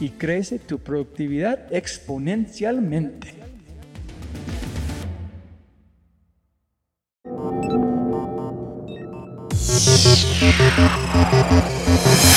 y 0.00 0.10
crece 0.10 0.58
tu 0.58 0.78
productividad 0.78 1.72
exponencialmente. 1.72 3.34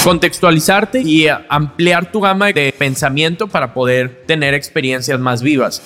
Contextualizarte 0.04 1.02
y 1.02 1.28
ampliar 1.28 2.12
tu 2.12 2.22
gama 2.22 2.52
de 2.52 2.74
pensamiento 2.78 3.48
para 3.48 3.74
poder 3.74 4.24
tener 4.26 4.54
experiencias 4.54 5.20
más 5.20 5.42
vivas. 5.42 5.82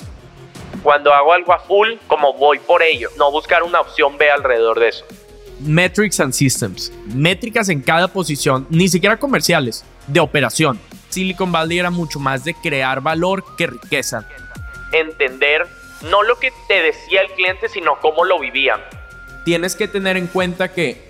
Cuando 0.81 1.13
hago 1.13 1.33
algo 1.33 1.53
a 1.53 1.59
full, 1.59 1.89
como 2.07 2.33
voy 2.33 2.59
por 2.59 2.83
ello, 2.83 3.09
no 3.17 3.31
buscar 3.31 3.63
una 3.63 3.81
opción 3.81 4.17
B 4.17 4.29
alrededor 4.29 4.79
de 4.79 4.89
eso. 4.89 5.05
Metrics 5.59 6.19
and 6.19 6.33
Systems. 6.33 6.91
Métricas 7.13 7.69
en 7.69 7.81
cada 7.81 8.07
posición, 8.07 8.67
ni 8.69 8.87
siquiera 8.87 9.17
comerciales, 9.17 9.85
de 10.07 10.19
operación. 10.19 10.79
Silicon 11.13 11.51
Valley 11.51 11.77
era 11.77 11.91
mucho 11.91 12.19
más 12.19 12.43
de 12.43 12.55
crear 12.55 12.99
valor 13.01 13.55
que 13.55 13.67
riqueza. 13.67 14.25
Entender 14.91 15.67
no 16.01 16.23
lo 16.23 16.39
que 16.39 16.51
te 16.67 16.81
decía 16.81 17.21
el 17.21 17.31
cliente, 17.33 17.69
sino 17.69 17.99
cómo 18.01 18.25
lo 18.25 18.39
vivían. 18.39 18.81
Tienes 19.45 19.75
que 19.75 19.87
tener 19.87 20.17
en 20.17 20.25
cuenta 20.25 20.71
que 20.71 21.07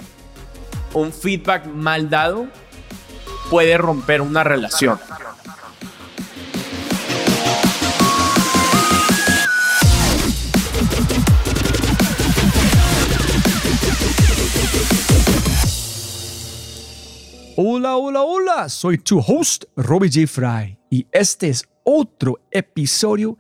un 0.94 1.14
feedback 1.14 1.66
mal 1.66 2.10
dado 2.10 2.48
puede 3.50 3.78
romper 3.78 4.22
una 4.22 4.44
relación. 4.44 5.00
Hola, 17.56 17.98
hola, 17.98 18.24
hola, 18.24 18.68
soy 18.68 18.98
tu 18.98 19.20
host, 19.20 19.66
Robbie 19.76 20.10
J. 20.12 20.26
Fry, 20.26 20.76
y 20.90 21.06
este 21.12 21.50
es 21.50 21.64
otro 21.84 22.40
episodio 22.50 23.38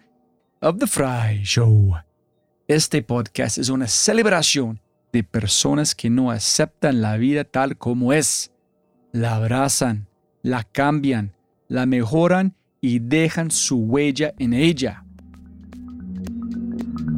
of 0.61 0.77
The 0.77 0.85
Fry 0.85 1.41
Show. 1.43 1.95
Este 2.67 3.01
podcast 3.01 3.57
es 3.57 3.69
una 3.69 3.87
celebración 3.87 4.79
de 5.11 5.23
personas 5.23 5.95
que 5.95 6.11
no 6.11 6.29
aceptan 6.29 7.01
la 7.01 7.17
vida 7.17 7.43
tal 7.43 7.75
como 7.75 8.13
es. 8.13 8.51
La 9.13 9.37
abrazan, 9.37 10.07
la 10.43 10.63
cambian, 10.63 11.33
la 11.67 11.87
mejoran 11.87 12.55
y 12.81 12.99
dejan 12.99 13.49
su 13.49 13.77
huella 13.77 14.35
en 14.37 14.53
ella. 14.53 15.03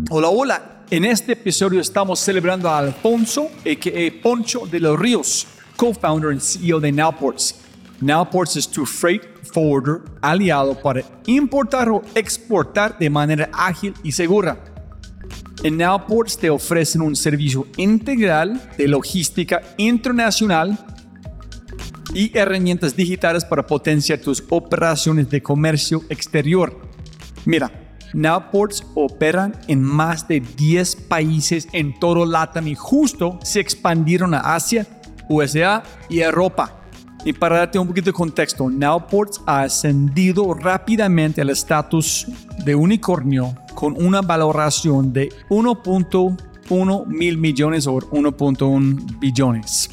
Hola, 0.09 0.29
hola. 0.29 0.85
En 0.89 1.03
este 1.03 1.33
episodio 1.33 1.81
estamos 1.81 2.22
celebrando 2.22 2.69
a 2.69 2.77
Alfonso, 2.77 3.51
a.k.a. 3.66 4.22
Poncho 4.22 4.66
de 4.66 4.79
los 4.79 4.97
Ríos 4.97 5.47
co-founder 5.75 6.31
and 6.31 6.41
CEO 6.41 6.80
de 6.80 6.91
Nowports. 6.91 7.56
Nowports 8.02 8.58
es 8.58 8.68
tu 8.68 8.86
freight 8.86 9.24
forwarder 9.53 10.02
aliado 10.22 10.75
para 10.75 11.03
importar 11.28 11.90
o 11.90 12.02
exportar 12.13 12.97
de 12.97 13.09
manera 13.09 13.50
ágil 13.53 13.94
y 14.03 14.12
segura. 14.12 14.63
En 15.63 15.78
Nowports 15.78 16.38
te 16.38 16.50
ofrecen 16.50 17.02
un 17.02 17.16
servicio 17.16 17.66
integral 17.78 18.62
de 18.78 18.88
logística 18.88 19.62
internacional 19.78 20.78
y 22.13 22.38
herramientas 22.38 22.96
digitales 22.96 23.44
para 23.46 23.66
potenciar 23.66 24.19
tus 24.19 24.44
operaciones 24.50 25.30
de 25.30 25.42
comercio 25.42 26.03
exterior. 26.09 26.81
Mira, 27.46 27.72
Nowports 28.13 28.84
operan 28.94 29.59
en 29.68 29.81
más 29.81 30.28
de 30.28 30.40
10 30.40 30.96
países 31.07 31.68
en 31.74 32.00
todo 32.00 32.25
LATAM 32.25 32.68
y 32.68 32.75
justo 32.75 33.40
se 33.44 33.59
expandieron 33.59 34.34
a 34.34 34.56
Asia 34.56 34.86
USA 35.30 35.84
y 36.09 36.19
Europa. 36.19 36.81
Y 37.24 37.34
para 37.34 37.58
darte 37.58 37.80
un 37.80 37.88
poquito 37.88 38.06
de 38.06 38.13
contexto, 38.13 38.69
Nowports 38.69 39.41
ha 39.47 39.62
ascendido 39.62 40.53
rápidamente 40.53 41.41
al 41.41 41.50
estatus 41.50 42.28
de 42.63 42.75
unicornio 42.75 43.56
con 43.74 43.96
una 44.02 44.22
valoración 44.22 45.12
de 45.12 45.30
1.1 45.50 47.08
mil 47.08 47.38
millones 47.38 47.88
o 47.88 47.94
1.1 47.96 49.19
billones. 49.19 49.90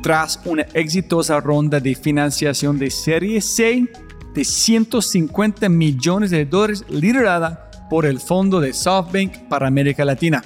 Tras 0.00 0.40
una 0.44 0.62
exitosa 0.72 1.40
ronda 1.40 1.80
de 1.80 1.94
financiación 1.94 2.78
de 2.78 2.90
Serie 2.90 3.40
C 3.40 3.86
de 4.32 4.44
150 4.44 5.68
millones 5.68 6.30
de 6.30 6.46
dólares 6.46 6.84
liderada 6.88 7.68
por 7.90 8.06
el 8.06 8.20
Fondo 8.20 8.60
de 8.60 8.72
SoftBank 8.72 9.48
para 9.48 9.66
América 9.66 10.04
Latina. 10.04 10.42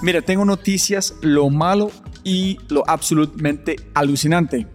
Mira, 0.00 0.22
tengo 0.22 0.44
noticias. 0.44 1.12
Lo 1.22 1.50
malo 1.50 1.90
y 2.28 2.58
lo 2.68 2.84
absolutamente 2.86 3.76
alucinante. 3.94 4.66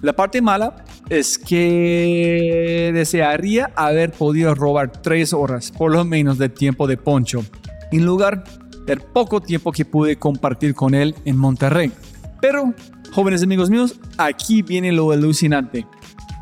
La 0.00 0.14
parte 0.14 0.40
mala 0.40 0.82
es 1.10 1.36
que 1.36 2.90
desearía 2.94 3.70
haber 3.76 4.12
podido 4.12 4.54
robar 4.54 4.90
tres 5.02 5.34
horas 5.34 5.70
por 5.70 5.92
lo 5.92 6.06
menos 6.06 6.38
de 6.38 6.48
tiempo 6.48 6.86
de 6.86 6.96
Poncho, 6.96 7.44
en 7.92 8.06
lugar 8.06 8.44
del 8.86 9.00
poco 9.00 9.42
tiempo 9.42 9.72
que 9.72 9.84
pude 9.84 10.16
compartir 10.16 10.74
con 10.74 10.94
él 10.94 11.14
en 11.26 11.36
Monterrey. 11.36 11.92
Pero, 12.40 12.72
jóvenes 13.12 13.42
amigos 13.42 13.68
míos, 13.68 14.00
aquí 14.16 14.62
viene 14.62 14.90
lo 14.90 15.10
alucinante. 15.10 15.86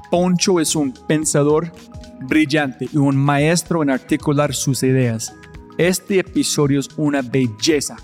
Poncho 0.09 0.61
es 0.61 0.77
un 0.77 0.95
pensador 1.09 1.73
brillante 2.29 2.89
y 2.93 2.97
un 2.97 3.17
maestro 3.17 3.83
en 3.83 3.91
articular 3.91 4.55
sus 4.55 4.85
ideas. 4.85 5.35
Este 5.79 6.21
episodio 6.21 6.79
es 6.79 6.89
una 6.97 7.23
belleza 7.23 7.97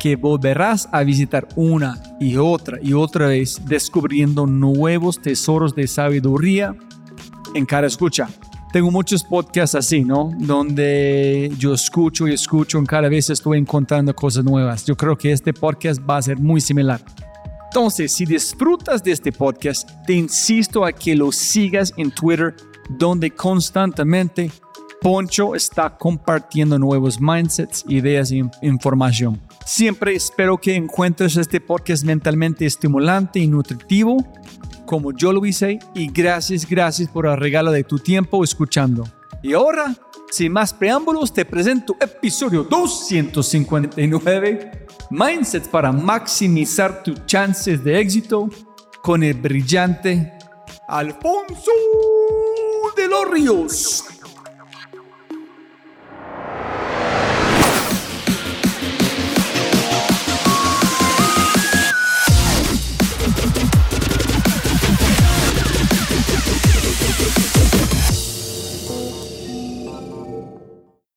que 0.00 0.16
volverás 0.16 0.88
a 0.90 1.04
visitar 1.04 1.46
una 1.54 2.02
y 2.18 2.36
otra 2.36 2.78
y 2.82 2.94
otra 2.94 3.28
vez 3.28 3.60
descubriendo 3.66 4.46
nuevos 4.46 5.20
tesoros 5.20 5.74
de 5.74 5.86
sabiduría 5.86 6.74
en 7.54 7.66
cada 7.66 7.86
escucha. 7.86 8.28
tengo 8.72 8.90
muchos 8.90 9.22
podcasts 9.22 9.74
así, 9.74 10.02
¿no? 10.02 10.30
Donde 10.38 11.52
yo 11.58 11.74
escucho 11.74 12.26
y 12.26 12.32
escucho 12.32 12.80
y 12.80 12.86
cada 12.86 13.08
vez 13.08 13.28
estoy 13.28 13.58
encontrando 13.58 14.14
cosas 14.14 14.44
nuevas. 14.44 14.86
Yo 14.86 14.96
creo 14.96 15.18
que 15.18 15.32
este 15.32 15.52
podcast 15.52 16.00
va 16.08 16.16
a 16.16 16.22
ser 16.22 16.38
muy 16.38 16.60
similar. 16.60 17.00
Entonces, 17.66 18.12
si 18.12 18.24
disfrutas 18.24 19.02
de 19.02 19.12
este 19.12 19.32
podcast, 19.32 19.88
te 20.06 20.14
insisto 20.14 20.84
a 20.84 20.92
que 20.92 21.14
lo 21.14 21.30
sigas 21.30 21.92
en 21.96 22.10
Twitter, 22.10 22.54
donde 22.88 23.30
constantemente 23.30 24.50
Poncho 25.00 25.54
está 25.54 25.96
compartiendo 25.96 26.78
nuevos 26.78 27.18
mindsets, 27.20 27.84
ideas 27.88 28.30
e 28.32 28.44
información. 28.60 29.40
Siempre 29.64 30.14
espero 30.14 30.58
que 30.58 30.76
encuentres 30.76 31.38
este 31.38 31.58
podcast 31.60 32.04
mentalmente 32.04 32.66
estimulante 32.66 33.38
y 33.38 33.46
nutritivo, 33.46 34.18
como 34.84 35.12
yo 35.12 35.32
lo 35.32 35.46
hice, 35.46 35.78
y 35.94 36.08
gracias, 36.08 36.68
gracias 36.68 37.08
por 37.08 37.26
el 37.26 37.38
regalo 37.38 37.72
de 37.72 37.84
tu 37.84 37.98
tiempo 37.98 38.44
escuchando. 38.44 39.08
Y 39.42 39.54
ahora, 39.54 39.96
sin 40.30 40.52
más 40.52 40.74
preámbulos, 40.74 41.32
te 41.32 41.46
presento 41.46 41.96
episodio 41.98 42.64
259 42.64 44.80
Mindset 45.10 45.68
para 45.70 45.92
maximizar 45.92 47.02
tus 47.02 47.24
chances 47.26 47.82
de 47.82 47.98
éxito 47.98 48.48
con 49.02 49.22
el 49.22 49.34
brillante 49.34 50.32
Alfonso 50.86 51.72
de 52.96 53.08
los 53.08 53.30
Ríos. 53.30 54.04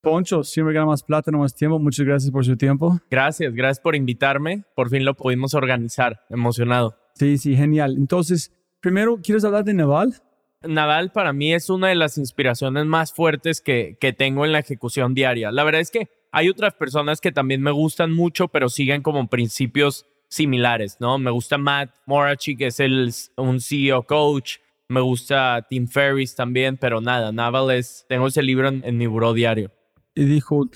Poncho, 0.04 0.44
siempre 0.44 0.74
gana 0.74 0.86
más 0.86 1.02
plata, 1.02 1.32
no 1.32 1.40
más 1.40 1.56
tiempo. 1.56 1.80
Muchas 1.80 2.06
gracias 2.06 2.30
por 2.30 2.44
su 2.44 2.58
tiempo. 2.58 3.00
Gracias, 3.10 3.54
gracias 3.54 3.80
por 3.80 3.96
invitarme. 3.96 4.66
Por 4.76 4.90
fin 4.90 5.06
lo 5.06 5.14
pudimos 5.14 5.54
organizar. 5.54 6.26
Emocionado. 6.30 6.98
Sí, 7.16 7.38
sí, 7.38 7.56
genial. 7.56 7.96
Entonces, 7.98 8.52
primero, 8.82 9.18
¿quieres 9.24 9.46
hablar 9.46 9.64
de 9.64 9.74
Naval? 9.74 10.22
Naval 10.62 11.14
para 11.14 11.32
mí 11.32 11.54
es 11.54 11.70
una 11.70 11.88
de 11.88 11.96
las 11.96 12.18
inspiraciones 12.18 12.86
más 12.86 13.14
fuertes 13.14 13.62
que, 13.62 13.98
que 13.98 14.12
tengo 14.12 14.44
en 14.44 14.52
la 14.52 14.60
ejecución 14.60 15.14
diaria. 15.14 15.54
La 15.54 15.64
verdad 15.64 15.80
es 15.80 15.90
que 15.90 16.10
hay 16.34 16.50
otras 16.50 16.74
personas 16.74 17.22
que 17.22 17.32
también 17.32 17.62
me 17.62 17.72
gustan 17.72 18.12
mucho, 18.12 18.50
pero 18.50 18.68
siguen 18.68 19.04
como 19.04 19.30
principios 19.30 20.06
similares, 20.28 20.98
¿no? 21.00 21.18
Me 21.18 21.32
gusta 21.32 21.58
Matt 21.58 21.92
Morachi, 22.08 22.58
que 22.58 22.68
es 22.68 22.82
el, 22.82 23.14
un 23.38 23.62
CEO 23.62 24.04
coach. 24.04 24.58
Me 24.90 25.00
gusta 25.00 25.66
Tim 25.70 25.88
Ferriss 25.88 26.36
también, 26.36 26.76
pero 26.76 27.00
nada, 27.00 27.32
Naval 27.32 27.72
es, 27.72 28.06
tengo 28.10 28.28
ese 28.28 28.44
libro 28.44 28.68
en, 28.68 28.84
en 28.84 28.98
mi 28.98 29.08
buró 29.08 29.32
diario 29.32 29.72
y 30.16 30.26
dijo, 30.26 30.70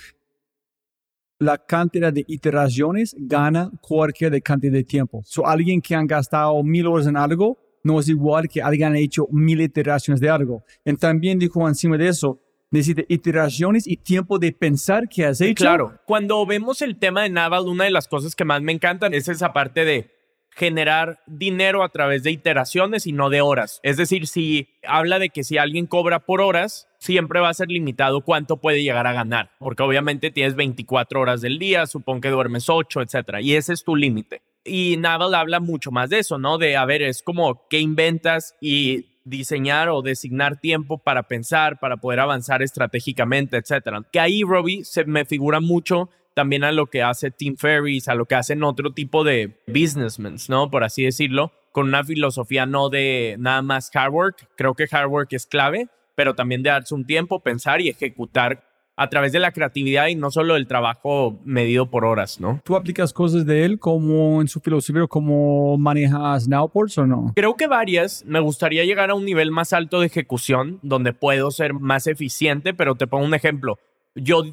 la 1.40 1.58
cantidad 1.58 2.12
de 2.12 2.26
iteraciones 2.28 3.16
gana 3.18 3.72
cualquier 3.82 4.32
de 4.32 4.42
cantidad 4.42 4.74
de 4.74 4.84
tiempo. 4.84 5.22
So, 5.26 5.46
alguien 5.46 5.82
que 5.82 5.96
han 5.96 6.08
gastado 6.08 6.62
mil 6.64 6.88
horas 6.88 7.08
en 7.08 7.18
algo 7.18 7.58
no 7.84 8.00
es 8.00 8.10
igual 8.10 8.50
que 8.50 8.62
alguien 8.62 8.94
ha 8.94 9.00
hecho 9.00 9.28
mil 9.32 9.62
iteraciones 9.62 10.20
de 10.20 10.30
algo. 10.30 10.64
Y 10.84 10.94
también 10.96 11.40
dijo 11.40 11.66
encima 11.68 11.98
de 11.98 12.10
eso, 12.10 12.42
necesita 12.72 13.04
iteraciones 13.08 13.88
y 13.88 13.98
tiempo 13.98 14.40
de 14.40 14.52
pensar 14.52 15.08
que 15.08 15.26
has 15.26 15.40
hecho. 15.40 15.64
Claro, 15.64 16.00
cuando 16.06 16.46
vemos 16.46 16.82
el 16.82 16.98
tema 16.98 17.24
de 17.24 17.30
Naval, 17.30 17.68
una 17.68 17.86
de 17.86 17.92
las 17.92 18.08
cosas 18.08 18.36
que 18.36 18.44
más 18.44 18.62
me 18.62 18.72
encantan 18.72 19.14
es 19.14 19.28
esa 19.28 19.54
parte 19.54 19.86
de 19.86 20.17
generar 20.58 21.20
dinero 21.28 21.84
a 21.84 21.90
través 21.90 22.24
de 22.24 22.32
iteraciones 22.32 23.06
y 23.06 23.12
no 23.12 23.30
de 23.30 23.42
horas. 23.42 23.80
Es 23.84 23.96
decir, 23.96 24.26
si 24.26 24.70
habla 24.88 25.20
de 25.20 25.30
que 25.30 25.44
si 25.44 25.60
alguien 25.60 25.86
cobra 25.86 26.26
por 26.26 26.42
horas, 26.42 26.88
siempre 26.98 27.40
va 27.40 27.50
a 27.50 27.54
ser 27.54 27.70
limitado 27.70 28.22
cuánto 28.22 28.58
puede 28.58 28.82
llegar 28.82 29.06
a 29.06 29.14
ganar, 29.14 29.52
porque 29.60 29.84
obviamente 29.84 30.32
tienes 30.32 30.56
24 30.56 31.22
horas 31.22 31.42
del 31.42 31.60
día, 31.60 31.86
supongo 31.86 32.22
que 32.22 32.30
duermes 32.30 32.70
8, 32.70 33.04
etcétera, 33.04 33.40
y 33.40 33.54
ese 33.54 33.72
es 33.74 33.84
tu 33.84 33.96
límite. 33.96 34.42
Y 34.66 34.98
Naval 34.98 35.36
habla 35.36 35.60
mucho 35.60 35.92
más 35.92 36.10
de 36.10 36.20
eso, 36.20 36.40
¿no? 36.40 36.58
De, 36.58 36.76
a 36.76 36.86
ver, 36.86 37.04
es 37.04 37.22
como 37.22 37.68
qué 37.70 37.80
inventas 37.80 38.56
y 38.60 39.06
diseñar 39.26 39.90
o 39.90 40.02
designar 40.02 40.60
tiempo 40.60 40.98
para 40.98 41.24
pensar, 41.24 41.80
para 41.80 41.98
poder 41.98 42.20
avanzar 42.20 42.64
estratégicamente, 42.64 43.58
etcétera. 43.58 44.02
Que 44.12 44.20
ahí, 44.20 44.42
Robbie, 44.42 44.84
se 44.84 45.06
me 45.06 45.24
figura 45.24 45.60
mucho 45.60 46.10
también 46.38 46.64
a 46.64 46.72
lo 46.72 46.86
que 46.86 47.02
hace 47.02 47.32
Tim 47.32 47.58
Ferriss, 47.58 48.08
a 48.08 48.14
lo 48.14 48.28
que 48.28 48.36
hacen 48.36 48.62
otro 48.62 48.92
tipo 48.94 49.24
de 49.24 49.58
businessmen, 49.66 50.36
¿no? 50.50 50.70
Por 50.70 50.84
así 50.84 51.04
decirlo, 51.04 51.52
con 51.72 51.88
una 51.88 52.04
filosofía 52.04 52.68
no 52.68 52.90
de 52.90 53.38
nada 53.40 53.64
más 53.64 53.90
hard 53.92 54.14
work. 54.14 54.48
Creo 54.56 54.76
que 54.76 54.86
hard 54.92 55.10
work 55.10 55.30
es 55.32 55.48
clave, 55.48 55.88
pero 56.14 56.36
también 56.36 56.62
de 56.62 56.70
darse 56.70 56.94
un 56.94 57.08
tiempo, 57.08 57.40
pensar 57.40 57.82
y 57.82 57.90
ejecutar 57.90 58.64
a 58.96 59.10
través 59.10 59.32
de 59.32 59.40
la 59.40 59.52
creatividad 59.52 60.10
y 60.10 60.16
no 60.16 60.30
solo 60.30 60.56
el 60.56 60.68
trabajo 60.68 61.40
medido 61.44 61.90
por 61.90 62.06
horas, 62.06 62.40
¿no? 62.40 62.62
¿Tú 62.64 62.76
aplicas 62.76 63.14
cosas 63.14 63.48
de 63.48 63.66
él 63.66 63.80
como 63.80 64.40
en 64.40 64.48
su 64.48 64.60
filosofía, 64.60 65.08
como 65.08 65.76
manejas 65.80 66.48
Nowports 66.48 67.00
o 67.00 67.08
no? 67.08 67.34
Creo 67.36 67.56
que 67.56 67.66
varias. 67.66 68.24
Me 68.28 68.42
gustaría 68.42 68.86
llegar 68.86 69.10
a 69.10 69.16
un 69.16 69.26
nivel 69.26 69.50
más 69.50 69.74
alto 69.74 70.02
de 70.02 70.06
ejecución, 70.06 70.78
donde 70.84 71.14
puedo 71.14 71.50
ser 71.50 71.74
más 71.74 72.06
eficiente, 72.06 72.76
pero 72.76 72.94
te 72.94 73.08
pongo 73.08 73.26
un 73.26 73.34
ejemplo. 73.34 73.80
Yo 74.14 74.44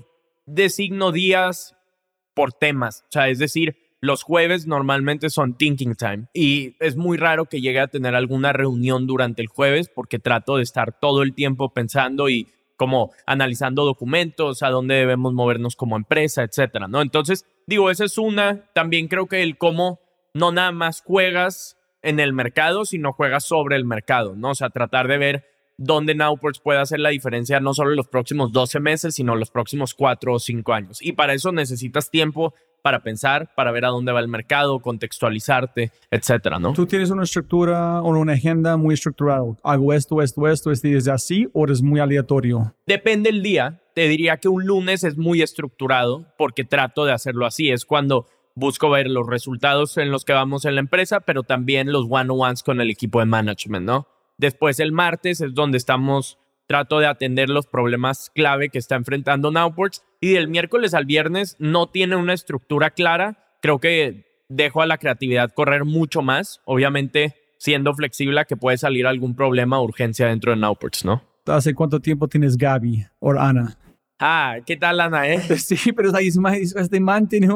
designo 0.46 1.12
días 1.12 1.76
por 2.34 2.52
temas. 2.52 3.02
O 3.08 3.12
sea, 3.12 3.28
es 3.28 3.38
decir, 3.38 3.76
los 4.00 4.22
jueves 4.22 4.66
normalmente 4.66 5.30
son 5.30 5.56
thinking 5.56 5.94
time 5.94 6.26
y 6.34 6.76
es 6.78 6.96
muy 6.96 7.16
raro 7.16 7.46
que 7.46 7.60
llegue 7.60 7.80
a 7.80 7.86
tener 7.86 8.14
alguna 8.14 8.52
reunión 8.52 9.06
durante 9.06 9.40
el 9.40 9.48
jueves 9.48 9.88
porque 9.88 10.18
trato 10.18 10.56
de 10.56 10.62
estar 10.62 10.98
todo 10.98 11.22
el 11.22 11.34
tiempo 11.34 11.72
pensando 11.72 12.28
y 12.28 12.48
como 12.76 13.12
analizando 13.24 13.84
documentos, 13.84 14.62
a 14.62 14.68
dónde 14.68 14.96
debemos 14.96 15.32
movernos 15.32 15.76
como 15.76 15.96
empresa, 15.96 16.42
etcétera, 16.42 16.88
¿no? 16.88 17.00
Entonces, 17.00 17.46
digo, 17.66 17.90
esa 17.90 18.04
es 18.04 18.18
una. 18.18 18.68
También 18.74 19.08
creo 19.08 19.26
que 19.26 19.42
el 19.42 19.56
cómo 19.56 20.00
no 20.34 20.52
nada 20.52 20.72
más 20.72 21.00
juegas 21.00 21.78
en 22.02 22.20
el 22.20 22.32
mercado, 22.32 22.84
sino 22.84 23.12
juegas 23.12 23.44
sobre 23.44 23.76
el 23.76 23.84
mercado, 23.84 24.34
¿no? 24.36 24.50
O 24.50 24.54
sea, 24.54 24.70
tratar 24.70 25.08
de 25.08 25.18
ver 25.18 25.53
donde 25.76 26.14
Nowports 26.14 26.60
puede 26.60 26.80
hacer 26.80 27.00
la 27.00 27.10
diferencia 27.10 27.60
no 27.60 27.74
solo 27.74 27.90
en 27.90 27.96
los 27.96 28.08
próximos 28.08 28.52
12 28.52 28.80
meses, 28.80 29.14
sino 29.14 29.34
los 29.36 29.50
próximos 29.50 29.94
4 29.94 30.34
o 30.34 30.38
5 30.38 30.72
años. 30.72 31.02
Y 31.02 31.12
para 31.12 31.34
eso 31.34 31.52
necesitas 31.52 32.10
tiempo 32.10 32.54
para 32.84 33.02
pensar, 33.02 33.50
para 33.56 33.72
ver 33.72 33.86
a 33.86 33.88
dónde 33.88 34.12
va 34.12 34.20
el 34.20 34.28
mercado, 34.28 34.78
contextualizarte, 34.80 35.90
etcétera, 36.10 36.58
¿no? 36.58 36.74
¿Tú 36.74 36.84
tienes 36.84 37.08
una 37.08 37.22
estructura 37.22 38.02
o 38.02 38.08
una 38.10 38.34
agenda 38.34 38.76
muy 38.76 38.92
estructurada? 38.92 39.42
¿Hago 39.62 39.94
esto, 39.94 40.20
esto, 40.20 40.46
esto, 40.46 40.70
este 40.70 40.94
es 40.94 41.08
así 41.08 41.48
o 41.54 41.64
es 41.66 41.80
muy 41.80 42.00
aleatorio? 42.00 42.74
Depende 42.86 43.30
el 43.30 43.42
día. 43.42 43.80
Te 43.94 44.06
diría 44.06 44.36
que 44.36 44.48
un 44.48 44.66
lunes 44.66 45.02
es 45.02 45.16
muy 45.16 45.40
estructurado 45.40 46.26
porque 46.36 46.64
trato 46.64 47.06
de 47.06 47.12
hacerlo 47.12 47.46
así. 47.46 47.70
Es 47.70 47.86
cuando 47.86 48.26
busco 48.54 48.90
ver 48.90 49.08
los 49.08 49.26
resultados 49.26 49.96
en 49.96 50.10
los 50.10 50.26
que 50.26 50.34
vamos 50.34 50.66
en 50.66 50.74
la 50.74 50.80
empresa, 50.80 51.20
pero 51.20 51.42
también 51.42 51.90
los 51.90 52.04
one-on-ones 52.10 52.62
con 52.62 52.82
el 52.82 52.90
equipo 52.90 53.20
de 53.20 53.24
management, 53.24 53.86
¿no? 53.86 54.08
Después 54.38 54.80
el 54.80 54.92
martes 54.92 55.40
es 55.40 55.54
donde 55.54 55.78
estamos, 55.78 56.38
trato 56.66 56.98
de 56.98 57.06
atender 57.06 57.48
los 57.48 57.66
problemas 57.66 58.30
clave 58.34 58.68
que 58.68 58.78
está 58.78 58.96
enfrentando 58.96 59.50
Nowports. 59.50 60.02
Y 60.20 60.32
del 60.32 60.48
miércoles 60.48 60.94
al 60.94 61.04
viernes 61.04 61.56
no 61.58 61.88
tiene 61.88 62.16
una 62.16 62.32
estructura 62.32 62.90
clara. 62.90 63.56
Creo 63.60 63.78
que 63.78 64.44
dejo 64.48 64.82
a 64.82 64.86
la 64.86 64.98
creatividad 64.98 65.52
correr 65.52 65.84
mucho 65.84 66.22
más. 66.22 66.60
Obviamente 66.64 67.34
siendo 67.64 67.94
flexible 67.94 68.40
a 68.40 68.44
que 68.44 68.56
puede 68.56 68.76
salir 68.76 69.06
algún 69.06 69.34
problema 69.34 69.78
o 69.78 69.84
urgencia 69.84 70.26
dentro 70.26 70.52
de 70.52 70.58
Nowports, 70.58 71.04
¿no? 71.04 71.22
¿Hace 71.46 71.74
cuánto 71.74 71.98
tiempo 71.98 72.28
tienes 72.28 72.58
Gaby 72.58 73.06
o 73.20 73.32
Ana? 73.32 73.78
Ah, 74.18 74.56
¿qué 74.64 74.76
tal, 74.76 75.00
Ana? 75.00 75.26
Eh? 75.28 75.40
Sí, 75.58 75.92
pero 75.92 76.14
ahí 76.14 76.28
este 76.28 77.00
man 77.00 77.26
tiene 77.26 77.48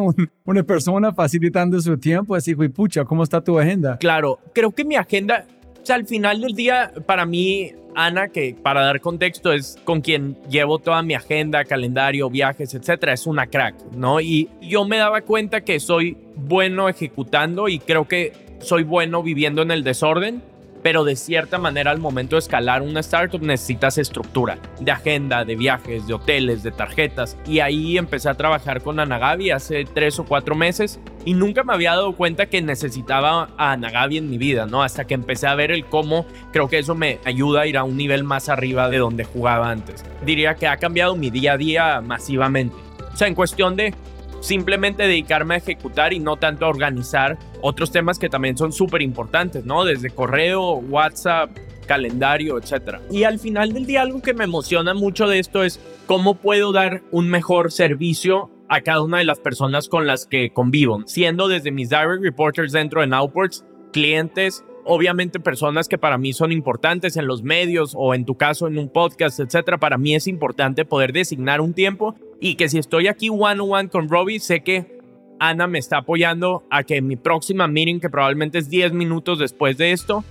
una 0.45 0.63
persona 0.63 1.13
facilitando 1.13 1.79
su 1.81 1.99
tiempo, 1.99 2.35
así, 2.35 2.55
güey, 2.55 2.69
pucha, 2.71 3.05
¿cómo 3.05 3.23
está 3.23 3.43
tu 3.43 3.59
agenda? 3.59 3.99
Claro, 3.99 4.41
creo 4.55 4.73
que 4.73 4.85
mi 4.85 4.97
agenda, 4.97 5.47
al 5.91 6.07
final 6.07 6.41
del 6.41 6.55
día, 6.55 6.93
para 7.07 7.27
mí, 7.27 7.73
Ana, 7.95 8.29
que 8.29 8.55
para 8.63 8.83
dar 8.83 9.01
contexto 9.01 9.53
es 9.53 9.77
con 9.85 10.01
quien 10.01 10.37
llevo 10.49 10.79
toda 10.79 11.03
mi 11.03 11.15
agenda, 11.15 11.65
calendario, 11.65 12.31
viajes, 12.31 12.75
etcétera, 12.75 13.13
es 13.13 13.27
una 13.27 13.47
crack, 13.47 13.75
¿no? 13.93 14.21
Y 14.21 14.49
yo 14.61 14.85
me 14.85 14.99
daba 14.99 15.23
cuenta 15.23 15.63
que 15.63 15.81
soy 15.81 16.17
bueno 16.37 16.89
ejecutando 16.89 17.69
y 17.69 17.79
creo 17.79 18.07
que 18.07 18.33
soy 18.61 18.83
bueno 18.83 19.23
viviendo 19.23 19.63
en 19.63 19.71
el 19.71 19.85
desorden 19.85 20.43
pero 20.83 21.05
de 21.05 21.17
cierta 21.17 21.59
manera 21.59 21.91
al 21.91 21.99
momento 21.99 22.37
de 22.37 22.41
escalar 22.41 22.83
una 22.83 23.01
startup 23.01 23.43
necesitas 23.43 23.99
estructura 23.99 24.59
de 24.81 24.91
agenda, 24.91 25.45
de 25.45 25.57
viajes, 25.57 26.07
de 26.07 26.15
hoteles, 26.15 26.63
de 26.63 26.71
tarjetas. 26.71 27.37
Y 27.47 27.61
ahí 27.61 27.99
empecé 27.99 28.29
a 28.29 28.35
trabajar 28.35 28.83
con 28.83 29.01
Anagabi 29.01 29.51
hace 29.51 29.85
tres 29.85 30.19
o 30.19 30.25
cuatro 30.25 30.55
meses 30.55 31.01
y 31.25 31.35
nunca 31.35 31.65
me 31.65 31.73
había 31.73 31.91
dado 31.91 32.13
cuenta 32.13 32.47
que 32.47 32.63
necesitaba 32.63 33.51
a 33.57 33.73
Anagabi 33.73 34.19
en 34.19 34.31
mi 34.31 34.39
vida, 34.39 34.67
¿no? 34.67 34.83
Hasta 34.83 35.07
que 35.07 35.15
empecé 35.15 35.47
a 35.47 35.55
ver 35.55 35.71
el 35.71 35.85
cómo 35.85 36.27
creo 36.53 36.69
que 36.69 36.79
eso 36.79 36.95
me 36.95 37.19
ayuda 37.25 37.63
a 37.63 37.67
ir 37.67 37.77
a 37.77 37.85
un 37.85 37.97
nivel 37.97 38.25
más 38.25 38.49
arriba 38.49 38.89
de 38.89 38.99
donde 38.99 39.25
jugaba 39.25 39.71
antes. 39.71 40.05
Diría 40.25 40.55
que 40.55 40.67
ha 40.67 40.77
cambiado 40.77 41.17
mi 41.17 41.31
día 41.31 41.53
a 41.53 41.57
día 41.57 42.01
masivamente. 42.01 42.77
O 43.13 43.17
sea, 43.17 43.29
en 43.29 43.35
cuestión 43.35 43.77
de 43.77 43.95
simplemente 44.41 45.05
dedicarme 45.05 45.55
a 45.55 45.59
ejecutar 45.59 46.13
y 46.13 46.19
no 46.19 46.37
tanto 46.37 46.67
a 46.67 46.69
organizar 46.69 47.39
otros 47.61 47.91
temas 47.91 48.19
que 48.19 48.29
también 48.29 48.57
son 48.57 48.73
súper 48.73 49.03
importantes, 49.03 49.65
¿no? 49.65 49.85
Desde 49.85 50.11
correo, 50.11 50.75
WhatsApp, 50.75 51.51
calendario, 51.87 52.59
etc. 52.59 52.99
Y 53.11 53.25
al 53.25 53.39
final 53.39 53.73
del 53.73 53.87
día 53.87 54.03
algo 54.03 54.23
que 54.23 54.35
me 54.35 54.45
emociona 54.45 54.95
mucho 54.95 55.27
de 55.27 55.39
esto 55.39 55.65
es 55.65 55.81
cómo 56.07 56.35
puedo 56.35 56.73
dar 56.73 57.03
un 57.11 57.29
mejor 57.29 57.73
servicio 57.73 58.51
a 58.69 58.83
cada 58.83 59.03
una 59.03 59.19
de 59.19 59.25
las 59.25 59.41
personas 59.41 59.89
con 59.89 60.07
las 60.07 60.27
que 60.27 60.51
convivo, 60.51 61.03
siendo 61.07 61.49
desde 61.49 61.73
mis 61.73 61.89
direct 61.89 62.23
reporters 62.23 62.73
dentro 62.73 63.01
de 63.01 63.07
Nowports, 63.07 63.65
clientes, 63.93 64.63
obviamente 64.85 65.41
personas 65.41 65.89
que 65.89 65.99
para 65.99 66.19
mí 66.19 66.33
son 66.33 66.53
importantes 66.53 67.17
en 67.17 67.27
los 67.27 67.43
medios 67.43 67.95
o 67.97 68.15
en 68.15 68.25
tu 68.25 68.37
caso 68.37 68.67
en 68.67 68.79
un 68.79 68.91
podcast, 68.91 69.41
etcétera. 69.41 69.79
Para 69.79 69.99
mí 69.99 70.15
es 70.15 70.27
importante 70.27 70.85
poder 70.85 71.13
designar 71.13 71.61
un 71.61 71.75
tiempo 71.75 72.15
y 72.41 72.55
que 72.55 72.69
si 72.69 72.79
estoy 72.79 73.07
aquí 73.09 73.29
one 73.31 73.61
on 73.61 73.73
one 73.73 73.89
con 73.89 74.09
Robbie, 74.09 74.41
sé 74.41 74.63
que 74.63 74.99
Ana 75.41 75.67
me 75.67 75.79
está 75.79 75.99
apoyando 75.99 76.65
a 76.71 76.83
que 76.83 77.01
mi 77.01 77.17
próxima 77.17 77.69
meeting, 77.69 78.01
que 78.01 78.11
probablemente 78.11 78.59
es 78.59 78.69
10 78.69 78.93
minutos 78.93 79.39
después 79.39 79.77
de 79.79 79.93
esto, 79.93 80.25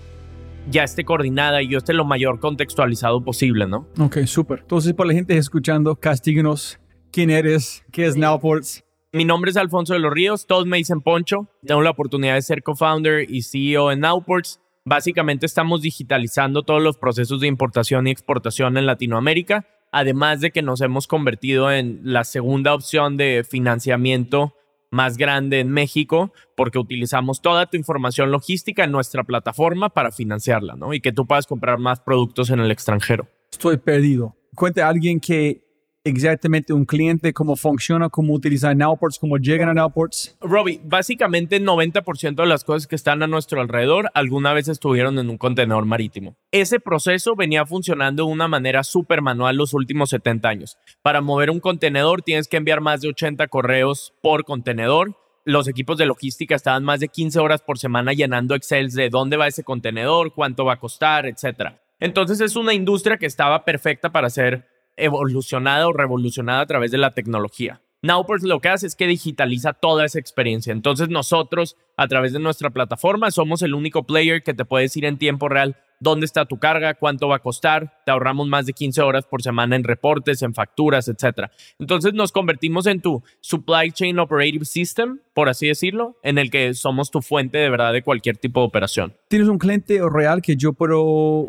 ya 0.70 0.84
esté 0.84 1.06
coordinada 1.06 1.62
y 1.62 1.70
yo 1.70 1.78
esté 1.78 1.94
lo 1.94 2.06
mayor 2.06 2.40
contextualizado 2.40 3.24
posible, 3.24 3.68
¿no? 3.68 3.88
Ok, 4.00 4.20
súper. 4.26 4.60
Entonces, 4.60 4.94
por 4.94 5.08
la 5.08 5.14
gente 5.14 5.38
escuchando, 5.38 5.96
castíguenos 5.96 6.80
quién 7.12 7.30
eres, 7.30 7.86
qué 7.92 8.06
es 8.06 8.18
Nowports. 8.18 8.84
Mi 9.14 9.24
nombre 9.24 9.50
es 9.50 9.58
Alfonso 9.58 9.94
de 9.94 10.00
los 10.00 10.14
Ríos, 10.14 10.46
todos 10.46 10.66
me 10.66 10.78
dicen 10.78 11.02
Poncho. 11.02 11.48
Tengo 11.66 11.82
la 11.82 11.92
oportunidad 11.92 12.36
de 12.36 12.42
ser 12.42 12.62
co-founder 12.62 13.30
y 13.30 13.42
CEO 13.42 13.92
en 13.92 14.02
Nowports. 14.02 14.60
Básicamente 14.84 15.46
estamos 15.46 15.82
digitalizando 15.82 16.64
todos 16.64 16.82
los 16.82 16.98
procesos 16.98 17.42
de 17.42 17.48
importación 17.48 18.08
y 18.08 18.12
exportación 18.12 18.78
en 18.78 18.86
Latinoamérica, 18.86 19.66
además 19.92 20.42
de 20.42 20.52
que 20.52 20.62
nos 20.62 20.82
hemos 20.82 21.08
convertido 21.08 21.72
en 21.72 22.02
la 22.04 22.24
segunda 22.24 22.74
opción 22.74 23.18
de 23.18 23.46
financiamiento 23.48 24.54
más 24.90 25.18
grande 25.18 25.60
en 25.60 25.70
México 25.70 26.32
porque 26.56 26.80
utilizamos 26.80 27.42
toda 27.42 27.66
tu 27.66 27.78
información 27.78 28.32
logística 28.32 28.84
en 28.84 28.92
nuestra 28.92 29.24
plataforma 29.24 29.90
para 29.90 30.12
financiarla, 30.12 30.76
¿no? 30.76 30.94
Y 30.94 31.02
que 31.02 31.12
tú 31.12 31.26
puedas 31.26 31.46
comprar 31.46 31.78
más 31.78 32.00
productos 32.00 32.50
en 32.50 32.60
el 32.60 32.72
extranjero. 32.72 33.28
Estoy 33.52 33.78
perdido. 33.78 34.36
Cuente 34.56 34.82
a 34.82 34.90
alguien 34.90 35.20
que 35.20 35.67
exactamente 36.08 36.74
un 36.74 36.86
cliente, 36.86 37.34
cómo 37.34 37.56
funciona, 37.56 38.10
cómo 38.10 38.34
utilizan 38.34 38.78
Nowports, 38.78 39.20
cómo 39.20 39.38
llegan 39.38 39.70
a 39.70 39.74
Nowports? 39.74 40.38
Robbie, 40.42 40.80
básicamente 40.84 41.62
90% 41.62 42.36
de 42.36 42.46
las 42.46 42.64
cosas 42.64 42.88
que 42.88 42.96
están 42.96 43.22
a 43.24 43.28
nuestro 43.28 43.62
alrededor 43.62 44.10
alguna 44.14 44.54
vez 44.54 44.68
estuvieron 44.68 45.20
en 45.20 45.30
un 45.30 45.38
contenedor 45.38 45.86
marítimo. 45.86 46.36
Ese 46.52 46.80
proceso 46.80 47.36
venía 47.36 47.66
funcionando 47.66 48.26
de 48.26 48.32
una 48.32 48.48
manera 48.48 48.84
súper 48.84 49.22
manual 49.22 49.58
los 49.58 49.74
últimos 49.74 50.10
70 50.10 50.48
años. 50.50 50.78
Para 51.02 51.22
mover 51.22 51.50
un 51.50 51.60
contenedor 51.60 52.22
tienes 52.22 52.48
que 52.48 52.58
enviar 52.58 52.82
más 52.82 53.02
de 53.02 53.10
80 53.10 53.48
correos 53.48 54.14
por 54.22 54.44
contenedor. 54.46 55.16
Los 55.44 55.68
equipos 55.68 55.98
de 55.98 56.06
logística 56.06 56.56
estaban 56.56 56.84
más 56.84 57.00
de 57.00 57.08
15 57.08 57.40
horas 57.40 57.62
por 57.62 57.78
semana 57.78 58.14
llenando 58.14 58.56
Excel 58.56 58.90
de 58.90 59.10
dónde 59.10 59.38
va 59.38 59.48
ese 59.48 59.64
contenedor, 59.64 60.34
cuánto 60.34 60.66
va 60.66 60.74
a 60.74 60.80
costar, 60.80 61.26
etc. 61.26 61.76
Entonces 62.00 62.42
es 62.42 62.56
una 62.56 62.74
industria 62.74 63.18
que 63.18 63.26
estaba 63.26 63.64
perfecta 63.64 64.12
para 64.12 64.30
ser 64.30 64.77
evolucionada 64.98 65.88
o 65.88 65.94
revolucionada 65.94 66.62
a 66.62 66.66
través 66.66 66.92
de 66.92 66.98
la 66.98 67.14
tecnología. 67.14 67.82
Nowports 68.02 68.44
lo 68.44 68.60
que 68.62 68.70
hace 68.70 68.86
es 68.86 68.96
que 68.96 69.08
digitaliza 69.08 69.74
toda 69.74 70.06
esa 70.06 70.20
experiencia. 70.20 70.72
Entonces 70.72 71.10
nosotros, 71.10 71.78
a 71.96 72.08
través 72.08 72.34
de 72.34 72.40
nuestra 72.40 72.70
plataforma, 72.70 73.32
somos 73.32 73.62
el 73.62 73.74
único 73.74 74.04
player 74.04 74.44
que 74.44 74.54
te 74.54 74.66
puede 74.66 74.84
decir 74.84 75.06
en 75.06 75.18
tiempo 75.18 75.50
real 75.50 75.78
dónde 76.00 76.26
está 76.26 76.46
tu 76.46 76.58
carga, 76.58 76.94
cuánto 76.94 77.28
va 77.28 77.38
a 77.38 77.40
costar, 77.40 78.02
te 78.06 78.12
ahorramos 78.12 78.48
más 78.48 78.66
de 78.66 78.74
15 78.74 79.02
horas 79.02 79.26
por 79.26 79.42
semana 79.42 79.76
en 79.76 79.84
reportes, 79.84 80.42
en 80.42 80.54
facturas, 80.54 81.08
etc. 81.08 81.50
Entonces 81.80 82.14
nos 82.14 82.32
convertimos 82.32 82.86
en 82.88 83.02
tu 83.02 83.24
supply 83.42 83.92
chain 83.92 84.20
operative 84.20 84.66
system, 84.66 85.20
por 85.34 85.50
así 85.50 85.68
decirlo, 85.68 86.18
en 86.24 86.38
el 86.38 86.50
que 86.50 86.74
somos 86.74 87.12
tu 87.12 87.22
fuente 87.22 87.58
de 87.58 87.70
verdad 87.70 87.94
de 87.94 88.02
cualquier 88.02 88.38
tipo 88.38 88.62
de 88.62 88.68
operación. 88.68 89.14
¿Tienes 89.28 89.48
un 89.48 89.58
cliente 89.58 90.00
real 90.10 90.42
que 90.42 90.56
yo 90.56 90.74
puedo 90.74 91.02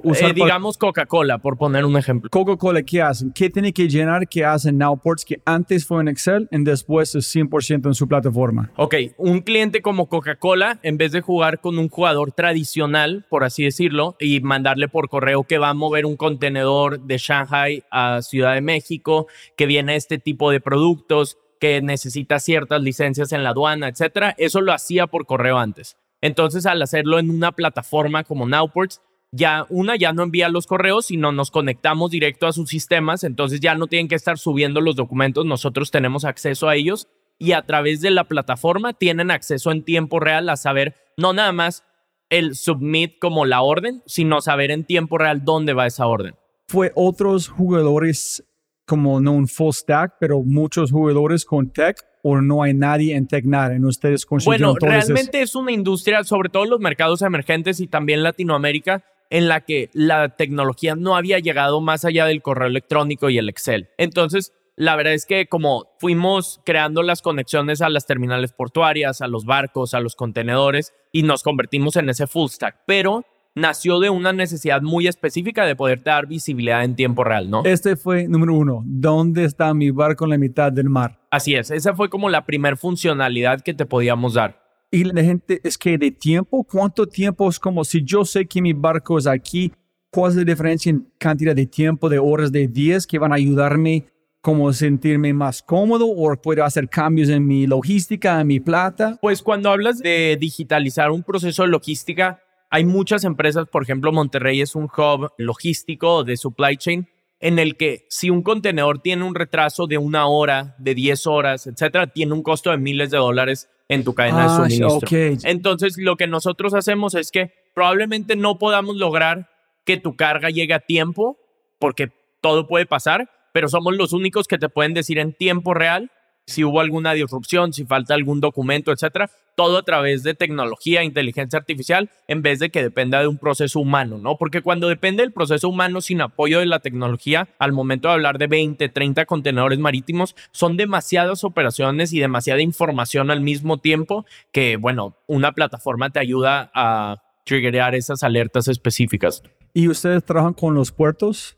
usar? 0.02 0.30
Eh, 0.30 0.34
digamos 0.34 0.76
Coca-Cola, 0.78 1.38
por 1.38 1.56
poner 1.56 1.84
un 1.84 1.96
ejemplo. 1.96 2.28
Coca-Cola, 2.30 2.82
¿qué 2.82 3.02
hacen? 3.02 3.32
¿Qué 3.32 3.50
tiene 3.50 3.72
que 3.72 3.88
llenar 3.88 4.28
que 4.28 4.44
hacen 4.44 4.78
Nowports 4.78 5.24
que 5.24 5.40
antes 5.44 5.86
fue 5.86 6.00
en 6.00 6.08
Excel 6.08 6.48
y 6.50 6.64
después 6.64 7.14
es 7.14 7.34
100% 7.34 7.86
en 7.86 7.94
su 7.94 8.08
plataforma? 8.08 8.70
Ok, 8.76 8.94
un 9.16 9.40
cliente 9.40 9.80
como 9.80 10.08
Coca-Cola, 10.08 10.80
en 10.82 10.96
vez 10.96 11.12
de 11.12 11.20
jugar 11.20 11.60
con 11.60 11.78
un 11.78 11.88
jugador 11.88 12.32
tradicional, 12.32 13.26
por 13.28 13.44
así 13.44 13.64
decirlo, 13.64 14.16
y 14.18 14.37
mandarle 14.40 14.88
por 14.88 15.08
correo 15.08 15.44
que 15.44 15.58
va 15.58 15.70
a 15.70 15.74
mover 15.74 16.06
un 16.06 16.16
contenedor 16.16 17.00
de 17.00 17.18
Shanghai 17.18 17.84
a 17.90 18.22
Ciudad 18.22 18.54
de 18.54 18.60
México, 18.60 19.26
que 19.56 19.66
viene 19.66 19.96
este 19.96 20.18
tipo 20.18 20.50
de 20.50 20.60
productos, 20.60 21.38
que 21.60 21.82
necesita 21.82 22.38
ciertas 22.38 22.82
licencias 22.82 23.32
en 23.32 23.42
la 23.42 23.50
aduana, 23.50 23.88
etcétera. 23.88 24.34
Eso 24.38 24.60
lo 24.60 24.72
hacía 24.72 25.06
por 25.06 25.26
correo 25.26 25.58
antes. 25.58 25.96
Entonces, 26.20 26.66
al 26.66 26.82
hacerlo 26.82 27.18
en 27.18 27.30
una 27.30 27.52
plataforma 27.52 28.24
como 28.24 28.46
Nowports, 28.46 29.00
ya 29.30 29.66
una 29.68 29.96
ya 29.96 30.12
no 30.12 30.22
envía 30.22 30.48
los 30.48 30.66
correos, 30.66 31.06
sino 31.06 31.32
nos 31.32 31.50
conectamos 31.50 32.10
directo 32.10 32.46
a 32.46 32.52
sus 32.52 32.70
sistemas, 32.70 33.24
entonces 33.24 33.60
ya 33.60 33.74
no 33.74 33.86
tienen 33.86 34.08
que 34.08 34.14
estar 34.14 34.38
subiendo 34.38 34.80
los 34.80 34.96
documentos, 34.96 35.44
nosotros 35.44 35.90
tenemos 35.90 36.24
acceso 36.24 36.68
a 36.68 36.76
ellos 36.76 37.08
y 37.38 37.52
a 37.52 37.62
través 37.62 38.00
de 38.00 38.10
la 38.10 38.24
plataforma 38.24 38.94
tienen 38.94 39.30
acceso 39.30 39.70
en 39.70 39.84
tiempo 39.84 40.18
real 40.18 40.48
a 40.48 40.56
saber 40.56 40.96
no 41.16 41.32
nada 41.32 41.52
más 41.52 41.84
el 42.30 42.54
submit 42.54 43.18
como 43.18 43.44
la 43.46 43.62
orden, 43.62 44.02
sino 44.06 44.40
saber 44.40 44.70
en 44.70 44.84
tiempo 44.84 45.18
real 45.18 45.44
dónde 45.44 45.72
va 45.72 45.86
esa 45.86 46.06
orden. 46.06 46.34
Fue 46.68 46.92
otros 46.94 47.48
jugadores 47.48 48.44
como 48.84 49.20
no 49.20 49.32
un 49.32 49.48
full 49.48 49.72
stack, 49.72 50.14
pero 50.18 50.42
muchos 50.42 50.90
jugadores 50.90 51.44
con 51.44 51.70
tech 51.70 51.98
o 52.22 52.40
no 52.40 52.62
hay 52.62 52.74
nadie 52.74 53.14
en 53.14 53.26
TechNet 53.26 53.72
en 53.72 53.84
ustedes 53.84 54.26
Bueno, 54.44 54.74
realmente 54.80 55.40
es 55.40 55.54
una 55.54 55.72
industria, 55.72 56.24
sobre 56.24 56.48
todo 56.48 56.64
los 56.64 56.80
mercados 56.80 57.22
emergentes 57.22 57.80
y 57.80 57.86
también 57.86 58.22
Latinoamérica, 58.22 59.04
en 59.30 59.48
la 59.48 59.60
que 59.60 59.90
la 59.92 60.36
tecnología 60.36 60.94
no 60.94 61.16
había 61.16 61.38
llegado 61.38 61.80
más 61.80 62.04
allá 62.04 62.26
del 62.26 62.42
correo 62.42 62.66
electrónico 62.66 63.28
y 63.30 63.38
el 63.38 63.48
Excel. 63.48 63.88
Entonces, 63.98 64.52
la 64.78 64.94
verdad 64.94 65.12
es 65.12 65.26
que 65.26 65.48
como 65.48 65.88
fuimos 65.98 66.60
creando 66.64 67.02
las 67.02 67.20
conexiones 67.20 67.82
a 67.82 67.88
las 67.88 68.06
terminales 68.06 68.52
portuarias, 68.52 69.20
a 69.20 69.26
los 69.26 69.44
barcos, 69.44 69.92
a 69.92 69.98
los 69.98 70.14
contenedores 70.14 70.94
y 71.10 71.24
nos 71.24 71.42
convertimos 71.42 71.96
en 71.96 72.08
ese 72.08 72.28
full 72.28 72.48
stack, 72.48 72.76
pero 72.86 73.24
nació 73.56 73.98
de 73.98 74.08
una 74.08 74.32
necesidad 74.32 74.80
muy 74.80 75.08
específica 75.08 75.66
de 75.66 75.74
poder 75.74 76.04
dar 76.04 76.28
visibilidad 76.28 76.84
en 76.84 76.94
tiempo 76.94 77.24
real, 77.24 77.50
¿no? 77.50 77.62
Este 77.64 77.96
fue 77.96 78.28
número 78.28 78.54
uno. 78.54 78.84
¿Dónde 78.86 79.44
está 79.44 79.74
mi 79.74 79.90
barco 79.90 80.24
en 80.24 80.30
la 80.30 80.38
mitad 80.38 80.70
del 80.70 80.88
mar? 80.88 81.18
Así 81.32 81.56
es, 81.56 81.72
esa 81.72 81.94
fue 81.94 82.08
como 82.08 82.30
la 82.30 82.46
primer 82.46 82.76
funcionalidad 82.76 83.62
que 83.62 83.74
te 83.74 83.84
podíamos 83.84 84.34
dar. 84.34 84.62
Y 84.92 85.02
la 85.02 85.24
gente 85.24 85.60
es 85.64 85.76
que 85.76 85.98
de 85.98 86.12
tiempo, 86.12 86.62
¿cuánto 86.62 87.04
tiempo 87.08 87.48
es 87.48 87.58
como 87.58 87.82
si 87.82 88.04
yo 88.04 88.24
sé 88.24 88.46
que 88.46 88.62
mi 88.62 88.74
barco 88.74 89.18
es 89.18 89.26
aquí? 89.26 89.72
¿Cuál 90.10 90.30
es 90.30 90.36
la 90.36 90.44
diferencia 90.44 90.90
en 90.90 91.12
cantidad 91.18 91.56
de 91.56 91.66
tiempo, 91.66 92.08
de 92.08 92.20
horas, 92.20 92.52
de 92.52 92.68
días 92.68 93.08
que 93.08 93.18
van 93.18 93.32
a 93.32 93.34
ayudarme 93.34 94.06
como 94.40 94.72
sentirme 94.72 95.32
más 95.32 95.62
cómodo 95.62 96.06
o 96.06 96.34
puedo 96.36 96.64
hacer 96.64 96.88
cambios 96.88 97.28
en 97.28 97.46
mi 97.46 97.66
logística, 97.66 98.40
en 98.40 98.46
mi 98.46 98.60
plata? 98.60 99.18
Pues 99.20 99.42
cuando 99.42 99.70
hablas 99.70 99.98
de 99.98 100.36
digitalizar 100.40 101.10
un 101.10 101.22
proceso 101.22 101.62
de 101.62 101.68
logística, 101.68 102.42
hay 102.70 102.84
muchas 102.84 103.24
empresas, 103.24 103.66
por 103.68 103.82
ejemplo, 103.82 104.12
Monterrey 104.12 104.60
es 104.60 104.74
un 104.74 104.84
hub 104.84 105.30
logístico 105.38 106.24
de 106.24 106.36
supply 106.36 106.76
chain 106.76 107.08
en 107.40 107.58
el 107.58 107.76
que 107.76 108.06
si 108.08 108.30
un 108.30 108.42
contenedor 108.42 109.00
tiene 109.00 109.24
un 109.24 109.34
retraso 109.34 109.86
de 109.86 109.98
una 109.98 110.26
hora, 110.26 110.74
de 110.78 110.94
10 110.94 111.26
horas, 111.26 111.66
etcétera, 111.66 112.08
tiene 112.08 112.32
un 112.32 112.42
costo 112.42 112.70
de 112.70 112.78
miles 112.78 113.10
de 113.10 113.18
dólares 113.18 113.68
en 113.88 114.04
tu 114.04 114.14
cadena 114.14 114.42
de 114.42 114.44
ah, 114.44 114.56
suministro. 114.56 115.48
Entonces, 115.48 115.96
lo 115.98 116.16
que 116.16 116.26
nosotros 116.26 116.74
hacemos 116.74 117.14
es 117.14 117.30
que 117.30 117.52
probablemente 117.74 118.34
no 118.36 118.58
podamos 118.58 118.96
lograr 118.96 119.48
que 119.84 119.96
tu 119.96 120.16
carga 120.16 120.50
llegue 120.50 120.74
a 120.74 120.80
tiempo, 120.80 121.38
porque 121.78 122.10
todo 122.40 122.66
puede 122.66 122.86
pasar, 122.86 123.30
pero 123.58 123.68
somos 123.68 123.96
los 123.96 124.12
únicos 124.12 124.46
que 124.46 124.56
te 124.56 124.68
pueden 124.68 124.94
decir 124.94 125.18
en 125.18 125.32
tiempo 125.32 125.74
real 125.74 126.12
si 126.46 126.62
hubo 126.62 126.78
alguna 126.78 127.12
disrupción, 127.12 127.72
si 127.72 127.84
falta 127.84 128.14
algún 128.14 128.40
documento, 128.40 128.92
etcétera, 128.92 129.32
todo 129.56 129.78
a 129.78 129.82
través 129.82 130.22
de 130.22 130.34
tecnología, 130.34 131.02
inteligencia 131.02 131.58
artificial, 131.58 132.08
en 132.28 132.40
vez 132.40 132.60
de 132.60 132.70
que 132.70 132.84
dependa 132.84 133.20
de 133.20 133.26
un 133.26 133.36
proceso 133.36 133.80
humano, 133.80 134.18
¿no? 134.18 134.36
Porque 134.38 134.62
cuando 134.62 134.88
depende 134.88 135.24
del 135.24 135.32
proceso 135.32 135.68
humano 135.68 136.00
sin 136.00 136.20
apoyo 136.20 136.60
de 136.60 136.66
la 136.66 136.78
tecnología, 136.78 137.48
al 137.58 137.72
momento 137.72 138.06
de 138.06 138.14
hablar 138.14 138.38
de 138.38 138.46
20, 138.46 138.88
30 138.90 139.26
contenedores 139.26 139.80
marítimos, 139.80 140.36
son 140.52 140.76
demasiadas 140.76 141.42
operaciones 141.42 142.12
y 142.12 142.20
demasiada 142.20 142.62
información 142.62 143.32
al 143.32 143.40
mismo 143.40 143.78
tiempo 143.78 144.24
que, 144.52 144.76
bueno, 144.76 145.16
una 145.26 145.50
plataforma 145.50 146.10
te 146.10 146.20
ayuda 146.20 146.70
a 146.72 147.16
triggerear 147.44 147.96
esas 147.96 148.22
alertas 148.22 148.68
específicas. 148.68 149.42
¿Y 149.74 149.88
ustedes 149.88 150.24
trabajan 150.24 150.54
con 150.54 150.74
los 150.76 150.92
puertos? 150.92 151.57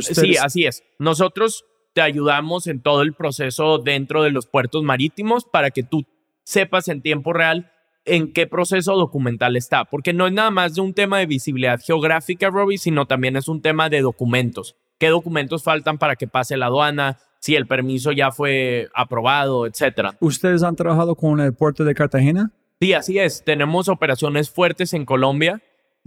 Sí, 0.00 0.36
así 0.36 0.66
es. 0.66 0.82
Nosotros 0.98 1.64
te 1.92 2.00
ayudamos 2.00 2.66
en 2.66 2.80
todo 2.80 3.02
el 3.02 3.14
proceso 3.14 3.78
dentro 3.78 4.22
de 4.22 4.30
los 4.30 4.46
puertos 4.46 4.82
marítimos 4.82 5.44
para 5.44 5.70
que 5.70 5.82
tú 5.82 6.04
sepas 6.44 6.88
en 6.88 7.02
tiempo 7.02 7.32
real 7.32 7.72
en 8.04 8.32
qué 8.32 8.46
proceso 8.46 8.96
documental 8.96 9.56
está, 9.56 9.84
porque 9.84 10.12
no 10.12 10.26
es 10.26 10.32
nada 10.32 10.50
más 10.50 10.74
de 10.74 10.80
un 10.80 10.94
tema 10.94 11.18
de 11.18 11.26
visibilidad 11.26 11.78
geográfica, 11.84 12.48
Robbie, 12.48 12.78
sino 12.78 13.06
también 13.06 13.36
es 13.36 13.48
un 13.48 13.60
tema 13.60 13.90
de 13.90 14.00
documentos. 14.00 14.76
¿Qué 14.98 15.08
documentos 15.08 15.62
faltan 15.62 15.98
para 15.98 16.16
que 16.16 16.26
pase 16.26 16.56
la 16.56 16.66
aduana? 16.66 17.18
Si 17.40 17.54
el 17.54 17.66
permiso 17.66 18.10
ya 18.12 18.32
fue 18.32 18.88
aprobado, 18.94 19.66
etcétera. 19.66 20.16
¿Ustedes 20.20 20.62
han 20.62 20.74
trabajado 20.74 21.14
con 21.14 21.38
el 21.40 21.54
puerto 21.54 21.84
de 21.84 21.94
Cartagena? 21.94 22.50
Sí, 22.80 22.94
así 22.94 23.18
es. 23.18 23.44
Tenemos 23.44 23.88
operaciones 23.88 24.50
fuertes 24.50 24.92
en 24.94 25.04
Colombia 25.04 25.62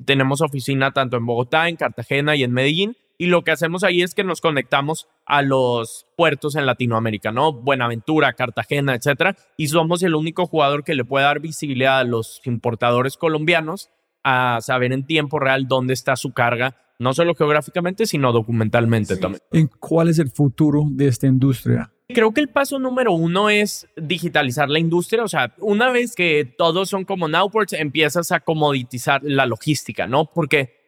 Tenemos 0.06 0.42
oficina 0.42 0.92
tanto 0.92 1.18
en 1.18 1.26
Bogotá, 1.26 1.70
en 1.70 1.76
Cartagena 1.76 2.36
y 2.36 2.44
en 2.44 2.52
Medellín. 2.52 2.98
Y 3.22 3.28
lo 3.28 3.44
que 3.44 3.52
hacemos 3.52 3.84
ahí 3.84 4.02
es 4.02 4.16
que 4.16 4.24
nos 4.24 4.42
conectamos 4.42 5.08
a 5.28 5.44
los 5.44 6.08
puertos 6.18 6.56
en 6.56 6.66
Latinoamérica, 6.66 7.32
¿no? 7.32 7.54
Buenaventura, 7.54 8.34
Cartagena, 8.34 8.96
etcétera. 8.96 9.36
Y 9.58 9.68
somos 9.68 10.02
el 10.02 10.16
único 10.16 10.48
jugador 10.48 10.84
que 10.84 10.96
le 10.96 11.06
puede 11.06 11.26
dar 11.26 11.40
visibilidad 11.40 12.00
a 12.00 12.04
los 12.04 12.42
importadores 12.46 13.18
colombianos 13.18 13.92
a 14.24 14.58
saber 14.62 14.92
en 14.92 15.06
tiempo 15.06 15.38
real 15.38 15.68
dónde 15.68 15.94
está 15.94 16.16
su 16.16 16.34
carga, 16.34 16.78
no 16.98 17.14
solo 17.14 17.36
geográficamente, 17.36 18.08
sino 18.08 18.32
documentalmente 18.32 19.16
también. 19.18 19.44
¿En 19.52 19.68
cuál 19.68 20.10
es 20.10 20.18
el 20.18 20.32
futuro 20.32 20.86
de 20.90 21.08
esta 21.08 21.28
industria? 21.28 21.94
Creo 22.08 22.34
que 22.34 22.42
el 22.42 22.50
paso 22.50 22.80
número 22.80 23.14
uno 23.14 23.52
es 23.52 23.88
digitalizar 23.98 24.68
la 24.68 24.80
industria. 24.80 25.24
O 25.24 25.28
sea, 25.28 25.54
una 25.60 25.92
vez 25.92 26.16
que 26.16 26.52
todos 26.58 26.90
son 26.90 27.06
como 27.06 27.28
Nowports, 27.28 27.74
empiezas 27.74 28.32
a 28.32 28.40
comoditizar 28.40 29.22
la 29.24 29.46
logística, 29.46 30.08
¿no? 30.08 30.26
Porque 30.26 30.81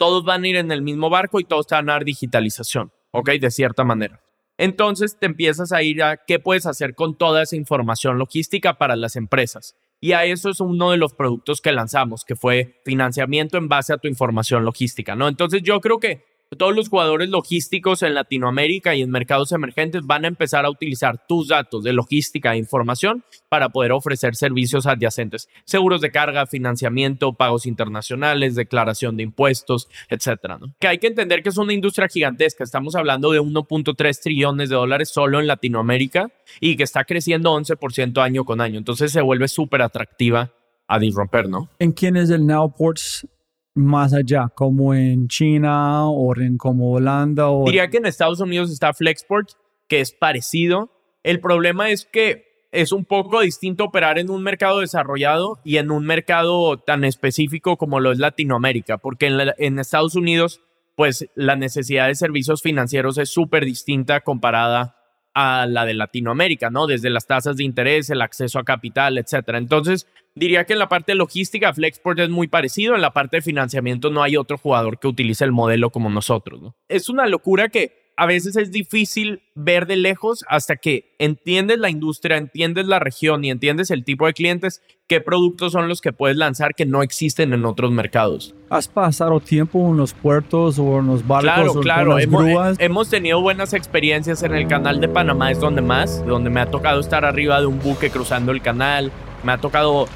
todos 0.00 0.24
van 0.24 0.44
a 0.44 0.48
ir 0.48 0.56
en 0.56 0.72
el 0.72 0.80
mismo 0.80 1.10
barco 1.10 1.40
y 1.40 1.44
todos 1.44 1.66
te 1.66 1.74
van 1.74 1.90
a 1.90 1.92
dar 1.92 2.06
digitalización, 2.06 2.90
¿ok? 3.10 3.32
De 3.32 3.50
cierta 3.50 3.84
manera. 3.84 4.22
Entonces 4.56 5.18
te 5.20 5.26
empiezas 5.26 5.72
a 5.72 5.82
ir 5.82 6.02
a 6.02 6.16
qué 6.16 6.38
puedes 6.38 6.64
hacer 6.64 6.94
con 6.94 7.18
toda 7.18 7.42
esa 7.42 7.54
información 7.54 8.16
logística 8.16 8.78
para 8.78 8.96
las 8.96 9.14
empresas. 9.16 9.76
Y 10.00 10.12
a 10.12 10.24
eso 10.24 10.48
es 10.48 10.60
uno 10.60 10.92
de 10.92 10.96
los 10.96 11.12
productos 11.12 11.60
que 11.60 11.72
lanzamos, 11.72 12.24
que 12.24 12.34
fue 12.34 12.80
financiamiento 12.82 13.58
en 13.58 13.68
base 13.68 13.92
a 13.92 13.98
tu 13.98 14.08
información 14.08 14.64
logística, 14.64 15.14
¿no? 15.16 15.28
Entonces 15.28 15.60
yo 15.62 15.82
creo 15.82 15.98
que 15.98 16.24
todos 16.56 16.74
los 16.74 16.88
jugadores 16.88 17.28
logísticos 17.28 18.02
en 18.02 18.14
Latinoamérica 18.14 18.94
y 18.94 19.02
en 19.02 19.10
mercados 19.10 19.52
emergentes 19.52 20.02
van 20.04 20.24
a 20.24 20.28
empezar 20.28 20.64
a 20.64 20.70
utilizar 20.70 21.26
tus 21.26 21.48
datos 21.48 21.84
de 21.84 21.92
logística 21.92 22.54
e 22.54 22.58
información 22.58 23.24
para 23.48 23.68
poder 23.68 23.92
ofrecer 23.92 24.34
servicios 24.34 24.86
adyacentes, 24.86 25.48
seguros 25.64 26.00
de 26.00 26.10
carga, 26.10 26.46
financiamiento, 26.46 27.34
pagos 27.34 27.66
internacionales, 27.66 28.56
declaración 28.56 29.16
de 29.16 29.22
impuestos, 29.22 29.88
etcétera. 30.08 30.58
Que 30.80 30.88
hay 30.88 30.98
que 30.98 31.06
entender 31.06 31.42
que 31.42 31.50
es 31.50 31.56
una 31.56 31.72
industria 31.72 32.08
gigantesca. 32.08 32.64
Estamos 32.64 32.96
hablando 32.96 33.30
de 33.30 33.40
1.3 33.40 34.20
trillones 34.20 34.68
de 34.68 34.74
dólares 34.74 35.10
solo 35.10 35.40
en 35.40 35.46
Latinoamérica 35.46 36.30
y 36.60 36.76
que 36.76 36.82
está 36.82 37.04
creciendo 37.04 37.54
11% 37.54 38.20
año 38.20 38.44
con 38.44 38.60
año. 38.60 38.78
Entonces 38.78 39.12
se 39.12 39.20
vuelve 39.20 39.46
súper 39.46 39.82
atractiva 39.82 40.52
a 40.88 40.98
disromper, 40.98 41.48
¿no? 41.48 41.68
¿En 41.78 41.92
quién 41.92 42.16
es 42.16 42.30
el 42.30 42.44
Nowports 42.44 43.26
más 43.74 44.12
allá, 44.12 44.48
como 44.54 44.94
en 44.94 45.28
China 45.28 46.08
o 46.08 46.36
en 46.36 46.56
como 46.56 46.92
Holanda? 46.92 47.50
O... 47.50 47.64
Diría 47.64 47.88
que 47.88 47.98
en 47.98 48.06
Estados 48.06 48.40
Unidos 48.40 48.70
está 48.70 48.92
Flexport, 48.92 49.50
que 49.88 50.00
es 50.00 50.12
parecido. 50.12 50.90
El 51.22 51.40
problema 51.40 51.90
es 51.90 52.04
que 52.04 52.68
es 52.72 52.92
un 52.92 53.04
poco 53.04 53.40
distinto 53.40 53.84
operar 53.84 54.18
en 54.18 54.30
un 54.30 54.42
mercado 54.42 54.80
desarrollado 54.80 55.58
y 55.64 55.78
en 55.78 55.90
un 55.90 56.04
mercado 56.04 56.78
tan 56.78 57.04
específico 57.04 57.76
como 57.76 58.00
lo 58.00 58.12
es 58.12 58.18
Latinoamérica, 58.18 58.98
porque 58.98 59.26
en, 59.26 59.52
en 59.58 59.78
Estados 59.78 60.14
Unidos, 60.14 60.60
pues 60.96 61.28
la 61.34 61.56
necesidad 61.56 62.06
de 62.06 62.14
servicios 62.14 62.62
financieros 62.62 63.18
es 63.18 63.30
súper 63.30 63.64
distinta 63.64 64.20
comparada 64.20 64.99
a 65.34 65.66
la 65.66 65.84
de 65.84 65.94
Latinoamérica, 65.94 66.70
¿no? 66.70 66.86
Desde 66.86 67.10
las 67.10 67.26
tasas 67.26 67.56
de 67.56 67.64
interés, 67.64 68.10
el 68.10 68.22
acceso 68.22 68.58
a 68.58 68.64
capital, 68.64 69.18
etcétera. 69.18 69.58
Entonces, 69.58 70.06
diría 70.34 70.64
que 70.64 70.72
en 70.72 70.78
la 70.78 70.88
parte 70.88 71.14
logística, 71.14 71.72
Flexport 71.72 72.18
es 72.18 72.30
muy 72.30 72.48
parecido. 72.48 72.94
En 72.94 73.02
la 73.02 73.12
parte 73.12 73.38
de 73.38 73.42
financiamiento 73.42 74.10
no 74.10 74.22
hay 74.22 74.36
otro 74.36 74.58
jugador 74.58 74.98
que 74.98 75.08
utilice 75.08 75.44
el 75.44 75.52
modelo 75.52 75.90
como 75.90 76.10
nosotros, 76.10 76.60
¿no? 76.60 76.76
Es 76.88 77.08
una 77.08 77.26
locura 77.26 77.68
que 77.68 77.99
a 78.20 78.26
veces 78.26 78.54
es 78.56 78.70
difícil 78.70 79.40
ver 79.54 79.86
de 79.86 79.96
lejos 79.96 80.44
hasta 80.46 80.76
que 80.76 81.14
entiendes 81.18 81.78
la 81.78 81.88
industria, 81.88 82.36
entiendes 82.36 82.84
la 82.84 82.98
región 82.98 83.42
y 83.46 83.50
entiendes 83.50 83.90
el 83.90 84.04
tipo 84.04 84.26
de 84.26 84.34
clientes, 84.34 84.82
qué 85.06 85.22
productos 85.22 85.72
son 85.72 85.88
los 85.88 86.02
que 86.02 86.12
puedes 86.12 86.36
lanzar 86.36 86.74
que 86.74 86.84
no 86.84 87.02
existen 87.02 87.54
en 87.54 87.64
otros 87.64 87.90
mercados. 87.92 88.54
¿Has 88.68 88.88
pasado 88.88 89.40
tiempo 89.40 89.88
en 89.88 89.96
los 89.96 90.12
puertos 90.12 90.78
o 90.78 90.98
en 90.98 91.06
los 91.06 91.26
barcos 91.26 91.54
claro, 91.54 91.72
o 91.72 91.80
claro. 91.80 92.14
las 92.16 92.24
hemos, 92.24 92.44
grúas? 92.44 92.76
hemos 92.78 93.08
tenido 93.08 93.40
buenas 93.40 93.72
experiencias 93.72 94.42
en 94.42 94.54
el 94.54 94.68
canal 94.68 95.00
de 95.00 95.08
Panamá, 95.08 95.50
es 95.50 95.58
donde 95.58 95.80
más, 95.80 96.22
donde 96.26 96.50
me 96.50 96.60
ha 96.60 96.66
tocado 96.66 97.00
estar 97.00 97.24
arriba 97.24 97.58
de 97.58 97.68
un 97.68 97.78
buque 97.78 98.10
cruzando 98.10 98.52
el 98.52 98.60
canal, 98.60 99.10
me 99.44 99.52
ha 99.52 99.56
tocado 99.56 100.08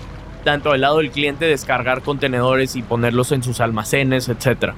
tanto 0.45 0.73
del 0.73 0.83
lado 0.83 0.99
del 0.99 1.11
cliente 1.11 1.47
descargar 1.47 2.03
contenedores 2.03 2.77
y 2.77 2.83
ponerlos 2.83 3.33
en 3.33 3.43
sus 3.43 3.61
almacenes, 3.61 4.29
etcétera 4.29 4.75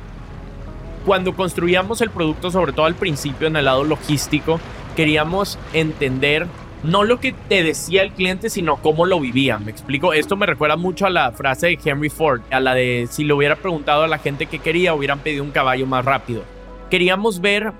cuando 1.06 1.36
construíamos 1.36 2.00
el 2.00 2.10
producto, 2.10 2.50
sobre 2.50 2.72
todo 2.72 2.84
al 2.84 2.96
principio 2.96 3.46
en 3.46 3.54
el 3.54 3.66
lado 3.66 3.84
logístico, 3.84 4.58
queríamos 4.96 5.56
entender 5.72 6.48
no 6.82 7.04
lo 7.04 7.20
que 7.20 7.32
te 7.32 7.62
decía 7.62 8.02
el 8.02 8.12
cliente, 8.12 8.50
sino 8.50 8.76
cómo 8.76 9.06
lo 9.06 9.20
vivía. 9.20 9.58
Me 9.58 9.70
explico, 9.70 10.12
esto 10.12 10.36
me 10.36 10.46
recuerda 10.46 10.76
mucho 10.76 11.06
a 11.06 11.10
la 11.10 11.30
frase 11.30 11.68
de 11.68 11.78
Henry 11.82 12.10
Ford, 12.10 12.42
a 12.50 12.58
la 12.58 12.74
de 12.74 13.06
si 13.08 13.22
le 13.22 13.32
hubiera 13.32 13.54
preguntado 13.54 14.02
a 14.02 14.08
la 14.08 14.18
gente 14.18 14.46
qué 14.46 14.58
quería, 14.58 14.94
hubieran 14.94 15.20
pedido 15.20 15.44
un 15.44 15.52
caballo 15.52 15.86
más 15.86 16.04
rápido. 16.04 16.42
Queríamos 16.90 17.40
ver 17.40 17.72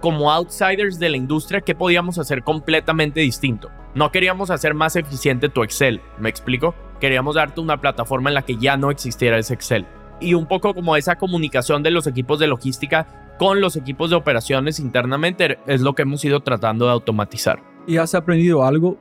como 0.00 0.30
outsiders 0.30 0.98
de 0.98 1.08
la 1.08 1.16
industria 1.16 1.62
qué 1.62 1.74
podíamos 1.74 2.18
hacer 2.18 2.42
completamente 2.42 3.20
distinto. 3.20 3.70
No 3.94 4.12
queríamos 4.12 4.50
hacer 4.50 4.74
más 4.74 4.94
eficiente 4.96 5.48
tu 5.48 5.62
Excel, 5.62 6.02
¿me 6.18 6.28
explico? 6.28 6.74
Queríamos 7.00 7.36
darte 7.36 7.62
una 7.62 7.80
plataforma 7.80 8.28
en 8.28 8.34
la 8.34 8.42
que 8.42 8.56
ya 8.58 8.76
no 8.76 8.90
existiera 8.90 9.38
ese 9.38 9.54
Excel 9.54 9.86
y 10.20 10.34
un 10.34 10.46
poco 10.46 10.74
como 10.74 10.96
esa 10.96 11.16
comunicación 11.16 11.82
de 11.82 11.90
los 11.90 12.06
equipos 12.06 12.38
de 12.38 12.46
logística 12.46 13.06
con 13.38 13.60
los 13.60 13.76
equipos 13.76 14.10
de 14.10 14.16
operaciones 14.16 14.78
internamente 14.78 15.58
es 15.66 15.80
lo 15.80 15.94
que 15.94 16.02
hemos 16.02 16.24
ido 16.24 16.40
tratando 16.40 16.86
de 16.86 16.92
automatizar. 16.92 17.62
¿Y 17.86 17.96
has 17.96 18.14
aprendido 18.14 18.64
algo 18.64 18.96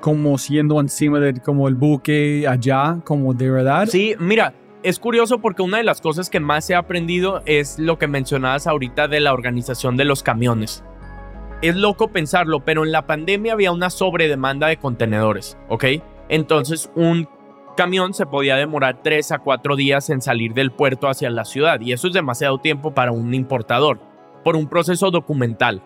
como 0.00 0.36
siendo 0.38 0.78
encima 0.80 1.18
de 1.20 1.40
como 1.40 1.68
el 1.68 1.74
buque 1.74 2.46
allá, 2.48 3.00
como 3.04 3.34
de 3.34 3.50
verdad? 3.50 3.86
Sí, 3.86 4.14
mira, 4.18 4.54
es 4.82 4.98
curioso 4.98 5.40
porque 5.40 5.62
una 5.62 5.78
de 5.78 5.84
las 5.84 6.00
cosas 6.00 6.30
que 6.30 6.38
más 6.38 6.68
he 6.70 6.74
aprendido 6.74 7.42
es 7.46 7.78
lo 7.78 7.98
que 7.98 8.06
mencionabas 8.06 8.66
ahorita 8.66 9.08
de 9.08 9.20
la 9.20 9.32
organización 9.32 9.96
de 9.96 10.04
los 10.04 10.22
camiones. 10.22 10.84
Es 11.62 11.74
loco 11.74 12.08
pensarlo, 12.08 12.60
pero 12.60 12.84
en 12.84 12.92
la 12.92 13.06
pandemia 13.06 13.54
había 13.54 13.72
una 13.72 13.90
sobredemanda 13.90 14.68
de 14.68 14.76
contenedores, 14.76 15.56
¿ok? 15.68 15.84
Entonces 16.28 16.90
un 16.94 17.28
camión 17.76 18.14
se 18.14 18.26
podía 18.26 18.56
demorar 18.56 19.02
3 19.04 19.30
a 19.30 19.38
4 19.38 19.76
días 19.76 20.10
en 20.10 20.20
salir 20.20 20.54
del 20.54 20.72
puerto 20.72 21.08
hacia 21.08 21.30
la 21.30 21.44
ciudad 21.44 21.80
y 21.80 21.92
eso 21.92 22.08
es 22.08 22.14
demasiado 22.14 22.58
tiempo 22.58 22.92
para 22.92 23.12
un 23.12 23.32
importador, 23.34 24.00
por 24.42 24.56
un 24.56 24.66
proceso 24.68 25.12
documental. 25.12 25.80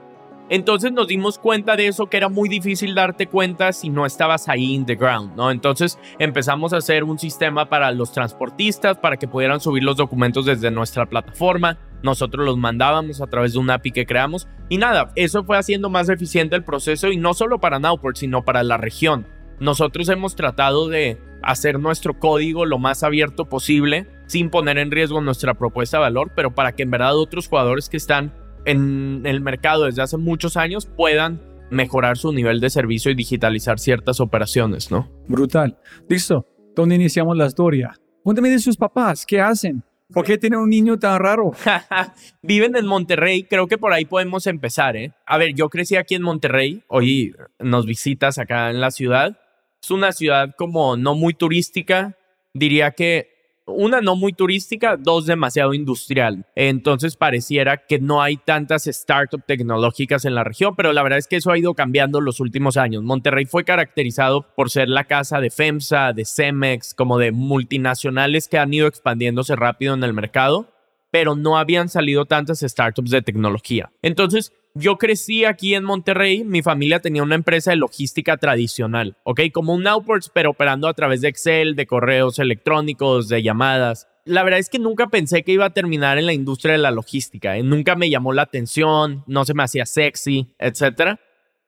Entonces 0.49 0.91
nos 0.91 1.07
dimos 1.07 1.39
cuenta 1.39 1.77
de 1.77 1.87
eso 1.87 2.07
que 2.07 2.17
era 2.17 2.29
muy 2.29 2.49
difícil 2.49 2.95
darte 2.95 3.27
cuenta 3.27 3.73
si 3.73 3.89
no 3.89 4.05
estabas 4.05 4.49
ahí 4.49 4.75
in 4.75 4.85
the 4.85 4.97
ground, 4.97 5.37
¿no? 5.37 5.51
Entonces 5.51 5.99
empezamos 6.19 6.73
a 6.73 6.79
hacer 6.79 7.05
un 7.05 7.19
sistema 7.21 7.69
para 7.69 7.93
los 7.93 8.11
transportistas 8.11 8.99
para 8.99 9.17
que 9.17 9.29
pudieran 9.29 9.61
subir 9.61 9.85
los 9.85 9.97
documentos 9.97 10.47
desde 10.47 10.73
nuestra 10.73 11.07
plataforma. 11.07 11.79
Nosotros 12.03 12.45
los 12.45 12.57
mandábamos 12.57 13.21
a 13.21 13.29
través 13.29 13.53
de 13.53 13.61
un 13.61 13.71
API 13.71 13.93
que 13.93 14.07
creamos 14.07 14.49
y 14.69 14.79
nada, 14.79 15.13
eso 15.15 15.45
fue 15.45 15.59
haciendo 15.59 15.89
más 15.89 16.09
eficiente 16.09 16.57
el 16.57 16.65
proceso 16.65 17.13
y 17.13 17.17
no 17.17 17.35
solo 17.35 17.61
para 17.61 17.79
Nowport, 17.79 18.17
sino 18.17 18.43
para 18.43 18.65
la 18.65 18.77
región. 18.77 19.27
Nosotros 19.61 20.09
hemos 20.09 20.37
tratado 20.37 20.89
de 20.89 21.19
hacer 21.43 21.79
nuestro 21.79 22.19
código 22.19 22.65
lo 22.65 22.79
más 22.79 23.03
abierto 23.03 23.47
posible 23.47 24.07
sin 24.27 24.49
poner 24.49 24.79
en 24.79 24.91
riesgo 24.91 25.21
nuestra 25.21 25.55
propuesta 25.55 25.99
de 25.99 26.03
valor, 26.03 26.33
pero 26.35 26.55
para 26.55 26.73
que 26.75 26.83
en 26.83 26.91
verdad 26.91 27.17
otros 27.17 27.47
jugadores 27.47 27.91
que 27.91 27.99
están 27.99 28.33
en 28.65 29.23
el 29.25 29.43
mercado 29.43 29.85
desde 29.85 30.01
hace 30.01 30.17
muchos 30.17 30.57
años 30.57 30.87
puedan 30.87 31.43
mejorar 31.71 32.17
su 32.17 32.33
nivel 32.33 32.61
de 32.61 32.71
servicio 32.71 33.11
y 33.11 33.15
digitalizar 33.15 33.79
ciertas 33.79 34.21
operaciones, 34.21 34.91
¿no? 34.91 35.11
Brutal. 35.29 35.79
Listo. 36.09 36.47
¿Dónde 36.75 36.95
iniciamos 36.95 37.37
la 37.37 37.47
historia? 37.47 37.93
Cuéntame 38.23 38.49
de 38.49 38.61
sus 38.61 38.79
papás. 38.79 39.27
¿Qué 39.27 39.41
hacen? 39.41 39.85
¿Por 40.13 40.25
qué 40.25 40.39
tienen 40.39 40.59
un 40.59 40.71
niño 40.71 40.99
tan 40.99 41.21
raro? 41.21 41.53
Viven 42.43 42.77
en 42.77 42.87
Monterrey, 42.87 43.45
creo 43.45 43.67
que 43.67 43.79
por 43.79 43.93
ahí 43.93 44.07
podemos 44.07 44.47
empezar, 44.47 44.97
¿eh? 44.97 45.13
A 45.27 45.39
ver, 45.39 45.55
yo 45.55 45.69
crecí 45.69 45.97
aquí 45.97 46.15
en 46.15 46.23
Monterrey, 46.23 46.83
hoy 46.89 47.35
nos 47.59 47.87
visitas 47.87 48.39
acá 48.39 48.71
en 48.71 48.81
la 48.81 48.91
ciudad 48.91 49.37
es 49.83 49.91
una 49.91 50.13
ciudad 50.13 50.55
como 50.57 50.97
no 50.97 51.15
muy 51.15 51.35
turística, 51.35 52.17
diría 52.53 52.93
que 52.93 53.31
una 53.67 54.01
no 54.01 54.17
muy 54.17 54.33
turística, 54.33 54.97
dos 54.97 55.27
demasiado 55.27 55.75
industrial. 55.75 56.45
Entonces 56.55 57.17
pareciera 57.17 57.87
que 57.87 57.99
no 57.99 58.23
hay 58.23 58.37
tantas 58.37 58.85
startups 58.85 59.47
tecnológicas 59.47 60.25
en 60.25 60.35
la 60.35 60.45
región, 60.45 60.75
pero 60.77 60.93
la 60.93 61.03
verdad 61.03 61.19
es 61.19 61.29
que 61.29 61.37
eso 61.37 61.51
ha 61.51 61.59
ido 61.59 61.75
cambiando 61.75 62.21
los 62.21 62.41
últimos 62.41 62.77
años. 62.77 63.03
Monterrey 63.03 63.47
fue 63.47 63.65
caracterizado 63.65 64.43
por 64.55 64.71
ser 64.71 64.89
la 64.89 65.05
casa 65.05 65.41
de 65.41 65.51
FEMSA, 65.51 66.13
de 66.13 66.25
Cemex, 66.25 66.95
como 66.95 67.19
de 67.19 67.33
multinacionales 67.33 68.49
que 68.49 68.59
han 68.59 68.75
ido 68.75 68.87
expandiéndose 68.87 69.57
rápido 69.57 69.95
en 69.95 70.05
el 70.05 70.13
mercado, 70.13 70.69
pero 71.11 71.35
no 71.37 71.59
habían 71.59 71.89
salido 71.89 72.25
tantas 72.27 72.61
startups 72.61 73.11
de 73.11 73.23
tecnología. 73.23 73.91
Entonces, 74.03 74.53
yo 74.75 74.99
crecí 74.99 75.45
aquí 75.45 75.75
en 75.75 75.85
Monterrey, 75.85 76.45
mi 76.45 76.63
familia 76.63 77.01
tenía 77.01 77.23
una 77.23 77.35
empresa 77.35 77.71
de 77.71 77.77
logística 77.77 78.37
tradicional, 78.37 79.17
¿ok? 79.25 79.41
Como 79.53 79.75
un 79.75 79.83
Nowports, 79.83 80.31
pero 80.33 80.51
operando 80.51 80.87
a 80.89 80.95
través 80.95 81.21
de 81.21 81.29
Excel, 81.29 81.75
de 81.75 81.87
correos 81.87 82.39
electrónicos, 82.39 83.29
de 83.29 83.43
llamadas. 83.43 84.09
La 84.25 84.45
verdad 84.45 84.61
es 84.61 84.69
que 84.69 84.79
nunca 84.79 85.09
pensé 85.09 85.43
que 85.43 85.53
iba 85.53 85.65
a 85.65 85.71
terminar 85.71 86.19
en 86.19 86.27
la 86.27 86.33
industria 86.33 86.73
de 86.73 86.79
la 86.79 86.91
logística, 86.91 87.57
¿eh? 87.57 87.63
nunca 87.63 87.97
me 87.97 88.11
llamó 88.11 88.33
la 88.33 88.43
atención, 88.43 89.25
no 89.27 89.45
se 89.45 89.55
me 89.55 89.65
hacía 89.65 89.87
sexy, 89.87 90.55
etc. 90.59 91.19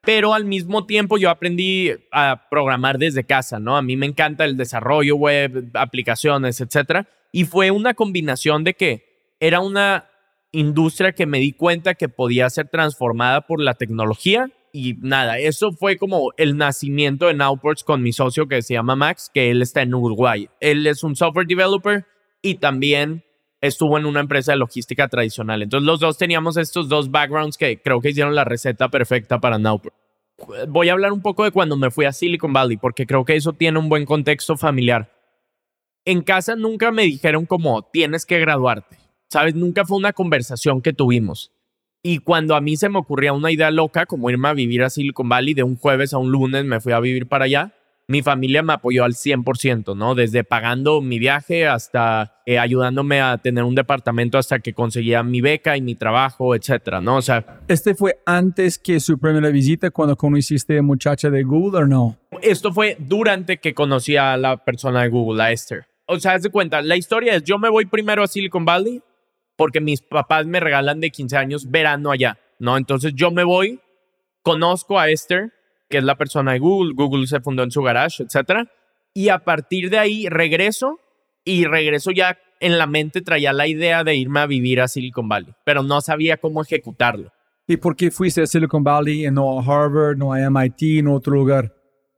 pero 0.03 0.35
al 0.35 0.45
mismo 0.45 0.87
tiempo 0.87 1.19
yo 1.19 1.31
aprendí 1.31 1.91
a 2.13 2.49
programar 2.51 2.99
desde 2.99 3.25
casa, 3.25 3.59
¿no? 3.59 3.77
A 3.77 3.83
mí 3.83 3.97
me 3.97 4.07
encanta 4.07 4.45
el 4.45 4.57
desarrollo 4.57 5.17
web, 5.17 5.71
aplicaciones, 5.75 6.61
etcétera. 6.61 7.09
Y 7.33 7.45
fue 7.45 7.71
una 7.71 7.95
combinación 7.95 8.63
de 8.63 8.75
que 8.75 9.35
era 9.41 9.61
una 9.61 10.12
industria 10.53 11.13
que 11.13 11.27
me 11.27 11.39
di 11.39 11.53
cuenta 11.53 11.95
que 11.95 12.09
podía 12.09 12.49
ser 12.51 12.69
transformada 12.69 13.47
por 13.47 13.61
la 13.61 13.75
tecnología 13.75 14.51
y 14.73 14.95
nada, 15.01 15.39
eso 15.39 15.73
fue 15.73 15.99
como 15.99 16.33
el 16.39 16.57
nacimiento 16.57 17.27
de 17.27 17.35
Nowports 17.35 17.85
con 17.85 18.03
mi 18.03 18.13
socio 18.13 18.49
que 18.49 18.63
se 18.63 18.75
llama 18.75 18.97
Max, 18.97 19.31
que 19.33 19.51
él 19.51 19.61
está 19.61 19.83
en 19.83 19.95
Uruguay. 19.95 20.49
Él 20.61 20.87
es 20.87 21.05
un 21.05 21.15
software 21.15 21.47
developer 21.47 22.07
y 22.41 22.55
también 22.55 23.23
estuvo 23.61 23.99
en 23.99 24.07
una 24.07 24.21
empresa 24.21 24.53
de 24.53 24.59
logística 24.59 25.09
tradicional. 25.09 25.63
Entonces 25.63 25.87
los 25.87 26.01
dos 26.01 26.17
teníamos 26.17 26.57
estos 26.57 26.89
dos 26.89 27.11
backgrounds 27.11 27.59
que 27.59 27.83
creo 27.83 28.01
que 28.01 28.11
hicieron 28.11 28.35
la 28.35 28.45
receta 28.45 28.89
perfecta 28.89 29.41
para 29.41 29.59
Nowports. 29.59 29.97
Voy 30.69 30.89
a 30.89 30.93
hablar 30.93 31.13
un 31.13 31.23
poco 31.23 31.45
de 31.45 31.51
cuando 31.51 31.77
me 31.77 31.91
fui 31.91 32.07
a 32.07 32.13
Silicon 32.13 32.53
Valley, 32.53 32.77
porque 32.77 33.07
creo 33.07 33.25
que 33.25 33.37
eso 33.37 33.53
tiene 33.53 33.79
un 33.79 33.89
buen 33.89 34.07
contexto 34.07 34.57
familiar. 34.57 35.13
En 36.05 36.23
casa 36.23 36.57
nunca 36.57 36.91
me 36.91 37.03
dijeron 37.03 37.47
como 37.47 37.83
tienes 37.83 38.27
que 38.27 38.41
graduarte, 38.41 38.97
¿sabes? 39.33 39.55
Nunca 39.55 39.87
fue 39.87 39.97
una 39.97 40.13
conversación 40.13 40.83
que 40.83 40.93
tuvimos. 40.93 41.53
Y 42.03 42.19
cuando 42.19 42.55
a 42.55 42.61
mí 42.61 42.77
se 42.77 42.91
me 42.91 42.99
ocurría 42.99 43.33
una 43.33 43.51
idea 43.51 43.71
loca, 43.71 44.05
como 44.05 44.29
irme 44.29 44.49
a 44.49 44.53
vivir 44.53 44.83
a 44.83 44.91
Silicon 44.91 45.29
Valley, 45.29 45.55
de 45.55 45.63
un 45.63 45.77
jueves 45.77 46.13
a 46.13 46.19
un 46.19 46.31
lunes 46.31 46.65
me 46.67 46.81
fui 46.81 46.93
a 46.93 47.01
vivir 47.01 47.29
para 47.29 47.47
allá, 47.47 47.73
mi 48.09 48.21
familia 48.21 48.63
me 48.63 48.75
apoyó 48.75 49.05
al 49.05 49.15
100%, 49.15 49.97
¿no? 49.97 50.15
Desde 50.15 50.45
pagando 50.45 51.01
mi 51.01 51.19
viaje 51.19 51.67
hasta 51.67 52.43
eh, 52.45 52.59
ayudándome 52.59 53.23
a 53.23 53.39
tener 53.39 53.65
un 53.65 53.75
departamento 53.75 54.37
hasta 54.37 54.59
que 54.59 54.75
conseguía 54.75 55.23
mi 55.23 55.41
beca 55.41 55.79
y 55.79 55.81
mi 55.81 55.95
trabajo, 55.95 56.55
etcétera, 56.55 57.01
¿no? 57.01 57.17
O 57.17 57.23
sea... 57.23 57.61
¿Este 57.69 57.95
fue 57.95 58.21
antes 58.27 58.79
que 58.79 59.01
su 59.01 59.19
primera 59.19 59.49
visita 59.49 59.91
cuando 59.91 60.17
conociste 60.17 60.77
a 60.77 60.83
muchacha 60.83 61.31
de 61.31 61.43
Google 61.43 61.85
o 61.85 61.87
no? 61.87 62.19
Esto 62.43 62.71
fue 62.71 62.97
durante 62.99 63.61
que 63.61 63.73
conocí 63.73 64.17
a 64.17 64.37
la 64.37 64.63
persona 64.63 65.03
de 65.05 65.09
Google, 65.09 65.43
a 65.43 65.53
Esther. 65.53 65.87
O 66.07 66.19
sea, 66.19 66.33
haz 66.33 66.43
de 66.43 66.51
cuenta, 66.51 66.83
la 66.83 66.97
historia 66.97 67.37
es, 67.37 67.45
yo 67.45 67.59
me 67.59 67.71
voy 67.71 67.87
primero 67.87 68.23
a 68.23 68.27
Silicon 68.27 68.67
Valley, 68.67 69.01
porque 69.63 69.81
mis 69.81 70.03
papás 70.03 70.45
me 70.45 70.59
regalan 70.59 70.99
de 70.99 71.11
15 71.11 71.37
años 71.37 71.71
verano 71.71 72.11
allá, 72.11 72.37
¿no? 72.59 72.77
Entonces 72.77 73.13
yo 73.15 73.31
me 73.31 73.45
voy, 73.45 73.79
conozco 74.43 74.99
a 74.99 75.09
Esther, 75.09 75.53
que 75.89 75.99
es 75.99 76.03
la 76.03 76.17
persona 76.17 76.51
de 76.51 76.59
Google, 76.59 76.95
Google 76.97 77.29
se 77.29 77.41
fundó 77.41 77.63
en 77.63 77.71
su 77.71 77.81
garage, 77.81 78.25
etcétera, 78.25 78.67
y 79.15 79.29
a 79.29 79.39
partir 79.39 79.89
de 79.89 80.01
ahí 80.01 80.27
regreso 80.29 80.99
y 81.45 81.65
regreso 81.65 82.11
ya 82.11 82.41
en 82.59 82.77
la 82.77 82.89
mente 82.89 83.21
traía 83.21 83.53
la 83.53 83.69
idea 83.69 84.03
de 84.03 84.17
irme 84.17 84.41
a 84.41 84.47
vivir 84.47 84.81
a 84.81 84.89
Silicon 84.89 85.29
Valley, 85.29 85.55
pero 85.65 85.85
no 85.85 86.01
sabía 86.01 86.39
cómo 86.39 86.61
ejecutarlo. 86.61 87.31
¿Y 87.69 87.77
por 87.77 87.95
qué 87.95 88.11
fuiste 88.11 88.43
a 88.43 88.47
Silicon 88.49 88.83
Valley 88.83 89.29
y 89.29 89.31
no 89.31 89.61
a 89.61 89.63
Harvard, 89.63 90.17
no 90.17 90.33
a 90.33 90.41
MIT, 90.41 91.05
no 91.05 91.13
a 91.13 91.15
otro 91.19 91.35
lugar? 91.35 91.73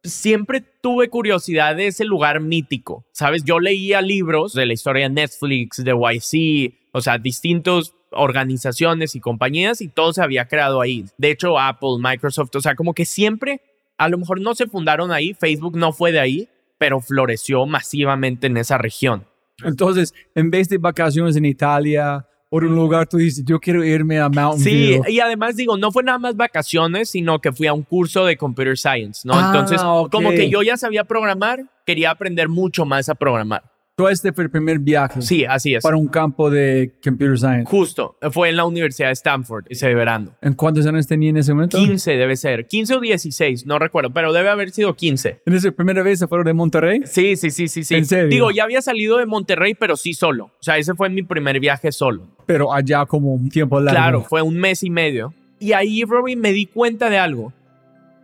Siempre 0.05 0.61
tuve 0.61 1.09
curiosidad 1.09 1.77
de 1.77 1.87
ese 1.89 2.05
lugar 2.05 2.41
mítico, 2.41 3.05
¿sabes? 3.13 3.43
Yo 3.43 3.59
leía 3.59 4.03
libros 4.03 4.53
de 4.53 4.67
la 4.67 4.75
historia 4.75 5.09
de 5.09 5.15
Netflix, 5.15 5.83
de 5.83 5.93
YC, 5.93 6.75
o 6.93 7.01
sea, 7.01 7.19
distintas 7.19 7.95
organizaciones 8.11 9.15
y 9.15 9.21
compañías 9.21 9.81
y 9.81 9.89
todo 9.89 10.13
se 10.13 10.23
había 10.23 10.47
creado 10.47 10.81
ahí. 10.81 11.07
De 11.19 11.31
hecho, 11.31 11.59
Apple, 11.59 11.97
Microsoft, 11.99 12.55
o 12.55 12.61
sea, 12.61 12.75
como 12.75 12.95
que 12.95 13.05
siempre, 13.05 13.61
a 13.99 14.09
lo 14.09 14.19
mejor 14.19 14.41
no 14.41 14.55
se 14.55 14.67
fundaron 14.67 15.11
ahí, 15.11 15.35
Facebook 15.35 15.77
no 15.77 15.93
fue 15.93 16.13
de 16.13 16.21
ahí, 16.21 16.49
pero 16.79 17.01
floreció 17.01 17.67
masivamente 17.67 18.47
en 18.47 18.57
esa 18.57 18.79
región. 18.79 19.27
Entonces, 19.65 20.15
en 20.35 20.51
vez 20.51 20.69
de 20.69 20.79
vacaciones 20.79 21.37
en 21.37 21.45
Italia 21.45 22.27
en 22.63 22.71
un 22.71 22.77
lugar, 22.77 23.07
tú 23.09 23.17
dices, 23.17 23.45
yo 23.45 23.59
quiero 23.59 23.85
irme 23.85 24.21
a 24.21 24.29
Mountain 24.29 24.63
sí, 24.63 25.01
y 25.09 25.21
además 25.21 25.57
digo, 25.57 25.77
no 25.77 25.91
fue 25.91 26.03
nada 26.03 26.19
más 26.19 26.37
vacaciones, 26.37 27.11
sino 27.11 27.41
que 27.41 27.53
fui 27.53 27.67
a 27.67 27.73
un 27.73 27.83
curso 27.83 28.25
de 28.25 28.37
Computer 28.37 28.79
Science, 28.79 29.23
¿no? 29.25 29.35
Ah, 29.35 29.47
Entonces, 29.47 29.81
como 29.81 30.29
ok. 30.29 30.35
que 30.35 30.51
yo 30.51 30.63
ya 30.63 30.77
sabía 30.77 31.05
programar, 31.05 31.65
quería 31.85 32.11
aprender 32.11 32.49
mucho 32.49 32.85
más 32.85 33.09
a 33.09 33.15
programar. 33.15 33.74
Todo 33.97 34.09
este 34.09 34.33
fue 34.33 34.43
el 34.45 34.51
primer 34.51 34.81
viaje 34.81 35.23
Sí, 35.23 35.45
así 35.45 35.75
es. 35.77 35.83
para 35.85 35.97
un 35.97 36.09
campo 36.09 36.51
de 36.51 36.93
Computer 37.03 37.39
Science. 37.39 37.71
Justo, 37.71 38.17
fue 38.33 38.49
en 38.49 38.57
la 38.57 38.65
Universidad 38.65 39.07
de 39.09 39.13
Stanford 39.13 39.67
ese 39.69 39.95
verano. 39.95 40.33
¿En 40.43 40.55
cuántos 40.55 40.85
años 40.87 41.07
tenía 41.07 41.31
en 41.31 41.37
ese 41.37 41.55
momento? 41.55 41.79
15 41.79 42.13
debe 42.17 42.35
ser, 42.35 42.67
15 42.67 42.97
o 42.97 43.01
16, 43.01 43.67
no 43.67 43.79
recuerdo, 43.79 44.11
pero 44.13 44.33
debe 44.33 44.49
haber 44.49 44.71
sido 44.73 44.95
15. 44.95 45.43
¿En 45.47 45.55
esa 45.55 45.71
primera 45.71 46.03
vez 46.03 46.19
se 46.19 46.27
fueron 46.27 46.45
de 46.45 46.55
Monterrey? 46.55 47.03
Sí, 47.05 47.37
sí, 47.37 47.51
sí, 47.53 47.69
sí, 47.69 47.85
sí. 47.85 47.95
¿En 47.95 48.05
serio? 48.05 48.29
Digo, 48.31 48.51
ya 48.51 48.65
había 48.65 48.83
salido 48.83 49.19
de 49.19 49.27
Monterrey, 49.27 49.75
pero 49.75 49.97
sí 49.97 50.13
solo. 50.13 50.47
O 50.47 50.63
sea, 50.63 50.77
ese 50.77 50.95
fue 50.95 51.09
mi 51.09 51.23
primer 51.23 51.61
viaje 51.61 51.93
solo. 51.93 52.27
Pero 52.47 52.73
allá 52.73 53.07
como 53.07 53.33
un 53.33 53.49
tiempo 53.49 53.79
largo. 53.81 53.97
Claro, 53.97 54.23
fue 54.23 54.43
un 54.43 54.57
mes 54.57 54.83
y 54.83 54.91
medio. 54.91 55.33
Y 55.61 55.73
ahí, 55.73 56.03
Robin, 56.03 56.41
me 56.41 56.53
di 56.53 56.67
cuenta 56.67 57.09
de 57.11 57.19
algo. 57.19 57.53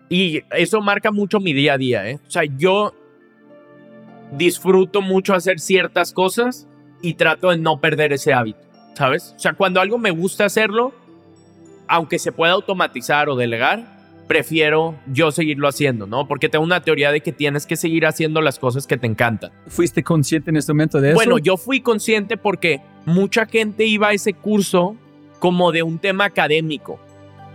Y 0.08 0.40
eso 0.50 0.80
marca 0.80 1.12
mucho 1.12 1.38
mi 1.38 1.52
día 1.52 1.74
a 1.74 1.78
día, 1.78 2.10
¿eh? 2.10 2.18
O 2.26 2.30
sea, 2.30 2.42
yo 2.44 2.92
disfruto 4.32 5.02
mucho 5.02 5.34
hacer 5.34 5.60
ciertas 5.60 6.12
cosas 6.12 6.68
y 7.02 7.14
trato 7.14 7.50
de 7.50 7.58
no 7.58 7.80
perder 7.80 8.12
ese 8.12 8.32
hábito, 8.32 8.60
¿sabes? 8.94 9.34
O 9.36 9.38
sea, 9.38 9.54
cuando 9.54 9.80
algo 9.80 9.98
me 9.98 10.10
gusta 10.10 10.44
hacerlo, 10.44 10.92
aunque 11.88 12.18
se 12.18 12.32
pueda 12.32 12.52
automatizar 12.52 13.28
o 13.28 13.36
delegar, 13.36 14.00
prefiero 14.28 14.94
yo 15.12 15.32
seguirlo 15.32 15.66
haciendo, 15.66 16.06
¿no? 16.06 16.28
Porque 16.28 16.48
tengo 16.48 16.64
una 16.64 16.82
teoría 16.82 17.10
de 17.10 17.20
que 17.20 17.32
tienes 17.32 17.66
que 17.66 17.74
seguir 17.74 18.06
haciendo 18.06 18.40
las 18.40 18.60
cosas 18.60 18.86
que 18.86 18.96
te 18.96 19.08
encantan. 19.08 19.50
¿Fuiste 19.66 20.04
consciente 20.04 20.50
en 20.50 20.56
este 20.56 20.72
momento 20.72 21.00
de 21.00 21.08
eso? 21.08 21.16
Bueno, 21.16 21.38
yo 21.38 21.56
fui 21.56 21.80
consciente 21.80 22.36
porque 22.36 22.80
mucha 23.06 23.46
gente 23.46 23.86
iba 23.86 24.08
a 24.08 24.12
ese 24.12 24.34
curso 24.34 24.94
como 25.40 25.72
de 25.72 25.82
un 25.82 25.98
tema 25.98 26.26
académico 26.26 27.00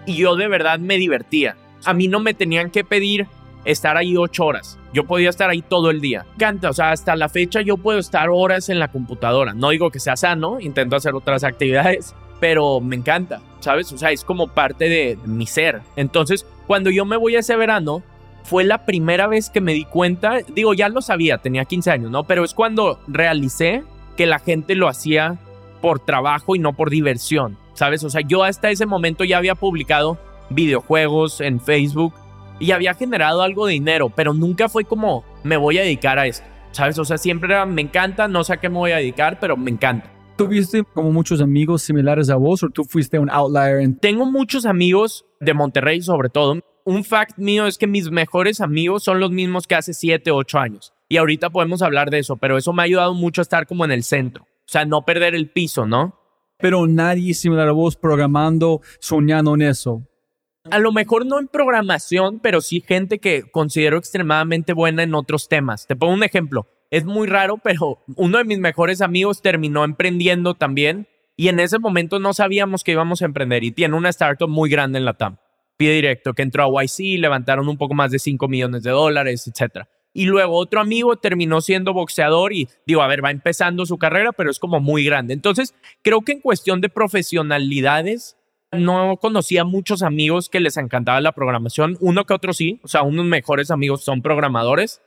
y 0.06 0.16
yo 0.16 0.36
de 0.36 0.50
verdad 0.50 0.80
me 0.80 0.98
divertía. 0.98 1.56
A 1.86 1.94
mí 1.94 2.10
no 2.10 2.20
me 2.20 2.34
tenían 2.34 2.72
que 2.72 2.84
pedir 2.84 3.28
estar 3.64 3.96
ahí 3.96 4.18
ocho 4.18 4.46
horas. 4.46 4.78
Yo 4.96 5.04
podía 5.04 5.30
estar 5.30 5.50
ahí 5.50 5.62
todo 5.62 5.90
el 5.90 6.00
día. 6.00 6.26
Canta, 6.38 6.70
o 6.70 6.74
sea, 6.74 6.92
hasta 6.92 7.18
la 7.18 7.28
fecha 7.28 7.60
yo 7.60 7.76
puedo 7.76 8.00
estar 8.00 8.30
horas 8.30 8.70
en 8.70 8.80
la 8.80 8.88
computadora. 8.88 9.54
No 9.54 9.72
digo 9.72 9.92
que 9.92 10.00
sea 10.00 10.16
sano, 10.16 10.62
intento 10.62 10.96
hacer 10.96 11.14
otras 11.16 11.44
actividades, 11.44 12.16
pero 12.40 12.80
me 12.80 12.96
encanta, 12.96 13.42
¿sabes? 13.60 13.92
O 13.92 13.98
sea, 13.98 14.12
es 14.12 14.24
como 14.24 14.48
parte 14.48 14.88
de 14.88 15.18
mi 15.26 15.48
ser. 15.48 15.82
Entonces, 15.98 16.46
cuando 16.66 16.92
yo 16.92 17.04
me 17.04 17.18
voy 17.18 17.36
ese 17.36 17.58
verano, 17.58 18.04
fue 18.46 18.64
la 18.64 18.86
primera 18.86 19.28
vez 19.28 19.50
que 19.50 19.60
me 19.60 19.74
di 19.74 19.84
cuenta, 19.84 20.38
digo, 20.54 20.74
ya 20.74 20.88
lo 20.88 21.02
sabía, 21.02 21.40
tenía 21.40 21.66
15 21.66 21.92
años, 21.92 22.10
¿no? 22.10 22.24
Pero 22.24 22.46
es 22.46 22.54
cuando 22.54 22.98
realicé 23.08 23.84
que 24.16 24.26
la 24.26 24.40
gente 24.40 24.76
lo 24.76 24.88
hacía 24.88 25.38
por 25.82 26.00
trabajo 26.00 26.56
y 26.56 26.60
no 26.60 26.72
por 26.72 26.90
diversión, 26.90 27.58
¿sabes? 27.74 28.02
O 28.06 28.10
sea, 28.10 28.22
yo 28.22 28.46
hasta 28.46 28.70
ese 28.70 28.86
momento 28.86 29.26
ya 29.26 29.40
había 29.40 29.56
publicado 29.56 30.18
videojuegos 30.50 31.42
en 31.42 31.60
Facebook 31.60 32.14
y 32.60 32.72
había 32.72 32.94
generado 32.94 33.42
algo 33.42 33.68
de 33.68 33.74
dinero, 33.74 34.10
pero 34.10 34.34
nunca 34.34 34.70
fue 34.70 34.86
como, 34.86 35.24
me 35.44 35.58
voy 35.58 35.78
a 35.78 35.82
dedicar 35.82 36.20
a 36.20 36.28
esto, 36.28 36.46
¿sabes? 36.72 36.98
O 37.00 37.06
sea, 37.06 37.18
siempre 37.18 37.54
era, 37.54 37.66
me 37.66 37.82
encanta, 37.82 38.28
no 38.28 38.44
sé 38.44 38.54
a 38.54 38.58
qué 38.58 38.70
me 38.70 38.78
voy 38.78 38.92
a 38.92 38.98
dedicar, 38.98 39.40
pero 39.40 39.58
me 39.58 39.72
encanta. 39.72 40.12
¿Tuviste 40.38 40.84
como 40.84 41.12
muchos 41.12 41.42
amigos 41.42 41.82
similares 41.82 42.30
a 42.30 42.36
vos 42.36 42.62
o 42.64 42.70
tú 42.70 42.84
fuiste 42.84 43.20
un 43.20 43.30
outlier 43.30 43.80
en 43.80 43.98
Tengo 43.98 44.26
muchos 44.26 44.66
amigos 44.66 45.26
de 45.40 45.54
Monterrey 45.54 46.02
sobre 46.02 46.30
todo. 46.30 46.60
Un 46.84 47.04
fact 47.06 47.38
mío 47.38 47.68
es 47.68 47.78
que 47.78 47.88
mis 47.88 48.12
mejores 48.12 48.60
amigos 48.60 49.04
son 49.04 49.20
los 49.20 49.32
mismos 49.32 49.66
que 49.66 49.76
hace 49.76 49.94
7, 49.94 50.32
8 50.32 50.60
años. 50.60 50.94
Y 51.08 51.18
ahorita 51.18 51.50
podemos 51.50 51.82
hablar 51.82 52.10
de 52.10 52.20
eso, 52.20 52.36
pero 52.36 52.58
eso 52.58 52.74
me 52.74 52.82
ha 52.82 52.86
ayudado 52.86 53.14
mucho 53.14 53.42
a 53.42 53.44
estar 53.44 53.66
como 53.66 53.86
en 53.86 53.92
el 53.92 54.04
centro. 54.04 54.44
O 54.44 54.68
sea, 54.68 54.84
no 54.84 55.04
perder 55.04 55.36
el 55.36 55.50
piso, 55.50 55.86
¿no? 55.86 56.20
pero 56.58 56.88
nadie 56.88 57.34
similar 57.34 57.68
a 57.68 57.74
vos 57.74 57.96
programando, 57.96 58.82
soñando 59.00 59.56
en 59.56 59.64
eso? 59.64 60.08
A 60.72 60.80
lo 60.80 60.92
mejor 60.92 61.28
no 61.28 61.40
en 61.40 61.48
programación, 61.48 62.40
pero 62.40 62.60
sí 62.60 62.84
gente 62.86 63.20
que 63.20 63.44
considero 63.44 63.98
extremadamente 63.98 64.74
buena 64.74 65.04
en 65.04 65.14
otros 65.14 65.48
temas. 65.48 65.86
Te 65.86 65.96
pongo 65.96 66.14
un 66.14 66.24
ejemplo. 66.24 66.68
Es 66.90 67.06
muy 67.06 67.28
raro, 67.28 67.58
pero 67.64 68.00
uno 68.16 68.40
de 68.40 68.46
mis 68.46 68.60
mejores 68.60 69.02
amigos 69.02 69.44
terminó 69.44 69.84
emprendiendo 69.84 70.56
también 70.56 71.08
y 71.38 71.50
en 71.50 71.60
ese 71.60 71.78
momento 71.78 72.18
no 72.18 72.34
sabíamos 72.34 72.84
que 72.84 72.94
íbamos 72.94 73.22
a 73.22 73.26
emprender 73.26 73.64
y 73.64 73.72
tiene 73.72 73.96
una 73.96 74.10
startup 74.10 74.50
muy 74.50 74.70
grande 74.70 74.98
en 74.98 75.06
la 75.06 75.14
TAM. 75.14 75.38
Pie 75.78 75.92
directo, 75.92 76.34
que 76.34 76.42
entró 76.42 76.64
a 76.64 76.84
YC, 76.84 77.20
levantaron 77.20 77.68
un 77.68 77.78
poco 77.78 77.94
más 77.94 78.10
de 78.10 78.18
5 78.18 78.48
millones 78.48 78.82
de 78.82 78.92
dólares, 78.92 79.46
etc. 79.48 79.86
Y 80.14 80.26
luego 80.26 80.56
otro 80.56 80.80
amigo 80.80 81.18
terminó 81.18 81.60
siendo 81.62 81.94
boxeador 81.94 82.54
y 82.54 82.70
digo, 82.88 83.02
a 83.02 83.08
ver, 83.08 83.24
va 83.24 83.30
empezando 83.30 83.86
su 83.86 83.98
carrera, 83.98 84.32
pero 84.32 84.50
es 84.50 84.58
como 84.58 84.80
muy 84.80 85.04
grande. 85.04 85.34
Entonces, 85.34 85.76
creo 86.02 86.22
que 86.22 86.32
en 86.32 86.40
cuestión 86.40 86.80
de 86.80 86.88
profesionalidades, 86.88 88.38
no 88.76 89.18
conocía 89.18 89.64
muchos 89.64 90.04
amigos 90.04 90.50
que 90.50 90.60
les 90.60 90.78
encantaba 90.78 91.22
la 91.22 91.32
programación. 91.32 91.98
Uno 92.00 92.26
que 92.26 92.34
otro 92.34 92.54
sí, 92.54 92.80
o 92.84 92.88
sea, 92.88 93.04
unos 93.04 93.26
mejores 93.26 93.72
amigos 93.72 94.04
son 94.04 94.22
programadores 94.22 95.02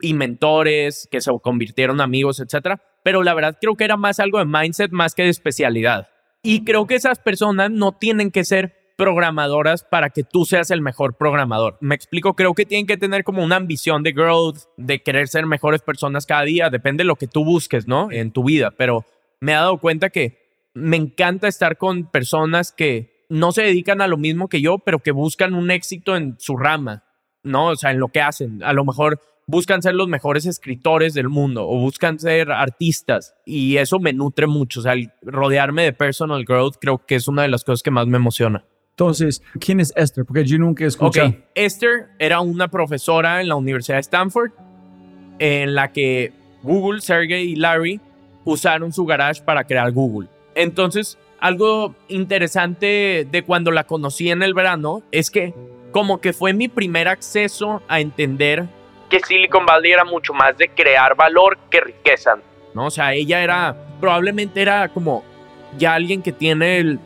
y 0.00 0.14
mentores 0.14 1.08
que 1.10 1.20
se 1.20 1.30
convirtieron 1.42 2.00
amigos, 2.00 2.40
etcétera. 2.40 2.82
Pero 3.02 3.22
la 3.22 3.34
verdad 3.34 3.56
creo 3.60 3.76
que 3.76 3.84
era 3.84 3.96
más 3.96 4.20
algo 4.20 4.38
de 4.38 4.46
mindset 4.46 4.90
más 4.90 5.14
que 5.14 5.24
de 5.24 5.28
especialidad. 5.28 6.08
Y 6.42 6.64
creo 6.64 6.86
que 6.86 6.94
esas 6.94 7.18
personas 7.18 7.70
no 7.70 7.92
tienen 7.92 8.30
que 8.30 8.44
ser 8.44 8.84
programadoras 8.96 9.82
para 9.82 10.10
que 10.10 10.22
tú 10.22 10.44
seas 10.44 10.70
el 10.70 10.80
mejor 10.80 11.16
programador. 11.16 11.78
Me 11.80 11.94
explico, 11.94 12.34
creo 12.34 12.54
que 12.54 12.66
tienen 12.66 12.86
que 12.86 12.96
tener 12.96 13.24
como 13.24 13.42
una 13.42 13.56
ambición 13.56 14.02
de 14.02 14.12
growth, 14.12 14.58
de 14.76 15.02
querer 15.02 15.28
ser 15.28 15.46
mejores 15.46 15.82
personas 15.82 16.26
cada 16.26 16.42
día, 16.42 16.70
depende 16.70 17.02
de 17.02 17.08
lo 17.08 17.16
que 17.16 17.26
tú 17.26 17.44
busques, 17.44 17.88
¿no? 17.88 18.12
En 18.12 18.30
tu 18.30 18.44
vida, 18.44 18.72
pero 18.76 19.04
me 19.40 19.52
he 19.52 19.54
dado 19.54 19.78
cuenta 19.78 20.10
que 20.10 20.43
me 20.74 20.96
encanta 20.96 21.48
estar 21.48 21.78
con 21.78 22.10
personas 22.10 22.72
que 22.72 23.24
no 23.28 23.52
se 23.52 23.62
dedican 23.62 24.00
a 24.00 24.08
lo 24.08 24.16
mismo 24.16 24.48
que 24.48 24.60
yo, 24.60 24.78
pero 24.78 24.98
que 24.98 25.12
buscan 25.12 25.54
un 25.54 25.70
éxito 25.70 26.16
en 26.16 26.36
su 26.38 26.56
rama, 26.56 27.04
¿no? 27.42 27.68
O 27.68 27.76
sea, 27.76 27.92
en 27.92 28.00
lo 28.00 28.08
que 28.08 28.20
hacen. 28.20 28.62
A 28.62 28.72
lo 28.72 28.84
mejor 28.84 29.20
buscan 29.46 29.82
ser 29.82 29.94
los 29.94 30.08
mejores 30.08 30.46
escritores 30.46 31.14
del 31.14 31.28
mundo 31.28 31.68
o 31.68 31.78
buscan 31.78 32.18
ser 32.18 32.50
artistas 32.50 33.34
y 33.44 33.76
eso 33.76 33.98
me 33.98 34.12
nutre 34.12 34.46
mucho. 34.46 34.80
O 34.80 34.82
sea, 34.82 34.94
rodearme 35.22 35.84
de 35.84 35.92
personal 35.92 36.44
growth 36.44 36.76
creo 36.80 37.04
que 37.06 37.14
es 37.14 37.28
una 37.28 37.42
de 37.42 37.48
las 37.48 37.64
cosas 37.64 37.82
que 37.82 37.90
más 37.90 38.06
me 38.06 38.16
emociona. 38.16 38.64
Entonces, 38.90 39.42
¿quién 39.58 39.80
es 39.80 39.92
Esther? 39.96 40.24
Porque 40.24 40.44
yo 40.44 40.56
nunca 40.58 40.84
he 40.84 40.86
escuchado. 40.86 41.28
Ok, 41.28 41.36
Esther 41.54 42.10
era 42.18 42.40
una 42.40 42.68
profesora 42.68 43.40
en 43.40 43.48
la 43.48 43.56
Universidad 43.56 43.96
de 43.96 44.02
Stanford 44.02 44.52
en 45.40 45.74
la 45.74 45.90
que 45.90 46.32
Google, 46.62 47.00
Sergey 47.00 47.50
y 47.50 47.56
Larry 47.56 48.00
usaron 48.44 48.92
su 48.92 49.04
garage 49.04 49.42
para 49.42 49.64
crear 49.64 49.90
Google. 49.90 50.28
Entonces, 50.54 51.18
algo 51.40 51.94
interesante 52.08 53.26
de 53.30 53.42
cuando 53.44 53.70
la 53.70 53.84
conocí 53.84 54.30
en 54.30 54.42
el 54.42 54.54
verano 54.54 55.02
es 55.10 55.30
que 55.30 55.54
como 55.92 56.20
que 56.20 56.32
fue 56.32 56.52
mi 56.52 56.68
primer 56.68 57.06
acceso 57.08 57.82
a 57.86 58.00
entender 58.00 58.66
que 59.08 59.20
Silicon 59.20 59.64
Valley 59.66 59.92
era 59.92 60.04
mucho 60.04 60.32
más 60.32 60.56
de 60.56 60.68
crear 60.68 61.14
valor 61.14 61.58
que 61.70 61.80
riqueza, 61.80 62.36
¿no? 62.74 62.86
O 62.86 62.90
sea, 62.90 63.12
ella 63.14 63.42
era, 63.42 63.76
probablemente 64.00 64.60
era 64.60 64.88
como 64.88 65.22
ya 65.78 65.94
alguien 65.94 66.22
que 66.22 66.32
tiene 66.32 66.78
el 66.78 66.98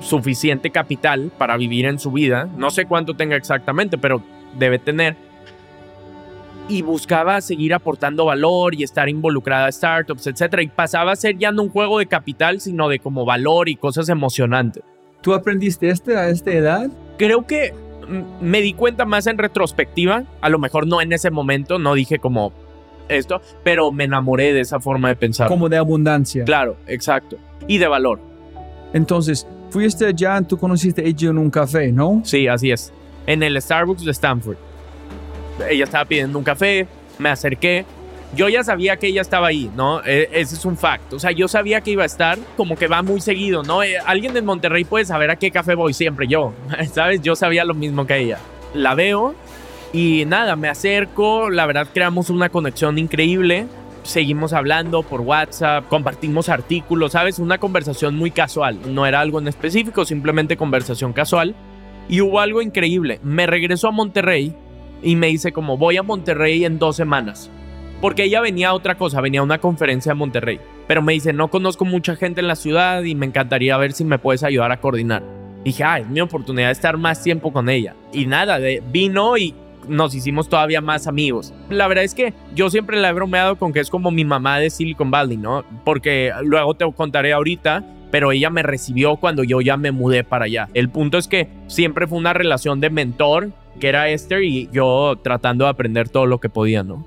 suficiente 0.00 0.70
capital 0.70 1.30
para 1.38 1.56
vivir 1.56 1.86
en 1.86 1.98
su 1.98 2.10
vida, 2.10 2.48
no 2.56 2.70
sé 2.70 2.86
cuánto 2.86 3.14
tenga 3.14 3.36
exactamente, 3.36 3.98
pero 3.98 4.22
debe 4.54 4.78
tener, 4.78 5.16
y 6.72 6.80
buscaba 6.80 7.40
seguir 7.42 7.74
aportando 7.74 8.24
valor 8.24 8.74
y 8.74 8.82
estar 8.82 9.06
involucrada 9.06 9.66
a 9.66 9.72
startups, 9.72 10.26
etcétera, 10.26 10.62
y 10.62 10.68
pasaba 10.68 11.12
a 11.12 11.16
ser 11.16 11.36
ya 11.36 11.52
no 11.52 11.64
un 11.64 11.68
juego 11.68 11.98
de 11.98 12.06
capital, 12.06 12.60
sino 12.60 12.88
de 12.88 12.98
como 12.98 13.26
valor 13.26 13.68
y 13.68 13.76
cosas 13.76 14.08
emocionantes. 14.08 14.82
¿Tú 15.20 15.34
aprendiste 15.34 15.90
este 15.90 16.16
a 16.16 16.30
esta 16.30 16.50
edad? 16.50 16.90
Creo 17.18 17.46
que 17.46 17.74
me 18.40 18.62
di 18.62 18.72
cuenta 18.72 19.04
más 19.04 19.26
en 19.26 19.36
retrospectiva, 19.36 20.24
a 20.40 20.48
lo 20.48 20.58
mejor 20.58 20.86
no 20.86 21.02
en 21.02 21.12
ese 21.12 21.30
momento, 21.30 21.78
no 21.78 21.92
dije 21.92 22.18
como 22.18 22.54
esto, 23.10 23.42
pero 23.62 23.92
me 23.92 24.04
enamoré 24.04 24.54
de 24.54 24.60
esa 24.60 24.80
forma 24.80 25.08
de 25.08 25.16
pensar. 25.16 25.48
Como 25.48 25.68
de 25.68 25.76
abundancia. 25.76 26.44
Claro, 26.44 26.78
exacto. 26.86 27.36
Y 27.68 27.76
de 27.76 27.86
valor. 27.86 28.18
Entonces, 28.94 29.46
fuiste 29.68 30.06
allá, 30.06 30.40
tú 30.40 30.56
conociste 30.56 31.02
a 31.02 31.04
ella 31.04 31.28
en 31.28 31.38
un 31.38 31.50
café, 31.50 31.92
¿no? 31.92 32.22
Sí, 32.24 32.48
así 32.48 32.70
es. 32.70 32.94
En 33.26 33.42
el 33.42 33.60
Starbucks 33.60 34.06
de 34.06 34.12
Stanford. 34.12 34.56
Ella 35.68 35.84
estaba 35.84 36.04
pidiendo 36.04 36.38
un 36.38 36.44
café, 36.44 36.86
me 37.18 37.28
acerqué, 37.28 37.84
yo 38.34 38.48
ya 38.48 38.64
sabía 38.64 38.96
que 38.96 39.08
ella 39.08 39.20
estaba 39.20 39.48
ahí, 39.48 39.70
¿no? 39.76 40.02
E, 40.04 40.28
ese 40.32 40.54
es 40.54 40.64
un 40.64 40.76
fact. 40.76 41.12
O 41.12 41.18
sea, 41.18 41.32
yo 41.32 41.48
sabía 41.48 41.82
que 41.82 41.90
iba 41.90 42.02
a 42.02 42.06
estar, 42.06 42.38
como 42.56 42.76
que 42.76 42.88
va 42.88 43.02
muy 43.02 43.20
seguido, 43.20 43.62
¿no? 43.62 43.82
Eh, 43.82 43.98
alguien 44.04 44.36
en 44.36 44.44
Monterrey 44.44 44.84
puede 44.84 45.04
saber 45.04 45.30
a 45.30 45.36
qué 45.36 45.50
café 45.50 45.74
voy 45.74 45.92
siempre, 45.92 46.26
yo, 46.26 46.54
¿sabes? 46.92 47.20
Yo 47.22 47.36
sabía 47.36 47.64
lo 47.64 47.74
mismo 47.74 48.06
que 48.06 48.18
ella. 48.18 48.38
La 48.74 48.94
veo 48.94 49.34
y 49.92 50.24
nada, 50.26 50.56
me 50.56 50.68
acerco, 50.68 51.50
la 51.50 51.66
verdad 51.66 51.88
creamos 51.92 52.30
una 52.30 52.48
conexión 52.48 52.98
increíble. 52.98 53.66
Seguimos 54.02 54.52
hablando 54.52 55.02
por 55.02 55.20
WhatsApp, 55.20 55.86
compartimos 55.88 56.48
artículos, 56.48 57.12
¿sabes? 57.12 57.38
Una 57.38 57.58
conversación 57.58 58.16
muy 58.16 58.30
casual. 58.30 58.78
No 58.94 59.06
era 59.06 59.20
algo 59.20 59.38
en 59.38 59.46
específico, 59.46 60.04
simplemente 60.04 60.56
conversación 60.56 61.12
casual. 61.12 61.54
Y 62.08 62.20
hubo 62.20 62.40
algo 62.40 62.62
increíble. 62.62 63.20
Me 63.22 63.46
regresó 63.46 63.88
a 63.88 63.92
Monterrey 63.92 64.56
y 65.02 65.16
me 65.16 65.28
dice 65.28 65.52
como 65.52 65.76
voy 65.76 65.96
a 65.96 66.02
Monterrey 66.02 66.64
en 66.64 66.78
dos 66.78 66.96
semanas 66.96 67.50
porque 68.02 68.24
ella 68.24 68.40
venía 68.40 68.70
a 68.70 68.74
otra 68.74 68.96
cosa, 68.96 69.20
venía 69.20 69.40
a 69.40 69.44
una 69.44 69.58
conferencia 69.58 70.10
en 70.10 70.18
Monterrey. 70.18 70.58
Pero 70.88 71.02
me 71.02 71.12
dice, 71.12 71.32
no 71.32 71.48
conozco 71.48 71.84
mucha 71.84 72.16
gente 72.16 72.40
en 72.40 72.48
la 72.48 72.56
ciudad 72.56 73.04
y 73.04 73.14
me 73.14 73.26
encantaría 73.26 73.76
ver 73.76 73.92
si 73.92 74.04
me 74.04 74.18
puedes 74.18 74.42
ayudar 74.42 74.72
a 74.72 74.80
coordinar. 74.80 75.22
Dije, 75.64 75.84
ah, 75.84 76.00
es 76.00 76.08
mi 76.08 76.20
oportunidad 76.20 76.66
de 76.66 76.72
estar 76.72 76.98
más 76.98 77.22
tiempo 77.22 77.52
con 77.52 77.68
ella. 77.68 77.94
Y 78.12 78.26
nada, 78.26 78.58
de, 78.58 78.82
vino 78.90 79.38
y 79.38 79.54
nos 79.86 80.16
hicimos 80.16 80.48
todavía 80.48 80.80
más 80.80 81.06
amigos. 81.06 81.54
La 81.70 81.86
verdad 81.86 82.02
es 82.02 82.14
que 82.14 82.34
yo 82.56 82.70
siempre 82.70 83.00
la 83.00 83.10
he 83.10 83.12
bromeado 83.12 83.56
con 83.56 83.72
que 83.72 83.78
es 83.78 83.88
como 83.88 84.10
mi 84.10 84.24
mamá 84.24 84.58
de 84.58 84.70
Silicon 84.70 85.12
Valley, 85.12 85.36
¿no? 85.36 85.64
Porque 85.84 86.32
luego 86.42 86.74
te 86.74 86.92
contaré 86.92 87.32
ahorita, 87.32 87.84
pero 88.10 88.32
ella 88.32 88.50
me 88.50 88.64
recibió 88.64 89.14
cuando 89.14 89.44
yo 89.44 89.60
ya 89.60 89.76
me 89.76 89.92
mudé 89.92 90.24
para 90.24 90.46
allá. 90.46 90.68
El 90.74 90.88
punto 90.88 91.18
es 91.18 91.28
que 91.28 91.48
siempre 91.68 92.08
fue 92.08 92.18
una 92.18 92.32
relación 92.32 92.80
de 92.80 92.90
mentor, 92.90 93.52
que 93.80 93.88
era 93.88 94.08
Esther, 94.08 94.42
y 94.42 94.68
yo 94.72 95.16
tratando 95.22 95.64
de 95.64 95.70
aprender 95.70 96.08
todo 96.08 96.26
lo 96.26 96.38
que 96.38 96.48
podía, 96.48 96.82
¿no? 96.82 97.06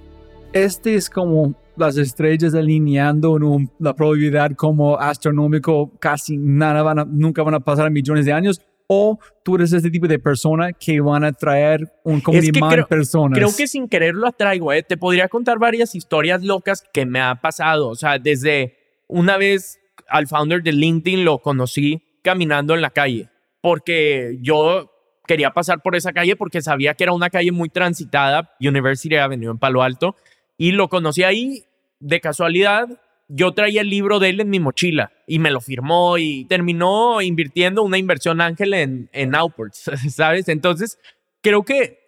este 0.56 0.96
es 0.96 1.10
como 1.10 1.54
las 1.76 1.98
estrellas 1.98 2.56
alineando 2.56 3.36
en 3.36 3.70
la 3.78 3.94
probabilidad 3.94 4.52
como 4.54 4.98
astronómico, 4.98 5.92
casi 6.00 6.38
nada 6.38 6.82
van 6.82 7.00
a, 7.00 7.06
nunca 7.06 7.44
van 7.44 7.56
a 7.56 7.60
pasar 7.60 7.92
millones 7.92 8.26
de 8.26 8.32
años, 8.32 8.62
o 8.88 9.20
tú 9.44 9.56
eres 9.56 9.74
este 9.74 9.92
tipo 9.92 10.08
de 10.08 10.18
persona 10.18 10.72
que 10.72 11.02
van 11.02 11.26
a 11.26 11.34
traer 11.34 11.92
un 12.06 12.22
como 12.22 12.42
imán 12.42 12.86
personas. 12.88 13.38
Creo 13.38 13.50
que 13.54 13.68
sin 13.68 13.90
querer 13.90 14.16
lo 14.16 14.28
atraigo, 14.28 14.72
¿eh? 14.72 14.82
Te 14.82 14.96
podría 14.96 15.28
contar 15.28 15.60
varias 15.60 15.94
historias 15.94 16.42
locas 16.42 16.86
que 16.94 17.06
me 17.06 17.20
ha 17.20 17.36
pasado. 17.36 17.90
O 17.90 17.96
sea, 17.96 18.18
desde 18.18 18.78
una 19.10 19.36
vez 19.38 19.78
al 20.08 20.28
founder 20.28 20.64
de 20.64 20.72
LinkedIn 20.72 21.26
lo 21.26 21.40
conocí 21.40 22.02
caminando 22.24 22.76
en 22.76 22.82
la 22.82 22.92
calle, 22.92 23.30
porque 23.60 24.38
yo 24.40 24.95
quería 25.28 25.52
pasar 25.52 25.82
por 25.82 25.96
esa 25.96 26.14
calle 26.14 26.36
porque 26.36 26.62
sabía 26.62 26.94
que 26.94 27.04
era 27.04 27.14
una 27.14 27.30
calle 27.30 27.52
muy 27.52 27.70
transitada, 27.70 28.56
University 28.60 29.16
Avenue 29.16 29.52
en 29.52 29.58
Palo 29.58 29.84
Alto, 29.84 30.16
y 30.58 30.72
lo 30.72 30.90
conocí 30.90 31.24
ahí 31.24 31.66
de 32.00 32.22
casualidad. 32.22 32.88
Yo 33.28 33.54
traía 33.54 33.82
el 33.82 33.90
libro 33.90 34.20
de 34.20 34.30
él 34.30 34.40
en 34.40 34.50
mi 34.50 34.60
mochila 34.60 35.12
y 35.28 35.40
me 35.40 35.52
lo 35.52 35.62
firmó 35.62 36.18
y 36.18 36.46
terminó 36.46 37.22
invirtiendo 37.22 37.82
una 37.82 37.98
inversión 37.98 38.40
ángel 38.40 38.74
en, 38.74 39.10
en 39.14 39.36
Outwards, 39.36 39.90
¿sabes? 40.16 40.48
Entonces, 40.48 41.00
creo 41.42 41.64
que 41.64 42.06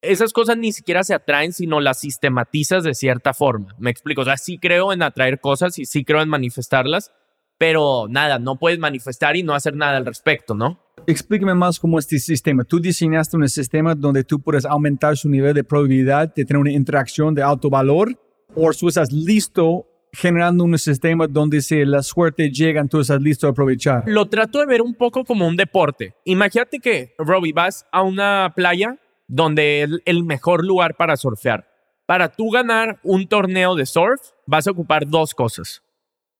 esas 0.00 0.32
cosas 0.32 0.56
ni 0.56 0.72
siquiera 0.72 1.02
se 1.04 1.14
atraen, 1.14 1.52
sino 1.52 1.80
las 1.80 2.00
sistematizas 2.00 2.84
de 2.84 2.94
cierta 2.94 3.34
forma. 3.34 3.74
Me 3.78 3.90
explico, 3.90 4.22
o 4.22 4.24
sea, 4.24 4.36
sí 4.36 4.58
creo 4.58 4.92
en 4.92 5.02
atraer 5.02 5.40
cosas 5.40 5.78
y 5.78 5.86
sí 5.86 6.04
creo 6.04 6.22
en 6.22 6.28
manifestarlas, 6.28 7.12
pero 7.58 8.06
nada, 8.08 8.38
no 8.38 8.56
puedes 8.56 8.78
manifestar 8.78 9.36
y 9.36 9.42
no 9.42 9.54
hacer 9.54 9.74
nada 9.74 9.96
al 9.96 10.06
respecto, 10.06 10.54
¿no? 10.54 10.80
Explíqueme 11.06 11.54
más 11.54 11.78
cómo 11.78 11.98
este 11.98 12.18
sistema. 12.18 12.64
Tú 12.64 12.80
diseñaste 12.80 13.36
un 13.36 13.48
sistema 13.48 13.94
donde 13.94 14.24
tú 14.24 14.40
puedes 14.40 14.64
aumentar 14.64 15.16
su 15.16 15.28
nivel 15.28 15.54
de 15.54 15.64
probabilidad 15.64 16.32
de 16.34 16.44
tener 16.44 16.60
una 16.60 16.72
interacción 16.72 17.34
de 17.34 17.42
alto 17.42 17.68
valor, 17.68 18.18
o 18.54 18.70
tú 18.72 18.88
estás 18.88 19.12
listo 19.12 19.86
generando 20.12 20.64
un 20.64 20.78
sistema 20.78 21.26
donde 21.26 21.60
si 21.60 21.84
la 21.84 22.02
suerte 22.02 22.50
llega, 22.50 22.84
tú 22.86 23.00
estás 23.00 23.20
listo 23.20 23.46
a 23.46 23.50
aprovechar. 23.50 24.04
Lo 24.06 24.26
trato 24.26 24.58
de 24.58 24.66
ver 24.66 24.82
un 24.82 24.94
poco 24.94 25.24
como 25.24 25.46
un 25.46 25.56
deporte. 25.56 26.14
Imagínate 26.24 26.78
que, 26.78 27.14
Robbie, 27.18 27.52
vas 27.52 27.86
a 27.92 28.02
una 28.02 28.52
playa 28.54 28.98
donde 29.26 29.82
es 29.82 29.90
el 30.06 30.24
mejor 30.24 30.64
lugar 30.64 30.96
para 30.96 31.16
surfear. 31.16 31.68
Para 32.06 32.30
tú 32.30 32.50
ganar 32.50 32.98
un 33.02 33.28
torneo 33.28 33.74
de 33.74 33.84
surf, 33.84 34.20
vas 34.46 34.66
a 34.66 34.70
ocupar 34.70 35.06
dos 35.06 35.34
cosas. 35.34 35.82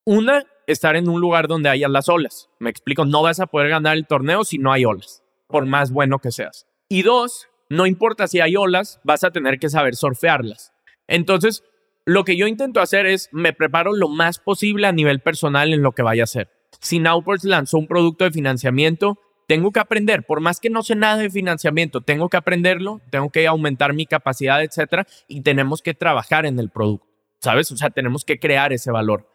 Una 0.04 0.44
estar 0.68 0.96
en 0.96 1.09
un 1.09 1.20
lugar 1.20 1.48
donde 1.48 1.70
haya 1.70 1.88
las 1.88 2.09
olas. 2.09 2.50
Me 2.59 2.70
explico, 2.70 3.04
no 3.04 3.22
vas 3.22 3.40
a 3.40 3.46
poder 3.46 3.70
ganar 3.70 3.96
el 3.96 4.07
torneo 4.07 4.44
si 4.44 4.59
no 4.59 4.70
hay 4.70 4.85
olas, 4.85 5.24
por 5.48 5.66
más 5.66 5.90
bueno 5.90 6.18
que 6.18 6.31
seas. 6.31 6.66
Y 6.88 7.02
dos, 7.02 7.48
no 7.70 7.87
importa 7.87 8.28
si 8.28 8.40
hay 8.40 8.54
olas, 8.54 9.00
vas 9.02 9.24
a 9.24 9.31
tener 9.31 9.59
que 9.59 9.70
saber 9.70 9.96
surfearlas. 9.96 10.72
Entonces, 11.09 11.64
lo 12.04 12.24
que 12.24 12.37
yo 12.37 12.46
intento 12.46 12.81
hacer 12.81 13.07
es, 13.07 13.31
me 13.33 13.54
preparo 13.54 13.94
lo 13.94 14.09
más 14.09 14.38
posible 14.38 14.87
a 14.87 14.92
nivel 14.92 15.20
personal 15.20 15.72
en 15.72 15.83
lo 15.83 15.92
que 15.92 16.02
vaya 16.02 16.22
a 16.22 16.24
hacer. 16.24 16.50
Si 16.81 16.98
Nowports 16.98 17.44
lanzó 17.44 17.78
un 17.78 17.87
producto 17.87 18.24
de 18.24 18.31
financiamiento, 18.31 19.18
tengo 19.46 19.72
que 19.72 19.81
aprender, 19.81 20.24
por 20.24 20.40
más 20.40 20.61
que 20.61 20.68
no 20.68 20.83
sé 20.83 20.94
nada 20.94 21.16
de 21.16 21.31
financiamiento, 21.31 22.02
tengo 22.02 22.28
que 22.28 22.37
aprenderlo, 22.37 23.00
tengo 23.11 23.31
que 23.31 23.46
aumentar 23.46 23.94
mi 23.94 24.04
capacidad, 24.04 24.62
etcétera, 24.62 25.07
y 25.26 25.40
tenemos 25.40 25.81
que 25.81 25.94
trabajar 25.94 26.44
en 26.44 26.59
el 26.59 26.68
producto, 26.68 27.07
¿sabes? 27.40 27.72
O 27.72 27.76
sea, 27.78 27.88
tenemos 27.88 28.26
que 28.26 28.38
crear 28.38 28.74
ese 28.74 28.90
valor 28.90 29.26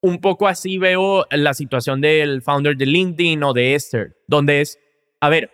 un 0.00 0.20
poco 0.20 0.48
así 0.48 0.78
veo 0.78 1.26
la 1.30 1.54
situación 1.54 2.00
del 2.00 2.42
founder 2.42 2.76
de 2.76 2.86
LinkedIn 2.86 3.42
o 3.42 3.52
de 3.52 3.74
Esther, 3.74 4.16
donde 4.26 4.60
es, 4.60 4.78
a 5.20 5.28
ver, 5.28 5.50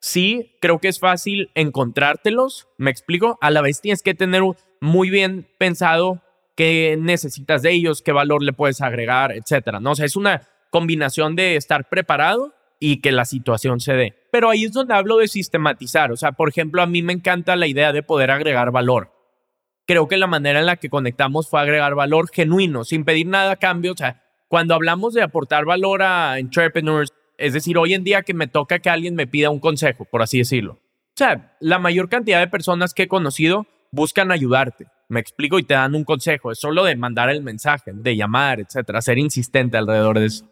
sí, 0.00 0.56
creo 0.60 0.78
que 0.78 0.88
es 0.88 0.98
fácil 0.98 1.50
encontrártelos, 1.54 2.68
me 2.78 2.90
explico, 2.90 3.38
a 3.40 3.50
la 3.50 3.60
vez 3.60 3.80
tienes 3.80 4.02
que 4.02 4.14
tener 4.14 4.42
muy 4.80 5.10
bien 5.10 5.46
pensado 5.58 6.22
qué 6.56 6.96
necesitas 6.98 7.62
de 7.62 7.72
ellos, 7.72 8.02
qué 8.02 8.12
valor 8.12 8.42
le 8.42 8.52
puedes 8.52 8.80
agregar, 8.80 9.32
etcétera, 9.32 9.80
¿no? 9.80 9.92
O 9.92 9.94
sea, 9.94 10.06
es 10.06 10.16
una 10.16 10.42
combinación 10.70 11.36
de 11.36 11.56
estar 11.56 11.88
preparado 11.88 12.54
y 12.78 13.02
que 13.02 13.12
la 13.12 13.26
situación 13.26 13.80
se 13.80 13.92
dé. 13.92 14.14
Pero 14.30 14.48
ahí 14.48 14.64
es 14.64 14.72
donde 14.72 14.94
hablo 14.94 15.18
de 15.18 15.28
sistematizar, 15.28 16.12
o 16.12 16.16
sea, 16.16 16.32
por 16.32 16.48
ejemplo, 16.48 16.80
a 16.80 16.86
mí 16.86 17.02
me 17.02 17.12
encanta 17.12 17.56
la 17.56 17.66
idea 17.66 17.92
de 17.92 18.02
poder 18.02 18.30
agregar 18.30 18.70
valor 18.70 19.19
creo 19.90 20.06
que 20.06 20.18
la 20.18 20.28
manera 20.28 20.60
en 20.60 20.66
la 20.66 20.76
que 20.76 20.88
conectamos 20.88 21.50
fue 21.50 21.60
agregar 21.60 21.96
valor 21.96 22.30
genuino, 22.32 22.84
sin 22.84 23.04
pedir 23.04 23.26
nada 23.26 23.50
a 23.50 23.56
cambio. 23.56 23.90
O 23.90 23.96
sea, 23.96 24.22
cuando 24.46 24.76
hablamos 24.76 25.14
de 25.14 25.22
aportar 25.22 25.64
valor 25.64 26.04
a 26.04 26.38
entrepreneurs, 26.38 27.12
es 27.36 27.54
decir, 27.54 27.76
hoy 27.76 27.94
en 27.94 28.04
día 28.04 28.22
que 28.22 28.32
me 28.32 28.46
toca 28.46 28.78
que 28.78 28.88
alguien 28.88 29.16
me 29.16 29.26
pida 29.26 29.50
un 29.50 29.58
consejo, 29.58 30.04
por 30.04 30.22
así 30.22 30.38
decirlo. 30.38 30.74
O 30.74 31.16
sea, 31.16 31.56
la 31.58 31.80
mayor 31.80 32.08
cantidad 32.08 32.38
de 32.38 32.46
personas 32.46 32.94
que 32.94 33.02
he 33.02 33.08
conocido 33.08 33.66
buscan 33.90 34.30
ayudarte. 34.30 34.86
Me 35.08 35.18
explico 35.18 35.58
y 35.58 35.64
te 35.64 35.74
dan 35.74 35.96
un 35.96 36.04
consejo. 36.04 36.52
Es 36.52 36.60
solo 36.60 36.84
de 36.84 36.94
mandar 36.94 37.28
el 37.28 37.42
mensaje, 37.42 37.90
de 37.92 38.16
llamar, 38.16 38.60
etcétera, 38.60 39.02
ser 39.02 39.18
insistente 39.18 39.76
alrededor 39.76 40.20
de 40.20 40.26
eso. 40.26 40.48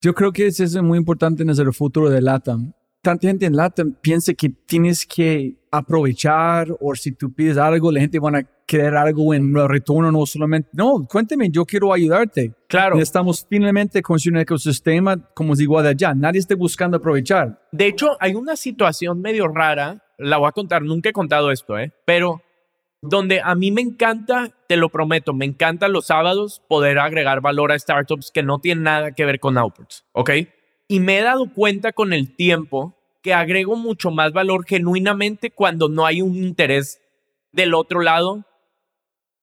Yo 0.00 0.14
creo 0.14 0.30
que 0.30 0.46
eso 0.46 0.62
es 0.62 0.80
muy 0.80 0.96
importante 0.96 1.42
en 1.42 1.50
el 1.50 1.72
futuro 1.72 2.08
de 2.08 2.22
LATAM. 2.22 2.72
Tanta 3.02 3.28
gente 3.28 3.46
en 3.46 3.56
LATAM 3.56 3.94
piensa 4.00 4.34
que 4.34 4.48
tienes 4.48 5.06
que 5.06 5.54
aprovechar 5.70 6.68
o 6.80 6.94
si 6.94 7.12
tú 7.12 7.32
pides 7.32 7.56
algo, 7.56 7.92
la 7.92 8.00
gente 8.00 8.18
va 8.18 8.38
a 8.38 8.42
querer 8.66 8.96
algo 8.96 9.32
en 9.32 9.54
retorno, 9.68 10.10
no 10.10 10.26
solamente. 10.26 10.68
No, 10.72 11.06
cuénteme, 11.08 11.48
yo 11.50 11.64
quiero 11.64 11.92
ayudarte. 11.92 12.52
Claro. 12.68 12.98
Estamos 12.98 13.46
finalmente 13.48 14.02
con 14.02 14.18
un 14.26 14.36
ecosistema 14.38 15.16
como 15.34 15.54
es 15.54 15.60
igual 15.60 15.84
de 15.84 15.90
allá. 15.90 16.14
Nadie 16.14 16.40
está 16.40 16.54
buscando 16.54 16.96
aprovechar. 16.96 17.62
De 17.72 17.86
hecho, 17.86 18.16
hay 18.20 18.34
una 18.34 18.56
situación 18.56 19.20
medio 19.20 19.48
rara. 19.48 20.04
La 20.18 20.36
voy 20.36 20.48
a 20.48 20.52
contar, 20.52 20.82
nunca 20.82 21.08
he 21.08 21.12
contado 21.12 21.52
esto, 21.52 21.78
¿eh? 21.78 21.92
Pero 22.04 22.42
donde 23.00 23.40
a 23.40 23.54
mí 23.54 23.70
me 23.70 23.80
encanta, 23.80 24.50
te 24.66 24.76
lo 24.76 24.88
prometo, 24.88 25.32
me 25.32 25.44
encanta 25.44 25.88
los 25.88 26.06
sábados 26.06 26.62
poder 26.68 26.98
agregar 26.98 27.40
valor 27.40 27.70
a 27.70 27.78
startups 27.78 28.32
que 28.32 28.42
no 28.42 28.58
tienen 28.58 28.84
nada 28.84 29.12
que 29.12 29.24
ver 29.24 29.38
con 29.38 29.56
outputs, 29.56 30.04
¿ok? 30.12 30.30
Y 30.88 31.00
me 31.00 31.18
he 31.18 31.22
dado 31.22 31.52
cuenta 31.52 31.92
con 31.92 32.12
el 32.12 32.34
tiempo 32.34 32.96
que 33.22 33.34
agrego 33.34 33.76
mucho 33.76 34.10
más 34.10 34.32
valor 34.32 34.64
genuinamente 34.66 35.50
cuando 35.50 35.88
no 35.88 36.06
hay 36.06 36.22
un 36.22 36.34
interés 36.36 37.00
del 37.52 37.74
otro 37.74 38.00
lado 38.00 38.44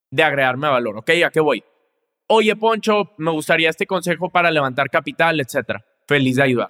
de 0.10 0.24
agregarme 0.24 0.68
valor, 0.68 0.98
¿ok? 0.98 1.10
¿A 1.26 1.30
qué 1.30 1.40
voy? 1.40 1.64
Oye, 2.28 2.56
Poncho, 2.56 3.12
me 3.18 3.32
gustaría 3.32 3.70
este 3.70 3.86
consejo 3.86 4.30
para 4.30 4.50
levantar 4.50 4.90
capital, 4.90 5.40
etcétera. 5.40 5.86
Feliz 6.08 6.38
de 6.38 6.44
ayudar. 6.44 6.70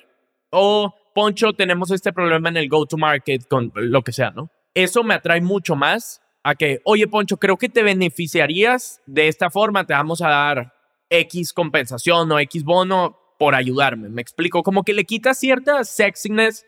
O, 0.49 0.93
Poncho, 1.13 1.53
tenemos 1.53 1.91
este 1.91 2.11
problema 2.11 2.49
en 2.49 2.57
el 2.57 2.67
go-to-market 2.67 3.47
con 3.47 3.71
lo 3.75 4.01
que 4.01 4.11
sea, 4.11 4.31
¿no? 4.31 4.49
Eso 4.73 5.03
me 5.03 5.13
atrae 5.13 5.39
mucho 5.39 5.75
más 5.75 6.21
a 6.43 6.55
que, 6.55 6.81
oye, 6.83 7.07
Poncho, 7.07 7.37
creo 7.37 7.57
que 7.57 7.69
te 7.69 7.83
beneficiarías 7.83 9.01
de 9.05 9.29
esta 9.29 9.49
forma, 9.49 9.85
te 9.85 9.93
vamos 9.93 10.21
a 10.21 10.29
dar 10.29 10.73
X 11.09 11.53
compensación 11.53 12.31
o 12.31 12.39
X 12.39 12.63
bono 12.63 13.17
por 13.37 13.55
ayudarme. 13.55 14.09
Me 14.09 14.21
explico, 14.21 14.63
como 14.63 14.83
que 14.83 14.93
le 14.93 15.05
quita 15.05 15.33
cierta 15.33 15.83
sexiness 15.83 16.65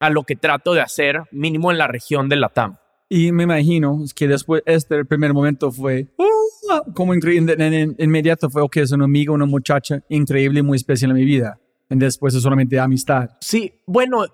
a 0.00 0.10
lo 0.10 0.24
que 0.24 0.36
trato 0.36 0.74
de 0.74 0.80
hacer, 0.80 1.22
mínimo 1.30 1.70
en 1.70 1.78
la 1.78 1.86
región 1.86 2.28
de 2.28 2.36
la 2.36 2.48
TAM. 2.48 2.76
Y 3.08 3.30
me 3.30 3.44
imagino 3.44 3.98
que 4.16 4.26
después, 4.26 4.62
este 4.66 4.96
el 4.96 5.06
primer 5.06 5.34
momento 5.34 5.70
fue 5.70 6.08
uh, 6.16 6.92
como 6.94 7.14
increíble, 7.14 7.54
en, 7.58 7.94
inmediato 7.98 8.48
fue, 8.48 8.62
ok, 8.62 8.78
es 8.78 8.92
una 8.92 9.04
amiga, 9.04 9.32
una 9.32 9.46
muchacha 9.46 10.02
increíble, 10.08 10.62
muy 10.62 10.76
especial 10.76 11.10
en 11.10 11.18
mi 11.18 11.24
vida. 11.24 11.60
Y 11.90 11.96
después 11.96 12.34
es 12.34 12.42
solamente 12.42 12.80
amistad. 12.80 13.30
Sí, 13.40 13.74
bueno, 13.86 14.24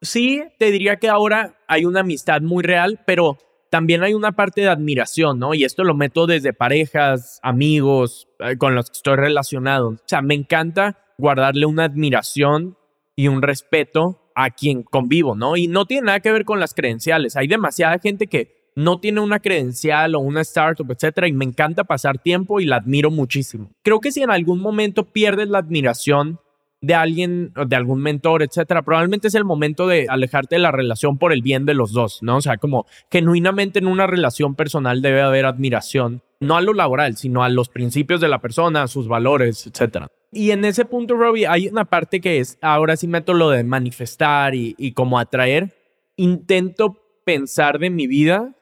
sí, 0.00 0.42
te 0.58 0.70
diría 0.70 0.96
que 0.96 1.08
ahora 1.08 1.58
hay 1.68 1.84
una 1.84 2.00
amistad 2.00 2.40
muy 2.40 2.62
real, 2.64 3.00
pero 3.06 3.36
también 3.70 4.02
hay 4.02 4.14
una 4.14 4.32
parte 4.32 4.62
de 4.62 4.68
admiración, 4.68 5.38
¿no? 5.38 5.54
Y 5.54 5.64
esto 5.64 5.84
lo 5.84 5.94
meto 5.94 6.26
desde 6.26 6.52
parejas, 6.52 7.38
amigos, 7.42 8.28
eh, 8.38 8.56
con 8.56 8.74
los 8.74 8.90
que 8.90 8.96
estoy 8.96 9.16
relacionado. 9.16 9.88
O 9.90 9.98
sea, 10.06 10.20
me 10.20 10.34
encanta 10.34 11.01
guardarle 11.18 11.66
una 11.66 11.84
admiración 11.84 12.76
y 13.16 13.28
un 13.28 13.42
respeto 13.42 14.32
a 14.34 14.50
quien 14.50 14.82
convivo, 14.82 15.34
¿no? 15.34 15.56
Y 15.56 15.68
no 15.68 15.84
tiene 15.84 16.06
nada 16.06 16.20
que 16.20 16.32
ver 16.32 16.44
con 16.44 16.60
las 16.60 16.74
credenciales. 16.74 17.36
Hay 17.36 17.46
demasiada 17.46 17.98
gente 17.98 18.26
que 18.26 18.62
no 18.74 19.00
tiene 19.00 19.20
una 19.20 19.40
credencial 19.40 20.14
o 20.14 20.20
una 20.20 20.40
startup, 20.40 20.90
etcétera, 20.90 21.28
y 21.28 21.32
me 21.32 21.44
encanta 21.44 21.84
pasar 21.84 22.18
tiempo 22.18 22.60
y 22.60 22.64
la 22.64 22.76
admiro 22.76 23.10
muchísimo. 23.10 23.70
Creo 23.82 24.00
que 24.00 24.12
si 24.12 24.22
en 24.22 24.30
algún 24.30 24.60
momento 24.60 25.12
pierdes 25.12 25.48
la 25.48 25.58
admiración 25.58 26.40
de 26.80 26.94
alguien, 26.94 27.52
de 27.54 27.76
algún 27.76 28.00
mentor, 28.00 28.42
etcétera, 28.42 28.82
probablemente 28.82 29.28
es 29.28 29.34
el 29.36 29.44
momento 29.44 29.86
de 29.86 30.06
alejarte 30.08 30.56
de 30.56 30.60
la 30.60 30.72
relación 30.72 31.16
por 31.16 31.32
el 31.32 31.42
bien 31.42 31.64
de 31.64 31.74
los 31.74 31.92
dos, 31.92 32.18
¿no? 32.22 32.38
O 32.38 32.40
sea, 32.40 32.56
como 32.56 32.86
genuinamente 33.10 33.78
en 33.78 33.86
una 33.86 34.06
relación 34.06 34.56
personal 34.56 35.00
debe 35.00 35.22
haber 35.22 35.46
admiración, 35.46 36.22
no 36.40 36.56
a 36.56 36.60
lo 36.60 36.74
laboral, 36.74 37.16
sino 37.16 37.44
a 37.44 37.48
los 37.48 37.68
principios 37.68 38.20
de 38.20 38.28
la 38.28 38.40
persona, 38.40 38.88
sus 38.88 39.06
valores, 39.06 39.66
etcétera. 39.66 40.08
Y 40.32 40.50
en 40.50 40.64
ese 40.64 40.86
punto, 40.86 41.14
Robbie, 41.14 41.46
hay 41.46 41.68
una 41.68 41.84
parte 41.84 42.20
que 42.20 42.38
es, 42.38 42.58
ahora 42.62 42.96
sí 42.96 43.06
meto 43.06 43.34
lo 43.34 43.50
de 43.50 43.62
manifestar 43.64 44.54
y, 44.54 44.74
y 44.78 44.92
como 44.92 45.18
atraer. 45.18 45.76
Intento 46.16 46.98
pensar 47.24 47.78
de 47.78 47.90
mi 47.90 48.06
vida 48.06 48.56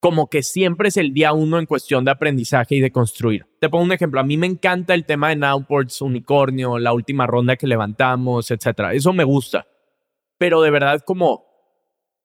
como 0.00 0.28
que 0.28 0.42
siempre 0.42 0.88
es 0.88 0.96
el 0.96 1.12
día 1.12 1.32
uno 1.32 1.58
en 1.58 1.66
cuestión 1.66 2.04
de 2.04 2.12
aprendizaje 2.12 2.76
y 2.76 2.80
de 2.80 2.92
construir. 2.92 3.46
Te 3.60 3.68
pongo 3.68 3.84
un 3.84 3.92
ejemplo, 3.92 4.20
a 4.20 4.24
mí 4.24 4.36
me 4.36 4.46
encanta 4.46 4.94
el 4.94 5.04
tema 5.04 5.30
de 5.30 5.36
Nowports, 5.36 6.00
Unicornio, 6.02 6.78
la 6.78 6.92
última 6.92 7.26
ronda 7.26 7.56
que 7.56 7.66
levantamos, 7.66 8.50
etc. 8.50 8.92
Eso 8.92 9.12
me 9.12 9.24
gusta. 9.24 9.66
Pero 10.38 10.62
de 10.62 10.70
verdad 10.70 11.02
como 11.04 11.46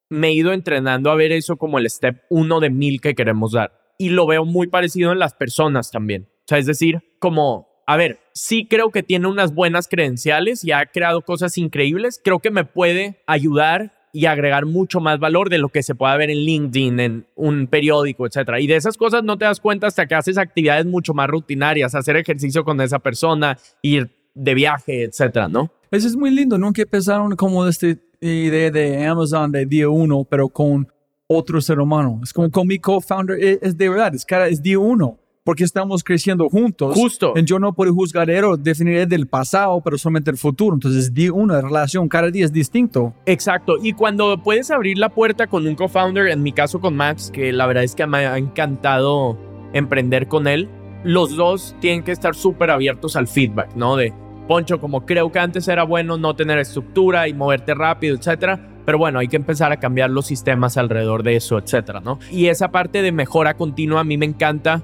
me 0.09 0.27
he 0.27 0.33
ido 0.33 0.53
entrenando 0.53 1.09
a 1.09 1.15
ver 1.15 1.31
eso 1.31 1.57
como 1.57 1.79
el 1.79 1.89
step 1.89 2.23
uno 2.29 2.59
de 2.59 2.69
mil 2.69 3.01
que 3.01 3.15
queremos 3.15 3.53
dar. 3.53 3.73
Y 3.97 4.09
lo 4.09 4.27
veo 4.27 4.45
muy 4.45 4.67
parecido 4.67 5.11
en 5.11 5.19
las 5.19 5.33
personas 5.33 5.89
también. 5.89 6.29
O 6.29 6.43
sea, 6.47 6.59
es 6.59 6.67
decir, 6.67 7.01
como 7.19 7.72
a 7.85 7.97
ver, 7.97 8.19
sí 8.33 8.65
creo 8.65 8.91
que 8.91 9.03
tiene 9.03 9.27
unas 9.27 9.53
buenas 9.53 9.87
credenciales 9.87 10.63
y 10.63 10.71
ha 10.71 10.85
creado 10.85 11.21
cosas 11.21 11.57
increíbles. 11.57 12.19
Creo 12.23 12.39
que 12.39 12.51
me 12.51 12.65
puede 12.65 13.21
ayudar 13.27 13.93
y 14.13 14.27
agregar 14.27 14.65
mucho 14.65 14.99
más 14.99 15.19
valor 15.19 15.49
de 15.49 15.57
lo 15.57 15.69
que 15.69 15.81
se 15.81 15.95
pueda 15.95 16.15
ver 16.15 16.29
en 16.29 16.37
LinkedIn, 16.37 16.99
en 16.99 17.25
un 17.35 17.67
periódico, 17.67 18.27
etcétera. 18.27 18.59
Y 18.59 18.67
de 18.67 18.75
esas 18.75 18.95
cosas 18.95 19.23
no 19.23 19.37
te 19.37 19.45
das 19.45 19.59
cuenta 19.59 19.87
hasta 19.87 20.05
que 20.05 20.15
haces 20.15 20.37
actividades 20.37 20.85
mucho 20.85 21.13
más 21.13 21.27
rutinarias, 21.27 21.95
hacer 21.95 22.15
ejercicio 22.15 22.63
con 22.63 22.79
esa 22.79 22.99
persona, 22.99 23.57
ir 23.81 24.09
de 24.35 24.53
viaje, 24.53 25.03
etcétera, 25.03 25.47
¿no? 25.47 25.71
Eso 25.89 26.07
es 26.07 26.15
muy 26.15 26.29
lindo. 26.29 26.57
Nunca 26.57 26.83
empezaron 26.83 27.35
como 27.35 27.67
esta 27.67 27.87
idea 28.21 28.69
de 28.69 29.05
Amazon 29.05 29.51
de 29.51 29.65
día 29.65 29.89
uno, 29.89 30.23
pero 30.23 30.47
con 30.47 30.87
otro 31.27 31.59
ser 31.59 31.79
humano. 31.79 32.19
Es 32.23 32.31
como 32.31 32.51
con 32.51 32.67
mi 32.67 32.77
co-founder, 32.77 33.43
es, 33.43 33.59
es, 33.61 33.77
de 33.77 33.89
verdad, 33.89 34.13
es, 34.13 34.25
cara, 34.25 34.47
es 34.47 34.61
día 34.61 34.77
uno 34.77 35.17
porque 35.43 35.63
estamos 35.63 36.03
creciendo 36.03 36.49
juntos. 36.49 36.95
Justo. 36.95 37.33
Yo 37.35 37.59
no 37.59 37.73
puedo 37.73 37.93
juzgar 37.93 38.29
o 38.45 38.57
definir 38.57 39.07
del 39.07 39.27
pasado, 39.27 39.81
pero 39.83 39.97
solamente 39.97 40.31
el 40.31 40.37
futuro. 40.37 40.75
Entonces, 40.75 41.11
una 41.31 41.61
relación 41.61 42.07
cada 42.07 42.31
día 42.31 42.45
es 42.45 42.53
distinto. 42.53 43.13
Exacto. 43.25 43.75
Y 43.81 43.93
cuando 43.93 44.41
puedes 44.41 44.71
abrir 44.71 44.97
la 44.97 45.09
puerta 45.09 45.47
con 45.47 45.67
un 45.67 45.75
co-founder, 45.75 46.27
en 46.27 46.41
mi 46.41 46.53
caso 46.53 46.79
con 46.79 46.95
Max, 46.95 47.31
que 47.31 47.51
la 47.51 47.67
verdad 47.67 47.83
es 47.83 47.95
que 47.95 48.07
me 48.07 48.25
ha 48.25 48.37
encantado 48.37 49.37
emprender 49.73 50.27
con 50.27 50.47
él, 50.47 50.69
los 51.03 51.35
dos 51.35 51.75
tienen 51.81 52.03
que 52.03 52.11
estar 52.11 52.35
súper 52.35 52.71
abiertos 52.71 53.15
al 53.17 53.27
feedback, 53.27 53.75
¿no? 53.75 53.97
De, 53.97 54.13
Poncho, 54.47 54.79
como 54.79 55.05
creo 55.05 55.31
que 55.31 55.39
antes 55.39 55.67
era 55.67 55.83
bueno 55.83 56.17
no 56.17 56.35
tener 56.35 56.59
estructura 56.59 57.27
y 57.27 57.33
moverte 57.33 57.73
rápido, 57.73 58.15
etcétera. 58.15 58.69
Pero 58.85 58.97
bueno, 58.97 59.19
hay 59.19 59.29
que 59.29 59.37
empezar 59.37 59.71
a 59.71 59.77
cambiar 59.77 60.09
los 60.09 60.25
sistemas 60.25 60.75
alrededor 60.75 61.23
de 61.23 61.37
eso, 61.37 61.57
etcétera, 61.57 62.01
¿no? 62.01 62.19
Y 62.29 62.47
esa 62.47 62.69
parte 62.69 63.01
de 63.01 63.13
mejora 63.13 63.53
continua 63.53 64.01
a 64.01 64.03
mí 64.03 64.17
me 64.17 64.25
encanta 64.25 64.83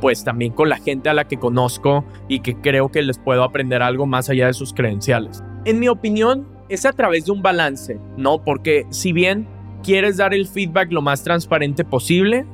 pues 0.00 0.24
también 0.24 0.52
con 0.52 0.68
la 0.68 0.78
gente 0.78 1.08
a 1.08 1.14
la 1.14 1.26
que 1.26 1.38
conozco 1.38 2.04
y 2.28 2.40
que 2.40 2.56
creo 2.56 2.90
que 2.90 3.02
les 3.02 3.18
puedo 3.18 3.42
aprender 3.42 3.82
algo 3.82 4.06
más 4.06 4.30
allá 4.30 4.46
de 4.46 4.54
sus 4.54 4.72
credenciales. 4.72 5.42
En 5.64 5.78
mi 5.78 5.88
opinión, 5.88 6.46
es 6.68 6.84
a 6.86 6.92
través 6.92 7.26
de 7.26 7.32
un 7.32 7.42
balance, 7.42 7.98
¿no? 8.16 8.42
Porque 8.44 8.86
si 8.90 9.12
bien 9.12 9.48
quieres 9.82 10.18
dar 10.18 10.34
el 10.34 10.46
feedback 10.46 10.92
lo 10.92 11.02
más 11.02 11.22
transparente 11.22 11.84
posible, 11.84 12.46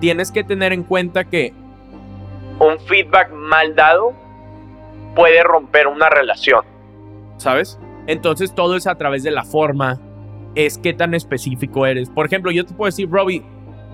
tienes 0.00 0.30
que 0.30 0.44
tener 0.44 0.72
en 0.72 0.84
cuenta 0.84 1.24
que 1.24 1.52
un 2.60 2.78
feedback 2.80 3.32
mal 3.32 3.74
dado 3.74 4.12
puede 5.14 5.42
romper 5.42 5.86
una 5.86 6.08
relación, 6.08 6.64
¿sabes? 7.36 7.78
Entonces 8.06 8.54
todo 8.54 8.76
es 8.76 8.86
a 8.86 8.94
través 8.96 9.22
de 9.22 9.30
la 9.30 9.44
forma, 9.44 10.00
es 10.54 10.78
qué 10.78 10.92
tan 10.92 11.14
específico 11.14 11.86
eres. 11.86 12.08
Por 12.10 12.26
ejemplo, 12.26 12.50
yo 12.50 12.64
te 12.64 12.74
puedo 12.74 12.88
decir, 12.88 13.08
Robbie, 13.10 13.44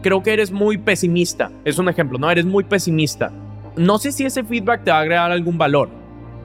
creo 0.05 0.23
que 0.23 0.35
eres 0.35 0.53
muy 0.53 0.77
pesimista. 0.77 1.51
Es 1.65 1.79
un 1.79 1.89
ejemplo, 1.89 2.19
¿no? 2.19 2.31
Eres 2.31 2.45
muy 2.45 2.63
pesimista. 2.63 3.33
No 3.75 3.97
sé 3.97 4.13
si 4.13 4.27
ese 4.27 4.45
feedback 4.45 4.85
te 4.85 4.91
va 4.91 4.99
a 4.99 5.01
agregar 5.01 5.33
algún 5.33 5.57
valor. 5.57 5.89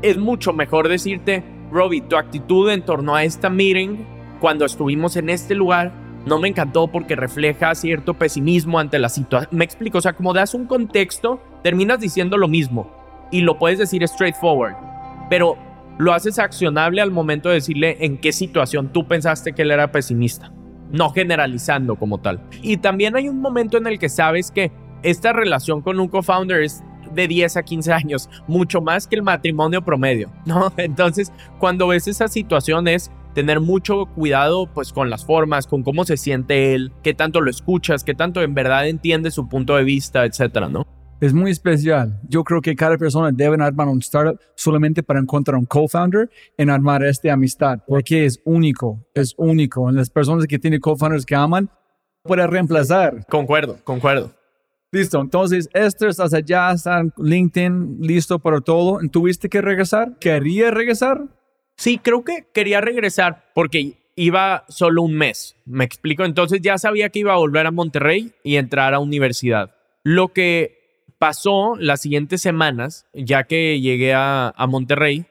Es 0.02 0.18
mucho 0.18 0.54
mejor 0.54 0.88
decirte, 0.88 1.44
Robbie, 1.70 2.00
tu 2.00 2.16
actitud 2.16 2.70
en 2.70 2.84
torno 2.84 3.16
a 3.16 3.26
esta 3.26 3.50
meeting, 3.50 3.98
cuando 4.40 4.64
estuvimos 4.64 5.18
en 5.18 5.30
este 5.30 5.56
lugar, 5.56 5.92
no 6.26 6.40
me 6.40 6.48
encantó 6.48 6.88
porque 6.88 7.18
refleja 7.18 7.76
cierto 7.76 8.14
pesimismo 8.14 8.80
ante 8.80 8.98
la 8.98 9.10
situación. 9.10 9.50
Me 9.52 9.66
explico, 9.66 9.98
o 9.98 10.02
sea, 10.02 10.14
como 10.14 10.32
das 10.32 10.54
un 10.54 10.66
contexto, 10.66 11.42
terminas 11.62 12.00
diciendo 12.00 12.38
lo 12.38 12.48
mismo 12.48 12.90
y 13.30 13.42
lo 13.42 13.60
puedes 13.60 13.78
decir 13.78 14.08
straightforward, 14.08 14.76
pero 15.30 15.58
lo 15.98 16.14
haces 16.14 16.40
accionable 16.40 17.02
al 17.02 17.12
momento 17.12 17.50
de 17.50 17.56
decirle 17.56 17.98
en 18.00 18.20
qué 18.20 18.32
situación 18.32 18.88
tú 18.94 19.06
pensaste 19.06 19.52
que 19.52 19.64
él 19.64 19.72
era 19.72 19.92
pesimista 19.92 20.50
no 20.92 21.10
generalizando 21.12 21.96
como 21.96 22.20
tal. 22.20 22.42
Y 22.62 22.78
también 22.78 23.16
hay 23.16 23.30
un 23.30 23.42
momento 23.42 23.78
en 23.78 23.88
el 23.88 24.00
que 24.00 24.10
sabes 24.10 24.52
que 24.52 24.72
esta 25.04 25.34
relación 25.34 25.82
con 25.82 26.00
un 26.00 26.08
co-founder 26.08 26.64
es 26.64 26.84
de 27.14 27.28
10 27.28 27.58
a 27.58 27.64
15 27.64 27.94
años, 27.94 28.30
mucho 28.48 28.82
más 28.82 29.08
que 29.08 29.16
el 29.16 29.24
matrimonio 29.24 29.84
promedio, 29.84 30.30
¿no? 30.46 30.72
Entonces, 30.78 31.32
cuando 31.60 31.88
ves 31.88 32.08
esa 32.08 32.28
situación 32.28 32.88
es 32.88 33.12
tener 33.34 33.60
mucho 33.60 34.06
cuidado 34.08 34.68
pues 34.68 34.92
con 34.92 35.10
las 35.10 35.26
formas, 35.26 35.68
con 35.68 35.84
cómo 35.84 36.04
se 36.04 36.18
siente 36.18 36.74
él, 36.74 36.92
qué 37.04 37.14
tanto 37.14 37.42
lo 37.42 37.50
escuchas, 37.50 38.04
qué 38.04 38.14
tanto 38.14 38.42
en 38.42 38.54
verdad 38.54 38.88
entiende 38.88 39.32
su 39.32 39.48
punto 39.48 39.76
de 39.76 39.84
vista, 39.84 40.26
etcétera, 40.26 40.68
¿no? 40.68 40.86
Es 41.22 41.34
muy 41.34 41.52
especial. 41.52 42.20
Yo 42.28 42.44
creo 42.44 42.62
que 42.62 42.76
cada 42.76 42.98
persona 42.98 43.32
debe 43.32 43.62
armar 43.64 43.88
un 43.88 44.00
startup 44.00 44.40
solamente 44.56 45.04
para 45.04 45.20
encontrar 45.20 45.58
un 45.58 45.66
co-founder 45.66 46.30
en 46.58 46.70
armar 46.70 47.04
esta 47.04 47.34
amistad, 47.34 47.80
porque 47.88 48.26
es 48.26 48.40
único, 48.46 49.06
es 49.14 49.34
único. 49.38 49.90
En 49.90 49.96
las 49.96 50.10
personas 50.10 50.46
que 50.48 50.60
tienen 50.60 50.80
co-founders 50.80 51.26
que 51.26 51.36
aman, 51.36 51.70
puede 52.24 52.46
reemplazar. 52.48 53.26
Concuerdo, 53.28 53.78
concuerdo. 53.84 54.32
Listo, 54.92 55.22
entonces 55.22 55.70
Esther, 55.74 56.10
estás 56.10 56.34
allá, 56.34 56.72
está 56.72 57.04
LinkedIn, 57.18 58.00
listo 58.02 58.40
para 58.40 58.60
todo. 58.60 59.00
¿Tuviste 59.12 59.48
que 59.48 59.62
regresar? 59.62 60.18
¿Quería 60.20 60.72
regresar? 60.72 61.26
Sí, 61.78 62.00
creo 62.00 62.24
que 62.24 62.48
quería 62.54 62.82
regresar 62.82 63.52
porque 63.54 64.00
iba 64.16 64.66
solo 64.68 65.04
un 65.04 65.14
mes. 65.14 65.56
Me 65.66 65.86
explico. 65.86 66.26
Entonces 66.26 66.60
ya 66.62 66.78
sabía 66.78 67.10
que 67.10 67.20
iba 67.20 67.34
a 67.34 67.38
volver 67.38 67.68
a 67.68 67.72
Monterrey 67.72 68.34
y 68.44 68.56
entrar 68.56 68.94
a 68.94 69.00
universidad. 69.00 69.76
Lo 70.04 70.30
que 70.30 70.79
pasó 71.20 71.76
las 71.78 72.02
siguientes 72.02 72.42
semanas, 72.42 73.06
ya 73.14 73.44
que 73.44 73.80
llegué 73.80 74.14
a, 74.16 74.54
Monterrey, 74.68 75.26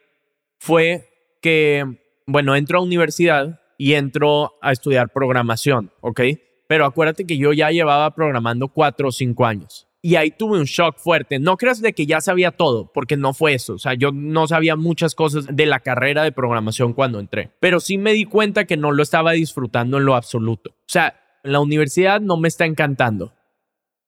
fue 0.59 1.09
que, 1.41 1.85
bueno, 2.27 2.55
entro 2.55 2.79
a 2.79 2.83
universidad 2.83 3.61
y 3.79 3.95
entro 3.95 4.53
a 4.61 4.73
estudiar 4.73 5.11
programación, 5.13 5.91
¿ok? 6.01 6.21
Pero 6.69 6.85
acuérdate 6.85 7.27
que 7.27 7.39
yo 7.39 7.53
ya 7.53 7.71
llevaba 7.71 8.15
programando 8.15 8.69
cuatro 8.69 9.09
o 9.09 9.13
cinco 9.13 9.47
años. 9.47 9.87
Y 10.01 10.15
ahí 10.15 10.31
tuve 10.31 10.59
un 10.59 10.65
shock 10.65 10.99
fuerte. 10.99 11.39
No 11.39 11.57
creas 11.57 11.81
de 11.81 11.93
que 11.93 12.07
ya 12.07 12.21
sabía 12.21 12.53
todo, 12.53 12.93
porque 12.93 13.17
no 13.17 13.33
fue 13.35 13.55
eso. 13.55 13.75
O 13.75 13.79
sea, 13.79 13.95
yo 13.95 14.13
no 14.13 14.47
sabía 14.47 14.77
muchas 14.77 15.15
cosas 15.15 15.47
de 15.51 15.67
la 15.67 15.81
carrera 15.81 16.23
de 16.23 16.31
programación 16.31 16.93
cuando 16.93 17.19
entré. 17.19 17.51
Pero 17.59 17.81
sí 17.81 17.99
me 17.99 18.13
di 18.13 18.25
cuenta 18.25 18.65
que 18.65 18.77
no 18.77 18.93
lo 18.93 19.03
estaba 19.03 19.33
disfrutando 19.33 19.99
en 19.99 20.05
lo 20.05 20.15
absoluto. 20.15 20.71
O 20.71 20.89
sea, 20.89 21.21
la 21.43 21.61
universidad 21.61 22.21
no 22.21 22.37
me 22.37 22.49
está 22.49 22.65
encantando. 22.65 23.33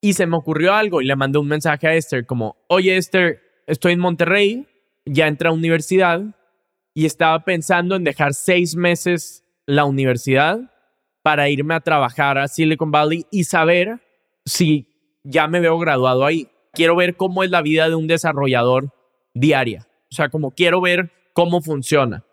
Y 0.01 0.13
se 0.13 0.25
me 0.25 0.35
ocurrió 0.35 0.73
algo 0.73 1.01
y 1.01 1.05
le 1.05 1.15
mandé 1.15 1.37
un 1.37 1.47
mensaje 1.47 1.87
a 1.87 1.93
Esther 1.93 2.25
como, 2.25 2.57
oye 2.67 2.97
Esther, 2.97 3.39
estoy 3.67 3.93
en 3.93 3.99
Monterrey, 3.99 4.67
ya 5.05 5.27
entré 5.27 5.47
a 5.47 5.51
universidad 5.51 6.21
y 6.93 7.05
estaba 7.05 7.45
pensando 7.45 7.95
en 7.95 8.03
dejar 8.03 8.33
seis 8.33 8.75
meses 8.75 9.43
la 9.67 9.85
universidad 9.85 10.59
para 11.21 11.49
irme 11.49 11.75
a 11.75 11.81
trabajar 11.81 12.39
a 12.39 12.47
Silicon 12.47 12.91
Valley 12.91 13.25
y 13.29 13.43
saber 13.43 13.99
si 14.43 14.87
ya 15.23 15.47
me 15.47 15.59
veo 15.59 15.77
graduado 15.77 16.25
ahí. 16.25 16.49
Quiero 16.73 16.95
ver 16.95 17.15
cómo 17.15 17.43
es 17.43 17.51
la 17.51 17.61
vida 17.61 17.87
de 17.87 17.95
un 17.95 18.07
desarrollador 18.07 18.91
diaria. 19.33 19.87
O 20.11 20.15
sea, 20.15 20.29
como 20.29 20.51
quiero 20.51 20.81
ver 20.81 21.11
cómo 21.33 21.61
funciona. 21.61 22.25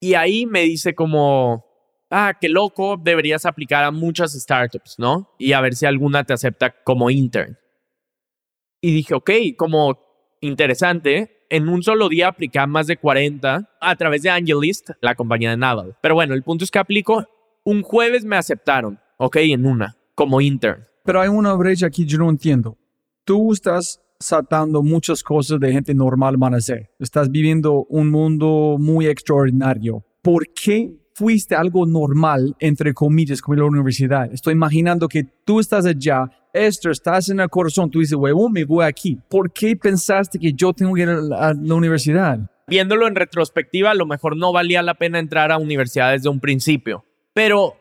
Y 0.00 0.14
ahí 0.14 0.46
me 0.46 0.62
dice 0.62 0.94
como, 0.94 1.69
ah, 2.10 2.34
qué 2.38 2.48
loco, 2.48 2.96
deberías 2.96 3.46
aplicar 3.46 3.84
a 3.84 3.90
muchas 3.90 4.32
startups, 4.32 4.98
¿no? 4.98 5.30
Y 5.38 5.52
a 5.52 5.60
ver 5.60 5.74
si 5.74 5.86
alguna 5.86 6.24
te 6.24 6.32
acepta 6.32 6.70
como 6.84 7.10
intern. 7.10 7.56
Y 8.80 8.92
dije, 8.92 9.14
ok, 9.14 9.30
como 9.56 9.98
interesante. 10.40 11.46
En 11.48 11.68
un 11.68 11.82
solo 11.82 12.08
día 12.08 12.28
apliqué 12.28 12.58
a 12.58 12.66
más 12.66 12.86
de 12.86 12.96
40 12.96 13.70
a 13.80 13.96
través 13.96 14.22
de 14.22 14.30
Angelist, 14.30 14.90
la 15.00 15.14
compañía 15.14 15.50
de 15.50 15.56
Naval. 15.56 15.96
Pero 16.00 16.14
bueno, 16.14 16.34
el 16.34 16.42
punto 16.42 16.64
es 16.64 16.70
que 16.70 16.78
aplico 16.78 17.26
un 17.64 17.82
jueves 17.82 18.24
me 18.24 18.36
aceptaron, 18.36 18.98
ok, 19.18 19.36
en 19.36 19.66
una, 19.66 19.96
como 20.14 20.40
intern. 20.40 20.86
Pero 21.04 21.20
hay 21.20 21.28
una 21.28 21.54
brecha 21.54 21.86
aquí, 21.86 22.06
yo 22.06 22.18
no 22.18 22.30
entiendo. 22.30 22.78
Tú 23.24 23.52
estás 23.52 24.00
saltando 24.18 24.82
muchas 24.82 25.22
cosas 25.22 25.58
de 25.58 25.72
gente 25.72 25.94
normal 25.94 26.36
van 26.36 26.54
hacer. 26.54 26.90
Estás 26.98 27.30
viviendo 27.30 27.84
un 27.88 28.10
mundo 28.10 28.76
muy 28.78 29.06
extraordinario. 29.06 30.04
¿Por 30.22 30.46
qué 30.52 30.99
fuiste 31.20 31.54
algo 31.54 31.86
normal, 31.86 32.56
entre 32.58 32.94
comillas, 32.94 33.42
como 33.42 33.56
la 33.56 33.64
universidad? 33.64 34.32
Estoy 34.32 34.54
imaginando 34.54 35.06
que 35.06 35.24
tú 35.44 35.60
estás 35.60 35.86
allá, 35.86 36.30
Esther, 36.52 36.92
estás 36.92 37.28
en 37.28 37.40
el 37.40 37.48
corazón, 37.48 37.90
tú 37.90 38.00
dices, 38.00 38.14
huevón, 38.14 38.52
me 38.52 38.64
voy 38.64 38.84
aquí. 38.84 39.18
¿Por 39.28 39.52
qué 39.52 39.76
pensaste 39.76 40.38
que 40.38 40.52
yo 40.52 40.72
tengo 40.72 40.94
que 40.94 41.02
ir 41.02 41.08
a 41.08 41.52
la 41.54 41.74
universidad? 41.74 42.40
Viéndolo 42.66 43.06
en 43.06 43.14
retrospectiva, 43.14 43.90
a 43.90 43.94
lo 43.94 44.06
mejor 44.06 44.36
no 44.36 44.52
valía 44.52 44.82
la 44.82 44.94
pena 44.94 45.18
entrar 45.18 45.52
a 45.52 45.58
universidad 45.58 46.12
desde 46.12 46.28
un 46.28 46.40
principio 46.40 47.04
pero 47.32 47.76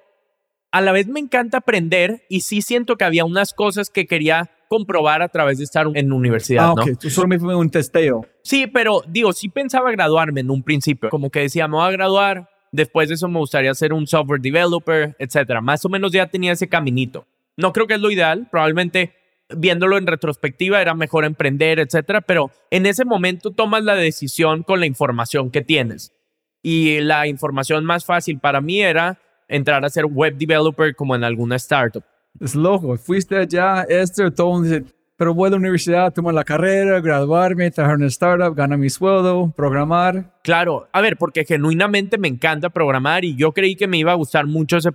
a 0.71 0.81
la 0.81 0.91
vez 0.91 1.07
me 1.07 1.19
encanta 1.19 1.57
aprender 1.57 2.23
y 2.29 2.41
sí 2.41 2.61
siento 2.61 2.95
que 2.95 3.05
había 3.05 3.25
unas 3.25 3.53
cosas 3.53 3.89
que 3.89 4.05
quería 4.05 4.51
comprobar 4.69 5.21
a 5.23 5.29
través 5.29 5.57
de 5.57 5.63
estar 5.63 5.87
en 5.95 6.13
universidad. 6.13 6.65
Ah, 6.65 6.71
ok. 6.73 6.91
Tú 6.99 7.09
solo 7.09 7.27
me 7.27 7.39
fue 7.39 7.55
un 7.55 7.71
testeo. 7.71 8.25
Sí, 8.43 8.67
pero 8.67 9.01
digo, 9.07 9.33
sí 9.33 9.49
pensaba 9.49 9.91
graduarme 9.91 10.41
en 10.41 10.51
un 10.51 10.61
principio. 10.61 11.09
Como 11.09 11.31
que 11.31 11.41
decía, 11.41 11.67
me 11.67 11.77
voy 11.77 11.87
a 11.87 11.91
graduar, 11.91 12.49
después 12.71 13.09
de 13.09 13.15
eso 13.15 13.27
me 13.27 13.39
gustaría 13.39 13.73
ser 13.73 13.93
un 13.93 14.07
software 14.07 14.41
developer, 14.41 15.15
etcétera. 15.19 15.61
Más 15.61 15.83
o 15.85 15.89
menos 15.89 16.11
ya 16.11 16.27
tenía 16.27 16.51
ese 16.51 16.69
caminito. 16.69 17.25
No 17.57 17.73
creo 17.73 17.87
que 17.87 17.95
es 17.95 18.01
lo 18.01 18.11
ideal, 18.11 18.47
probablemente 18.49 19.13
viéndolo 19.55 19.97
en 19.97 20.07
retrospectiva 20.07 20.81
era 20.81 20.93
mejor 20.93 21.25
emprender, 21.25 21.79
etcétera, 21.79 22.21
pero 22.21 22.51
en 22.69 22.85
ese 22.85 23.05
momento 23.05 23.51
tomas 23.51 23.83
la 23.83 23.95
decisión 23.95 24.63
con 24.63 24.79
la 24.79 24.85
información 24.85 25.49
que 25.49 25.61
tienes. 25.61 26.13
Y 26.61 26.99
la 26.99 27.27
información 27.27 27.85
más 27.85 28.05
fácil 28.05 28.39
para 28.39 28.61
mí 28.61 28.81
era 28.81 29.19
entrar 29.47 29.83
a 29.83 29.89
ser 29.89 30.05
web 30.05 30.35
developer 30.37 30.95
como 30.95 31.15
en 31.15 31.23
alguna 31.23 31.55
startup. 31.55 32.03
Es 32.39 32.53
loco, 32.53 32.95
fuiste 32.97 33.37
allá, 33.37 33.83
Esther, 33.89 34.31
todo 34.31 34.61
dice, 34.61 34.83
pero 35.19 35.33
voy 35.33 35.47
a 35.47 35.49
la 35.49 35.57
universidad, 35.57 36.13
tomar 36.13 36.33
la 36.33 36.45
carrera, 36.45 37.01
graduarme, 37.01 37.69
trabajar 37.71 37.95
en 37.95 38.03
una 38.03 38.07
startup, 38.07 38.55
ganar 38.55 38.77
mi 38.79 38.89
sueldo, 38.89 39.51
programar. 39.53 40.39
Claro, 40.43 40.87
a 40.93 41.01
ver, 41.01 41.17
porque 41.17 41.43
genuinamente 41.43 42.17
me 42.17 42.29
encanta 42.29 42.69
programar 42.69 43.25
y 43.25 43.35
yo 43.35 43.51
creí 43.51 43.75
que 43.75 43.85
me 43.85 43.97
iba 43.97 44.13
a 44.13 44.15
gustar 44.15 44.45
mucho 44.47 44.77
ese 44.77 44.91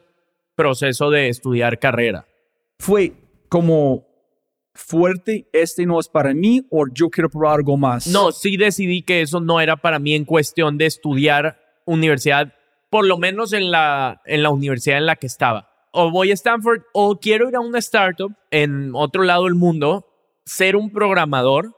proceso 0.57 1.11
de 1.11 1.29
estudiar 1.29 1.79
carrera. 1.79 2.27
Fue 2.79 3.13
como 3.51 4.07
fuerte, 4.73 5.47
este 5.53 5.85
no 5.85 6.01
es 6.01 6.09
para 6.09 6.33
mí 6.33 6.67
o 6.71 6.87
yo 6.91 7.11
quiero 7.11 7.29
probar 7.29 7.57
algo 7.57 7.77
más. 7.77 8.07
No, 8.07 8.33
sí 8.33 8.57
decidí 8.57 9.03
que 9.03 9.21
eso 9.21 9.41
no 9.41 9.61
era 9.61 9.77
para 9.77 9.99
mí 9.99 10.15
en 10.15 10.25
cuestión 10.25 10.79
de 10.79 10.87
estudiar 10.87 11.61
universidad 11.85 12.55
por 12.89 13.05
lo 13.05 13.19
menos 13.19 13.53
en 13.53 13.71
la, 13.71 14.23
en 14.25 14.43
la 14.43 14.49
universidad 14.49 14.97
en 14.97 15.05
la 15.05 15.17
que 15.17 15.27
estaba. 15.27 15.69
O 15.93 16.11
voy 16.11 16.31
a 16.31 16.35
Stanford 16.35 16.81
o 16.95 17.21
quiero 17.21 17.47
ir 17.51 17.57
a 17.57 17.61
una 17.61 17.79
startup 17.81 18.33
en 18.51 18.93
otro 18.95 19.23
lado 19.23 19.45
del 19.45 19.55
mundo, 19.55 20.14
ser 20.45 20.77
un 20.77 20.91
programador 20.91 21.75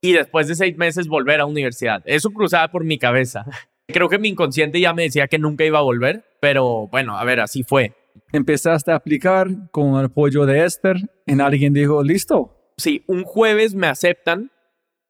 y 0.00 0.12
después 0.12 0.48
de 0.48 0.54
seis 0.54 0.76
meses 0.76 1.08
volver 1.08 1.40
a 1.40 1.46
universidad. 1.46 2.02
Eso 2.06 2.30
cruzaba 2.30 2.68
por 2.68 2.84
mi 2.84 2.98
cabeza. 2.98 3.44
Creo 3.88 4.08
que 4.08 4.18
mi 4.18 4.28
inconsciente 4.28 4.80
ya 4.80 4.94
me 4.94 5.02
decía 5.02 5.28
que 5.28 5.38
nunca 5.38 5.64
iba 5.64 5.78
a 5.78 5.82
volver, 5.82 6.24
pero 6.40 6.88
bueno, 6.88 7.18
a 7.18 7.24
ver, 7.24 7.40
así 7.40 7.64
fue. 7.64 7.94
Empezaste 8.32 8.92
a 8.92 8.96
aplicar 8.96 9.48
con 9.72 9.98
el 9.98 10.06
apoyo 10.06 10.46
de 10.46 10.64
Esther 10.64 10.96
y 11.26 11.40
alguien 11.40 11.72
dijo, 11.72 12.02
listo. 12.02 12.72
Sí, 12.76 13.04
un 13.08 13.24
jueves 13.24 13.74
me 13.74 13.88
aceptan 13.88 14.50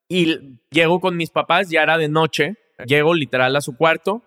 y 0.08 0.58
llego 0.70 1.00
con 1.00 1.16
mis 1.16 1.30
papás, 1.30 1.70
ya 1.70 1.82
era 1.82 1.98
de 1.98 2.08
noche, 2.08 2.56
llego 2.86 3.14
literal 3.14 3.54
a 3.54 3.60
su 3.60 3.76
cuarto 3.76 4.22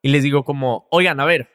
y 0.00 0.08
les 0.08 0.22
digo 0.22 0.44
como, 0.44 0.86
oigan, 0.90 1.20
a 1.20 1.24
ver, 1.24 1.50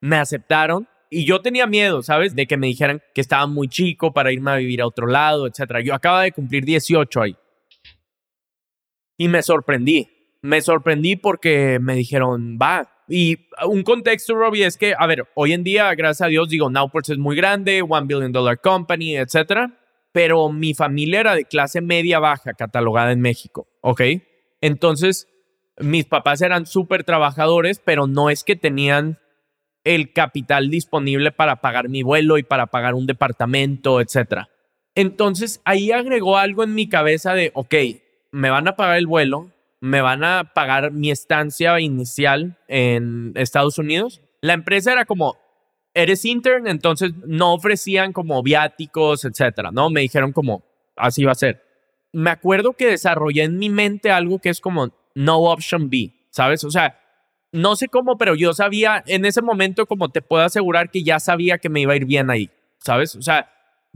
me 0.00 0.16
aceptaron 0.16 0.88
y 1.12 1.26
yo 1.26 1.42
tenía 1.42 1.66
miedo, 1.66 2.02
¿sabes? 2.02 2.34
De 2.34 2.46
que 2.46 2.56
me 2.56 2.66
dijeran 2.66 3.02
que 3.14 3.20
estaba 3.20 3.46
muy 3.46 3.68
chico 3.68 4.14
para 4.14 4.32
irme 4.32 4.50
a 4.50 4.56
vivir 4.56 4.80
a 4.80 4.86
otro 4.86 5.06
lado, 5.06 5.46
etc. 5.46 5.80
Yo 5.84 5.94
acaba 5.94 6.22
de 6.22 6.32
cumplir 6.32 6.64
18 6.64 7.20
ahí. 7.20 7.36
Y 9.18 9.28
me 9.28 9.42
sorprendí. 9.42 10.08
Me 10.40 10.62
sorprendí 10.62 11.16
porque 11.16 11.78
me 11.82 11.94
dijeron, 11.94 12.58
va. 12.60 12.90
Y 13.08 13.46
un 13.66 13.82
contexto, 13.82 14.34
Robbie, 14.34 14.64
es 14.64 14.78
que, 14.78 14.94
a 14.98 15.06
ver, 15.06 15.28
hoy 15.34 15.52
en 15.52 15.62
día, 15.62 15.94
gracias 15.94 16.26
a 16.26 16.30
Dios, 16.30 16.48
digo, 16.48 16.70
Nowports 16.70 17.10
es 17.10 17.18
muy 17.18 17.36
grande, 17.36 17.82
one 17.86 18.06
billion 18.06 18.32
dollar 18.32 18.58
company, 18.58 19.18
etc. 19.18 19.70
Pero 20.12 20.50
mi 20.50 20.72
familia 20.72 21.20
era 21.20 21.34
de 21.34 21.44
clase 21.44 21.82
media 21.82 22.20
baja, 22.20 22.54
catalogada 22.54 23.12
en 23.12 23.20
México, 23.20 23.68
¿ok? 23.82 24.00
Entonces, 24.62 25.28
mis 25.78 26.06
papás 26.06 26.40
eran 26.40 26.64
súper 26.64 27.04
trabajadores, 27.04 27.82
pero 27.84 28.06
no 28.06 28.30
es 28.30 28.44
que 28.44 28.56
tenían 28.56 29.18
el 29.84 30.12
capital 30.12 30.70
disponible 30.70 31.32
para 31.32 31.56
pagar 31.60 31.88
mi 31.88 32.02
vuelo 32.02 32.38
y 32.38 32.42
para 32.42 32.66
pagar 32.66 32.94
un 32.94 33.06
departamento, 33.06 34.00
etc. 34.00 34.46
Entonces 34.94 35.60
ahí 35.64 35.90
agregó 35.90 36.38
algo 36.38 36.62
en 36.62 36.74
mi 36.74 36.88
cabeza 36.88 37.34
de, 37.34 37.50
ok, 37.54 37.74
me 38.30 38.50
van 38.50 38.68
a 38.68 38.76
pagar 38.76 38.98
el 38.98 39.06
vuelo, 39.06 39.50
me 39.80 40.00
van 40.00 40.22
a 40.24 40.52
pagar 40.54 40.92
mi 40.92 41.10
estancia 41.10 41.78
inicial 41.80 42.56
en 42.68 43.32
Estados 43.34 43.78
Unidos. 43.78 44.20
La 44.40 44.52
empresa 44.52 44.92
era 44.92 45.04
como, 45.04 45.36
eres 45.94 46.24
intern, 46.24 46.66
entonces 46.66 47.12
no 47.26 47.52
ofrecían 47.52 48.12
como 48.12 48.42
viáticos, 48.42 49.24
etc. 49.24 49.70
¿no? 49.72 49.90
Me 49.90 50.02
dijeron 50.02 50.32
como, 50.32 50.64
así 50.96 51.24
va 51.24 51.32
a 51.32 51.36
ser. 51.36 51.62
Me 52.12 52.30
acuerdo 52.30 52.74
que 52.74 52.86
desarrollé 52.86 53.44
en 53.44 53.58
mi 53.58 53.70
mente 53.70 54.10
algo 54.10 54.38
que 54.38 54.50
es 54.50 54.60
como, 54.60 54.94
no 55.14 55.38
option 55.38 55.90
B, 55.90 56.12
¿sabes? 56.30 56.64
O 56.64 56.70
sea, 56.70 57.01
no 57.52 57.76
sé 57.76 57.88
cómo, 57.88 58.16
pero 58.16 58.34
yo 58.34 58.54
sabía 58.54 59.04
en 59.06 59.24
ese 59.24 59.42
momento, 59.42 59.86
como 59.86 60.08
te 60.08 60.22
puedo 60.22 60.42
asegurar 60.42 60.90
que 60.90 61.02
ya 61.02 61.20
sabía 61.20 61.58
que 61.58 61.68
me 61.68 61.80
iba 61.80 61.92
a 61.92 61.96
ir 61.96 62.06
bien 62.06 62.30
ahí, 62.30 62.50
¿sabes? 62.78 63.14
O 63.14 63.22
sea, 63.22 63.50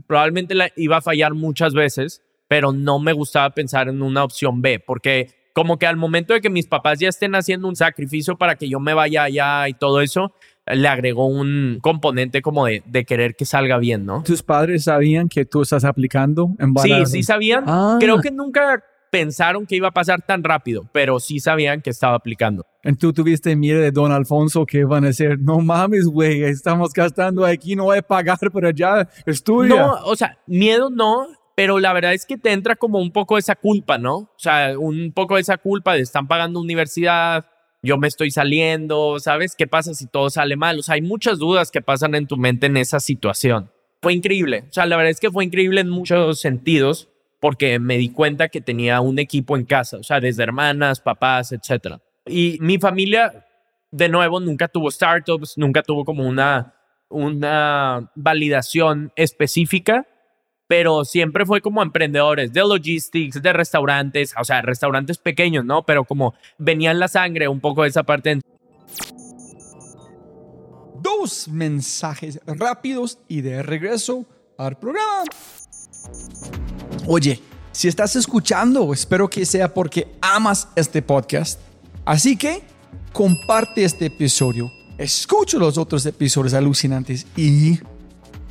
probablemente 0.05 0.55
la 0.55 0.69
iba 0.75 0.97
a 0.97 1.01
fallar 1.01 1.33
muchas 1.33 1.73
veces, 1.73 2.21
pero 2.47 2.71
no 2.71 2.99
me 2.99 3.13
gustaba 3.13 3.49
pensar 3.49 3.89
en 3.89 4.01
una 4.01 4.23
opción 4.23 4.61
B, 4.61 4.79
porque 4.79 5.49
como 5.53 5.79
que 5.79 5.87
al 5.87 5.97
momento 5.97 6.35
de 6.35 6.41
que 6.41 6.51
mis 6.51 6.67
papás 6.67 6.99
ya 6.99 7.09
estén 7.09 7.33
haciendo 7.33 7.67
un 7.67 7.75
sacrificio 7.75 8.37
para 8.37 8.55
que 8.55 8.69
yo 8.69 8.79
me 8.79 8.93
vaya 8.93 9.23
allá 9.23 9.67
y 9.67 9.73
todo 9.73 10.01
eso, 10.01 10.33
le 10.67 10.87
agregó 10.87 11.25
un 11.25 11.79
componente 11.81 12.43
como 12.43 12.67
de, 12.67 12.83
de 12.85 13.05
querer 13.05 13.35
que 13.35 13.45
salga 13.45 13.79
bien, 13.79 14.05
¿no? 14.05 14.21
¿Tus 14.21 14.43
padres 14.43 14.83
sabían 14.83 15.29
que 15.29 15.45
tú 15.45 15.63
estás 15.63 15.83
aplicando 15.83 16.51
en 16.59 16.75
Sí, 16.77 17.05
sí 17.07 17.23
sabían. 17.23 17.63
Ah. 17.65 17.97
Creo 17.99 18.21
que 18.21 18.29
nunca 18.29 18.83
pensaron 19.09 19.65
que 19.65 19.75
iba 19.75 19.89
a 19.89 19.91
pasar 19.91 20.21
tan 20.21 20.43
rápido, 20.43 20.89
pero 20.91 21.19
sí 21.19 21.39
sabían 21.39 21.81
que 21.81 21.89
estaba 21.89 22.15
aplicando. 22.15 22.65
Tú 22.99 23.13
tuviste 23.13 23.55
miedo 23.55 23.81
de 23.81 23.91
Don 23.91 24.11
Alfonso 24.11 24.65
que 24.65 24.85
van 24.85 25.03
a 25.03 25.07
decir, 25.07 25.37
no 25.39 25.59
mames, 25.59 26.05
güey, 26.05 26.43
estamos 26.43 26.93
gastando 26.93 27.45
aquí, 27.45 27.75
no 27.75 27.85
voy 27.85 27.97
a 27.97 28.01
pagar, 28.01 28.37
pero 28.53 28.69
ya 28.69 29.07
estudia. 29.25 29.75
No, 29.75 29.93
o 30.05 30.15
sea, 30.15 30.37
miedo 30.47 30.89
no, 30.89 31.27
pero 31.55 31.79
la 31.79 31.93
verdad 31.93 32.13
es 32.13 32.25
que 32.25 32.37
te 32.37 32.51
entra 32.51 32.75
como 32.75 32.99
un 32.99 33.11
poco 33.11 33.37
esa 33.37 33.55
culpa, 33.55 33.97
¿no? 33.97 34.15
O 34.15 34.35
sea, 34.37 34.77
un 34.77 35.11
poco 35.11 35.37
esa 35.37 35.57
culpa 35.57 35.93
de 35.93 36.01
están 36.01 36.27
pagando 36.27 36.59
universidad, 36.59 37.45
yo 37.81 37.97
me 37.97 38.07
estoy 38.07 38.31
saliendo, 38.31 39.19
¿sabes? 39.19 39.55
¿Qué 39.55 39.67
pasa 39.67 39.93
si 39.93 40.07
todo 40.07 40.29
sale 40.29 40.55
mal? 40.55 40.79
O 40.79 40.83
sea, 40.83 40.95
hay 40.95 41.01
muchas 41.01 41.39
dudas 41.39 41.71
que 41.71 41.81
pasan 41.81 42.15
en 42.15 42.27
tu 42.27 42.37
mente 42.37 42.67
en 42.67 42.77
esa 42.77 42.99
situación. 42.99 43.71
Fue 44.01 44.13
increíble, 44.13 44.65
o 44.69 44.73
sea, 44.73 44.85
la 44.85 44.95
verdad 44.95 45.11
es 45.11 45.19
que 45.19 45.31
fue 45.31 45.43
increíble 45.43 45.81
en 45.81 45.89
muchos 45.89 46.39
sentidos 46.39 47.09
porque 47.39 47.79
me 47.79 47.97
di 47.97 48.09
cuenta 48.09 48.49
que 48.49 48.61
tenía 48.61 49.01
un 49.01 49.19
equipo 49.19 49.57
en 49.57 49.65
casa, 49.65 49.97
o 49.97 50.03
sea, 50.03 50.19
desde 50.19 50.43
hermanas, 50.43 50.99
papás, 50.99 51.51
etc. 51.51 51.97
Y 52.25 52.57
mi 52.61 52.77
familia, 52.77 53.45
de 53.91 54.09
nuevo, 54.09 54.39
nunca 54.39 54.67
tuvo 54.67 54.89
startups, 54.89 55.57
nunca 55.57 55.83
tuvo 55.83 56.03
como 56.03 56.27
una, 56.27 56.73
una 57.09 58.11
validación 58.15 59.11
específica, 59.15 60.07
pero 60.67 61.05
siempre 61.05 61.45
fue 61.45 61.61
como 61.61 61.81
emprendedores 61.81 62.51
de 62.51 62.61
logistics, 62.61 63.41
de 63.41 63.53
restaurantes, 63.53 64.33
o 64.37 64.43
sea, 64.43 64.61
restaurantes 64.61 65.17
pequeños, 65.17 65.63
¿no? 65.63 65.85
Pero 65.85 66.03
como 66.03 66.33
venía 66.57 66.91
en 66.91 66.99
la 66.99 67.07
sangre 67.07 67.47
un 67.47 67.61
poco 67.61 67.83
de 67.83 67.89
esa 67.89 68.03
parte. 68.03 68.41
Dos 70.99 71.47
mensajes 71.47 72.41
rápidos 72.45 73.19
y 73.29 73.41
de 73.41 73.63
regreso 73.63 74.25
al 74.57 74.77
programa. 74.77 75.23
Oye, 77.09 77.41
si 77.71 77.87
estás 77.87 78.17
escuchando, 78.17 78.91
espero 78.91 79.29
que 79.29 79.45
sea 79.45 79.73
porque 79.73 80.09
amas 80.19 80.67
este 80.75 81.01
podcast. 81.01 81.57
Así 82.03 82.35
que 82.35 82.61
comparte 83.13 83.85
este 83.85 84.07
episodio, 84.07 84.69
escucha 84.97 85.57
los 85.57 85.77
otros 85.77 86.05
episodios 86.05 86.53
alucinantes 86.53 87.25
y, 87.37 87.79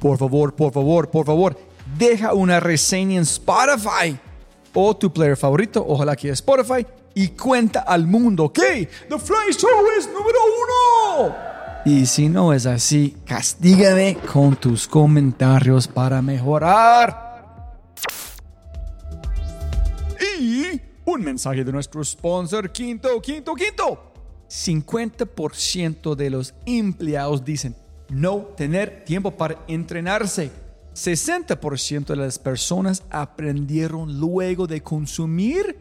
por 0.01 0.17
favor, 0.17 0.55
por 0.55 0.73
favor, 0.73 1.11
por 1.11 1.27
favor, 1.27 1.59
deja 1.99 2.33
una 2.33 2.59
reseña 2.59 3.17
en 3.17 3.25
Spotify 3.25 4.19
o 4.73 4.97
tu 4.97 5.13
player 5.13 5.37
favorito, 5.37 5.85
ojalá 5.87 6.17
que 6.17 6.31
Spotify, 6.31 6.87
y 7.13 7.29
cuenta 7.29 7.81
al 7.81 8.07
mundo 8.07 8.51
que 8.51 8.89
The 9.09 9.19
Fly 9.19 9.53
Show 9.53 9.69
es 9.99 10.07
número 10.07 10.39
uno. 10.63 11.37
Y 11.85 12.07
si 12.07 12.31
no 12.31 12.55
es 12.55 12.65
así, 12.65 13.17
castígame 13.27 14.17
con 14.33 14.57
tus 14.57 14.89
comentarios 14.89 15.87
para 15.87 16.23
mejorar. 16.23 17.26
Un 21.05 21.23
mensaje 21.23 21.65
de 21.65 21.73
nuestro 21.73 22.05
sponsor, 22.05 22.71
Quinto, 22.71 23.21
Quinto, 23.23 23.55
Quinto. 23.55 24.13
50% 24.49 26.15
de 26.15 26.31
los 26.31 26.55
empleados 26.67 27.45
dicen 27.45 27.75
no 28.09 28.39
tener 28.57 29.05
tiempo 29.05 29.31
para 29.31 29.65
entrenarse. 29.67 30.51
60% 30.95 32.07
de 32.07 32.17
las 32.17 32.39
personas 32.39 33.03
aprendieron 33.11 34.19
luego 34.19 34.67
de 34.67 34.83
consumir 34.83 35.77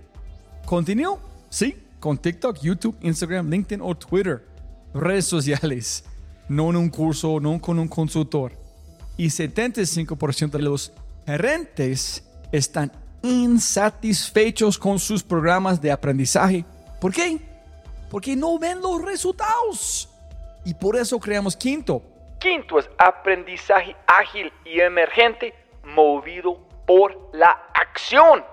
contenido, 0.65 1.19
sí, 1.49 1.75
con 1.99 2.17
TikTok, 2.17 2.59
YouTube, 2.61 2.97
Instagram, 3.01 3.49
LinkedIn 3.49 3.81
o 3.81 3.95
Twitter, 3.95 4.45
redes 4.93 5.25
sociales, 5.25 6.03
no 6.49 6.69
en 6.69 6.75
un 6.75 6.89
curso, 6.89 7.39
no 7.39 7.59
con 7.59 7.79
un 7.79 7.87
consultor. 7.87 8.53
Y 9.17 9.27
75% 9.27 10.51
de 10.51 10.61
los 10.61 10.91
gerentes 11.25 12.23
están 12.51 12.91
insatisfechos 13.25 14.77
con 14.77 14.99
sus 14.99 15.23
programas 15.23 15.81
de 15.81 15.91
aprendizaje. 15.91 16.63
¿Por 17.01 17.11
qué? 17.11 17.39
Porque 18.09 18.35
no 18.35 18.59
ven 18.59 18.81
los 18.81 19.01
resultados. 19.01 20.09
Y 20.63 20.73
por 20.73 20.95
eso 20.95 21.19
creamos 21.19 21.55
Quinto. 21.55 22.01
Quinto 22.39 22.79
es 22.79 22.89
aprendizaje 22.97 23.95
ágil 24.07 24.51
y 24.65 24.79
emergente 24.79 25.53
movido 25.83 26.59
por 26.85 27.29
la 27.33 27.49
acción. 27.73 28.43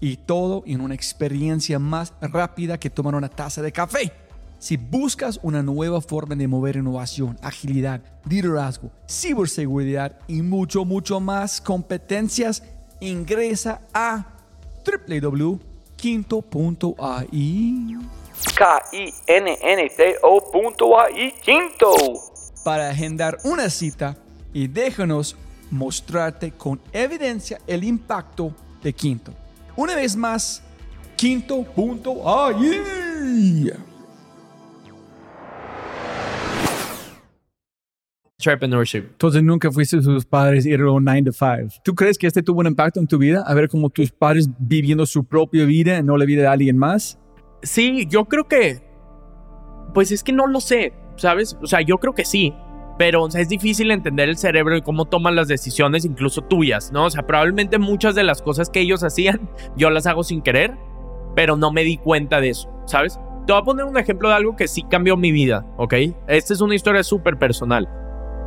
Y 0.00 0.18
todo 0.18 0.62
en 0.66 0.82
una 0.82 0.94
experiencia 0.94 1.78
más 1.78 2.12
rápida 2.20 2.78
que 2.78 2.90
tomar 2.90 3.14
una 3.14 3.30
taza 3.30 3.62
de 3.62 3.72
café. 3.72 4.12
Si 4.58 4.76
buscas 4.76 5.38
una 5.42 5.62
nueva 5.62 6.00
forma 6.00 6.34
de 6.34 6.48
mover 6.48 6.76
innovación, 6.76 7.38
agilidad, 7.42 8.02
liderazgo, 8.28 8.90
ciberseguridad 9.08 10.18
y 10.26 10.42
mucho, 10.42 10.84
mucho 10.84 11.20
más 11.20 11.60
competencias, 11.60 12.62
ingresa 13.00 13.80
a 13.92 14.24
www.quinto.ai. 14.84 15.58
K-I-N-N-T-O.ai 18.56 19.14
Quinto. 21.42 21.94
Para 22.64 22.90
agendar 22.90 23.38
una 23.44 23.70
cita 23.70 24.16
y 24.52 24.66
déjanos 24.68 25.36
mostrarte 25.70 26.52
con 26.52 26.80
evidencia 26.92 27.60
el 27.66 27.84
impacto 27.84 28.54
de 28.82 28.92
Quinto. 28.92 29.32
Una 29.76 29.94
vez 29.94 30.16
más, 30.16 30.62
quinto.ai. 31.16 32.82
entrepreneurship. 38.38 39.04
Entonces 39.12 39.42
nunca 39.42 39.70
fuiste 39.70 40.00
sus 40.02 40.24
padres 40.24 40.66
ir 40.66 40.80
a 40.80 40.90
un 40.90 41.04
9 41.04 41.22
to 41.24 41.32
5. 41.32 41.80
¿Tú 41.82 41.94
crees 41.94 42.18
que 42.18 42.26
este 42.26 42.42
tuvo 42.42 42.60
un 42.60 42.66
impacto 42.66 43.00
en 43.00 43.06
tu 43.06 43.18
vida? 43.18 43.42
A 43.46 43.54
ver 43.54 43.68
como 43.68 43.90
tus 43.90 44.10
padres 44.10 44.48
viviendo 44.58 45.06
su 45.06 45.24
propia 45.24 45.64
vida, 45.64 46.02
no 46.02 46.16
la 46.16 46.24
vida 46.24 46.42
de 46.42 46.48
alguien 46.48 46.76
más. 46.76 47.18
Sí, 47.62 48.06
yo 48.08 48.26
creo 48.26 48.46
que, 48.46 48.82
pues 49.94 50.12
es 50.12 50.22
que 50.22 50.32
no 50.32 50.46
lo 50.46 50.60
sé, 50.60 50.92
¿sabes? 51.16 51.56
O 51.62 51.66
sea, 51.66 51.80
yo 51.80 51.98
creo 51.98 52.14
que 52.14 52.24
sí, 52.24 52.52
pero 52.98 53.26
es 53.26 53.48
difícil 53.48 53.90
entender 53.90 54.28
el 54.28 54.36
cerebro 54.36 54.76
y 54.76 54.82
cómo 54.82 55.06
toman 55.06 55.34
las 55.34 55.48
decisiones, 55.48 56.04
incluso 56.04 56.42
tuyas, 56.42 56.92
¿no? 56.92 57.06
O 57.06 57.10
sea, 57.10 57.26
probablemente 57.26 57.78
muchas 57.78 58.14
de 58.14 58.22
las 58.22 58.42
cosas 58.42 58.68
que 58.68 58.80
ellos 58.80 59.02
hacían, 59.02 59.50
yo 59.76 59.88
las 59.90 60.06
hago 60.06 60.22
sin 60.22 60.42
querer, 60.42 60.76
pero 61.34 61.56
no 61.56 61.72
me 61.72 61.82
di 61.82 61.96
cuenta 61.96 62.40
de 62.40 62.50
eso, 62.50 62.68
¿sabes? 62.84 63.18
Te 63.46 63.52
voy 63.52 63.62
a 63.62 63.64
poner 63.64 63.84
un 63.86 63.96
ejemplo 63.96 64.28
de 64.28 64.34
algo 64.34 64.56
que 64.56 64.68
sí 64.68 64.82
cambió 64.82 65.16
mi 65.16 65.32
vida, 65.32 65.64
¿ok? 65.78 65.94
Esta 66.26 66.52
es 66.52 66.60
una 66.60 66.74
historia 66.74 67.02
súper 67.02 67.38
personal 67.38 67.88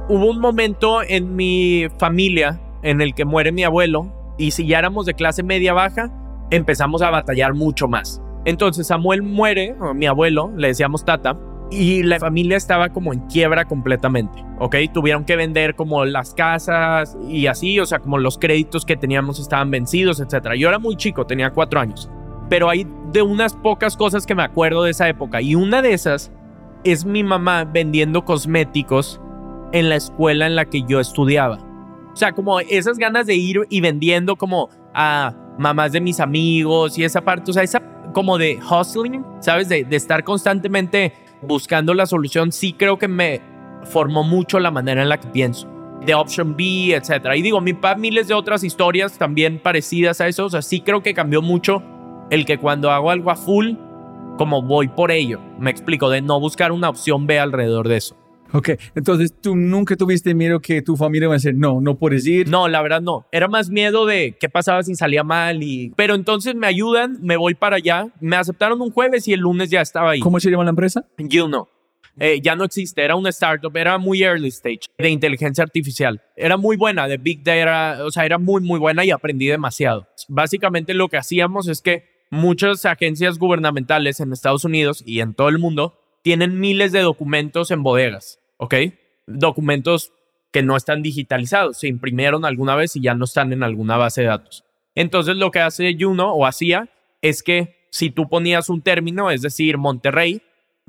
hubo 0.10 0.26
un 0.26 0.40
momento 0.40 1.02
en 1.08 1.36
mi 1.36 1.88
familia 2.00 2.60
en 2.82 3.00
el 3.00 3.14
que 3.14 3.26
muere 3.26 3.52
mi 3.52 3.64
abuelo 3.64 4.12
y 4.38 4.52
si 4.52 4.66
ya 4.66 4.80
éramos 4.80 5.06
de 5.06 5.14
clase 5.14 5.44
media 5.44 5.74
baja, 5.74 6.12
empezamos 6.50 7.02
a 7.04 7.12
batallar 7.12 7.54
mucho 7.54 7.88
más. 7.88 8.22
Entonces 8.44 8.88
Samuel 8.88 9.22
muere, 9.22 9.76
mi 9.94 10.08
abuelo, 10.08 10.52
le 10.58 10.70
decíamos 10.70 11.06
tata, 11.06 11.38
y 11.72 12.02
la 12.02 12.20
familia 12.20 12.58
estaba 12.58 12.90
como 12.90 13.14
en 13.14 13.20
quiebra 13.28 13.66
completamente, 13.66 14.44
¿ok? 14.58 14.76
Tuvieron 14.92 15.26
que 15.26 15.36
vender 15.36 15.76
como 15.76 16.04
las 16.04 16.34
casas 16.34 17.16
y 17.28 17.46
así, 17.46 17.80
o 17.80 17.86
sea, 17.86 18.00
como 18.00 18.18
los 18.18 18.40
créditos 18.40 18.86
que 18.86 18.98
teníamos 18.98 19.40
estaban 19.40 19.70
vencidos, 19.70 20.20
etc. 20.20 20.54
Yo 20.58 20.70
era 20.70 20.80
muy 20.80 20.96
chico, 20.96 21.28
tenía 21.28 21.52
cuatro 21.52 21.80
años, 21.80 22.10
pero 22.50 22.70
hay 22.70 22.88
de 23.12 23.22
unas 23.22 23.54
pocas 23.54 23.96
cosas 23.96 24.26
que 24.26 24.34
me 24.34 24.42
acuerdo 24.42 24.84
de 24.84 24.92
esa 24.92 25.08
época 25.08 25.42
y 25.42 25.54
una 25.54 25.84
de 25.84 25.94
esas 25.94 26.32
es 26.84 27.06
mi 27.06 27.24
mamá 27.24 27.66
vendiendo 27.66 28.26
cosméticos 28.26 29.22
en 29.72 29.90
la 29.90 29.96
escuela 29.96 30.48
en 30.48 30.56
la 30.56 30.66
que 30.66 30.84
yo 30.84 31.00
estudiaba. 31.00 31.60
O 32.14 32.16
sea, 32.16 32.34
como 32.34 32.60
esas 32.60 32.98
ganas 32.98 33.28
de 33.28 33.36
ir 33.36 33.62
y 33.70 33.82
vendiendo 33.82 34.36
como 34.36 34.70
a 34.94 35.34
mamás 35.58 35.92
de 35.92 36.02
mis 36.02 36.20
amigos 36.20 36.98
y 36.98 37.04
esa 37.04 37.22
parte, 37.22 37.52
o 37.52 37.54
sea, 37.54 37.64
esa 37.64 37.82
como 38.14 38.38
de 38.38 38.60
hustling, 38.60 39.24
¿sabes? 39.40 39.70
De, 39.70 39.84
de 39.84 39.96
estar 39.96 40.24
constantemente 40.24 41.14
buscando 41.42 41.94
la 41.94 42.06
solución, 42.06 42.52
sí 42.52 42.74
creo 42.74 42.98
que 42.98 43.08
me 43.08 43.42
formó 43.84 44.24
mucho 44.24 44.60
la 44.60 44.72
manera 44.72 45.02
en 45.02 45.10
la 45.10 45.20
que 45.20 45.28
pienso. 45.28 45.68
De 46.06 46.16
Option 46.16 46.56
B, 46.56 46.94
etcétera. 46.96 47.36
Y 47.36 47.42
digo, 47.42 47.62
mi 47.62 47.74
papá, 47.74 47.96
miles 47.96 48.28
de 48.28 48.34
otras 48.34 48.64
historias 48.64 49.18
también 49.18 49.60
parecidas 49.60 50.22
a 50.22 50.28
eso. 50.28 50.46
O 50.46 50.50
sea, 50.50 50.62
sí 50.62 50.82
creo 50.82 51.04
que 51.04 51.14
cambió 51.14 51.42
mucho 51.42 51.84
el 52.30 52.46
que 52.46 52.58
cuando 52.58 52.92
hago 52.92 53.12
algo 53.12 53.32
a 53.32 53.36
full, 53.36 53.74
como 54.38 54.62
voy 54.62 54.88
por 54.88 55.12
ello. 55.12 55.40
Me 55.60 55.70
explico, 55.70 56.10
de 56.10 56.22
no 56.22 56.40
buscar 56.40 56.72
una 56.72 56.90
opción 56.90 57.28
B 57.28 57.40
alrededor 57.40 57.88
de 57.88 57.98
eso. 57.98 58.16
Ok, 58.52 58.70
entonces 58.96 59.34
tú 59.40 59.56
nunca 59.56 59.96
tuviste 59.96 60.34
miedo 60.34 60.60
que 60.60 60.82
tu 60.82 60.96
familia 60.96 61.28
va 61.28 61.36
a 61.36 61.38
decir, 61.38 61.56
no, 61.56 61.82
no 61.82 61.96
puedes 61.98 62.26
ir. 62.26 62.50
No, 62.50 62.68
la 62.68 62.82
verdad 62.82 63.02
no. 63.02 63.28
Era 63.32 63.48
más 63.48 63.70
miedo 63.70 64.06
de 64.06 64.36
qué 64.40 64.50
pasaba 64.50 64.82
si 64.84 64.96
salía 64.96 65.24
mal 65.24 65.62
y... 65.62 65.94
Pero 65.96 66.16
entonces 66.16 66.56
me 66.56 66.68
ayudan, 66.68 67.20
me 67.22 67.38
voy 67.38 67.54
para 67.54 67.76
allá. 67.78 68.08
Me 68.20 68.36
aceptaron 68.36 68.82
un 68.82 68.92
jueves 68.92 69.28
y 69.28 69.34
el 69.34 69.42
lunes 69.42 69.70
ya 69.70 69.82
estaba 69.82 70.12
ahí. 70.12 70.20
¿Cómo 70.20 70.40
se 70.40 70.50
llama 70.50 70.64
la 70.64 70.72
empresa? 70.72 71.06
You 71.18 71.48
know. 71.48 71.68
Eh, 72.20 72.42
ya 72.42 72.56
no 72.56 72.66
existe, 72.66 73.02
era 73.02 73.16
una 73.16 73.30
startup, 73.30 73.76
era 73.78 73.98
muy 73.98 74.24
early 74.24 74.50
stage 74.50 74.82
de 74.98 75.10
inteligencia 75.10 75.64
artificial. 75.64 76.22
Era 76.36 76.58
muy 76.58 76.76
buena, 76.76 77.08
de 77.08 77.18
Big 77.18 77.44
Data, 77.44 78.04
o 78.04 78.12
sea, 78.12 78.26
era 78.26 78.38
muy, 78.38 78.62
muy 78.62 78.78
buena 78.78 79.06
y 79.06 79.12
aprendí 79.12 79.48
demasiado. 79.48 80.06
Básicamente 80.28 80.94
lo 80.94 81.08
que 81.08 81.16
hacíamos 81.16 81.70
es 81.70 81.82
que 81.82 82.04
muchas 82.30 82.86
agencias 82.86 83.38
gubernamentales 83.40 84.20
en 84.20 84.34
Estados 84.34 84.66
Unidos 84.66 85.02
y 85.06 85.22
en 85.22 85.34
todo 85.34 85.48
el 85.48 85.60
mundo 85.60 85.98
tienen 86.30 86.60
miles 86.60 86.92
de 86.92 87.00
documentos 87.00 87.72
en 87.72 87.82
bodegas 87.82 88.40
¿ok? 88.58 88.76
Documentos 89.26 90.14
que 90.52 90.62
no 90.62 90.78
están 90.78 91.02
digitalizados, 91.02 91.80
se 91.80 91.88
imprimieron 91.88 92.46
alguna 92.46 92.76
vez 92.76 92.96
y 92.96 93.02
ya 93.02 93.16
no 93.16 93.26
están 93.26 93.52
en 93.52 93.64
alguna 93.64 93.98
base 93.98 94.22
de 94.22 94.28
datos. 94.28 94.64
Entonces 94.94 95.38
lo 95.38 95.50
que 95.50 95.62
hace 95.62 95.98
Juno 96.00 96.32
o 96.34 96.46
hacía 96.46 96.88
es 97.24 97.42
que 97.42 97.88
si 97.90 98.12
tú 98.12 98.30
ponías 98.30 98.70
un 98.70 98.84
término, 98.84 99.32
es 99.32 99.42
decir, 99.42 99.80
Monterrey, 99.80 100.44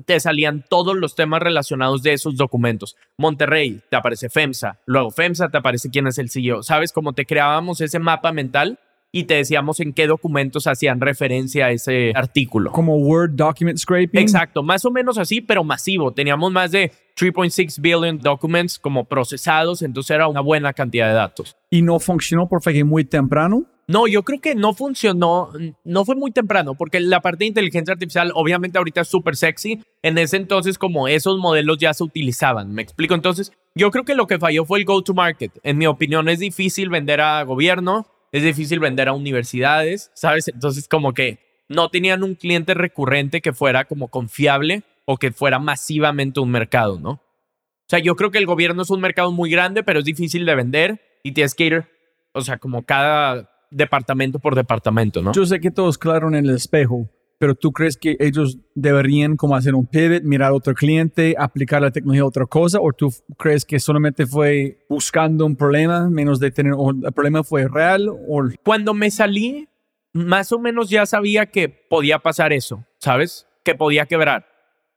te 0.05 0.19
salían 0.19 0.63
todos 0.69 0.95
los 0.95 1.15
temas 1.15 1.41
relacionados 1.41 2.03
de 2.03 2.13
esos 2.13 2.37
documentos. 2.37 2.95
Monterrey, 3.17 3.81
te 3.89 3.95
aparece 3.95 4.29
FEMSA, 4.29 4.79
luego 4.85 5.09
FEMSA 5.09 5.49
te 5.49 5.57
aparece 5.57 5.89
quién 5.89 6.05
es 6.05 6.19
el 6.19 6.29
CEO. 6.29 6.61
¿Sabes 6.61 6.91
cómo 6.91 7.13
te 7.13 7.25
creábamos 7.25 7.81
ese 7.81 7.97
mapa 7.97 8.31
mental? 8.31 8.77
Y 9.11 9.25
te 9.25 9.35
decíamos 9.35 9.79
en 9.79 9.93
qué 9.93 10.07
documentos 10.07 10.67
hacían 10.67 11.01
referencia 11.01 11.65
a 11.65 11.71
ese 11.71 12.11
artículo. 12.15 12.71
Como 12.71 12.97
Word 12.97 13.31
Document 13.33 13.77
Scraping. 13.77 14.21
Exacto, 14.21 14.63
más 14.63 14.85
o 14.85 14.91
menos 14.91 15.17
así, 15.17 15.41
pero 15.41 15.63
masivo. 15.63 16.11
Teníamos 16.11 16.51
más 16.51 16.71
de 16.71 16.91
3.6 17.17 17.81
billion 17.81 18.17
documents 18.17 18.79
como 18.79 19.05
procesados, 19.05 19.81
entonces 19.81 20.11
era 20.11 20.27
una 20.27 20.41
buena 20.41 20.73
cantidad 20.73 21.07
de 21.07 21.13
datos. 21.13 21.57
¿Y 21.69 21.81
no 21.81 21.99
funcionó 21.99 22.47
porque 22.47 22.63
fue 22.63 22.83
muy 22.83 23.03
temprano? 23.03 23.65
No, 23.87 24.07
yo 24.07 24.23
creo 24.23 24.39
que 24.39 24.55
no 24.55 24.73
funcionó, 24.73 25.49
no 25.83 26.05
fue 26.05 26.15
muy 26.15 26.31
temprano, 26.31 26.75
porque 26.75 27.01
la 27.01 27.19
parte 27.19 27.39
de 27.39 27.47
inteligencia 27.47 27.91
artificial 27.91 28.31
obviamente 28.35 28.77
ahorita 28.77 29.01
es 29.01 29.09
súper 29.09 29.35
sexy. 29.35 29.83
En 30.01 30.17
ese 30.17 30.37
entonces 30.37 30.77
como 30.77 31.09
esos 31.09 31.37
modelos 31.39 31.77
ya 31.77 31.93
se 31.93 32.05
utilizaban, 32.05 32.73
¿me 32.73 32.83
explico? 32.83 33.15
Entonces 33.15 33.51
yo 33.75 33.91
creo 33.91 34.05
que 34.05 34.15
lo 34.15 34.27
que 34.27 34.39
falló 34.39 34.63
fue 34.63 34.79
el 34.79 34.85
go-to-market. 34.85 35.59
En 35.63 35.77
mi 35.77 35.87
opinión 35.87 36.29
es 36.29 36.39
difícil 36.39 36.89
vender 36.89 37.19
a 37.19 37.43
gobierno, 37.43 38.07
es 38.31 38.43
difícil 38.43 38.79
vender 38.79 39.07
a 39.07 39.13
universidades, 39.13 40.11
¿sabes? 40.13 40.47
Entonces 40.47 40.87
como 40.87 41.13
que 41.13 41.39
no 41.67 41.89
tenían 41.89 42.23
un 42.23 42.35
cliente 42.35 42.73
recurrente 42.73 43.41
que 43.41 43.53
fuera 43.53 43.85
como 43.85 44.09
confiable 44.09 44.83
o 45.05 45.17
que 45.17 45.31
fuera 45.31 45.59
masivamente 45.59 46.39
un 46.39 46.51
mercado, 46.51 46.99
¿no? 46.99 47.11
O 47.11 47.89
sea, 47.91 47.99
yo 47.99 48.15
creo 48.15 48.31
que 48.31 48.37
el 48.37 48.45
gobierno 48.45 48.83
es 48.83 48.89
un 48.89 49.01
mercado 49.01 49.31
muy 49.31 49.49
grande, 49.49 49.83
pero 49.83 49.99
es 49.99 50.05
difícil 50.05 50.45
de 50.45 50.55
vender 50.55 51.01
y 51.23 51.33
tienes 51.33 51.55
que 51.55 51.65
ir, 51.65 51.85
o 52.31 52.41
sea, 52.41 52.57
como 52.57 52.83
cada 52.83 53.49
departamento 53.69 54.39
por 54.39 54.55
departamento, 54.55 55.21
¿no? 55.21 55.33
Yo 55.33 55.45
sé 55.45 55.59
que 55.59 55.71
todos 55.71 55.97
claro 55.97 56.27
en 56.27 56.35
el 56.35 56.49
espejo, 56.49 57.09
pero 57.41 57.55
tú 57.55 57.71
crees 57.71 57.97
que 57.97 58.17
ellos 58.19 58.59
deberían 58.75 59.35
como 59.35 59.55
hacer 59.55 59.73
un 59.73 59.87
pivot, 59.87 60.21
mirar 60.21 60.51
a 60.51 60.53
otro 60.53 60.75
cliente, 60.75 61.33
aplicar 61.39 61.81
la 61.81 61.89
tecnología 61.89 62.21
a 62.21 62.27
otra 62.27 62.45
cosa, 62.45 62.77
o 62.79 62.93
tú 62.93 63.11
crees 63.35 63.65
que 63.65 63.79
solamente 63.79 64.27
fue 64.27 64.85
buscando 64.87 65.47
un 65.47 65.55
problema, 65.55 66.07
menos 66.07 66.39
de 66.39 66.51
tener, 66.51 66.73
o 66.77 66.91
el 66.91 67.11
problema 67.11 67.43
fue 67.43 67.67
real, 67.67 68.09
o... 68.09 68.43
Cuando 68.63 68.93
me 68.93 69.09
salí, 69.09 69.67
más 70.13 70.51
o 70.51 70.59
menos 70.59 70.91
ya 70.91 71.07
sabía 71.07 71.47
que 71.47 71.67
podía 71.67 72.19
pasar 72.19 72.53
eso, 72.53 72.85
¿sabes? 72.99 73.47
Que 73.65 73.73
podía 73.73 74.05
quebrar, 74.05 74.45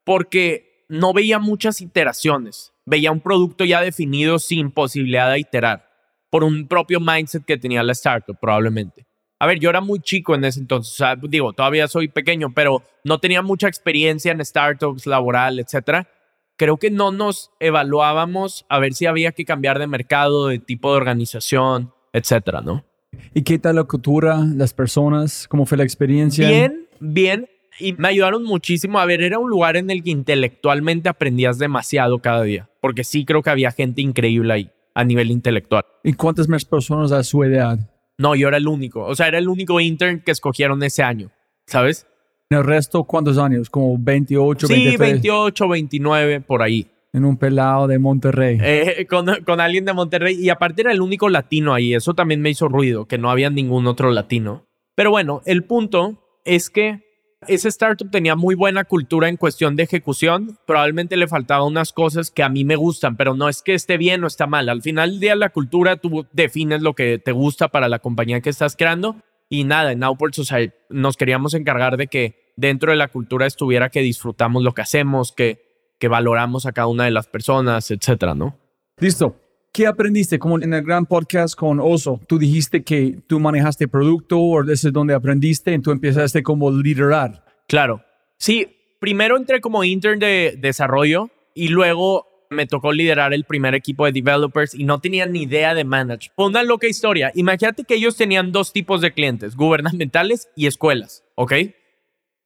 porque 0.04 0.84
no 0.90 1.14
veía 1.14 1.38
muchas 1.38 1.80
iteraciones, 1.80 2.74
veía 2.84 3.10
un 3.10 3.22
producto 3.22 3.64
ya 3.64 3.80
definido 3.80 4.38
sin 4.38 4.70
posibilidad 4.70 5.32
de 5.32 5.38
iterar 5.38 5.88
por 6.28 6.44
un 6.44 6.68
propio 6.68 7.00
mindset 7.00 7.46
que 7.46 7.56
tenía 7.56 7.82
la 7.82 7.92
startup, 7.92 8.36
probablemente. 8.38 9.06
A 9.44 9.46
ver, 9.46 9.58
yo 9.58 9.68
era 9.68 9.82
muy 9.82 10.00
chico 10.00 10.34
en 10.34 10.42
ese 10.46 10.58
entonces, 10.58 10.94
o 10.94 10.96
sea, 10.96 11.16
digo, 11.16 11.52
todavía 11.52 11.86
soy 11.86 12.08
pequeño, 12.08 12.54
pero 12.54 12.82
no 13.04 13.18
tenía 13.18 13.42
mucha 13.42 13.68
experiencia 13.68 14.32
en 14.32 14.42
startups, 14.42 15.06
laboral, 15.06 15.58
etcétera. 15.58 16.08
Creo 16.56 16.78
que 16.78 16.90
no 16.90 17.12
nos 17.12 17.50
evaluábamos 17.60 18.64
a 18.70 18.78
ver 18.78 18.94
si 18.94 19.04
había 19.04 19.32
que 19.32 19.44
cambiar 19.44 19.78
de 19.78 19.86
mercado, 19.86 20.48
de 20.48 20.60
tipo 20.60 20.92
de 20.92 20.96
organización, 20.96 21.92
etcétera, 22.14 22.62
¿no? 22.62 22.86
¿Y 23.34 23.42
qué 23.42 23.58
tal 23.58 23.76
la 23.76 23.84
cultura, 23.84 24.38
las 24.38 24.72
personas? 24.72 25.46
¿Cómo 25.46 25.66
fue 25.66 25.76
la 25.76 25.84
experiencia? 25.84 26.48
Bien, 26.48 26.88
bien. 26.98 27.46
Y 27.78 27.92
me 27.92 28.08
ayudaron 28.08 28.44
muchísimo. 28.44 28.98
A 28.98 29.04
ver, 29.04 29.20
era 29.20 29.38
un 29.38 29.50
lugar 29.50 29.76
en 29.76 29.90
el 29.90 30.02
que 30.02 30.08
intelectualmente 30.08 31.10
aprendías 31.10 31.58
demasiado 31.58 32.20
cada 32.20 32.44
día, 32.44 32.70
porque 32.80 33.04
sí 33.04 33.26
creo 33.26 33.42
que 33.42 33.50
había 33.50 33.72
gente 33.72 34.00
increíble 34.00 34.54
ahí 34.54 34.70
a 34.94 35.04
nivel 35.04 35.30
intelectual. 35.30 35.84
¿Y 36.02 36.14
cuántas 36.14 36.48
más 36.48 36.64
personas 36.64 37.12
a 37.12 37.22
su 37.22 37.44
edad? 37.44 37.78
No, 38.18 38.34
yo 38.34 38.48
era 38.48 38.56
el 38.56 38.68
único. 38.68 39.04
O 39.04 39.14
sea, 39.14 39.28
era 39.28 39.38
el 39.38 39.48
único 39.48 39.80
intern 39.80 40.20
que 40.20 40.30
escogieron 40.30 40.82
ese 40.82 41.02
año, 41.02 41.30
¿sabes? 41.66 42.06
¿En 42.50 42.58
el 42.58 42.64
resto 42.64 43.04
cuántos 43.04 43.38
años? 43.38 43.70
¿Como 43.70 43.96
28, 43.98 44.66
sí, 44.66 44.96
28, 44.96 45.68
29, 45.68 46.40
por 46.40 46.62
ahí. 46.62 46.86
En 47.12 47.24
un 47.24 47.36
pelado 47.36 47.86
de 47.86 47.98
Monterrey. 47.98 48.58
Eh, 48.60 49.06
con, 49.08 49.26
con, 49.44 49.60
alguien 49.60 49.84
de 49.84 49.92
Monterrey. 49.92 50.36
Y 50.38 50.50
aparte 50.50 50.82
era 50.82 50.92
el 50.92 51.00
único 51.00 51.28
latino 51.28 51.72
ahí. 51.72 51.94
Eso 51.94 52.14
también 52.14 52.40
me 52.40 52.50
hizo 52.50 52.68
ruido, 52.68 53.06
que 53.06 53.18
no 53.18 53.30
había 53.30 53.50
ningún 53.50 53.86
otro 53.86 54.10
latino. 54.10 54.66
Pero 54.96 55.10
bueno, 55.10 55.40
el 55.46 55.64
punto 55.64 56.20
es 56.44 56.70
que 56.70 57.03
ese 57.48 57.68
startup 57.68 58.10
tenía 58.10 58.36
muy 58.36 58.54
buena 58.54 58.84
cultura 58.84 59.28
en 59.28 59.36
cuestión 59.36 59.76
de 59.76 59.84
ejecución. 59.84 60.58
Probablemente 60.66 61.16
le 61.16 61.28
faltaban 61.28 61.66
unas 61.66 61.92
cosas 61.92 62.30
que 62.30 62.42
a 62.42 62.48
mí 62.48 62.64
me 62.64 62.76
gustan, 62.76 63.16
pero 63.16 63.34
no 63.34 63.48
es 63.48 63.62
que 63.62 63.74
esté 63.74 63.96
bien 63.96 64.24
o 64.24 64.26
está 64.26 64.46
mal. 64.46 64.68
Al 64.68 64.82
final 64.82 65.10
del 65.12 65.20
día, 65.20 65.36
la 65.36 65.50
cultura, 65.50 65.96
tú 65.96 66.26
defines 66.32 66.82
lo 66.82 66.94
que 66.94 67.18
te 67.18 67.32
gusta 67.32 67.68
para 67.68 67.88
la 67.88 67.98
compañía 67.98 68.40
que 68.40 68.50
estás 68.50 68.76
creando. 68.76 69.16
Y 69.48 69.64
nada, 69.64 69.92
en 69.92 70.02
Outports, 70.02 70.38
o 70.38 70.44
sea, 70.44 70.58
nos 70.88 71.16
queríamos 71.16 71.54
encargar 71.54 71.96
de 71.96 72.06
que 72.06 72.52
dentro 72.56 72.90
de 72.90 72.96
la 72.96 73.08
cultura 73.08 73.46
estuviera 73.46 73.90
que 73.90 74.00
disfrutamos 74.00 74.62
lo 74.62 74.72
que 74.72 74.82
hacemos, 74.82 75.32
que, 75.32 75.94
que 75.98 76.08
valoramos 76.08 76.66
a 76.66 76.72
cada 76.72 76.86
una 76.86 77.04
de 77.04 77.10
las 77.10 77.26
personas, 77.26 77.90
etcétera, 77.90 78.34
¿no? 78.34 78.58
Listo. 78.98 79.43
¿Qué 79.74 79.88
aprendiste? 79.88 80.38
Como 80.38 80.62
en 80.62 80.72
el 80.72 80.84
gran 80.84 81.04
podcast 81.04 81.56
con 81.56 81.80
Oso, 81.80 82.20
tú 82.28 82.38
dijiste 82.38 82.84
que 82.84 83.18
tú 83.26 83.40
manejaste 83.40 83.88
producto 83.88 84.38
o 84.38 84.62
ese 84.62 84.86
es 84.86 84.92
donde 84.92 85.14
aprendiste 85.14 85.74
y 85.74 85.80
tú 85.80 85.90
empezaste 85.90 86.44
como 86.44 86.70
liderar. 86.70 87.44
Claro. 87.66 88.00
Sí, 88.38 88.68
primero 89.00 89.36
entré 89.36 89.60
como 89.60 89.82
intern 89.82 90.20
de 90.20 90.56
desarrollo 90.60 91.28
y 91.56 91.70
luego 91.70 92.46
me 92.50 92.68
tocó 92.68 92.92
liderar 92.92 93.34
el 93.34 93.42
primer 93.42 93.74
equipo 93.74 94.06
de 94.06 94.12
developers 94.12 94.76
y 94.76 94.84
no 94.84 95.00
tenía 95.00 95.26
ni 95.26 95.42
idea 95.42 95.74
de 95.74 95.82
manage. 95.82 96.30
Una 96.36 96.62
loca 96.62 96.86
historia. 96.86 97.32
Imagínate 97.34 97.82
que 97.82 97.96
ellos 97.96 98.16
tenían 98.16 98.52
dos 98.52 98.72
tipos 98.72 99.00
de 99.00 99.12
clientes, 99.12 99.56
gubernamentales 99.56 100.48
y 100.54 100.68
escuelas, 100.68 101.24
¿ok? 101.34 101.52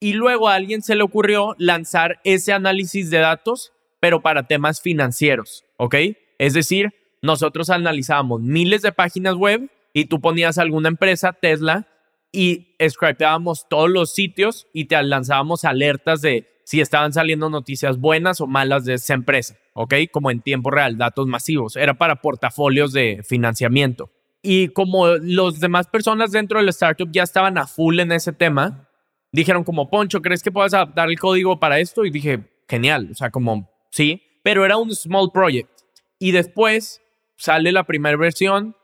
Y 0.01 0.15
luego 0.15 0.49
a 0.49 0.55
alguien 0.55 0.81
se 0.81 0.95
le 0.95 1.03
ocurrió 1.03 1.55
lanzar 1.59 2.21
ese 2.25 2.55
análisis 2.55 3.11
de 3.11 3.19
datos, 3.19 3.75
pero 4.01 4.23
para 4.23 4.47
temas 4.47 4.81
financieros, 4.81 5.67
¿ok? 5.77 5.95
Es 6.39 6.55
decir, 6.55 6.95
nosotros 7.23 7.71
analizábamos 7.71 8.41
miles 8.41 8.83
de 8.83 8.93
páginas 8.93 9.35
web 9.35 9.71
y 9.93 10.07
tú 10.07 10.21
ponías 10.21 10.59
alguna 10.59 10.89
empresa, 10.89 11.33
Tesla, 11.33 11.87
y 12.33 12.77
scrapeábamos 12.89 13.69
todos 13.69 13.91
los 13.91 14.13
sitios 14.13 14.67
y 14.73 14.85
te 14.85 15.03
lanzábamos 15.03 15.65
alertas 15.65 16.21
de 16.21 16.47
si 16.65 16.83
estaban 16.83 17.15
saliendo 17.15 17.49
noticias 17.49 17.99
buenas 17.99 18.43
o 18.43 18.47
malas 18.47 18.85
de 18.85 18.95
esa 18.95 19.15
empresa, 19.15 19.57
¿ok? 19.73 19.95
Como 20.13 20.31
en 20.31 20.43
tiempo 20.43 20.71
real, 20.71 20.99
datos 20.99 21.27
masivos. 21.27 21.77
Era 21.77 21.95
para 21.95 22.21
portafolios 22.21 22.93
de 22.93 23.23
financiamiento. 23.27 24.11
Y 24.43 24.69
como 24.69 25.09
los 25.09 25.61
demás 25.61 25.87
personas 25.87 26.31
dentro 26.31 26.59
del 26.59 26.69
startup 26.69 27.09
ya 27.11 27.23
estaban 27.23 27.57
a 27.57 27.67
full 27.67 27.99
en 28.01 28.13
ese 28.13 28.33
tema, 28.33 28.87
dijeron 29.33 29.65
como, 29.65 29.89
Poncho, 29.89 30.21
¿crees 30.21 30.43
que 30.43 30.53
puedas 30.53 30.75
adaptar 30.75 31.09
el 31.09 31.19
código 31.19 31.59
para 31.59 31.79
esto? 31.79 32.05
Y 32.05 32.11
dije, 32.11 32.45
genial, 32.69 33.09
o 33.13 33.15
sea, 33.15 33.31
como, 33.31 33.71
sí, 33.91 34.23
pero 34.43 34.65
era 34.67 34.77
un 34.77 34.95
small 34.95 35.31
project. 35.33 35.71
Y 36.19 36.33
después 36.33 37.01
sale 37.39 37.73
la 37.73 37.85
primera 37.85 38.17
versión 38.17 38.77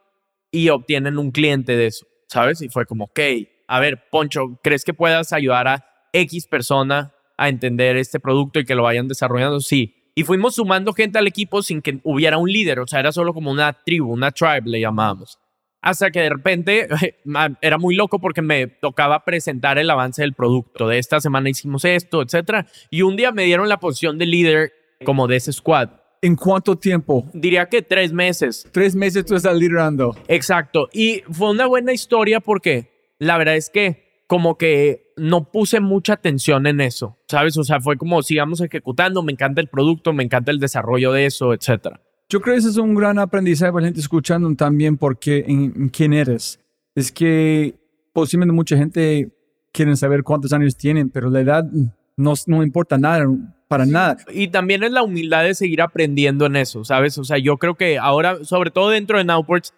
y 0.50 0.68
obtienen 0.70 1.18
un 1.18 1.32
cliente 1.32 1.76
de 1.76 1.88
eso, 1.88 2.06
¿sabes? 2.28 2.62
Y 2.62 2.68
fue 2.68 2.86
como, 2.86 3.04
ok, 3.04 3.20
a 3.66 3.80
ver, 3.80 4.08
Poncho, 4.10 4.58
¿crees 4.62 4.84
que 4.84 4.94
puedas 4.94 5.32
ayudar 5.32 5.68
a 5.68 5.84
X 6.12 6.46
persona 6.46 7.12
a 7.36 7.48
entender 7.48 7.96
este 7.96 8.20
producto 8.20 8.60
y 8.60 8.64
que 8.64 8.76
lo 8.76 8.84
vayan 8.84 9.08
desarrollando? 9.08 9.60
Sí. 9.60 10.12
Y 10.14 10.22
fuimos 10.22 10.54
sumando 10.54 10.92
gente 10.92 11.18
al 11.18 11.26
equipo 11.26 11.62
sin 11.62 11.82
que 11.82 11.98
hubiera 12.04 12.38
un 12.38 12.48
líder, 12.48 12.78
o 12.78 12.86
sea, 12.86 13.00
era 13.00 13.10
solo 13.10 13.34
como 13.34 13.50
una 13.50 13.72
tribu, 13.72 14.12
una 14.12 14.30
tribe 14.30 14.62
le 14.66 14.80
llamábamos. 14.80 15.40
Hasta 15.82 16.10
que 16.12 16.20
de 16.20 16.30
repente 16.30 16.88
era 17.60 17.78
muy 17.78 17.96
loco 17.96 18.20
porque 18.20 18.40
me 18.40 18.68
tocaba 18.68 19.24
presentar 19.24 19.76
el 19.76 19.90
avance 19.90 20.22
del 20.22 20.32
producto. 20.32 20.86
De 20.86 20.98
esta 20.98 21.20
semana 21.20 21.50
hicimos 21.50 21.84
esto, 21.84 22.22
etcétera. 22.22 22.66
Y 22.90 23.02
un 23.02 23.16
día 23.16 23.32
me 23.32 23.44
dieron 23.44 23.68
la 23.68 23.80
posición 23.80 24.16
de 24.18 24.26
líder 24.26 24.72
como 25.04 25.26
de 25.26 25.36
ese 25.36 25.52
squad. 25.52 25.90
¿En 26.24 26.36
cuánto 26.36 26.78
tiempo? 26.78 27.28
Diría 27.34 27.66
que 27.66 27.82
tres 27.82 28.10
meses. 28.10 28.66
Tres 28.72 28.94
meses 28.94 29.26
tú 29.26 29.34
estás 29.34 29.54
liderando. 29.54 30.16
Exacto. 30.26 30.88
Y 30.90 31.22
fue 31.30 31.50
una 31.50 31.66
buena 31.66 31.92
historia 31.92 32.40
porque 32.40 32.90
la 33.18 33.36
verdad 33.36 33.56
es 33.56 33.68
que 33.68 34.24
como 34.26 34.56
que 34.56 35.12
no 35.18 35.52
puse 35.52 35.80
mucha 35.80 36.14
atención 36.14 36.66
en 36.66 36.80
eso, 36.80 37.18
¿sabes? 37.28 37.58
O 37.58 37.62
sea, 37.62 37.78
fue 37.78 37.98
como 37.98 38.22
sigamos 38.22 38.62
ejecutando, 38.62 39.22
me 39.22 39.32
encanta 39.32 39.60
el 39.60 39.68
producto, 39.68 40.14
me 40.14 40.24
encanta 40.24 40.50
el 40.50 40.58
desarrollo 40.58 41.12
de 41.12 41.26
eso, 41.26 41.52
etcétera. 41.52 42.00
Yo 42.30 42.40
creo 42.40 42.54
que 42.54 42.60
ese 42.60 42.70
es 42.70 42.78
un 42.78 42.94
gran 42.94 43.18
aprendizaje 43.18 43.70
para 43.70 43.82
la 43.82 43.88
gente 43.88 44.00
escuchando 44.00 44.50
también 44.54 44.96
porque 44.96 45.44
en, 45.46 45.90
quién 45.90 46.14
eres. 46.14 46.58
Es 46.94 47.12
que 47.12 47.74
posiblemente 48.14 48.54
mucha 48.54 48.78
gente 48.78 49.28
quiere 49.72 49.94
saber 49.94 50.22
cuántos 50.22 50.54
años 50.54 50.74
tienen, 50.74 51.10
pero 51.10 51.28
la 51.28 51.40
edad 51.40 51.66
no, 52.16 52.34
no 52.46 52.62
importa 52.62 52.98
nada 52.98 53.24
para 53.68 53.86
nada. 53.86 54.16
Y 54.32 54.48
también 54.48 54.82
es 54.82 54.92
la 54.92 55.02
humildad 55.02 55.44
de 55.44 55.54
seguir 55.54 55.82
aprendiendo 55.82 56.46
en 56.46 56.56
eso, 56.56 56.84
¿sabes? 56.84 57.18
O 57.18 57.24
sea, 57.24 57.38
yo 57.38 57.56
creo 57.56 57.74
que 57.74 57.98
ahora, 57.98 58.44
sobre 58.44 58.70
todo 58.70 58.90
dentro 58.90 59.18
de 59.18 59.24
Nowports, 59.24 59.74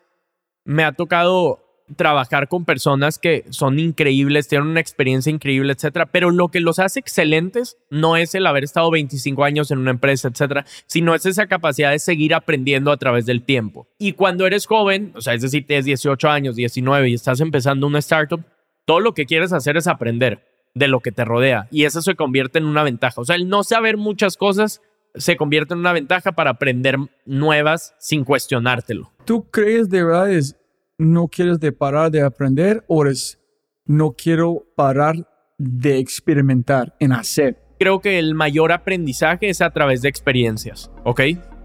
me 0.65 0.85
ha 0.85 0.93
tocado 0.93 1.63
trabajar 1.95 2.49
con 2.49 2.65
personas 2.65 3.19
que 3.19 3.45
son 3.51 3.79
increíbles, 3.79 4.49
tienen 4.49 4.69
una 4.69 4.81
experiencia 4.81 5.31
increíble, 5.31 5.73
etcétera. 5.73 6.07
Pero 6.07 6.31
lo 6.31 6.49
que 6.49 6.61
los 6.61 6.81
hace 6.81 6.99
excelentes 6.99 7.77
no 7.91 8.17
es 8.17 8.35
el 8.35 8.47
haber 8.47 8.65
estado 8.65 8.91
25 8.91 9.45
años 9.45 9.71
en 9.71 9.79
una 9.79 9.93
empresa, 9.93 10.29
etcétera, 10.29 10.67
sino 10.87 11.15
es 11.15 11.27
esa 11.27 11.47
capacidad 11.47 11.93
de 11.93 12.01
seguir 12.01 12.35
aprendiendo 12.35 12.91
a 12.91 12.97
través 12.97 13.25
del 13.25 13.45
tiempo. 13.45 13.87
Y 13.99 14.13
cuando 14.13 14.47
eres 14.47 14.67
joven, 14.67 15.13
o 15.15 15.21
sea, 15.21 15.35
es 15.35 15.43
decir, 15.43 15.65
tienes 15.65 15.85
18 15.85 16.29
años, 16.29 16.57
19 16.57 17.09
y 17.09 17.15
estás 17.15 17.41
empezando 17.41 17.87
una 17.87 18.01
startup, 18.01 18.45
todo 18.85 19.01
lo 19.01 19.15
que 19.15 19.27
quieres 19.27 19.53
hacer 19.53 19.77
es 19.77 19.87
aprender 19.87 20.56
de 20.77 20.89
lo 20.89 21.01
que 21.01 21.11
te 21.11 21.25
rodea 21.25 21.69
y 21.71 21.85
eso 21.85 22.03
se 22.03 22.15
convierte 22.15 22.59
en 22.59 22.67
una 22.67 22.83
ventaja. 22.83 23.23
O 23.23 23.25
sea, 23.25 23.35
el 23.35 23.49
no 23.49 23.65
saber 23.65 23.97
muchas 23.97 24.37
cosas 24.37 24.83
se 25.15 25.37
convierte 25.39 25.73
en 25.73 25.81
una 25.81 25.95
ventaja 25.95 26.33
para 26.33 26.51
aprender 26.51 26.99
nuevas 27.25 27.95
sin 27.99 28.25
cuestionártelo. 28.25 29.11
¿Tú 29.25 29.51
crees 29.51 29.89
de 29.89 30.05
verdad 30.05 30.31
es 30.31 30.55
no 30.99 31.29
quieres 31.29 31.61
de 31.61 31.73
parar 31.73 32.11
de 32.11 32.21
aprender 32.21 32.85
o 32.89 33.07
es 33.07 33.41
no 33.87 34.13
quiero 34.13 34.67
parar 34.77 35.27
de 35.57 35.99
experimentar 35.99 36.95
en 37.01 37.13
hacer? 37.13 37.57
Creo 37.79 38.01
que 38.01 38.19
el 38.19 38.35
mayor 38.35 38.71
aprendizaje 38.71 39.49
es 39.49 39.63
a 39.63 39.71
través 39.71 40.03
de 40.03 40.11
experiencias, 40.11 40.91
¿ok? 41.05 41.23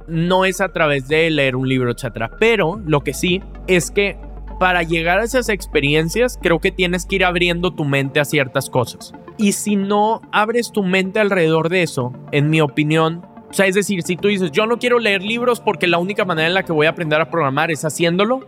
No 0.07 0.45
es 0.45 0.61
a 0.61 0.71
través 0.71 1.09
de 1.09 1.29
leer 1.29 1.57
un 1.57 1.67
libro, 1.67 1.91
etcétera. 1.91 2.31
Pero 2.39 2.81
lo 2.85 3.01
que 3.01 3.13
sí 3.13 3.41
es 3.67 3.91
que 3.91 4.17
para 4.61 4.83
llegar 4.83 5.17
a 5.17 5.23
esas 5.23 5.49
experiencias, 5.49 6.37
creo 6.39 6.59
que 6.59 6.71
tienes 6.71 7.07
que 7.07 7.15
ir 7.15 7.25
abriendo 7.25 7.73
tu 7.73 7.83
mente 7.83 8.19
a 8.19 8.25
ciertas 8.25 8.69
cosas. 8.69 9.11
Y 9.39 9.53
si 9.53 9.75
no 9.75 10.21
abres 10.31 10.71
tu 10.71 10.83
mente 10.83 11.19
alrededor 11.19 11.69
de 11.69 11.81
eso, 11.81 12.13
en 12.31 12.51
mi 12.51 12.61
opinión, 12.61 13.25
o 13.49 13.53
sea, 13.53 13.65
es 13.65 13.73
decir, 13.73 14.03
si 14.03 14.17
tú 14.17 14.27
dices, 14.27 14.51
yo 14.51 14.67
no 14.67 14.77
quiero 14.77 14.99
leer 14.99 15.23
libros 15.23 15.59
porque 15.59 15.87
la 15.87 15.97
única 15.97 16.25
manera 16.25 16.47
en 16.47 16.53
la 16.53 16.61
que 16.61 16.73
voy 16.73 16.85
a 16.85 16.91
aprender 16.91 17.19
a 17.19 17.31
programar 17.31 17.71
es 17.71 17.85
haciéndolo, 17.85 18.41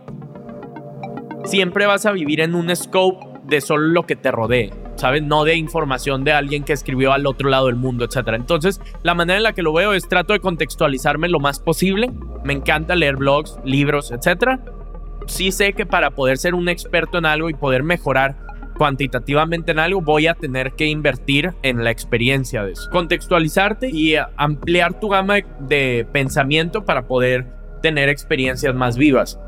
siempre 1.46 1.84
vas 1.86 2.06
a 2.06 2.12
vivir 2.12 2.40
en 2.40 2.54
un 2.54 2.76
scope 2.76 3.26
de 3.48 3.60
solo 3.60 3.88
lo 3.88 4.06
que 4.06 4.14
te 4.14 4.30
rodee, 4.30 4.70
¿sabes? 4.94 5.24
No 5.24 5.42
de 5.42 5.56
información 5.56 6.22
de 6.22 6.30
alguien 6.30 6.62
que 6.62 6.74
escribió 6.74 7.12
al 7.12 7.26
otro 7.26 7.48
lado 7.48 7.66
del 7.66 7.74
mundo, 7.74 8.04
etc. 8.04 8.34
Entonces, 8.34 8.80
la 9.02 9.14
manera 9.14 9.38
en 9.38 9.42
la 9.42 9.52
que 9.52 9.62
lo 9.62 9.72
veo 9.72 9.94
es 9.94 10.08
trato 10.08 10.32
de 10.32 10.38
contextualizarme 10.38 11.28
lo 11.28 11.40
más 11.40 11.58
posible. 11.58 12.12
Me 12.44 12.52
encanta 12.52 12.94
leer 12.94 13.16
blogs, 13.16 13.58
libros, 13.64 14.12
etc. 14.12 14.60
Sí 15.26 15.52
sé 15.52 15.72
que 15.72 15.86
para 15.86 16.10
poder 16.10 16.38
ser 16.38 16.54
un 16.54 16.68
experto 16.68 17.18
en 17.18 17.26
algo 17.26 17.50
y 17.50 17.54
poder 17.54 17.82
mejorar 17.82 18.36
cuantitativamente 18.76 19.72
en 19.72 19.78
algo, 19.78 20.00
voy 20.00 20.26
a 20.26 20.34
tener 20.34 20.72
que 20.72 20.86
invertir 20.86 21.52
en 21.62 21.84
la 21.84 21.90
experiencia 21.90 22.64
de 22.64 22.72
eso. 22.72 22.90
Contextualizarte 22.90 23.88
y 23.90 24.16
ampliar 24.36 24.98
tu 25.00 25.08
gama 25.08 25.36
de 25.60 26.06
pensamiento 26.12 26.84
para 26.84 27.06
poder 27.06 27.46
tener 27.82 28.08
experiencias 28.08 28.74
más 28.74 28.96
vivas. 28.96 29.38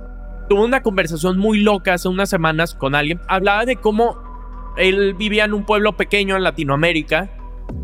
Tuve 0.49 0.65
una 0.65 0.83
conversación 0.83 1.39
muy 1.39 1.61
loca 1.61 1.95
hace 1.95 2.09
unas 2.09 2.31
semanas 2.31 2.75
con 2.75 2.95
alguien. 2.95 3.21
Hablaba 3.27 3.65
de 3.65 3.77
cómo 3.77 4.17
él 4.77 5.15
vivía 5.15 5.45
en 5.45 5.55
un 5.55 5.65
pueblo 5.65 5.97
pequeño 5.97 6.37
en 6.37 6.45
Latinoamérica 6.45 7.31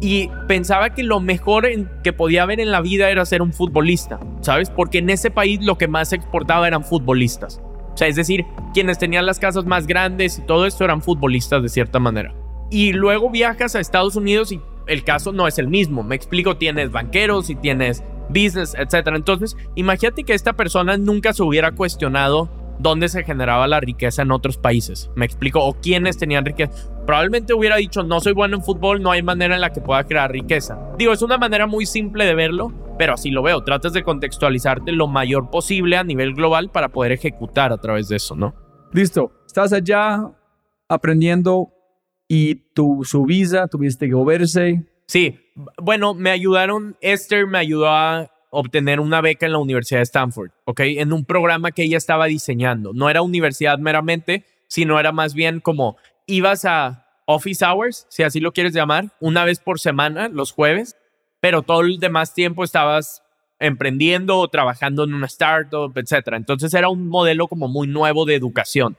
y 0.00 0.30
pensaba 0.46 0.90
que 0.90 1.02
lo 1.02 1.20
mejor 1.20 1.66
que 2.04 2.12
podía 2.12 2.44
haber 2.44 2.60
en 2.60 2.70
la 2.70 2.80
vida 2.80 3.10
era 3.10 3.24
ser 3.24 3.42
un 3.42 3.52
futbolista, 3.52 4.20
¿sabes? 4.40 4.70
Porque 4.70 4.98
en 4.98 5.10
ese 5.10 5.30
país 5.30 5.60
lo 5.62 5.76
que 5.76 5.88
más 5.88 6.12
exportaba 6.12 6.68
eran 6.68 6.84
futbolistas. 6.84 7.60
O 7.92 7.96
sea, 7.96 8.08
es 8.08 8.16
decir, 8.16 8.46
quienes 8.72 8.98
tenían 8.98 9.26
las 9.26 9.38
casas 9.38 9.66
más 9.66 9.86
grandes 9.86 10.38
y 10.38 10.42
todo 10.42 10.66
esto 10.66 10.84
eran 10.84 11.02
futbolistas 11.02 11.62
de 11.62 11.68
cierta 11.68 11.98
manera. 11.98 12.34
Y 12.70 12.92
luego 12.92 13.30
viajas 13.30 13.74
a 13.74 13.80
Estados 13.80 14.16
Unidos 14.16 14.50
y 14.52 14.60
el 14.86 15.04
caso 15.04 15.32
no 15.32 15.46
es 15.46 15.58
el 15.58 15.68
mismo. 15.68 16.02
Me 16.02 16.14
explico, 16.14 16.56
tienes 16.56 16.90
banqueros 16.90 17.50
y 17.50 17.54
tienes 17.54 18.02
business, 18.28 18.74
etc. 18.74 19.08
Entonces, 19.14 19.56
imagínate 19.74 20.24
que 20.24 20.34
esta 20.34 20.54
persona 20.54 20.96
nunca 20.96 21.32
se 21.32 21.42
hubiera 21.42 21.72
cuestionado 21.72 22.48
dónde 22.82 23.08
se 23.08 23.24
generaba 23.24 23.66
la 23.66 23.80
riqueza 23.80 24.22
en 24.22 24.32
otros 24.32 24.58
países. 24.58 25.10
Me 25.14 25.24
explico, 25.24 25.64
o 25.64 25.74
quiénes 25.74 26.18
tenían 26.18 26.44
riqueza. 26.44 26.72
Probablemente 27.06 27.54
hubiera 27.54 27.76
dicho, 27.76 28.02
no 28.02 28.20
soy 28.20 28.32
bueno 28.32 28.56
en 28.56 28.62
fútbol, 28.62 29.00
no 29.00 29.10
hay 29.10 29.22
manera 29.22 29.54
en 29.54 29.60
la 29.60 29.72
que 29.72 29.80
pueda 29.80 30.04
crear 30.04 30.30
riqueza. 30.30 30.78
Digo, 30.98 31.12
es 31.12 31.22
una 31.22 31.38
manera 31.38 31.66
muy 31.66 31.86
simple 31.86 32.24
de 32.24 32.34
verlo, 32.34 32.72
pero 32.98 33.14
así 33.14 33.30
lo 33.30 33.42
veo. 33.42 33.62
Tratas 33.62 33.92
de 33.92 34.02
contextualizarte 34.02 34.92
lo 34.92 35.08
mayor 35.08 35.50
posible 35.50 35.96
a 35.96 36.04
nivel 36.04 36.34
global 36.34 36.70
para 36.70 36.88
poder 36.90 37.12
ejecutar 37.12 37.72
a 37.72 37.78
través 37.78 38.08
de 38.08 38.16
eso, 38.16 38.34
¿no? 38.34 38.54
Listo. 38.92 39.32
Estás 39.46 39.72
allá 39.72 40.30
aprendiendo 40.88 41.72
y 42.28 42.54
tu, 42.74 43.04
su 43.04 43.24
visa, 43.24 43.68
tuviste 43.68 44.08
que 44.08 44.14
moverse. 44.14 44.84
Sí. 45.06 45.38
Bueno, 45.80 46.14
me 46.14 46.30
ayudaron, 46.30 46.96
Esther 47.00 47.46
me 47.46 47.58
ayudó 47.58 47.88
a 47.88 48.31
obtener 48.54 49.00
una 49.00 49.22
beca 49.22 49.46
en 49.46 49.52
la 49.52 49.58
Universidad 49.58 50.00
de 50.00 50.04
Stanford, 50.04 50.50
¿ok? 50.66 50.80
En 50.80 51.12
un 51.12 51.24
programa 51.24 51.72
que 51.72 51.84
ella 51.84 51.96
estaba 51.96 52.26
diseñando. 52.26 52.92
No 52.92 53.08
era 53.08 53.22
universidad 53.22 53.78
meramente, 53.78 54.44
sino 54.68 55.00
era 55.00 55.10
más 55.10 55.32
bien 55.32 55.60
como 55.60 55.96
ibas 56.26 56.66
a 56.66 57.06
office 57.24 57.64
hours, 57.64 58.06
si 58.10 58.22
así 58.22 58.40
lo 58.40 58.52
quieres 58.52 58.74
llamar, 58.74 59.06
una 59.20 59.46
vez 59.46 59.58
por 59.58 59.80
semana, 59.80 60.28
los 60.28 60.52
jueves, 60.52 60.96
pero 61.40 61.62
todo 61.62 61.80
el 61.80 61.98
demás 61.98 62.34
tiempo 62.34 62.62
estabas 62.62 63.22
emprendiendo 63.58 64.38
o 64.38 64.48
trabajando 64.48 65.04
en 65.04 65.14
una 65.14 65.26
startup, 65.26 65.96
etc. 65.96 66.34
Entonces 66.34 66.74
era 66.74 66.90
un 66.90 67.08
modelo 67.08 67.48
como 67.48 67.68
muy 67.68 67.86
nuevo 67.86 68.26
de 68.26 68.34
educación. 68.34 68.98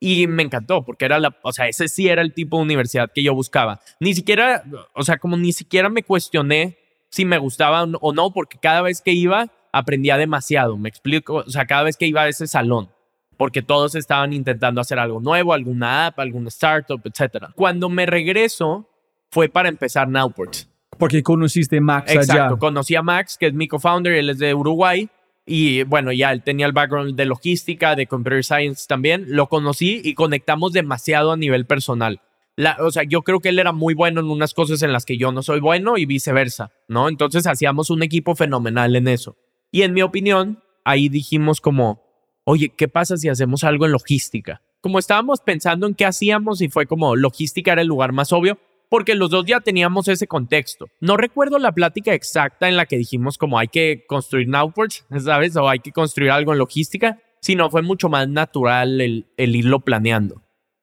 Y 0.00 0.26
me 0.26 0.42
encantó 0.42 0.82
porque 0.82 1.04
era 1.04 1.18
la, 1.18 1.36
o 1.42 1.52
sea, 1.52 1.68
ese 1.68 1.88
sí 1.88 2.08
era 2.08 2.22
el 2.22 2.32
tipo 2.32 2.56
de 2.56 2.62
universidad 2.62 3.10
que 3.14 3.22
yo 3.22 3.34
buscaba. 3.34 3.80
Ni 4.00 4.14
siquiera, 4.14 4.64
o 4.94 5.02
sea, 5.02 5.18
como 5.18 5.36
ni 5.36 5.52
siquiera 5.52 5.90
me 5.90 6.02
cuestioné 6.02 6.78
si 7.14 7.24
me 7.24 7.38
gustaba 7.38 7.84
o 7.84 8.12
no, 8.12 8.32
porque 8.32 8.58
cada 8.58 8.82
vez 8.82 9.00
que 9.00 9.12
iba 9.12 9.48
aprendía 9.70 10.16
demasiado, 10.16 10.76
me 10.76 10.88
explico, 10.88 11.44
o 11.46 11.48
sea, 11.48 11.64
cada 11.64 11.84
vez 11.84 11.96
que 11.96 12.08
iba 12.08 12.22
a 12.22 12.28
ese 12.28 12.48
salón, 12.48 12.90
porque 13.36 13.62
todos 13.62 13.94
estaban 13.94 14.32
intentando 14.32 14.80
hacer 14.80 14.98
algo 14.98 15.20
nuevo, 15.20 15.52
alguna 15.52 16.06
app, 16.06 16.18
alguna 16.18 16.48
startup, 16.48 17.00
etc. 17.04 17.52
Cuando 17.54 17.88
me 17.88 18.04
regreso 18.04 18.88
fue 19.30 19.48
para 19.48 19.68
empezar 19.68 20.08
Nowports. 20.08 20.68
Porque 20.98 21.22
conociste 21.22 21.78
a 21.78 21.80
Max 21.80 22.12
Exacto, 22.12 22.58
conocí 22.58 22.96
a 22.96 23.02
Max, 23.02 23.38
que 23.38 23.46
es 23.46 23.54
mi 23.54 23.68
co-founder, 23.68 24.14
él 24.14 24.30
es 24.30 24.38
de 24.38 24.52
Uruguay. 24.52 25.08
Y 25.46 25.84
bueno, 25.84 26.10
ya 26.10 26.32
él 26.32 26.42
tenía 26.42 26.66
el 26.66 26.72
background 26.72 27.14
de 27.14 27.26
logística, 27.26 27.94
de 27.94 28.08
computer 28.08 28.42
science 28.42 28.86
también. 28.88 29.26
Lo 29.28 29.48
conocí 29.48 30.00
y 30.02 30.14
conectamos 30.14 30.72
demasiado 30.72 31.30
a 31.30 31.36
nivel 31.36 31.64
personal. 31.64 32.20
La, 32.56 32.76
o 32.80 32.90
sea, 32.90 33.02
yo 33.02 33.22
creo 33.22 33.40
que 33.40 33.48
él 33.48 33.58
era 33.58 33.72
muy 33.72 33.94
bueno 33.94 34.20
en 34.20 34.30
unas 34.30 34.54
cosas 34.54 34.82
en 34.82 34.92
las 34.92 35.04
que 35.04 35.16
yo 35.16 35.32
no 35.32 35.42
soy 35.42 35.60
bueno 35.60 35.96
y 35.96 36.06
viceversa, 36.06 36.70
¿no? 36.86 37.08
Entonces 37.08 37.46
hacíamos 37.46 37.90
un 37.90 38.02
equipo 38.02 38.36
fenomenal 38.36 38.94
en 38.94 39.08
eso. 39.08 39.36
Y 39.72 39.82
en 39.82 39.92
mi 39.92 40.02
opinión, 40.02 40.62
ahí 40.84 41.08
dijimos 41.08 41.60
como, 41.60 42.00
oye, 42.44 42.68
¿qué 42.68 42.86
pasa 42.86 43.16
si 43.16 43.28
hacemos 43.28 43.64
algo 43.64 43.86
en 43.86 43.92
logística? 43.92 44.62
Como 44.80 44.98
estábamos 44.98 45.40
pensando 45.40 45.86
en 45.86 45.94
qué 45.94 46.04
hacíamos 46.04 46.60
y 46.60 46.68
fue 46.68 46.86
como 46.86 47.16
logística 47.16 47.72
era 47.72 47.82
el 47.82 47.88
lugar 47.88 48.12
más 48.12 48.32
obvio, 48.32 48.58
porque 48.88 49.16
los 49.16 49.30
dos 49.30 49.44
ya 49.46 49.60
teníamos 49.60 50.06
ese 50.06 50.28
contexto. 50.28 50.86
No 51.00 51.16
recuerdo 51.16 51.58
la 51.58 51.72
plática 51.72 52.14
exacta 52.14 52.68
en 52.68 52.76
la 52.76 52.86
que 52.86 52.96
dijimos 52.96 53.38
como 53.38 53.58
hay 53.58 53.66
que 53.66 54.04
construir 54.06 54.46
Nowports, 54.46 55.04
¿sabes? 55.24 55.56
O 55.56 55.68
hay 55.68 55.80
que 55.80 55.90
construir 55.90 56.30
algo 56.30 56.52
en 56.52 56.58
logística, 56.58 57.18
sino 57.40 57.68
fue 57.70 57.82
mucho 57.82 58.08
más 58.08 58.28
natural 58.28 59.00
el, 59.00 59.26
el 59.36 59.56
irlo 59.56 59.80
planeando. 59.80 60.42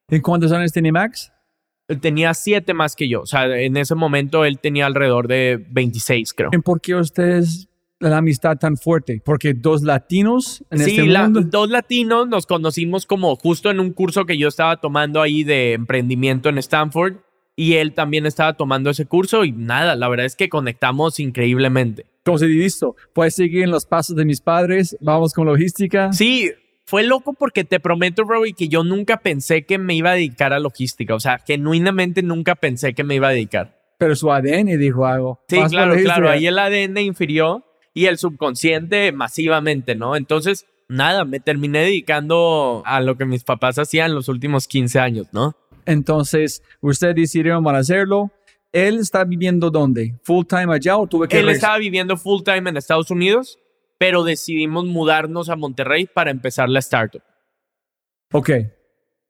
¿En 0.09 0.21
cuántos 0.21 0.51
años 0.51 0.73
tiene 0.73 0.91
Max? 0.91 1.31
Él 1.91 1.99
tenía 1.99 2.33
siete 2.33 2.73
más 2.73 2.95
que 2.95 3.09
yo. 3.09 3.21
O 3.21 3.25
sea, 3.25 3.45
en 3.59 3.75
ese 3.75 3.95
momento 3.95 4.45
él 4.45 4.59
tenía 4.59 4.85
alrededor 4.85 5.27
de 5.27 5.63
26, 5.71 6.33
creo. 6.33 6.49
¿Y 6.53 6.57
por 6.59 6.79
qué 6.79 6.95
ustedes 6.95 7.67
la 7.99 8.17
amistad 8.17 8.57
tan 8.57 8.77
fuerte? 8.77 9.21
Porque 9.23 9.53
dos 9.53 9.83
latinos 9.83 10.63
en 10.71 10.79
sí, 10.79 10.91
este 10.91 11.03
mundo. 11.03 11.41
dos 11.41 11.69
latinos 11.69 12.27
nos 12.27 12.45
conocimos 12.45 13.05
como 13.05 13.35
justo 13.35 13.69
en 13.69 13.79
un 13.79 13.91
curso 13.91 14.25
que 14.25 14.37
yo 14.37 14.47
estaba 14.47 14.77
tomando 14.77 15.21
ahí 15.21 15.43
de 15.43 15.73
emprendimiento 15.73 16.47
en 16.47 16.57
Stanford 16.59 17.17
y 17.55 17.73
él 17.73 17.93
también 17.93 18.25
estaba 18.25 18.53
tomando 18.53 18.89
ese 18.89 19.05
curso 19.05 19.43
y 19.43 19.51
nada, 19.51 19.95
la 19.95 20.07
verdad 20.07 20.25
es 20.25 20.35
que 20.35 20.49
conectamos 20.49 21.19
increíblemente. 21.19 22.05
¿Cómo 22.23 22.37
se 22.37 22.47
listo? 22.47 22.95
¿Puedes 23.13 23.35
seguir 23.35 23.63
en 23.63 23.71
los 23.71 23.85
pasos 23.85 24.15
de 24.15 24.25
mis 24.25 24.41
padres? 24.41 24.95
Vamos 25.01 25.33
con 25.33 25.45
logística. 25.45 26.13
Sí, 26.13 26.51
fue 26.91 27.03
loco 27.03 27.31
porque 27.31 27.63
te 27.63 27.79
prometo, 27.79 28.25
Robbie, 28.25 28.51
que 28.51 28.67
yo 28.67 28.83
nunca 28.83 29.15
pensé 29.15 29.65
que 29.65 29.77
me 29.77 29.95
iba 29.95 30.11
a 30.11 30.15
dedicar 30.15 30.51
a 30.51 30.59
logística. 30.59 31.15
O 31.15 31.21
sea, 31.21 31.39
genuinamente 31.39 32.21
nunca 32.21 32.55
pensé 32.55 32.93
que 32.93 33.05
me 33.05 33.15
iba 33.15 33.29
a 33.29 33.31
dedicar. 33.31 33.79
Pero 33.97 34.13
su 34.13 34.29
ADN 34.29 34.77
dijo 34.77 35.05
algo. 35.05 35.39
Sí, 35.47 35.57
claro, 35.69 35.95
claro. 35.95 36.29
Ahí 36.29 36.47
el 36.47 36.59
ADN 36.59 36.97
infirió 36.97 37.63
y 37.93 38.07
el 38.07 38.17
subconsciente 38.17 39.13
masivamente, 39.13 39.95
¿no? 39.95 40.17
Entonces, 40.17 40.65
nada, 40.89 41.23
me 41.23 41.39
terminé 41.39 41.79
dedicando 41.79 42.83
a 42.85 42.99
lo 42.99 43.15
que 43.15 43.23
mis 43.23 43.45
papás 43.45 43.79
hacían 43.79 44.13
los 44.13 44.27
últimos 44.27 44.67
15 44.67 44.99
años, 44.99 45.27
¿no? 45.31 45.55
Entonces, 45.85 46.61
ustedes 46.81 47.15
decidieron 47.15 47.63
para 47.63 47.77
hacerlo. 47.77 48.31
¿Él 48.73 48.99
está 48.99 49.23
viviendo 49.23 49.71
dónde? 49.71 50.19
¿Full 50.23 50.45
time 50.45 50.75
allá 50.75 50.97
o 50.97 51.07
tuve 51.07 51.29
que 51.29 51.39
Él 51.39 51.47
estaba 51.47 51.77
viviendo 51.77 52.17
full 52.17 52.43
time 52.43 52.69
en 52.69 52.75
Estados 52.75 53.09
Unidos, 53.11 53.59
pero 54.01 54.23
decidimos 54.23 54.85
mudarnos 54.85 55.49
a 55.49 55.55
Monterrey 55.55 56.07
para 56.11 56.31
empezar 56.31 56.67
la 56.67 56.79
startup. 56.79 57.21
Ok. 58.33 58.49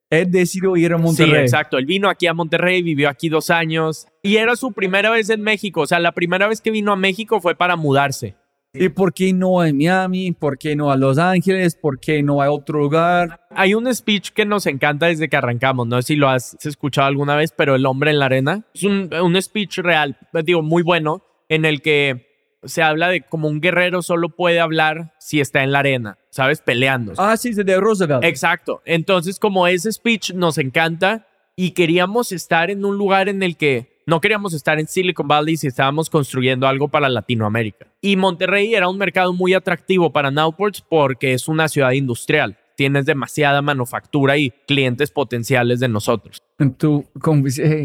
Él 0.10 0.32
decidió 0.32 0.78
ir 0.78 0.94
a 0.94 0.98
Monterrey. 0.98 1.34
Sí, 1.34 1.40
exacto. 1.42 1.78
Él 1.78 1.86
vino 1.86 2.08
aquí 2.10 2.26
a 2.26 2.34
Monterrey, 2.34 2.82
vivió 2.82 3.10
aquí 3.10 3.28
dos 3.28 3.50
años 3.50 4.08
y 4.24 4.38
era 4.38 4.56
su 4.56 4.72
primera 4.72 5.10
vez 5.10 5.30
en 5.30 5.42
México. 5.42 5.82
O 5.82 5.88
sea, 5.88 6.00
la 6.00 6.14
primera 6.14 6.48
vez 6.48 6.62
que 6.62 6.72
vino 6.72 6.94
a 6.94 6.96
México 6.96 7.42
fue 7.42 7.54
para 7.54 7.76
mudarse. 7.76 8.38
¿Y 8.74 8.88
por 8.88 9.14
qué 9.14 9.34
no 9.34 9.62
en 9.66 9.76
Miami? 9.76 10.32
¿Por 10.32 10.58
qué 10.58 10.78
no 10.78 10.90
a 10.90 10.96
Los 10.96 11.18
Ángeles? 11.18 11.76
¿Por 11.76 12.00
qué 12.00 12.24
no 12.24 12.42
a 12.42 12.50
otro 12.50 12.80
lugar? 12.80 13.42
Hay 13.50 13.74
un 13.74 13.94
speech 13.94 14.30
que 14.30 14.46
nos 14.46 14.68
encanta 14.68 15.08
desde 15.08 15.28
que 15.28 15.36
arrancamos, 15.36 15.86
no 15.86 15.98
sé 15.98 16.14
si 16.14 16.16
lo 16.16 16.30
has 16.30 16.56
escuchado 16.66 17.10
alguna 17.10 17.36
vez, 17.36 17.52
pero 17.52 17.76
El 17.76 17.86
hombre 17.86 18.12
en 18.12 18.20
la 18.20 18.28
arena 18.28 18.66
es 18.74 18.84
un, 18.84 19.14
un 19.14 19.42
speech 19.42 19.80
real, 19.80 20.18
digo, 20.46 20.62
muy 20.62 20.82
bueno, 20.82 21.26
en 21.50 21.66
el 21.66 21.82
que 21.82 22.31
se 22.64 22.84
habla 22.84 23.10
de 23.10 23.22
como 23.22 23.48
un 23.48 23.62
guerrero 23.62 24.02
solo 24.02 24.30
puede 24.30 24.60
hablar 24.60 25.14
si 25.20 25.40
está 25.40 25.64
en 25.64 25.72
la 25.72 25.80
arena, 25.80 26.18
¿sabes? 26.30 26.62
Peleando. 26.62 27.14
Ah, 27.18 27.38
sí, 27.38 27.54
de 27.54 27.78
Roosevelt. 27.78 28.24
Exacto. 28.24 28.82
Entonces, 28.86 29.40
como 29.40 29.68
ese 29.68 29.92
speech 29.92 30.34
nos 30.34 30.58
encanta 30.58 31.28
y 31.56 31.72
queríamos 31.72 32.32
estar 32.32 32.70
en 32.72 32.86
un 32.86 32.98
lugar 32.98 33.30
en 33.30 33.44
el 33.44 33.58
que 33.58 34.02
no 34.06 34.20
queríamos 34.20 34.54
estar 34.54 34.80
en 34.80 34.88
Silicon 34.88 35.28
Valley 35.28 35.58
si 35.58 35.68
estábamos 35.68 36.10
construyendo 36.10 36.68
algo 36.68 36.88
para 36.88 37.08
Latinoamérica. 37.10 37.88
Y 38.02 38.16
Monterrey 38.16 38.74
era 38.74 38.90
un 38.90 38.98
mercado 38.98 39.34
muy 39.34 39.54
atractivo 39.54 40.12
para 40.12 40.32
Nowports 40.32 40.82
porque 40.82 41.34
es 41.34 41.48
una 41.48 41.68
ciudad 41.68 41.92
industrial. 41.92 42.58
Tienes 42.76 43.06
demasiada 43.06 43.62
manufactura 43.62 44.38
y 44.38 44.52
clientes 44.68 45.12
potenciales 45.12 45.80
de 45.80 45.88
nosotros. 45.88 46.42
¿Tú, 46.78 47.06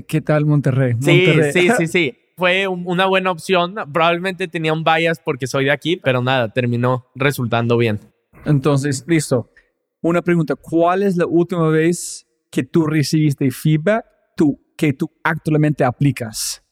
¿Qué 0.09 0.21
tal 0.21 0.47
Monterrey? 0.47 0.95
Sí, 1.01 1.27
sí, 1.53 1.69
sí, 1.77 1.87
sí. 1.87 2.19
Fue 2.39 2.69
una 2.69 3.07
buena 3.07 3.31
opción. 3.31 3.75
Probablemente 3.93 4.47
tenía 4.47 4.75
un 4.75 4.85
bias 4.85 5.19
porque 5.25 5.47
soy 5.47 5.65
de 5.65 5.71
aquí, 5.71 5.97
pero 5.97 6.23
nada, 6.23 6.53
terminó 6.53 7.07
resultando 7.15 7.79
bien. 7.79 7.99
Entonces, 8.45 9.05
listo. 9.07 9.51
Una 10.03 10.21
pregunta. 10.21 10.55
¿Cuál 10.55 11.03
es 11.03 11.17
la 11.17 11.25
última 11.25 11.69
vez 11.69 12.27
que 12.51 12.63
tú 12.63 12.87
recibiste 12.87 13.51
feedback? 13.51 14.05
Tú 14.37 14.61
que 14.77 14.93
tú 14.93 15.11
actualmente 15.25 15.83
aplicas 15.83 16.63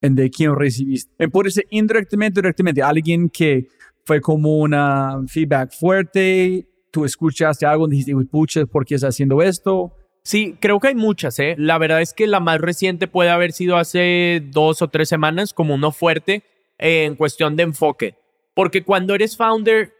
en 0.00 0.14
de 0.14 0.30
quién 0.30 0.56
recibiste. 0.56 1.28
Puede 1.28 1.50
ser 1.50 1.66
indirectamente 1.68 2.40
o 2.40 2.42
directamente. 2.42 2.82
Alguien 2.82 3.28
que 3.28 3.68
fue 4.04 4.22
como 4.22 4.58
una 4.58 5.20
feedback 5.28 5.72
fuerte, 5.78 6.66
tú 6.90 7.04
escuchaste 7.04 7.66
algo 7.66 7.86
y 7.86 7.90
dijiste, 7.90 8.16
pucha, 8.30 8.64
¿por 8.64 8.86
qué 8.86 8.94
estás 8.94 9.14
haciendo 9.14 9.42
esto? 9.42 9.94
Sí, 10.22 10.56
creo 10.60 10.80
que 10.80 10.88
hay 10.88 10.94
muchas, 10.94 11.38
¿eh? 11.38 11.54
La 11.58 11.78
verdad 11.78 12.02
es 12.02 12.12
que 12.12 12.26
la 12.26 12.40
más 12.40 12.60
reciente 12.60 13.08
puede 13.08 13.30
haber 13.30 13.52
sido 13.52 13.76
hace 13.76 14.42
dos 14.44 14.82
o 14.82 14.88
tres 14.88 15.08
semanas, 15.08 15.54
como 15.54 15.74
uno 15.74 15.92
fuerte 15.92 16.42
en 16.78 17.16
cuestión 17.16 17.56
de 17.56 17.64
enfoque. 17.64 18.14
Porque 18.54 18.82
cuando 18.82 19.14
eres 19.14 19.36
founder 19.36 19.92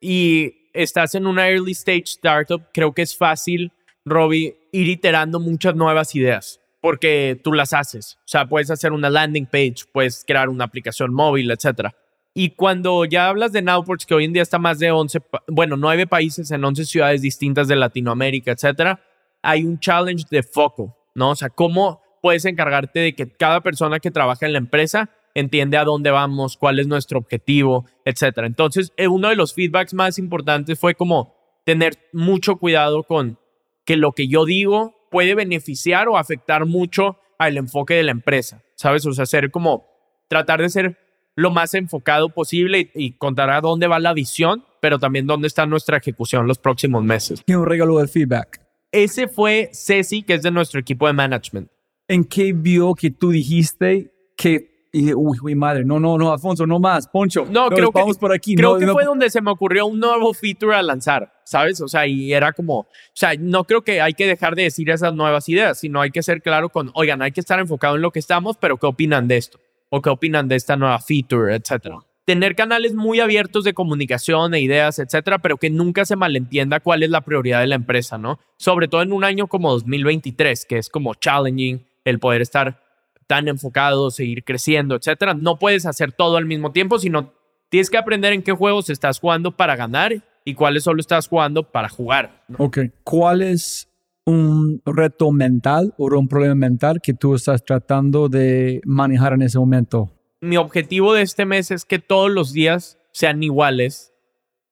y 0.00 0.70
estás 0.72 1.14
en 1.14 1.26
una 1.26 1.48
early 1.48 1.72
stage 1.72 2.04
startup, 2.04 2.62
creo 2.72 2.92
que 2.92 3.02
es 3.02 3.16
fácil, 3.16 3.72
Robbie, 4.04 4.56
ir 4.72 4.88
iterando 4.88 5.40
muchas 5.40 5.74
nuevas 5.74 6.14
ideas 6.14 6.60
porque 6.80 7.40
tú 7.42 7.52
las 7.52 7.72
haces. 7.72 8.18
O 8.20 8.28
sea, 8.28 8.46
puedes 8.46 8.70
hacer 8.70 8.92
una 8.92 9.10
landing 9.10 9.46
page, 9.46 9.84
puedes 9.92 10.24
crear 10.26 10.48
una 10.48 10.64
aplicación 10.64 11.12
móvil, 11.12 11.50
etc. 11.50 11.88
Y 12.34 12.50
cuando 12.50 13.04
ya 13.04 13.28
hablas 13.28 13.52
de 13.52 13.62
Nowports, 13.62 14.06
que 14.06 14.14
hoy 14.14 14.24
en 14.24 14.32
día 14.32 14.42
está 14.42 14.58
más 14.58 14.78
de 14.78 14.90
11, 14.90 15.20
bueno, 15.48 15.76
9 15.76 16.06
países 16.06 16.50
en 16.50 16.64
11 16.64 16.84
ciudades 16.84 17.22
distintas 17.22 17.68
de 17.68 17.76
Latinoamérica, 17.76 18.52
etc., 18.52 18.98
hay 19.42 19.64
un 19.64 19.78
challenge 19.78 20.24
de 20.30 20.42
foco, 20.42 20.96
¿no? 21.14 21.30
O 21.30 21.34
sea, 21.36 21.48
¿cómo 21.48 22.00
puedes 22.20 22.44
encargarte 22.44 23.00
de 23.00 23.14
que 23.14 23.30
cada 23.30 23.60
persona 23.60 24.00
que 24.00 24.10
trabaja 24.10 24.46
en 24.46 24.52
la 24.52 24.58
empresa 24.58 25.10
entiende 25.34 25.76
a 25.76 25.84
dónde 25.84 26.10
vamos, 26.10 26.56
cuál 26.56 26.80
es 26.80 26.86
nuestro 26.86 27.18
objetivo, 27.18 27.86
etcétera. 28.04 28.46
Entonces, 28.46 28.92
eh, 28.96 29.08
uno 29.08 29.28
de 29.28 29.36
los 29.36 29.54
feedbacks 29.54 29.94
más 29.94 30.18
importantes 30.18 30.78
fue 30.78 30.94
como 30.94 31.34
tener 31.64 31.94
mucho 32.12 32.56
cuidado 32.56 33.04
con 33.04 33.38
que 33.84 33.96
lo 33.96 34.12
que 34.12 34.28
yo 34.28 34.44
digo 34.44 34.94
puede 35.10 35.34
beneficiar 35.34 36.08
o 36.08 36.18
afectar 36.18 36.66
mucho 36.66 37.18
al 37.38 37.56
enfoque 37.56 37.94
de 37.94 38.02
la 38.02 38.10
empresa, 38.10 38.62
¿sabes? 38.74 39.06
O 39.06 39.12
sea, 39.12 39.26
ser 39.26 39.50
como 39.50 39.86
tratar 40.28 40.60
de 40.60 40.70
ser 40.70 40.98
lo 41.36 41.50
más 41.50 41.72
enfocado 41.74 42.30
posible 42.30 42.90
y, 42.94 43.12
contar 43.12 43.50
a 43.50 43.60
dónde 43.60 43.86
va 43.86 44.00
la 44.00 44.12
visión, 44.12 44.64
pero 44.80 44.98
también 44.98 45.26
dónde 45.26 45.46
está 45.46 45.66
nuestra 45.66 45.98
ejecución 45.98 46.48
los 46.48 46.58
próximos 46.58 47.04
meses. 47.04 47.42
¿Qué 47.46 47.56
un 47.56 47.64
regalo 47.64 47.98
del 47.98 48.08
feedback? 48.08 48.60
Ese 48.92 49.28
fue 49.28 49.70
Ceci, 49.72 50.22
que 50.22 50.34
es 50.34 50.42
de 50.42 50.50
nuestro 50.50 50.80
equipo 50.80 51.06
de 51.06 51.12
management. 51.12 51.70
¿En 52.08 52.24
qué 52.24 52.52
vio 52.52 52.94
que 52.94 53.10
tú 53.10 53.30
dijiste 53.30 54.12
que 54.36 54.78
y 54.92 55.12
uy, 55.12 55.38
uy, 55.42 55.54
madre, 55.54 55.84
no, 55.84 56.00
no, 56.00 56.16
no, 56.16 56.32
Alfonso, 56.32 56.66
no 56.66 56.78
más, 56.78 57.08
Poncho. 57.08 57.46
No, 57.50 57.68
creo 57.68 57.92
que, 57.92 58.02
por 58.18 58.32
aquí. 58.32 58.54
Creo 58.54 58.78
que 58.78 58.86
fue 58.86 59.04
donde 59.04 59.28
se 59.28 59.40
me 59.40 59.50
ocurrió 59.50 59.86
un 59.86 60.00
nuevo 60.00 60.32
feature 60.32 60.74
a 60.74 60.82
lanzar, 60.82 61.32
¿sabes? 61.44 61.80
O 61.80 61.88
sea, 61.88 62.06
y 62.06 62.32
era 62.32 62.52
como, 62.52 62.80
o 62.80 62.86
sea, 63.12 63.34
no 63.38 63.64
creo 63.64 63.82
que 63.82 64.00
hay 64.00 64.14
que 64.14 64.26
dejar 64.26 64.54
de 64.54 64.62
decir 64.62 64.88
esas 64.90 65.14
nuevas 65.14 65.48
ideas, 65.48 65.78
sino 65.78 66.00
hay 66.00 66.10
que 66.10 66.22
ser 66.22 66.40
claro 66.40 66.70
con, 66.70 66.90
oigan, 66.94 67.20
hay 67.20 67.32
que 67.32 67.40
estar 67.40 67.60
enfocado 67.60 67.96
en 67.96 68.02
lo 68.02 68.10
que 68.10 68.18
estamos, 68.18 68.56
pero 68.56 68.78
¿qué 68.78 68.86
opinan 68.86 69.28
de 69.28 69.36
esto? 69.36 69.60
¿O 69.90 70.00
qué 70.00 70.10
opinan 70.10 70.48
de 70.48 70.56
esta 70.56 70.76
nueva 70.76 70.98
feature, 71.00 71.54
etcétera? 71.54 71.98
Tener 72.28 72.54
canales 72.54 72.94
muy 72.94 73.20
abiertos 73.20 73.64
de 73.64 73.72
comunicación 73.72 74.52
e 74.52 74.60
ideas, 74.60 74.98
etcétera, 74.98 75.38
pero 75.38 75.56
que 75.56 75.70
nunca 75.70 76.04
se 76.04 76.14
malentienda 76.14 76.78
cuál 76.78 77.02
es 77.02 77.08
la 77.08 77.22
prioridad 77.22 77.60
de 77.60 77.68
la 77.68 77.76
empresa, 77.76 78.18
¿no? 78.18 78.38
Sobre 78.58 78.86
todo 78.86 79.00
en 79.00 79.14
un 79.14 79.24
año 79.24 79.46
como 79.46 79.70
2023, 79.70 80.66
que 80.66 80.76
es 80.76 80.90
como 80.90 81.14
challenging 81.14 81.86
el 82.04 82.18
poder 82.18 82.42
estar 82.42 82.82
tan 83.26 83.48
enfocado, 83.48 84.10
seguir 84.10 84.44
creciendo, 84.44 84.94
etcétera. 84.94 85.32
No 85.32 85.58
puedes 85.58 85.86
hacer 85.86 86.12
todo 86.12 86.36
al 86.36 86.44
mismo 86.44 86.70
tiempo, 86.70 86.98
sino 86.98 87.32
tienes 87.70 87.88
que 87.88 87.96
aprender 87.96 88.34
en 88.34 88.42
qué 88.42 88.52
juegos 88.52 88.90
estás 88.90 89.20
jugando 89.20 89.56
para 89.56 89.74
ganar 89.74 90.22
y 90.44 90.52
cuáles 90.52 90.84
solo 90.84 91.00
estás 91.00 91.28
jugando 91.28 91.62
para 91.62 91.88
jugar. 91.88 92.44
Ok. 92.58 92.78
¿Cuál 93.04 93.40
es 93.40 93.88
un 94.26 94.82
reto 94.84 95.32
mental 95.32 95.94
o 95.96 96.14
un 96.14 96.28
problema 96.28 96.54
mental 96.54 97.00
que 97.02 97.14
tú 97.14 97.34
estás 97.34 97.64
tratando 97.64 98.28
de 98.28 98.82
manejar 98.84 99.32
en 99.32 99.40
ese 99.40 99.58
momento? 99.58 100.10
Mi 100.40 100.56
objetivo 100.56 101.14
de 101.14 101.22
este 101.22 101.46
mes 101.46 101.70
es 101.72 101.84
que 101.84 101.98
todos 101.98 102.30
los 102.30 102.52
días 102.52 102.98
sean 103.12 103.42
iguales 103.42 104.14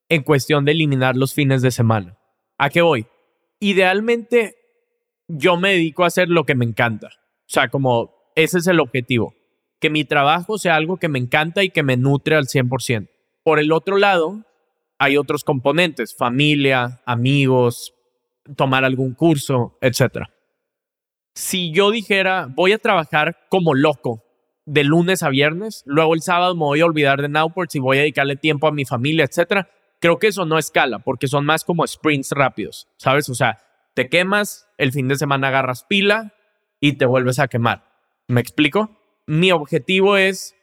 en 0.08 0.22
cuestión 0.22 0.64
de 0.64 0.72
eliminar 0.72 1.16
los 1.16 1.34
fines 1.34 1.60
de 1.60 1.72
semana. 1.72 2.16
¿A 2.56 2.70
qué 2.70 2.82
voy? 2.82 3.06
Idealmente, 3.58 4.54
yo 5.26 5.56
me 5.56 5.72
dedico 5.72 6.04
a 6.04 6.06
hacer 6.06 6.28
lo 6.28 6.44
que 6.44 6.54
me 6.54 6.64
encanta. 6.64 7.08
O 7.08 7.48
sea, 7.48 7.68
como 7.68 8.14
ese 8.36 8.58
es 8.58 8.68
el 8.68 8.78
objetivo, 8.78 9.34
que 9.80 9.90
mi 9.90 10.04
trabajo 10.04 10.56
sea 10.58 10.76
algo 10.76 10.98
que 10.98 11.08
me 11.08 11.18
encanta 11.18 11.64
y 11.64 11.70
que 11.70 11.82
me 11.82 11.96
nutre 11.96 12.36
al 12.36 12.46
100%. 12.46 13.08
Por 13.42 13.58
el 13.58 13.72
otro 13.72 13.96
lado, 13.96 14.44
hay 14.98 15.16
otros 15.16 15.42
componentes, 15.42 16.14
familia, 16.16 17.02
amigos, 17.06 17.92
tomar 18.56 18.84
algún 18.84 19.14
curso, 19.14 19.76
etc. 19.80 20.28
Si 21.34 21.72
yo 21.72 21.90
dijera, 21.90 22.46
voy 22.48 22.72
a 22.72 22.78
trabajar 22.78 23.36
como 23.48 23.74
loco 23.74 24.25
de 24.66 24.84
lunes 24.84 25.22
a 25.22 25.30
viernes, 25.30 25.82
luego 25.86 26.14
el 26.14 26.22
sábado 26.22 26.54
me 26.54 26.64
voy 26.64 26.80
a 26.80 26.86
olvidar 26.86 27.22
de 27.22 27.28
Nowports 27.28 27.76
y 27.76 27.78
voy 27.78 27.98
a 27.98 28.00
dedicarle 28.00 28.36
tiempo 28.36 28.66
a 28.66 28.72
mi 28.72 28.84
familia, 28.84 29.24
etc. 29.24 29.66
Creo 30.00 30.18
que 30.18 30.26
eso 30.26 30.44
no 30.44 30.58
escala 30.58 30.98
porque 30.98 31.28
son 31.28 31.46
más 31.46 31.64
como 31.64 31.86
sprints 31.86 32.32
rápidos, 32.32 32.88
¿sabes? 32.96 33.28
O 33.28 33.34
sea, 33.34 33.58
te 33.94 34.08
quemas, 34.08 34.68
el 34.76 34.92
fin 34.92 35.08
de 35.08 35.16
semana 35.16 35.48
agarras 35.48 35.84
pila 35.84 36.34
y 36.80 36.94
te 36.94 37.06
vuelves 37.06 37.38
a 37.38 37.48
quemar. 37.48 37.84
¿Me 38.26 38.40
explico? 38.40 38.90
Mi 39.26 39.52
objetivo 39.52 40.16
es 40.16 40.54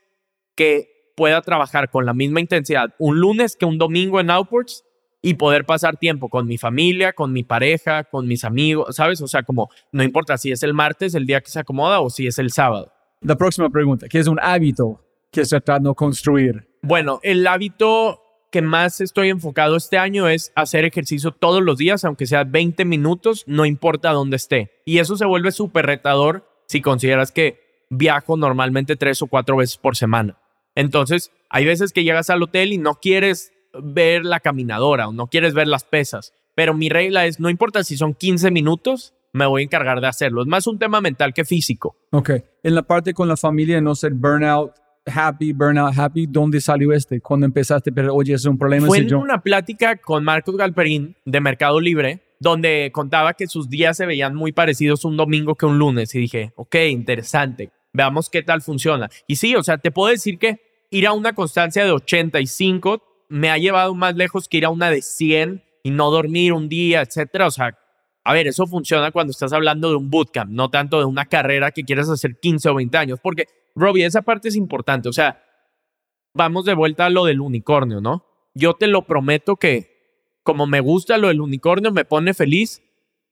que 0.56 1.14
pueda 1.16 1.42
trabajar 1.42 1.90
con 1.90 2.06
la 2.06 2.14
misma 2.14 2.42
intensidad 2.42 2.94
un 3.00 3.20
lunes 3.20 3.56
que 3.56 3.66
un 3.66 3.78
domingo 3.78 4.20
en 4.20 4.30
Outports 4.30 4.84
y 5.22 5.36
poder 5.36 5.66
pasar 5.66 5.96
tiempo 5.96 6.28
con 6.28 6.46
mi 6.46 6.58
familia, 6.58 7.14
con 7.14 7.32
mi 7.32 7.44
pareja, 7.44 8.04
con 8.04 8.28
mis 8.28 8.44
amigos, 8.44 8.94
¿sabes? 8.98 9.22
O 9.22 9.28
sea, 9.28 9.44
como 9.44 9.70
no 9.94 10.04
importa 10.04 10.38
si 10.38 10.52
es 10.52 10.62
el 10.64 10.74
martes, 10.74 11.16
el 11.16 11.26
día 11.26 11.40
que 11.40 11.50
se 11.50 11.60
acomoda, 11.60 12.02
o 12.02 12.10
si 12.10 12.28
es 12.28 12.38
el 12.40 12.52
sábado. 12.52 12.92
La 13.24 13.38
próxima 13.38 13.70
pregunta, 13.70 14.10
¿qué 14.10 14.20
es 14.20 14.28
un 14.28 14.38
hábito 14.42 15.00
que 15.32 15.42
está 15.42 15.62
tratando 15.62 15.92
de 15.92 15.96
construir? 15.96 16.68
Bueno, 16.82 17.22
el 17.24 17.48
hábito 17.48 18.20
que 18.52 18.62
más 18.62 19.00
estoy 19.00 19.30
enfocado 19.30 19.78
este 19.78 19.98
año 19.98 20.28
es 20.28 20.52
hacer 20.56 20.84
ejercicio 20.84 21.32
todos 21.32 21.64
los 21.64 21.78
días, 21.78 22.04
aunque 22.04 22.28
sea 22.28 22.44
20 22.44 22.84
minutos, 22.84 23.46
no 23.48 23.66
importa 23.66 24.12
dónde 24.12 24.36
esté. 24.36 24.72
Y 24.86 24.98
eso 24.98 25.16
se 25.16 25.26
vuelve 25.26 25.54
súper 25.54 25.86
retador 25.86 26.46
si 26.68 26.82
consideras 26.82 27.32
que 27.32 27.86
viajo 27.90 28.36
normalmente 28.36 28.98
tres 28.98 29.22
o 29.22 29.28
cuatro 29.28 29.56
veces 29.56 29.78
por 29.78 29.96
semana. 29.96 30.38
Entonces, 30.76 31.32
hay 31.50 31.66
veces 31.66 31.94
que 31.94 32.04
llegas 32.04 32.30
al 32.30 32.44
hotel 32.44 32.74
y 32.74 32.78
no 32.78 32.96
quieres 32.96 33.54
ver 33.82 34.26
la 34.26 34.42
caminadora 34.42 35.08
o 35.08 35.14
no 35.14 35.28
quieres 35.28 35.54
ver 35.54 35.70
las 35.70 35.86
pesas, 35.86 36.34
pero 36.56 36.74
mi 36.74 36.90
regla 36.90 37.26
es, 37.26 37.40
no 37.40 37.50
importa 37.50 37.86
si 37.86 37.96
son 37.96 38.16
15 38.16 38.52
minutos, 38.52 39.14
me 39.34 39.46
voy 39.46 39.64
a 39.64 39.66
encargar 39.66 40.00
de 40.00 40.08
hacerlo. 40.08 40.42
Es 40.42 40.48
más 40.48 40.68
un 40.68 40.80
tema 40.80 41.02
mental 41.02 41.34
que 41.34 41.44
físico. 41.44 41.98
Ok. 42.12 42.32
En 42.64 42.76
la 42.76 42.84
parte 42.84 43.14
con 43.14 43.28
la 43.28 43.36
familia, 43.36 43.82
no 43.82 43.96
ser 43.96 44.14
burnout, 44.14 44.74
happy, 45.06 45.54
burnout, 45.54 45.98
happy, 45.98 46.28
¿dónde 46.28 46.62
salió 46.62 46.94
este? 46.94 47.20
Cuando 47.20 47.46
empezaste, 47.46 47.92
pero 47.92 48.14
oye, 48.14 48.34
es 48.34 48.46
un 48.46 48.58
problema. 48.58 48.88
Fue 48.88 49.00
en 49.00 49.14
una 49.16 49.42
plática 49.42 49.98
con 49.98 50.24
Marcos 50.24 50.56
Galperín 50.56 51.16
de 51.26 51.42
Mercado 51.42 51.82
Libre 51.82 52.22
donde 52.44 52.92
contaba 52.92 53.34
que 53.34 53.48
sus 53.48 53.70
días 53.70 53.98
se 53.98 54.06
veían 54.06 54.36
muy 54.36 54.52
parecidos 54.52 55.06
un 55.06 55.18
domingo 55.18 55.56
que 55.56 55.66
un 55.66 55.80
lunes 55.80 56.14
y 56.14 56.20
dije, 56.20 56.52
ok, 56.56 56.76
interesante, 56.90 57.72
veamos 57.94 58.30
qué 58.30 58.44
tal 58.44 58.62
funciona. 58.62 59.10
Y 59.28 59.38
sí, 59.38 59.56
o 59.56 59.64
sea, 59.64 59.78
te 59.78 59.92
puedo 59.92 60.12
decir 60.12 60.38
que 60.38 60.60
ir 60.92 61.08
a 61.08 61.14
una 61.14 61.34
constancia 61.34 61.86
de 61.86 61.92
85 61.92 63.02
me 63.30 63.50
ha 63.50 63.58
llevado 63.58 63.96
más 63.96 64.16
lejos 64.16 64.48
que 64.48 64.58
ir 64.58 64.66
a 64.66 64.70
una 64.70 64.92
de 64.92 65.02
100 65.02 65.64
y 65.84 65.92
no 65.92 66.12
dormir 66.12 66.54
un 66.54 66.70
día, 66.70 67.02
etcétera. 67.02 67.48
O 67.48 67.52
sea, 67.52 67.78
a 68.24 68.34
ver, 68.34 68.48
eso 68.48 68.66
funciona 68.68 69.12
cuando 69.12 69.32
estás 69.32 69.54
hablando 69.54 69.90
de 69.90 69.96
un 69.96 70.10
bootcamp, 70.10 70.52
no 70.52 70.70
tanto 70.70 71.00
de 71.00 71.06
una 71.06 71.26
carrera 71.26 71.72
que 71.72 71.84
quieres 71.84 72.10
hacer 72.10 72.40
15 72.40 72.70
o 72.70 72.76
20 72.76 72.98
años, 72.98 73.20
porque, 73.22 73.48
Robbie, 73.76 74.06
esa 74.06 74.22
parte 74.22 74.50
es 74.50 74.56
importante. 74.56 75.10
O 75.10 75.14
sea, 75.14 75.44
vamos 76.34 76.66
de 76.66 76.74
vuelta 76.74 77.06
a 77.06 77.10
lo 77.10 77.26
del 77.26 77.42
unicornio, 77.42 78.02
¿no? 78.02 78.26
Yo 78.54 78.74
te 78.74 78.88
lo 78.88 79.06
prometo 79.06 79.56
que 79.56 79.94
como 80.44 80.68
me 80.68 80.82
gusta 80.82 81.18
lo 81.18 81.30
del 81.30 81.42
unicornio, 81.42 81.92
me 81.92 82.06
pone 82.06 82.34
feliz, 82.34 82.84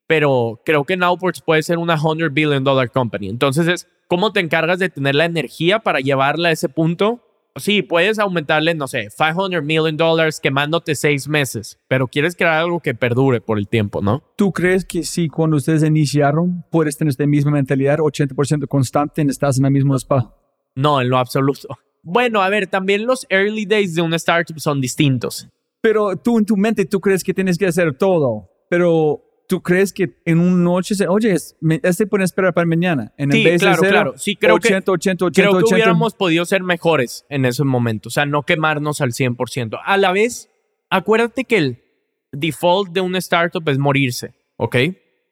pero 0.07 0.61
creo 0.65 0.85
que 0.85 0.97
Nowports 0.97 1.41
puede 1.41 1.61
ser 1.61 1.77
una 1.77 1.97
100 1.97 2.33
billion 2.33 2.63
dollar 2.63 2.89
company. 2.89 3.29
Entonces 3.29 3.67
es, 3.67 3.87
¿cómo 4.07 4.31
te 4.31 4.39
encargas 4.39 4.79
de 4.79 4.89
tener 4.89 5.15
la 5.15 5.25
energía 5.25 5.79
para 5.79 5.99
llevarla 5.99 6.49
a 6.49 6.51
ese 6.51 6.69
punto? 6.69 7.21
Sí, 7.57 7.81
puedes 7.81 8.17
aumentarle, 8.17 8.73
no 8.75 8.87
sé, 8.87 9.09
500 9.09 9.61
million 9.63 9.97
dollars 9.97 10.39
quemándote 10.39 10.95
seis 10.95 11.27
meses, 11.27 11.77
pero 11.89 12.07
quieres 12.07 12.35
crear 12.35 12.53
algo 12.53 12.79
que 12.79 12.95
perdure 12.95 13.41
por 13.41 13.57
el 13.57 13.67
tiempo, 13.67 14.01
¿no? 14.01 14.23
¿Tú 14.37 14.53
crees 14.53 14.85
que 14.85 15.03
si 15.03 15.27
cuando 15.27 15.57
ustedes 15.57 15.83
iniciaron 15.83 16.63
puedes 16.71 16.97
tener 16.97 17.09
esta 17.09 17.27
misma 17.27 17.51
mentalidad, 17.51 17.97
80% 17.97 18.67
constante, 18.67 19.21
estás 19.23 19.57
en 19.57 19.63
la 19.63 19.69
misma 19.69 19.97
spa? 19.97 20.33
No, 20.75 21.01
en 21.01 21.09
lo 21.09 21.17
absoluto. 21.17 21.77
Bueno, 22.03 22.41
a 22.41 22.49
ver, 22.49 22.67
también 22.67 23.05
los 23.05 23.27
early 23.29 23.65
days 23.65 23.95
de 23.95 24.01
una 24.01 24.15
startup 24.15 24.59
son 24.59 24.79
distintos. 24.79 25.49
Pero 25.81 26.15
tú 26.15 26.37
en 26.37 26.45
tu 26.45 26.55
mente, 26.55 26.85
tú 26.85 27.01
crees 27.01 27.23
que 27.23 27.33
tienes 27.33 27.57
que 27.57 27.67
hacer 27.67 27.97
todo, 27.97 28.49
pero 28.69 29.23
tú 29.51 29.61
crees 29.61 29.91
que 29.91 30.15
en 30.23 30.39
una 30.39 30.63
noche, 30.63 30.95
oye, 31.09 31.35
este 31.35 32.07
puede 32.07 32.23
esperar 32.23 32.53
para 32.53 32.65
mañana. 32.65 33.11
En 33.17 33.33
sí, 33.33 33.43
vez 33.43 33.59
claro, 33.59 33.81
de 33.81 33.89
claro. 33.89 34.13
Sí, 34.15 34.37
creo 34.37 34.55
80, 34.55 34.85
que, 34.85 34.91
80, 34.91 35.25
80, 35.25 35.41
creo 35.41 35.51
que 35.51 35.63
80. 35.65 35.75
hubiéramos 35.75 36.13
podido 36.13 36.45
ser 36.45 36.63
mejores 36.63 37.25
en 37.27 37.43
ese 37.43 37.65
momento. 37.65 38.07
O 38.07 38.11
sea, 38.11 38.25
no 38.25 38.43
quemarnos 38.43 39.01
al 39.01 39.11
100%. 39.11 39.77
A 39.83 39.97
la 39.97 40.13
vez, 40.13 40.49
acuérdate 40.89 41.43
que 41.43 41.57
el 41.57 41.83
default 42.31 42.93
de 42.93 43.01
una 43.01 43.17
startup 43.17 43.67
es 43.67 43.77
morirse, 43.77 44.33
¿ok? 44.55 44.77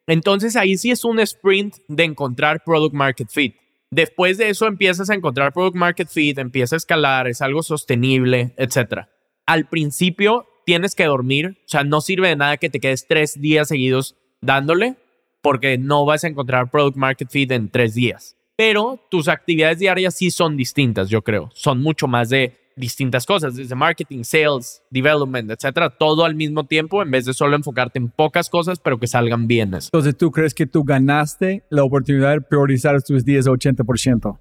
Entonces 0.06 0.58
ahí 0.58 0.78
sí 0.78 0.92
es 0.92 1.06
un 1.06 1.22
sprint 1.22 1.76
de 1.88 2.04
encontrar 2.04 2.62
product 2.66 2.94
market 2.94 3.30
fit. 3.30 3.56
Después 3.90 4.38
de 4.38 4.50
eso 4.50 4.68
empiezas 4.68 5.10
a 5.10 5.16
encontrar 5.16 5.54
product 5.54 5.78
market 5.78 6.10
fit, 6.10 6.38
empieza 6.40 6.76
a 6.76 6.78
escalar, 6.78 7.30
es 7.30 7.42
algo 7.42 7.64
sostenible, 7.64 8.54
etc. 8.58 9.06
Al 9.46 9.70
principio 9.70 10.49
tienes 10.70 10.94
que 10.94 11.06
dormir, 11.06 11.58
o 11.66 11.68
sea, 11.68 11.84
no 11.84 12.00
sirve 12.00 12.28
de 12.28 12.36
nada 12.36 12.58
que 12.58 12.70
te 12.70 12.80
quedes 12.80 13.08
tres 13.08 13.42
días 13.42 13.70
seguidos 13.70 14.16
dándole, 14.40 14.98
porque 15.42 15.80
no 15.80 16.06
vas 16.06 16.24
a 16.24 16.28
encontrar 16.28 16.70
product 16.70 16.96
market 16.96 17.28
fit 17.28 17.50
en 17.52 17.70
tres 17.70 17.96
días. 17.96 18.38
Pero 18.56 19.00
tus 19.10 19.30
actividades 19.30 19.80
diarias 19.80 20.14
sí 20.14 20.30
son 20.30 20.56
distintas, 20.56 21.10
yo 21.10 21.24
creo. 21.24 21.50
Son 21.56 21.82
mucho 21.82 22.08
más 22.08 22.30
de 22.30 22.56
distintas 22.76 23.26
cosas, 23.26 23.56
desde 23.56 23.74
marketing, 23.74 24.24
sales, 24.24 24.84
development, 24.92 25.50
etcétera, 25.50 25.90
todo 25.90 26.24
al 26.24 26.36
mismo 26.36 26.64
tiempo 26.64 27.02
en 27.02 27.10
vez 27.10 27.26
de 27.26 27.34
solo 27.34 27.56
enfocarte 27.56 27.98
en 27.98 28.12
pocas 28.12 28.48
cosas, 28.48 28.78
pero 28.78 29.00
que 29.00 29.08
salgan 29.08 29.48
bien. 29.48 29.74
Entonces, 29.74 30.16
¿tú 30.16 30.30
crees 30.30 30.54
que 30.54 30.68
tú 30.68 30.84
ganaste 30.84 31.64
la 31.72 31.84
oportunidad 31.84 32.34
de 32.34 32.42
priorizar 32.42 33.02
tus 33.02 33.26
días 33.26 33.48
80%? 33.48 34.38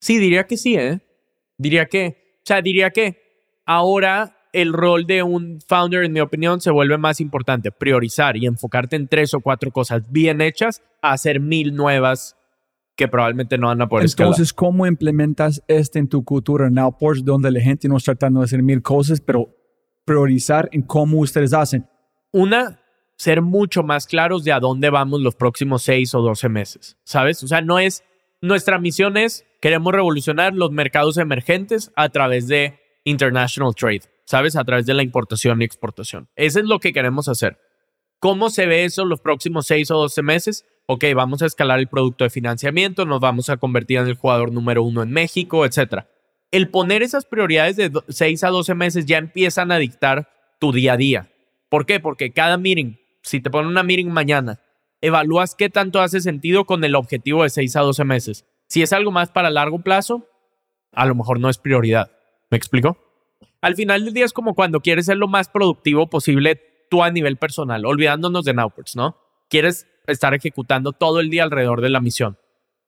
Sí, 0.00 0.16
diría 0.16 0.46
que 0.46 0.56
sí, 0.56 0.76
¿eh? 0.76 1.00
Diría 1.58 1.84
que, 1.84 2.38
o 2.38 2.46
sea, 2.46 2.62
diría 2.62 2.88
que 2.88 3.20
ahora 3.66 4.38
el 4.52 4.72
rol 4.72 5.06
de 5.06 5.22
un 5.22 5.60
founder, 5.66 6.04
en 6.04 6.12
mi 6.12 6.20
opinión, 6.20 6.60
se 6.60 6.70
vuelve 6.70 6.98
más 6.98 7.20
importante. 7.20 7.70
Priorizar 7.70 8.36
y 8.36 8.46
enfocarte 8.46 8.96
en 8.96 9.08
tres 9.08 9.34
o 9.34 9.40
cuatro 9.40 9.70
cosas 9.70 10.10
bien 10.10 10.40
hechas 10.40 10.82
a 11.02 11.12
hacer 11.12 11.40
mil 11.40 11.74
nuevas 11.74 12.36
que 12.96 13.08
probablemente 13.08 13.56
no 13.56 13.68
van 13.68 13.80
a 13.80 13.88
poder 13.88 14.04
Entonces, 14.04 14.48
escalar. 14.48 14.72
¿cómo 14.72 14.86
implementas 14.86 15.62
esto 15.68 15.98
en 15.98 16.08
tu 16.08 16.22
cultura 16.22 16.68
Now 16.68 16.98
Porsche, 16.98 17.22
donde 17.24 17.50
la 17.50 17.60
gente 17.60 17.88
no 17.88 17.96
está 17.96 18.12
tratando 18.14 18.40
de 18.40 18.44
hacer 18.44 18.62
mil 18.62 18.82
cosas, 18.82 19.20
pero 19.20 19.48
priorizar 20.04 20.68
en 20.72 20.82
cómo 20.82 21.18
ustedes 21.20 21.54
hacen? 21.54 21.88
Una, 22.32 22.82
ser 23.16 23.40
mucho 23.40 23.82
más 23.82 24.06
claros 24.06 24.44
de 24.44 24.52
a 24.52 24.60
dónde 24.60 24.90
vamos 24.90 25.20
los 25.20 25.34
próximos 25.34 25.82
seis 25.82 26.14
o 26.14 26.20
doce 26.20 26.48
meses, 26.48 26.98
¿sabes? 27.04 27.42
O 27.42 27.48
sea, 27.48 27.62
no 27.62 27.78
es, 27.78 28.04
nuestra 28.42 28.78
misión 28.78 29.16
es, 29.16 29.46
queremos 29.62 29.92
revolucionar 29.94 30.52
los 30.52 30.70
mercados 30.70 31.16
emergentes 31.16 31.92
a 31.96 32.10
través 32.10 32.48
de 32.48 32.78
international 33.04 33.74
trade. 33.74 34.02
¿Sabes? 34.30 34.54
A 34.54 34.62
través 34.62 34.86
de 34.86 34.94
la 34.94 35.02
importación 35.02 35.60
y 35.60 35.64
exportación. 35.64 36.28
Eso 36.36 36.60
es 36.60 36.64
lo 36.64 36.78
que 36.78 36.92
queremos 36.92 37.28
hacer. 37.28 37.58
¿Cómo 38.20 38.48
se 38.48 38.66
ve 38.66 38.84
eso 38.84 39.04
los 39.04 39.20
próximos 39.20 39.66
6 39.66 39.90
o 39.90 39.96
12 39.96 40.22
meses? 40.22 40.64
Ok, 40.86 41.04
vamos 41.16 41.42
a 41.42 41.46
escalar 41.46 41.80
el 41.80 41.88
producto 41.88 42.22
de 42.22 42.30
financiamiento, 42.30 43.06
nos 43.06 43.18
vamos 43.18 43.50
a 43.50 43.56
convertir 43.56 43.98
en 43.98 44.06
el 44.06 44.14
jugador 44.14 44.52
número 44.52 44.84
uno 44.84 45.02
en 45.02 45.10
México, 45.10 45.66
etc. 45.66 46.04
El 46.52 46.68
poner 46.68 47.02
esas 47.02 47.24
prioridades 47.24 47.74
de 47.74 47.90
6 48.08 48.44
a 48.44 48.50
12 48.50 48.74
meses 48.76 49.04
ya 49.04 49.18
empiezan 49.18 49.72
a 49.72 49.78
dictar 49.78 50.28
tu 50.60 50.70
día 50.70 50.92
a 50.92 50.96
día. 50.96 51.32
¿Por 51.68 51.84
qué? 51.84 51.98
Porque 51.98 52.32
cada 52.32 52.56
meeting, 52.56 52.98
si 53.22 53.40
te 53.40 53.50
ponen 53.50 53.68
una 53.68 53.82
meeting 53.82 54.10
mañana, 54.12 54.60
evalúas 55.00 55.56
qué 55.56 55.70
tanto 55.70 56.00
hace 56.00 56.20
sentido 56.20 56.66
con 56.66 56.84
el 56.84 56.94
objetivo 56.94 57.42
de 57.42 57.50
6 57.50 57.74
a 57.74 57.80
12 57.80 58.04
meses. 58.04 58.44
Si 58.68 58.80
es 58.82 58.92
algo 58.92 59.10
más 59.10 59.30
para 59.30 59.50
largo 59.50 59.80
plazo, 59.80 60.28
a 60.92 61.04
lo 61.04 61.16
mejor 61.16 61.40
no 61.40 61.48
es 61.48 61.58
prioridad. 61.58 62.12
¿Me 62.48 62.56
explico? 62.56 63.09
Al 63.60 63.74
final 63.74 64.04
del 64.04 64.14
día 64.14 64.24
es 64.24 64.32
como 64.32 64.54
cuando 64.54 64.80
quieres 64.80 65.06
ser 65.06 65.16
lo 65.16 65.28
más 65.28 65.48
productivo 65.48 66.08
posible 66.08 66.60
tú 66.90 67.02
a 67.02 67.10
nivel 67.10 67.36
personal, 67.36 67.84
olvidándonos 67.86 68.44
de 68.44 68.54
Nowports, 68.54 68.96
¿no? 68.96 69.16
Quieres 69.48 69.86
estar 70.06 70.34
ejecutando 70.34 70.92
todo 70.92 71.20
el 71.20 71.30
día 71.30 71.44
alrededor 71.44 71.80
de 71.80 71.90
la 71.90 72.00
misión. 72.00 72.38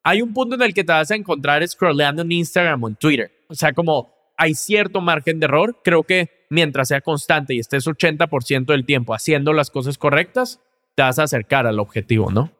Hay 0.03 0.21
un 0.21 0.35
punto 0.35 0.57
en 0.57 0.63
el 0.63 0.75
que 0.75 0.85
te 0.85 0.93
vas 0.93 1.11
a 1.11 1.15
encontrar 1.15 1.67
scrolleando 1.67 2.23
en 2.23 2.33
Instagram 2.33 2.83
o 2.83 2.89
en 2.89 2.97
Twitter. 2.97 3.31
O 3.49 3.55
sea, 3.55 3.73
como 3.73 4.13
hay 4.37 4.55
cierto 4.55 5.01
margen 5.01 5.39
de 5.39 5.47
error, 5.47 5.81
creo 5.85 6.03
que 6.03 6.47
mientras 6.51 6.89
sea 6.89 7.01
constante 7.01 7.55
y 7.55 7.61
estés 7.61 7.87
80% 7.87 8.67
del 8.67 8.85
tiempo 8.85 9.15
haciendo 9.15 9.53
las 9.53 9.71
cosas 9.71 9.99
correctas, 9.99 10.61
te 10.97 11.03
vas 11.03 11.19
a 11.19 11.25
acercar 11.25 11.67
al 11.67 11.79
objetivo, 11.79 12.31
¿no? 12.33 12.51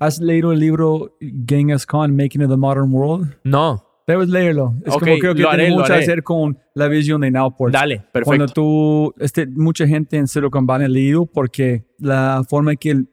¿Has 0.00 0.20
leído 0.20 0.52
el 0.52 0.60
libro 0.60 1.16
Genghis 1.20 1.86
Khan, 1.86 2.14
Making 2.14 2.44
of 2.44 2.50
the 2.50 2.56
Modern 2.56 2.92
World? 2.92 3.36
No. 3.44 3.87
Debes 4.08 4.30
leerlo. 4.30 4.74
Es 4.86 4.94
Ok, 4.94 5.00
como 5.00 5.18
creo 5.18 5.34
que 5.34 5.44
haré, 5.44 5.64
tiene 5.64 5.76
mucho 5.76 5.92
que 5.92 5.98
hacer 5.98 6.22
con 6.22 6.58
la 6.74 6.88
visión 6.88 7.20
de 7.20 7.30
Nowport. 7.30 7.74
Dale, 7.74 7.98
perfecto. 7.98 8.24
Cuando 8.24 8.46
tú, 8.48 9.14
este, 9.18 9.46
mucha 9.46 9.86
gente 9.86 10.16
en 10.16 10.26
Silicon 10.26 10.64
Valley 10.64 10.86
ha 10.86 10.88
leído 10.88 11.26
porque 11.26 11.84
la 11.98 12.42
forma 12.48 12.70
en 12.70 12.78
que 12.78 12.90
él 12.92 13.08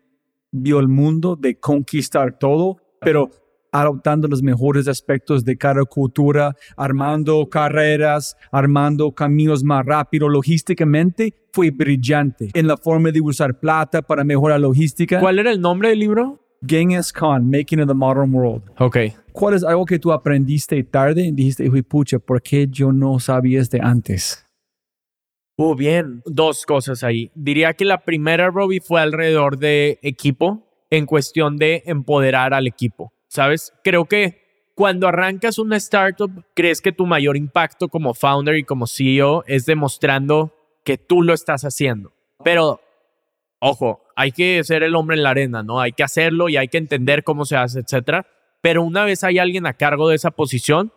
vio 0.51 0.79
el 0.79 0.87
mundo 0.87 1.35
de 1.35 1.59
conquistar 1.59 2.39
todo, 2.39 2.77
pero 3.01 3.29
adoptando 3.73 4.29
los 4.29 4.41
mejores 4.41 4.87
aspectos 4.87 5.43
de 5.43 5.57
cada 5.57 5.83
cultura, 5.83 6.55
armando 6.77 7.49
carreras, 7.49 8.37
armando 8.49 9.11
caminos 9.11 9.65
más 9.65 9.85
rápido 9.85 10.29
logísticamente, 10.29 11.33
fue 11.51 11.71
brillante 11.71 12.51
en 12.53 12.67
la 12.67 12.77
forma 12.77 13.11
de 13.11 13.19
usar 13.19 13.59
plata 13.59 14.01
para 14.01 14.23
mejorar 14.23 14.61
logística. 14.61 15.19
¿Cuál 15.19 15.39
era 15.39 15.51
el 15.51 15.59
nombre 15.59 15.89
del 15.89 15.99
libro? 15.99 16.44
Genghis 16.67 17.11
Khan, 17.11 17.49
Making 17.49 17.81
of 17.81 17.87
the 17.87 17.93
Modern 17.93 18.33
World. 18.33 18.63
Ok. 18.79 18.97
¿Cuál 19.31 19.55
es 19.55 19.63
algo 19.63 19.85
que 19.85 19.99
tú 19.99 20.11
aprendiste 20.11 20.81
tarde 20.83 21.23
y 21.23 21.31
dijiste, 21.31 21.69
"Uy, 21.69 21.81
pucha, 21.81 22.19
¿por 22.19 22.41
qué 22.41 22.67
yo 22.69 22.91
no 22.91 23.19
sabía 23.19 23.61
este 23.61 23.79
antes? 23.81 24.45
Uh, 25.57 25.75
bien. 25.75 26.21
Dos 26.25 26.65
cosas 26.65 27.03
ahí. 27.03 27.31
Diría 27.33 27.73
que 27.73 27.85
la 27.85 27.99
primera, 27.99 28.49
Robbie, 28.49 28.81
fue 28.81 28.99
alrededor 28.99 29.57
de 29.57 29.99
equipo, 30.01 30.63
en 30.89 31.05
cuestión 31.05 31.57
de 31.57 31.83
empoderar 31.85 32.53
al 32.53 32.67
equipo. 32.67 33.13
¿Sabes? 33.27 33.73
Creo 33.83 34.05
que 34.05 34.41
cuando 34.75 35.07
arrancas 35.07 35.57
una 35.57 35.77
startup, 35.77 36.31
crees 36.53 36.81
que 36.81 36.91
tu 36.91 37.05
mayor 37.05 37.37
impacto 37.37 37.87
como 37.87 38.13
founder 38.13 38.55
y 38.55 38.63
como 38.63 38.87
CEO 38.87 39.43
es 39.47 39.65
demostrando 39.65 40.53
que 40.83 40.97
tú 40.97 41.21
lo 41.21 41.33
estás 41.33 41.63
haciendo. 41.63 42.11
Pero, 42.43 42.81
ojo, 43.59 44.01
hay 44.15 44.31
que 44.31 44.63
ser 44.63 44.83
el 44.83 44.95
hombre 44.95 45.17
en 45.17 45.23
la 45.23 45.31
arena, 45.31 45.63
¿no? 45.63 45.79
Hay 45.79 45.91
que 45.91 46.03
hacerlo 46.03 46.49
y 46.49 46.57
hay 46.57 46.67
que 46.67 46.77
entender 46.77 47.23
cómo 47.23 47.45
se 47.45 47.57
hace, 47.57 47.79
etcétera. 47.79 48.25
Pero 48.61 48.83
una 48.83 49.05
vez 49.05 49.23
hay 49.23 49.37
alguien 49.37 49.67
a 49.67 49.73
cargo 49.73 50.09
de 50.09 50.15
esa 50.15 50.31
posición, 50.31 50.91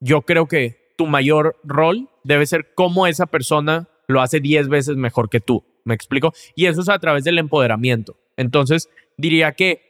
yo 0.00 0.22
creo 0.22 0.46
que 0.46 0.94
tu 0.96 1.06
mayor 1.06 1.56
rol 1.64 2.08
debe 2.22 2.46
ser 2.46 2.74
cómo 2.74 3.06
esa 3.06 3.26
persona 3.26 3.88
lo 4.06 4.20
hace 4.20 4.40
10 4.40 4.68
veces 4.68 4.96
mejor 4.96 5.28
que 5.28 5.40
tú. 5.40 5.64
¿Me 5.84 5.94
explico? 5.94 6.32
Y 6.54 6.66
eso 6.66 6.80
es 6.80 6.88
a 6.88 6.98
través 6.98 7.24
del 7.24 7.38
empoderamiento. 7.38 8.16
Entonces, 8.36 8.88
diría 9.18 9.52
que 9.52 9.82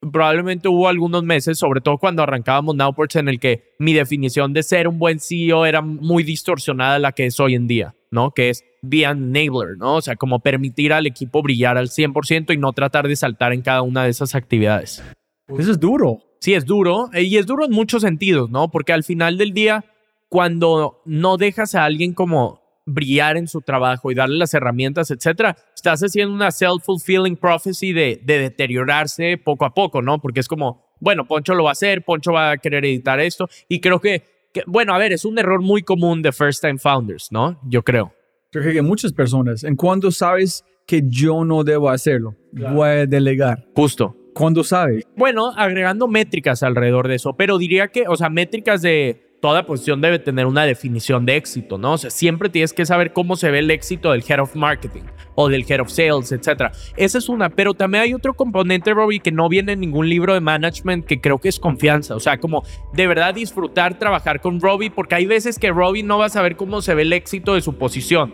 probablemente 0.00 0.68
hubo 0.68 0.88
algunos 0.88 1.22
meses, 1.22 1.58
sobre 1.58 1.80
todo 1.80 1.98
cuando 1.98 2.22
arrancábamos 2.22 2.74
Nowports, 2.74 3.16
en 3.16 3.28
el 3.28 3.38
que 3.38 3.74
mi 3.78 3.92
definición 3.92 4.52
de 4.52 4.62
ser 4.62 4.88
un 4.88 4.98
buen 4.98 5.20
CEO 5.20 5.66
era 5.66 5.82
muy 5.82 6.22
distorsionada 6.22 6.96
a 6.96 6.98
la 6.98 7.12
que 7.12 7.26
es 7.26 7.38
hoy 7.38 7.54
en 7.54 7.66
día, 7.66 7.94
¿no? 8.10 8.32
Que 8.32 8.50
es 8.50 8.64
be 8.82 9.06
an 9.06 9.34
enabler, 9.34 9.78
¿no? 9.78 9.96
O 9.96 10.02
sea, 10.02 10.16
como 10.16 10.40
permitir 10.40 10.92
al 10.92 11.06
equipo 11.06 11.42
brillar 11.42 11.78
al 11.78 11.88
100% 11.88 12.52
y 12.52 12.58
no 12.58 12.72
tratar 12.72 13.08
de 13.08 13.16
saltar 13.16 13.52
en 13.52 13.62
cada 13.62 13.82
una 13.82 14.04
de 14.04 14.10
esas 14.10 14.34
actividades. 14.34 15.02
Eso 15.48 15.70
es 15.70 15.80
duro. 15.80 16.18
Sí, 16.40 16.54
es 16.54 16.66
duro 16.66 17.08
eh, 17.12 17.22
y 17.22 17.36
es 17.36 17.46
duro 17.46 17.64
en 17.64 17.70
muchos 17.70 18.02
sentidos, 18.02 18.50
¿no? 18.50 18.70
Porque 18.70 18.92
al 18.92 19.04
final 19.04 19.38
del 19.38 19.52
día, 19.52 19.84
cuando 20.28 21.00
no 21.04 21.36
dejas 21.36 21.74
a 21.76 21.84
alguien 21.84 22.12
como 22.14 22.60
brillar 22.84 23.36
en 23.36 23.46
su 23.46 23.60
trabajo 23.60 24.10
y 24.10 24.16
darle 24.16 24.38
las 24.38 24.52
herramientas, 24.54 25.12
etcétera, 25.12 25.56
estás 25.72 26.00
haciendo 26.00 26.34
una 26.34 26.50
self-fulfilling 26.50 27.36
prophecy 27.36 27.92
de, 27.92 28.20
de 28.24 28.38
deteriorarse 28.40 29.38
poco 29.38 29.64
a 29.64 29.72
poco, 29.72 30.02
¿no? 30.02 30.20
Porque 30.20 30.40
es 30.40 30.48
como, 30.48 30.92
bueno, 30.98 31.28
Poncho 31.28 31.54
lo 31.54 31.62
va 31.62 31.70
a 31.70 31.72
hacer, 31.72 32.04
Poncho 32.04 32.32
va 32.32 32.50
a 32.50 32.58
querer 32.58 32.84
editar 32.84 33.20
esto 33.20 33.48
y 33.68 33.80
creo 33.80 34.00
que, 34.00 34.24
que 34.52 34.64
bueno, 34.66 34.94
a 34.94 34.98
ver, 34.98 35.12
es 35.12 35.24
un 35.24 35.38
error 35.38 35.62
muy 35.62 35.82
común 35.82 36.22
de 36.22 36.32
first 36.32 36.60
time 36.60 36.78
founders, 36.78 37.30
¿no? 37.30 37.60
Yo 37.62 37.84
creo. 37.84 38.12
Creo 38.52 38.70
que 38.70 38.82
muchas 38.82 39.12
personas, 39.14 39.64
en 39.64 39.76
cuando 39.76 40.10
sabes 40.10 40.62
que 40.86 41.02
yo 41.06 41.42
no 41.42 41.64
debo 41.64 41.88
hacerlo, 41.88 42.36
voy 42.52 42.88
a 42.88 43.06
delegar. 43.06 43.66
Justo. 43.74 44.14
¿Cuándo 44.34 44.62
sabes? 44.62 45.06
Bueno, 45.16 45.52
agregando 45.56 46.06
métricas 46.06 46.62
alrededor 46.62 47.08
de 47.08 47.16
eso, 47.16 47.34
pero 47.34 47.58
diría 47.58 47.88
que, 47.88 48.04
o 48.08 48.16
sea, 48.16 48.28
métricas 48.30 48.80
de 48.82 49.32
toda 49.42 49.66
posición 49.66 50.00
debe 50.00 50.20
tener 50.20 50.46
una 50.46 50.64
definición 50.64 51.26
de 51.26 51.36
éxito, 51.36 51.76
¿no? 51.76 51.94
O 51.94 51.98
sea, 51.98 52.10
siempre 52.10 52.48
tienes 52.48 52.72
que 52.72 52.86
saber 52.86 53.12
cómo 53.12 53.36
se 53.36 53.50
ve 53.50 53.58
el 53.58 53.70
éxito 53.70 54.12
del 54.12 54.22
Head 54.26 54.40
of 54.40 54.54
Marketing 54.54 55.02
o 55.34 55.48
del 55.48 55.64
Head 55.68 55.80
of 55.80 55.90
Sales, 55.90 56.30
etc. 56.30 56.72
Esa 56.96 57.18
es 57.18 57.28
una, 57.28 57.50
pero 57.50 57.74
también 57.74 58.04
hay 58.04 58.14
otro 58.14 58.34
componente, 58.34 58.94
Robbie, 58.94 59.18
que 59.18 59.32
no 59.32 59.48
viene 59.48 59.72
en 59.72 59.80
ningún 59.80 60.08
libro 60.08 60.32
de 60.32 60.40
management 60.40 61.04
que 61.06 61.20
creo 61.20 61.38
que 61.38 61.48
es 61.48 61.58
confianza. 61.58 62.14
O 62.14 62.20
sea, 62.20 62.38
como 62.38 62.62
de 62.92 63.06
verdad 63.08 63.34
disfrutar 63.34 63.98
trabajar 63.98 64.40
con 64.40 64.60
Robbie, 64.60 64.90
porque 64.90 65.16
hay 65.16 65.26
veces 65.26 65.58
que 65.58 65.70
Robbie 65.70 66.04
no 66.04 66.18
va 66.18 66.26
a 66.26 66.30
saber 66.30 66.54
cómo 66.56 66.80
se 66.80 66.94
ve 66.94 67.02
el 67.02 67.12
éxito 67.12 67.54
de 67.54 67.62
su 67.62 67.74
posición, 67.74 68.32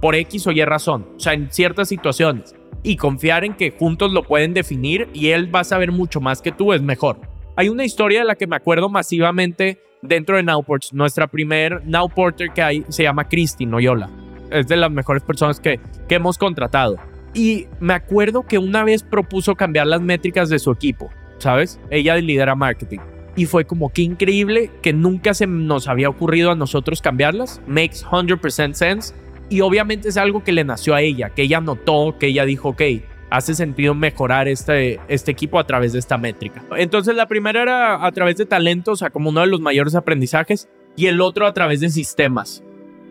por 0.00 0.14
X 0.14 0.46
o 0.46 0.52
Y 0.52 0.64
razón, 0.64 1.06
o 1.16 1.20
sea, 1.20 1.32
en 1.32 1.50
ciertas 1.50 1.88
situaciones. 1.88 2.54
Y 2.82 2.96
confiar 2.96 3.44
en 3.44 3.54
que 3.54 3.72
juntos 3.72 4.12
lo 4.12 4.22
pueden 4.22 4.54
definir 4.54 5.08
y 5.12 5.28
él 5.28 5.52
va 5.54 5.60
a 5.60 5.64
saber 5.64 5.92
mucho 5.92 6.20
más 6.20 6.40
que 6.40 6.52
tú 6.52 6.72
es 6.72 6.82
mejor. 6.82 7.20
Hay 7.56 7.68
una 7.68 7.84
historia 7.84 8.20
de 8.20 8.24
la 8.24 8.36
que 8.36 8.46
me 8.46 8.56
acuerdo 8.56 8.88
masivamente 8.88 9.80
dentro 10.00 10.36
de 10.36 10.44
Nowports. 10.44 10.92
Nuestra 10.92 11.26
primer 11.26 11.84
Nowporter 11.84 12.50
que 12.50 12.62
hay 12.62 12.84
se 12.88 13.02
llama 13.02 13.28
Christy 13.28 13.66
Noyola. 13.66 14.08
Es 14.50 14.68
de 14.68 14.76
las 14.76 14.90
mejores 14.90 15.22
personas 15.22 15.58
que, 15.58 15.80
que 16.08 16.14
hemos 16.14 16.38
contratado. 16.38 16.96
Y 17.34 17.66
me 17.80 17.94
acuerdo 17.94 18.46
que 18.46 18.58
una 18.58 18.84
vez 18.84 19.02
propuso 19.02 19.54
cambiar 19.54 19.86
las 19.86 20.00
métricas 20.00 20.48
de 20.48 20.58
su 20.58 20.70
equipo, 20.70 21.10
¿sabes? 21.38 21.80
Ella 21.90 22.16
lidera 22.16 22.54
marketing. 22.54 23.00
Y 23.36 23.46
fue 23.46 23.64
como 23.64 23.92
que 23.92 24.02
increíble 24.02 24.70
que 24.82 24.92
nunca 24.92 25.34
se 25.34 25.46
nos 25.46 25.86
había 25.86 26.08
ocurrido 26.08 26.50
a 26.50 26.56
nosotros 26.56 27.02
cambiarlas. 27.02 27.60
Makes 27.66 28.04
100% 28.04 28.72
sense. 28.72 29.14
Y 29.50 29.62
obviamente 29.62 30.08
es 30.08 30.16
algo 30.16 30.44
que 30.44 30.52
le 30.52 30.64
nació 30.64 30.94
a 30.94 31.00
ella, 31.00 31.30
que 31.30 31.42
ella 31.42 31.60
notó, 31.60 32.16
que 32.18 32.26
ella 32.26 32.44
dijo, 32.44 32.70
ok, 32.70 32.82
hace 33.30 33.54
sentido 33.54 33.94
mejorar 33.94 34.48
este, 34.48 35.00
este 35.08 35.30
equipo 35.30 35.58
a 35.58 35.66
través 35.66 35.92
de 35.92 35.98
esta 35.98 36.18
métrica. 36.18 36.64
Entonces 36.76 37.14
la 37.14 37.26
primera 37.26 37.62
era 37.62 38.06
a 38.06 38.12
través 38.12 38.36
de 38.36 38.46
talentos, 38.46 38.92
o 38.92 38.96
sea, 38.96 39.10
como 39.10 39.30
uno 39.30 39.40
de 39.40 39.46
los 39.46 39.60
mayores 39.60 39.94
aprendizajes, 39.94 40.68
y 40.96 41.06
el 41.06 41.20
otro 41.20 41.46
a 41.46 41.54
través 41.54 41.80
de 41.80 41.88
sistemas. 41.90 42.62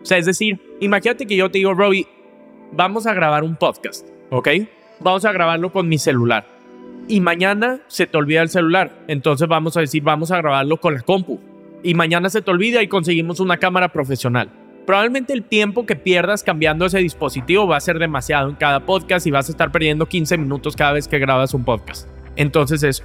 O 0.02 0.04
sea, 0.04 0.18
es 0.18 0.26
decir, 0.26 0.60
imagínate 0.80 1.26
que 1.26 1.36
yo 1.36 1.50
te 1.50 1.58
digo, 1.58 1.74
Robbie, 1.74 2.06
vamos 2.72 3.06
a 3.06 3.14
grabar 3.14 3.42
un 3.42 3.56
podcast, 3.56 4.06
¿ok? 4.30 4.48
Vamos 5.00 5.24
a 5.24 5.32
grabarlo 5.32 5.72
con 5.72 5.88
mi 5.88 5.98
celular. 5.98 6.46
Y 7.08 7.20
mañana 7.20 7.80
se 7.88 8.06
te 8.06 8.16
olvida 8.18 8.42
el 8.42 8.48
celular. 8.48 9.04
Entonces 9.08 9.48
vamos 9.48 9.76
a 9.76 9.80
decir, 9.80 10.02
vamos 10.02 10.30
a 10.30 10.36
grabarlo 10.36 10.76
con 10.76 10.94
la 10.94 11.00
compu. 11.00 11.40
Y 11.82 11.94
mañana 11.94 12.28
se 12.28 12.42
te 12.42 12.50
olvida 12.50 12.82
y 12.82 12.88
conseguimos 12.88 13.40
una 13.40 13.56
cámara 13.56 13.88
profesional 13.88 14.50
probablemente 14.88 15.34
el 15.34 15.42
tiempo 15.42 15.84
que 15.84 15.96
pierdas 15.96 16.42
cambiando 16.42 16.86
ese 16.86 16.96
dispositivo 16.96 17.66
va 17.66 17.76
a 17.76 17.80
ser 17.80 17.98
demasiado 17.98 18.48
en 18.48 18.54
cada 18.54 18.86
podcast 18.86 19.26
y 19.26 19.30
vas 19.30 19.46
a 19.50 19.52
estar 19.52 19.70
perdiendo 19.70 20.06
15 20.06 20.38
minutos 20.38 20.76
cada 20.76 20.92
vez 20.92 21.06
que 21.06 21.18
grabas 21.18 21.52
un 21.52 21.62
podcast. 21.62 22.08
Entonces 22.36 22.82
es, 22.82 23.04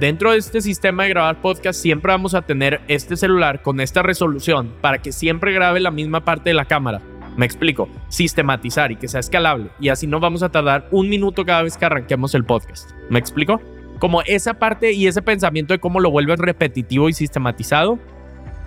dentro 0.00 0.32
de 0.32 0.38
este 0.38 0.60
sistema 0.60 1.04
de 1.04 1.10
grabar 1.10 1.40
podcast 1.40 1.80
siempre 1.80 2.10
vamos 2.10 2.34
a 2.34 2.42
tener 2.42 2.80
este 2.88 3.16
celular 3.16 3.62
con 3.62 3.80
esta 3.80 4.02
resolución 4.02 4.74
para 4.80 4.98
que 4.98 5.12
siempre 5.12 5.52
grabe 5.52 5.78
la 5.78 5.92
misma 5.92 6.24
parte 6.24 6.50
de 6.50 6.54
la 6.54 6.64
cámara. 6.64 7.00
Me 7.36 7.46
explico, 7.46 7.88
sistematizar 8.08 8.90
y 8.90 8.96
que 8.96 9.06
sea 9.06 9.20
escalable 9.20 9.70
y 9.78 9.90
así 9.90 10.08
no 10.08 10.18
vamos 10.18 10.42
a 10.42 10.48
tardar 10.48 10.88
un 10.90 11.08
minuto 11.08 11.46
cada 11.46 11.62
vez 11.62 11.76
que 11.76 11.84
arranquemos 11.84 12.34
el 12.34 12.44
podcast. 12.44 12.90
¿Me 13.10 13.20
explico? 13.20 13.60
Como 14.00 14.22
esa 14.22 14.54
parte 14.54 14.92
y 14.92 15.06
ese 15.06 15.22
pensamiento 15.22 15.72
de 15.72 15.78
cómo 15.78 16.00
lo 16.00 16.10
vuelves 16.10 16.40
repetitivo 16.40 17.08
y 17.08 17.12
sistematizado 17.12 18.00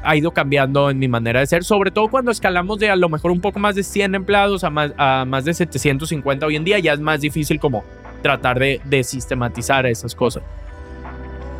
ha 0.05 0.15
ido 0.15 0.31
cambiando 0.31 0.89
en 0.89 0.99
mi 0.99 1.07
manera 1.07 1.39
de 1.39 1.47
ser, 1.47 1.63
sobre 1.63 1.91
todo 1.91 2.07
cuando 2.09 2.31
escalamos 2.31 2.79
de 2.79 2.89
a 2.89 2.95
lo 2.95 3.09
mejor 3.09 3.31
un 3.31 3.41
poco 3.41 3.59
más 3.59 3.75
de 3.75 3.83
100 3.83 4.15
empleados 4.15 4.63
a 4.63 4.69
más, 4.69 4.93
a 4.97 5.25
más 5.25 5.45
de 5.45 5.53
750 5.53 6.45
hoy 6.45 6.55
en 6.55 6.63
día, 6.63 6.79
ya 6.79 6.93
es 6.93 6.99
más 6.99 7.21
difícil 7.21 7.59
como 7.59 7.83
tratar 8.21 8.59
de, 8.59 8.81
de 8.85 9.03
sistematizar 9.03 9.85
esas 9.85 10.15
cosas. 10.15 10.43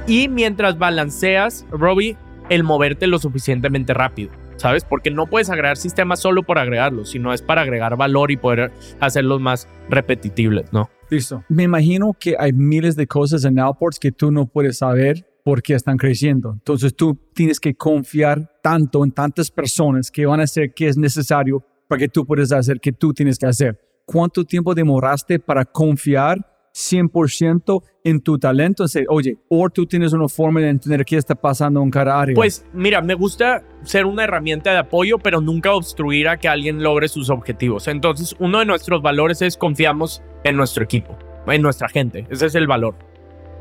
Y 0.08 0.28
mientras 0.28 0.78
balanceas, 0.78 1.66
Robbie, 1.72 2.18
el 2.50 2.64
moverte 2.64 3.08
lo 3.08 3.18
suficientemente 3.18 3.94
rápido, 3.94 4.32
¿sabes? 4.58 4.86
Porque 4.86 5.12
no 5.12 5.26
puedes 5.28 5.50
agregar 5.50 5.78
sistemas 5.78 6.20
solo 6.20 6.44
por 6.44 6.60
agregarlos, 6.60 7.10
sino 7.10 7.34
es 7.34 7.42
para 7.42 7.62
agregar 7.62 7.98
valor 7.98 8.32
y 8.32 8.38
poder 8.38 8.72
hacerlos 9.00 9.42
más 9.42 9.68
repetibles, 9.90 10.72
¿no? 10.72 10.90
Listo. 11.10 11.44
Me 11.50 11.64
imagino 11.64 12.16
que 12.20 12.36
hay 12.38 12.54
miles 12.54 12.96
de 12.96 13.08
cosas 13.08 13.46
en 13.46 13.56
Nowports 13.56 14.00
que 14.00 14.12
tú 14.12 14.32
no 14.32 14.48
puedes 14.48 14.80
saber 14.80 15.26
porque 15.46 15.76
están 15.76 15.98
creciendo. 15.98 16.54
Entonces 16.54 16.96
tú 16.96 17.16
tienes 17.36 17.60
que 17.60 17.76
confiar 17.76 18.52
tanto 18.64 19.06
en 19.06 19.12
tantas 19.12 19.52
personas 19.52 20.10
que 20.10 20.26
van 20.26 20.40
a 20.40 20.44
hacer 20.44 20.74
que 20.74 20.88
es 20.88 20.98
necesario 20.98 21.64
para 21.88 22.00
que 22.00 22.08
tú 22.08 22.26
puedas 22.26 22.52
hacer 22.52 22.80
que 22.80 22.92
tú 22.92 23.14
tienes 23.14 23.38
que 23.38 23.46
hacer. 23.46 23.80
¿Cuánto 24.06 24.44
tiempo 24.44 24.74
demoraste 24.74 25.38
para 25.38 25.64
confiar 25.64 26.40
100% 26.74 27.84
en 28.04 28.22
tu 28.22 28.40
talento? 28.40 28.86
oye, 29.08 29.38
o 29.48 29.70
tú 29.70 29.86
tienes 29.86 30.14
una 30.14 30.28
forma 30.28 30.62
de 30.62 30.70
entender 30.70 31.06
qué 31.06 31.18
está 31.18 31.36
pasando 31.36 31.80
en 31.84 31.92
cada 31.92 32.20
área. 32.20 32.34
Pues 32.34 32.66
mira, 32.74 33.04
me 33.04 33.14
gusta 33.14 33.64
ser 33.84 34.08
una 34.08 34.24
herramienta 34.24 34.72
de 34.72 34.80
apoyo, 34.80 35.20
pero 35.20 35.42
nunca 35.42 35.76
obstruir 35.76 36.28
a 36.28 36.38
que 36.38 36.48
alguien 36.48 36.82
logre 36.82 37.08
sus 37.08 37.30
objetivos. 37.30 37.88
Entonces, 37.88 38.36
uno 38.40 38.58
de 38.58 38.66
nuestros 38.66 39.04
valores 39.04 39.44
es 39.44 39.58
confiamos 39.58 40.24
en 40.44 40.58
nuestro 40.58 40.84
equipo, 40.84 41.16
en 41.46 41.62
nuestra 41.62 41.88
gente. 41.88 42.26
Ese 42.32 42.48
es 42.48 42.56
el 42.56 42.66
valor. 42.66 42.96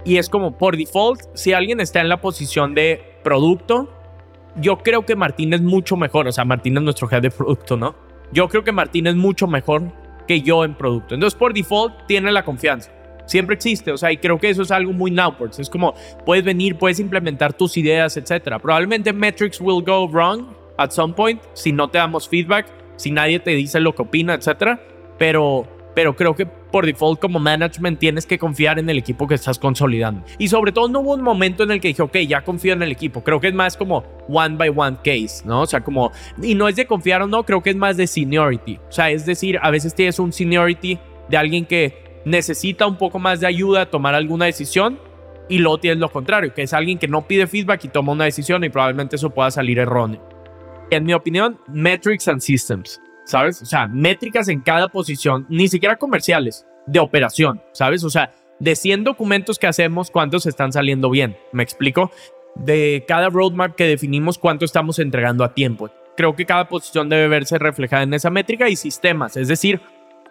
Y 0.04 0.18
es 0.18 0.28
como 0.28 0.58
por 0.58 0.76
default, 0.76 1.20
si 1.34 1.52
alguien 1.52 1.80
está 1.80 2.00
en 2.00 2.08
la 2.08 2.20
posición 2.20 2.74
de 2.74 3.00
producto, 3.22 3.88
yo 4.56 4.78
creo 4.78 5.04
que 5.06 5.16
Martín 5.16 5.54
es 5.54 5.62
mucho 5.62 5.96
mejor. 5.96 6.28
O 6.28 6.32
sea, 6.32 6.44
Martín 6.44 6.76
es 6.76 6.82
nuestro 6.82 7.08
jefe 7.08 7.22
de 7.22 7.30
producto, 7.30 7.76
¿no? 7.76 7.94
Yo 8.32 8.48
creo 8.48 8.64
que 8.64 8.72
Martín 8.72 9.06
es 9.06 9.14
mucho 9.14 9.46
mejor 9.46 9.92
que 10.26 10.42
yo 10.42 10.64
en 10.64 10.74
producto. 10.74 11.14
Entonces, 11.14 11.38
por 11.38 11.54
default, 11.54 12.06
tiene 12.06 12.32
la 12.32 12.44
confianza. 12.44 12.90
Siempre 13.26 13.54
existe, 13.54 13.90
o 13.90 13.96
sea, 13.96 14.12
y 14.12 14.18
creo 14.18 14.38
que 14.38 14.50
eso 14.50 14.62
es 14.62 14.70
algo 14.70 14.92
muy 14.92 15.10
Nowports. 15.10 15.58
Es 15.58 15.70
como, 15.70 15.94
puedes 16.26 16.44
venir, 16.44 16.76
puedes 16.76 17.00
implementar 17.00 17.54
tus 17.54 17.76
ideas, 17.76 18.16
etc. 18.18 18.58
Probablemente 18.60 19.12
metrics 19.12 19.60
will 19.60 19.82
go 19.82 20.06
wrong 20.06 20.54
at 20.76 20.90
some 20.90 21.14
point 21.14 21.40
si 21.54 21.72
no 21.72 21.88
te 21.88 21.98
damos 21.98 22.28
feedback, 22.28 22.66
si 22.96 23.10
nadie 23.10 23.38
te 23.40 23.52
dice 23.52 23.80
lo 23.80 23.94
que 23.94 24.02
opina, 24.02 24.34
etc. 24.34 24.78
Pero 25.18 25.66
pero 25.94 26.16
creo 26.16 26.34
que 26.34 26.46
por 26.46 26.86
default 26.86 27.20
como 27.20 27.38
management 27.38 27.98
tienes 27.98 28.26
que 28.26 28.38
confiar 28.38 28.78
en 28.78 28.90
el 28.90 28.98
equipo 28.98 29.28
que 29.28 29.34
estás 29.34 29.58
consolidando. 29.58 30.24
Y 30.38 30.48
sobre 30.48 30.72
todo 30.72 30.88
no 30.88 31.00
hubo 31.00 31.14
un 31.14 31.22
momento 31.22 31.62
en 31.62 31.70
el 31.70 31.80
que 31.80 31.88
dije, 31.88 32.02
ok, 32.02 32.16
ya 32.26 32.42
confío 32.42 32.72
en 32.72 32.82
el 32.82 32.90
equipo. 32.90 33.22
Creo 33.22 33.40
que 33.40 33.48
es 33.48 33.54
más 33.54 33.76
como 33.76 34.04
one 34.28 34.56
by 34.56 34.72
one 34.74 34.96
case, 35.04 35.42
¿no? 35.44 35.62
O 35.62 35.66
sea, 35.66 35.82
como, 35.82 36.10
y 36.42 36.54
no 36.54 36.68
es 36.68 36.76
de 36.76 36.86
confiar 36.86 37.22
o 37.22 37.26
no, 37.26 37.44
creo 37.44 37.62
que 37.62 37.70
es 37.70 37.76
más 37.76 37.96
de 37.96 38.06
seniority. 38.06 38.78
O 38.88 38.92
sea, 38.92 39.10
es 39.10 39.24
decir, 39.24 39.58
a 39.62 39.70
veces 39.70 39.94
tienes 39.94 40.18
un 40.18 40.32
seniority 40.32 40.98
de 41.28 41.36
alguien 41.36 41.64
que 41.64 42.22
necesita 42.24 42.86
un 42.86 42.96
poco 42.96 43.18
más 43.18 43.40
de 43.40 43.46
ayuda 43.46 43.82
a 43.82 43.90
tomar 43.90 44.14
alguna 44.14 44.46
decisión 44.46 44.98
y 45.48 45.58
luego 45.58 45.78
tienes 45.78 45.98
lo 45.98 46.10
contrario, 46.10 46.54
que 46.54 46.62
es 46.62 46.72
alguien 46.72 46.98
que 46.98 47.08
no 47.08 47.26
pide 47.26 47.46
feedback 47.46 47.84
y 47.84 47.88
toma 47.88 48.12
una 48.12 48.24
decisión 48.24 48.64
y 48.64 48.70
probablemente 48.70 49.16
eso 49.16 49.30
pueda 49.30 49.50
salir 49.50 49.78
erróneo. 49.78 50.26
En 50.90 51.04
mi 51.04 51.12
opinión, 51.12 51.58
metrics 51.68 52.28
and 52.28 52.40
systems. 52.40 53.00
¿Sabes? 53.24 53.60
O 53.62 53.66
sea, 53.66 53.86
métricas 53.88 54.48
en 54.48 54.60
cada 54.60 54.88
posición, 54.88 55.46
ni 55.48 55.68
siquiera 55.68 55.96
comerciales, 55.96 56.66
de 56.86 57.00
operación, 57.00 57.62
¿sabes? 57.72 58.04
O 58.04 58.10
sea, 58.10 58.32
de 58.60 58.76
100 58.76 59.04
documentos 59.04 59.58
que 59.58 59.66
hacemos, 59.66 60.10
¿cuántos 60.10 60.46
están 60.46 60.72
saliendo 60.72 61.10
bien? 61.10 61.36
¿Me 61.52 61.62
explico? 61.62 62.10
De 62.54 63.04
cada 63.08 63.30
roadmap 63.30 63.74
que 63.74 63.84
definimos, 63.84 64.38
¿cuánto 64.38 64.64
estamos 64.64 64.98
entregando 64.98 65.44
a 65.44 65.54
tiempo? 65.54 65.90
Creo 66.16 66.36
que 66.36 66.46
cada 66.46 66.68
posición 66.68 67.08
debe 67.08 67.26
verse 67.26 67.58
reflejada 67.58 68.04
en 68.04 68.14
esa 68.14 68.30
métrica 68.30 68.68
y 68.68 68.76
sistemas. 68.76 69.36
Es 69.36 69.48
decir, 69.48 69.80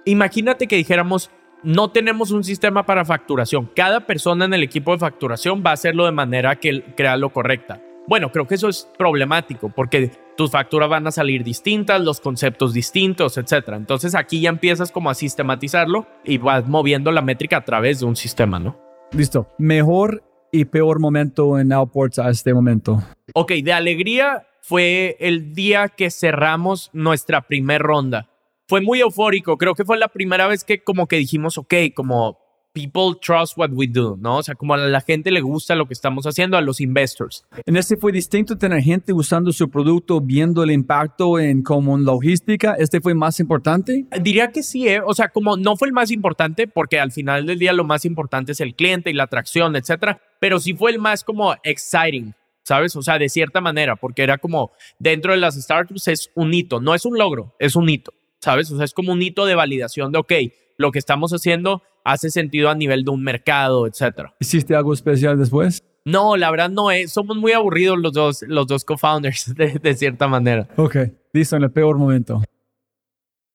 imagínate 0.05 0.67
que 0.67 0.77
dijéramos, 0.77 1.31
no 1.63 1.91
tenemos 1.91 2.31
un 2.31 2.43
sistema 2.43 2.85
para 2.85 3.05
facturación. 3.05 3.69
Cada 3.75 4.01
persona 4.05 4.45
en 4.45 4.53
el 4.53 4.63
equipo 4.63 4.93
de 4.93 4.99
facturación 4.99 5.63
va 5.65 5.71
a 5.71 5.73
hacerlo 5.73 6.05
de 6.05 6.11
manera 6.11 6.55
que 6.57 6.83
crea 6.95 7.17
lo 7.17 7.31
correcta. 7.31 7.81
Bueno, 8.07 8.31
creo 8.31 8.45
que 8.45 8.55
eso 8.55 8.67
es 8.67 8.89
problemático 8.97 9.69
porque 9.69 10.11
tus 10.35 10.51
facturas 10.51 10.89
van 10.89 11.07
a 11.07 11.11
salir 11.11 11.43
distintas, 11.43 12.01
los 12.01 12.19
conceptos 12.19 12.73
distintos, 12.73 13.37
etc. 13.37 13.69
Entonces 13.73 14.13
aquí 14.13 14.41
ya 14.41 14.49
empiezas 14.49 14.91
como 14.91 15.09
a 15.09 15.13
sistematizarlo 15.13 16.05
y 16.25 16.37
vas 16.37 16.67
moviendo 16.67 17.11
la 17.11 17.21
métrica 17.21 17.57
a 17.57 17.65
través 17.65 18.01
de 18.01 18.05
un 18.05 18.15
sistema, 18.15 18.59
¿no? 18.59 18.77
Listo. 19.13 19.47
Mejor 19.57 20.23
y 20.51 20.65
peor 20.65 20.99
momento 20.99 21.57
en 21.57 21.71
Outports 21.71 22.19
a 22.19 22.29
este 22.29 22.53
momento. 22.53 23.01
Ok, 23.33 23.53
de 23.63 23.73
alegría 23.73 24.47
fue 24.61 25.15
el 25.19 25.53
día 25.53 25.89
que 25.89 26.11
cerramos 26.11 26.89
nuestra 26.93 27.41
primera 27.41 27.83
ronda. 27.83 28.29
Fue 28.67 28.81
muy 28.81 29.01
eufórico, 29.01 29.57
creo 29.57 29.75
que 29.75 29.85
fue 29.85 29.97
la 29.97 30.07
primera 30.09 30.47
vez 30.47 30.63
que 30.63 30.83
como 30.83 31.07
que 31.07 31.17
dijimos, 31.17 31.57
ok, 31.57 31.73
como 31.95 32.42
people 32.73 33.17
trust 33.21 33.57
what 33.57 33.69
we 33.71 33.87
do, 33.87 34.17
¿no? 34.19 34.37
O 34.37 34.43
sea, 34.43 34.55
como 34.55 34.73
a 34.73 34.77
la 34.77 35.01
gente 35.01 35.31
le 35.31 35.41
gusta 35.41 35.75
lo 35.75 35.87
que 35.87 35.93
estamos 35.93 36.25
haciendo, 36.25 36.57
a 36.57 36.61
los 36.61 36.81
investors. 36.81 37.45
En 37.65 37.77
este 37.77 37.95
fue 37.95 38.11
distinto 38.11 38.57
tener 38.57 38.81
gente 38.81 39.13
usando 39.13 39.51
su 39.51 39.69
producto, 39.69 40.19
viendo 40.19 40.63
el 40.63 40.71
impacto 40.71 41.39
en 41.39 41.61
como 41.61 41.95
en 41.95 42.03
logística. 42.03 42.73
¿Este 42.73 42.99
fue 42.99 43.13
más 43.13 43.39
importante? 43.39 44.05
Diría 44.21 44.51
que 44.51 44.63
sí, 44.63 44.87
¿eh? 44.87 45.01
O 45.05 45.13
sea, 45.13 45.29
como 45.29 45.55
no 45.55 45.75
fue 45.77 45.87
el 45.87 45.93
más 45.93 46.11
importante, 46.11 46.67
porque 46.67 46.99
al 46.99 47.11
final 47.11 47.45
del 47.45 47.59
día 47.59 47.73
lo 47.73 47.83
más 47.83 48.05
importante 48.05 48.53
es 48.53 48.59
el 48.59 48.75
cliente 48.75 49.11
y 49.11 49.13
la 49.13 49.23
atracción, 49.23 49.75
etcétera, 49.75 50.19
pero 50.39 50.59
sí 50.59 50.73
fue 50.73 50.91
el 50.91 50.99
más 50.99 51.23
como 51.23 51.53
exciting. 51.63 52.33
¿Sabes? 52.65 52.95
O 52.95 53.01
sea, 53.01 53.19
de 53.19 53.27
cierta 53.27 53.59
manera, 53.59 53.97
porque 53.97 54.23
era 54.23 54.37
como 54.37 54.71
dentro 54.97 55.33
de 55.33 55.37
las 55.37 55.55
startups 55.55 56.07
es 56.07 56.31
un 56.33 56.53
hito, 56.53 56.79
no 56.79 56.95
es 56.95 57.03
un 57.03 57.17
logro, 57.17 57.53
es 57.59 57.75
un 57.75 57.89
hito, 57.89 58.13
¿sabes? 58.39 58.71
O 58.71 58.77
sea, 58.77 58.85
es 58.85 58.93
como 58.93 59.11
un 59.11 59.21
hito 59.21 59.45
de 59.45 59.53
validación 59.53 60.13
de, 60.13 60.19
ok, 60.19 60.33
lo 60.77 60.91
que 60.91 60.99
estamos 60.99 61.31
haciendo 61.31 61.81
hace 62.03 62.29
sentido 62.29 62.69
a 62.69 62.75
nivel 62.75 63.03
de 63.03 63.11
un 63.11 63.23
mercado, 63.23 63.87
etcétera. 63.87 64.35
¿Hiciste 64.39 64.75
algo 64.75 64.93
especial 64.93 65.37
después? 65.37 65.83
No, 66.05 66.35
la 66.35 66.51
verdad 66.51 66.69
no 66.69 66.91
es. 66.91 67.13
Somos 67.13 67.37
muy 67.37 67.53
aburridos 67.53 67.97
los 67.97 68.13
dos, 68.13 68.43
los 68.47 68.67
dos 68.67 68.83
co-founders, 68.83 69.55
de, 69.55 69.79
de 69.79 69.95
cierta 69.95 70.27
manera. 70.27 70.67
Ok, 70.75 70.97
listo, 71.31 71.55
en 71.55 71.63
el 71.63 71.71
peor 71.71 71.97
momento. 71.97 72.41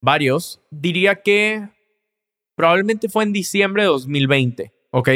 Varios. 0.01 0.61
Diría 0.71 1.21
que 1.21 1.69
probablemente 2.55 3.09
fue 3.09 3.23
en 3.23 3.33
diciembre 3.33 3.83
de 3.83 3.89
2020, 3.89 4.73
¿ok? 4.91 5.09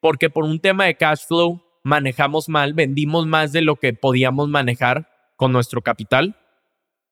Porque 0.00 0.30
por 0.30 0.44
un 0.44 0.60
tema 0.60 0.84
de 0.84 0.96
cash 0.96 1.26
flow 1.26 1.62
manejamos 1.82 2.48
mal, 2.48 2.74
vendimos 2.74 3.26
más 3.26 3.52
de 3.52 3.60
lo 3.60 3.76
que 3.76 3.92
podíamos 3.92 4.48
manejar 4.48 5.08
con 5.36 5.52
nuestro 5.52 5.82
capital 5.82 6.36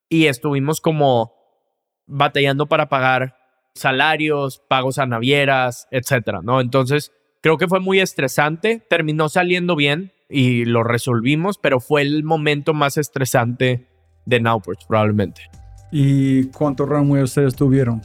y 0.09 0.27
estuvimos 0.27 0.81
como 0.81 1.33
batallando 2.07 2.67
para 2.67 2.89
pagar 2.89 3.37
salarios, 3.75 4.63
pagos 4.69 4.99
a 4.99 5.07
navieras, 5.07 5.87
etcétera, 5.91 6.41
¿no? 6.43 6.61
Entonces, 6.61 7.13
creo 7.41 7.59
que 7.59 7.69
fue 7.69 7.81
muy 7.81 8.01
estresante, 8.01 8.83
terminó 8.89 9.29
saliendo 9.29 9.77
bien 9.77 10.13
y 10.29 10.65
lo 10.65 10.83
resolvimos, 10.83 11.59
pero 11.59 11.81
fue 11.81 12.03
el 12.03 12.25
momento 12.25 12.75
más 12.75 12.97
estresante 12.97 13.89
de 14.25 14.41
Nowports 14.41 14.85
probablemente. 14.87 15.43
¿Y 15.91 16.45
cuánto 16.47 16.87
runway 16.87 17.23
ustedes 17.23 17.55
tuvieron? 17.55 18.03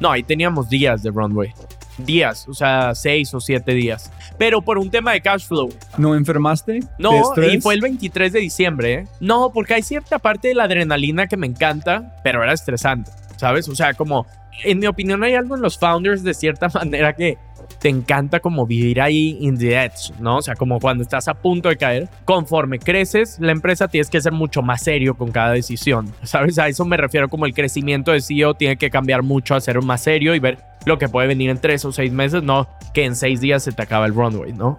No, 0.00 0.10
ahí 0.10 0.22
teníamos 0.22 0.70
días 0.70 1.02
de 1.02 1.10
runway. 1.10 1.52
Días, 1.98 2.48
o 2.48 2.54
sea, 2.54 2.94
seis 2.94 3.34
o 3.34 3.40
siete 3.40 3.74
días. 3.74 4.10
Pero 4.38 4.62
por 4.62 4.78
un 4.78 4.90
tema 4.90 5.12
de 5.12 5.20
cash 5.20 5.46
flow. 5.46 5.68
¿No 5.98 6.14
enfermaste? 6.14 6.80
No, 6.98 7.34
y 7.36 7.60
fue 7.60 7.74
el 7.74 7.82
23 7.82 8.32
de 8.32 8.40
diciembre. 8.40 8.94
¿eh? 8.94 9.08
No, 9.20 9.52
porque 9.52 9.74
hay 9.74 9.82
cierta 9.82 10.18
parte 10.18 10.48
de 10.48 10.54
la 10.54 10.64
adrenalina 10.64 11.26
que 11.26 11.36
me 11.36 11.46
encanta, 11.46 12.16
pero 12.24 12.42
era 12.42 12.54
estresante, 12.54 13.10
¿sabes? 13.36 13.68
O 13.68 13.76
sea, 13.76 13.92
como, 13.92 14.26
en 14.64 14.78
mi 14.78 14.86
opinión 14.86 15.22
hay 15.22 15.34
algo 15.34 15.56
en 15.56 15.62
los 15.62 15.78
founders 15.78 16.22
de 16.22 16.34
cierta 16.34 16.68
manera 16.74 17.12
que 17.14 17.38
te 17.78 17.88
encanta 17.88 18.40
como 18.40 18.66
vivir 18.66 19.00
ahí 19.00 19.38
in 19.40 19.56
the 19.56 19.74
edge, 19.74 20.12
¿no? 20.18 20.38
O 20.38 20.42
sea, 20.42 20.54
como 20.54 20.80
cuando 20.80 21.02
estás 21.02 21.28
a 21.28 21.34
punto 21.34 21.68
de 21.68 21.76
caer, 21.76 22.08
conforme 22.24 22.78
creces, 22.78 23.38
la 23.40 23.52
empresa 23.52 23.88
tienes 23.88 24.10
que 24.10 24.20
ser 24.20 24.32
mucho 24.32 24.60
más 24.62 24.82
serio 24.82 25.14
con 25.14 25.30
cada 25.30 25.52
decisión, 25.52 26.12
¿sabes? 26.22 26.58
A 26.58 26.68
eso 26.68 26.84
me 26.84 26.96
refiero 26.96 27.28
como 27.28 27.46
el 27.46 27.54
crecimiento 27.54 28.12
de 28.12 28.20
CEO 28.20 28.54
tiene 28.54 28.76
que 28.76 28.90
cambiar 28.90 29.22
mucho 29.22 29.54
a 29.54 29.60
ser 29.60 29.80
más 29.82 30.02
serio 30.02 30.34
y 30.34 30.40
ver 30.40 30.58
lo 30.84 30.98
que 30.98 31.08
puede 31.08 31.28
venir 31.28 31.50
en 31.50 31.58
tres 31.58 31.84
o 31.84 31.92
seis 31.92 32.12
meses, 32.12 32.42
no 32.42 32.68
que 32.92 33.04
en 33.04 33.14
seis 33.14 33.40
días 33.40 33.62
se 33.62 33.72
te 33.72 33.82
acaba 33.82 34.06
el 34.06 34.14
runway, 34.14 34.52
¿no? 34.52 34.78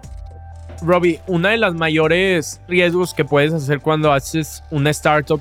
Robbie, 0.82 1.20
una 1.26 1.50
de 1.50 1.58
las 1.58 1.74
mayores 1.74 2.60
riesgos 2.68 3.14
que 3.14 3.24
puedes 3.24 3.52
hacer 3.52 3.80
cuando 3.80 4.12
haces 4.12 4.64
una 4.70 4.90
startup 4.90 5.40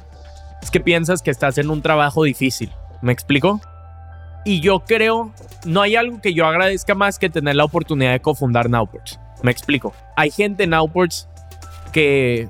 es 0.62 0.70
que 0.70 0.80
piensas 0.80 1.22
que 1.22 1.32
estás 1.32 1.58
en 1.58 1.70
un 1.70 1.82
trabajo 1.82 2.24
difícil. 2.24 2.72
¿Me 3.02 3.12
explico? 3.12 3.60
Y 4.44 4.60
yo 4.60 4.80
creo, 4.80 5.32
no 5.66 5.82
hay 5.82 5.96
algo 5.96 6.20
que 6.22 6.34
yo 6.34 6.46
agradezca 6.46 6.96
más 6.96 7.20
que 7.20 7.30
tener 7.30 7.56
la 7.56 7.66
oportunidad 7.66 8.12
de 8.12 8.20
cofundar 8.20 8.70
Nowports. 8.70 9.20
Me 9.44 9.52
explico. 9.52 9.94
Hay 10.16 10.32
gente 10.32 10.64
en 10.64 10.72
Nowports 10.72 11.28
que 11.92 12.50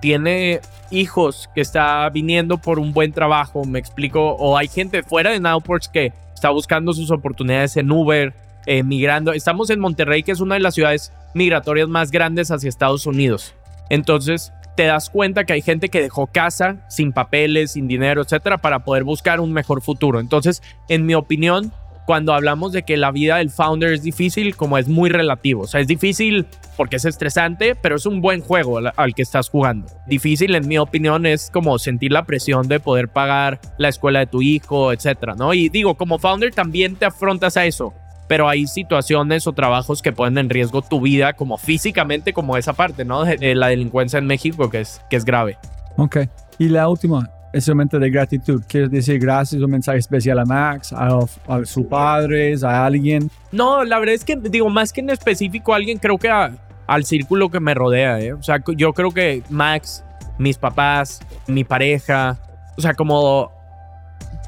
tiene 0.00 0.60
hijos 0.90 1.48
que 1.54 1.60
está 1.60 2.08
viniendo 2.10 2.58
por 2.58 2.78
un 2.78 2.92
buen 2.92 3.12
trabajo, 3.12 3.64
me 3.64 3.78
explico. 3.78 4.36
O 4.38 4.56
hay 4.56 4.68
gente 4.68 5.02
fuera 5.02 5.30
de 5.30 5.40
Nowports 5.40 5.88
que 5.88 6.12
está 6.34 6.50
buscando 6.50 6.92
sus 6.92 7.10
oportunidades 7.10 7.76
en 7.76 7.90
Uber, 7.90 8.34
eh, 8.66 8.82
migrando. 8.82 9.32
Estamos 9.32 9.70
en 9.70 9.80
Monterrey, 9.80 10.22
que 10.22 10.32
es 10.32 10.40
una 10.40 10.54
de 10.54 10.60
las 10.60 10.74
ciudades 10.74 11.12
migratorias 11.34 11.88
más 11.88 12.10
grandes 12.10 12.50
hacia 12.50 12.68
Estados 12.68 13.06
Unidos. 13.06 13.54
Entonces, 13.90 14.52
te 14.76 14.84
das 14.84 15.10
cuenta 15.10 15.44
que 15.44 15.52
hay 15.52 15.62
gente 15.62 15.88
que 15.88 16.00
dejó 16.00 16.26
casa 16.26 16.84
sin 16.88 17.12
papeles, 17.12 17.72
sin 17.72 17.88
dinero, 17.88 18.22
etcétera, 18.22 18.58
para 18.58 18.80
poder 18.80 19.04
buscar 19.04 19.40
un 19.40 19.52
mejor 19.52 19.82
futuro. 19.82 20.20
Entonces, 20.20 20.62
en 20.88 21.06
mi 21.06 21.14
opinión, 21.14 21.72
cuando 22.06 22.34
hablamos 22.34 22.72
de 22.72 22.82
que 22.82 22.96
la 22.96 23.10
vida 23.10 23.36
del 23.36 23.50
founder 23.50 23.92
es 23.92 24.02
difícil, 24.02 24.56
como 24.56 24.78
es 24.78 24.88
muy 24.88 25.08
relativo. 25.08 25.62
O 25.62 25.66
sea, 25.66 25.80
es 25.80 25.86
difícil 25.86 26.46
porque 26.76 26.96
es 26.96 27.04
estresante, 27.04 27.74
pero 27.74 27.96
es 27.96 28.06
un 28.06 28.20
buen 28.20 28.40
juego 28.40 28.78
al, 28.78 29.14
que 29.14 29.22
estás 29.22 29.48
jugando. 29.48 29.86
Difícil, 30.06 30.54
en 30.54 30.66
mi 30.66 30.78
opinión, 30.78 31.26
es 31.26 31.50
como 31.50 31.78
sentir 31.78 32.12
la 32.12 32.24
presión 32.24 32.66
de 32.66 32.80
poder 32.80 33.08
pagar 33.08 33.60
la 33.78 33.88
escuela 33.88 34.20
de 34.20 34.26
tu 34.26 34.42
hijo, 34.42 34.92
etcétera, 34.92 35.34
¿no? 35.36 35.54
Y 35.54 35.68
digo, 35.68 35.94
como 35.94 36.18
founder 36.18 36.52
también 36.52 36.96
te 36.96 37.04
afrontas 37.04 37.56
a 37.56 37.66
eso 37.66 37.94
pero 38.32 38.48
hay 38.48 38.66
situaciones 38.66 39.46
o 39.46 39.52
trabajos 39.52 40.00
que 40.00 40.10
ponen 40.10 40.38
en 40.38 40.48
riesgo 40.48 40.80
tu 40.80 41.02
vida, 41.02 41.34
como 41.34 41.58
físicamente, 41.58 42.32
como 42.32 42.56
esa 42.56 42.72
parte, 42.72 43.04
¿no? 43.04 43.26
De, 43.26 43.54
la 43.54 43.66
delincuencia 43.66 44.18
en 44.18 44.26
México, 44.26 44.70
que 44.70 44.80
es, 44.80 45.02
que 45.10 45.16
es 45.16 45.26
grave. 45.26 45.58
Ok. 45.98 46.16
Y 46.56 46.70
la 46.70 46.88
última, 46.88 47.28
es 47.52 47.68
momento 47.68 47.98
de 47.98 48.08
gratitud. 48.08 48.62
¿Quieres 48.66 48.90
decir 48.90 49.20
gracias, 49.20 49.60
un 49.60 49.70
mensaje 49.70 49.98
especial 49.98 50.38
a 50.38 50.46
Max, 50.46 50.94
a, 50.94 51.18
a 51.46 51.64
sus 51.66 51.84
padres, 51.84 52.64
a 52.64 52.86
alguien? 52.86 53.30
No, 53.50 53.84
la 53.84 53.98
verdad 53.98 54.14
es 54.14 54.24
que, 54.24 54.34
digo, 54.36 54.70
más 54.70 54.94
que 54.94 55.02
en 55.02 55.10
específico 55.10 55.74
a 55.74 55.76
alguien, 55.76 55.98
creo 55.98 56.16
que 56.16 56.30
al 56.30 57.04
círculo 57.04 57.50
que 57.50 57.60
me 57.60 57.74
rodea, 57.74 58.18
¿eh? 58.18 58.32
O 58.32 58.42
sea, 58.42 58.62
yo 58.78 58.94
creo 58.94 59.10
que 59.10 59.42
Max, 59.50 60.06
mis 60.38 60.56
papás, 60.56 61.20
mi 61.46 61.64
pareja, 61.64 62.38
o 62.78 62.80
sea, 62.80 62.94
como 62.94 63.52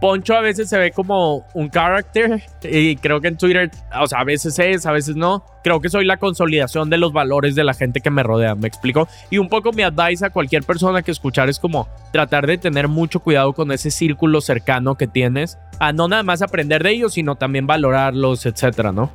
Poncho 0.04 0.34
a 0.34 0.42
veces 0.42 0.68
se 0.68 0.76
ve 0.76 0.90
como 0.90 1.46
un 1.54 1.70
character 1.70 2.42
y 2.62 2.94
creo 2.96 3.22
que 3.22 3.28
en 3.28 3.38
Twitter, 3.38 3.70
o 3.98 4.06
sea, 4.06 4.18
a 4.18 4.24
veces 4.24 4.58
es, 4.58 4.84
a 4.84 4.92
veces 4.92 5.16
no. 5.16 5.46
Creo 5.62 5.80
que 5.80 5.88
soy 5.88 6.04
la 6.04 6.18
consolidación 6.18 6.90
de 6.90 6.98
los 6.98 7.14
valores 7.14 7.54
de 7.54 7.64
la 7.64 7.72
gente 7.72 8.02
que 8.02 8.10
me 8.10 8.22
rodea, 8.22 8.54
¿me 8.54 8.68
explico? 8.68 9.08
Y 9.30 9.38
un 9.38 9.48
poco 9.48 9.72
mi 9.72 9.82
advice 9.82 10.26
a 10.26 10.28
cualquier 10.28 10.62
persona 10.62 11.00
que 11.00 11.10
escuchar 11.10 11.48
es 11.48 11.58
como 11.58 11.88
tratar 12.12 12.46
de 12.46 12.58
tener 12.58 12.86
mucho 12.86 13.20
cuidado 13.20 13.54
con 13.54 13.72
ese 13.72 13.90
círculo 13.90 14.42
cercano 14.42 14.94
que 14.96 15.06
tienes, 15.06 15.56
a 15.78 15.94
no 15.94 16.06
nada 16.06 16.22
más 16.22 16.42
aprender 16.42 16.82
de 16.82 16.90
ellos, 16.90 17.14
sino 17.14 17.36
también 17.36 17.66
valorarlos, 17.66 18.44
etcétera, 18.44 18.92
¿no? 18.92 19.10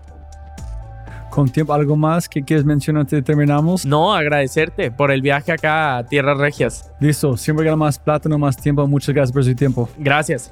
Con 1.29 1.49
tiempo, 1.49 1.71
¿algo 1.75 1.97
más 1.97 2.27
que 2.27 2.41
quieres 2.41 2.65
mencionar 2.65 3.01
antes 3.01 3.15
de 3.15 3.21
terminamos? 3.21 3.85
No, 3.85 4.15
agradecerte 4.15 4.89
por 4.89 5.11
el 5.11 5.21
viaje 5.21 5.51
acá 5.51 5.97
a 5.97 6.03
Tierras 6.07 6.39
Regias. 6.39 6.91
Listo, 6.99 7.37
siempre 7.37 7.63
gana 7.63 7.77
más 7.77 7.99
plata, 7.99 8.27
no 8.27 8.39
más 8.39 8.57
tiempo. 8.57 8.87
Muchas 8.87 9.13
gracias 9.13 9.31
por 9.31 9.43
su 9.43 9.53
tiempo. 9.53 9.87
Gracias. 9.99 10.51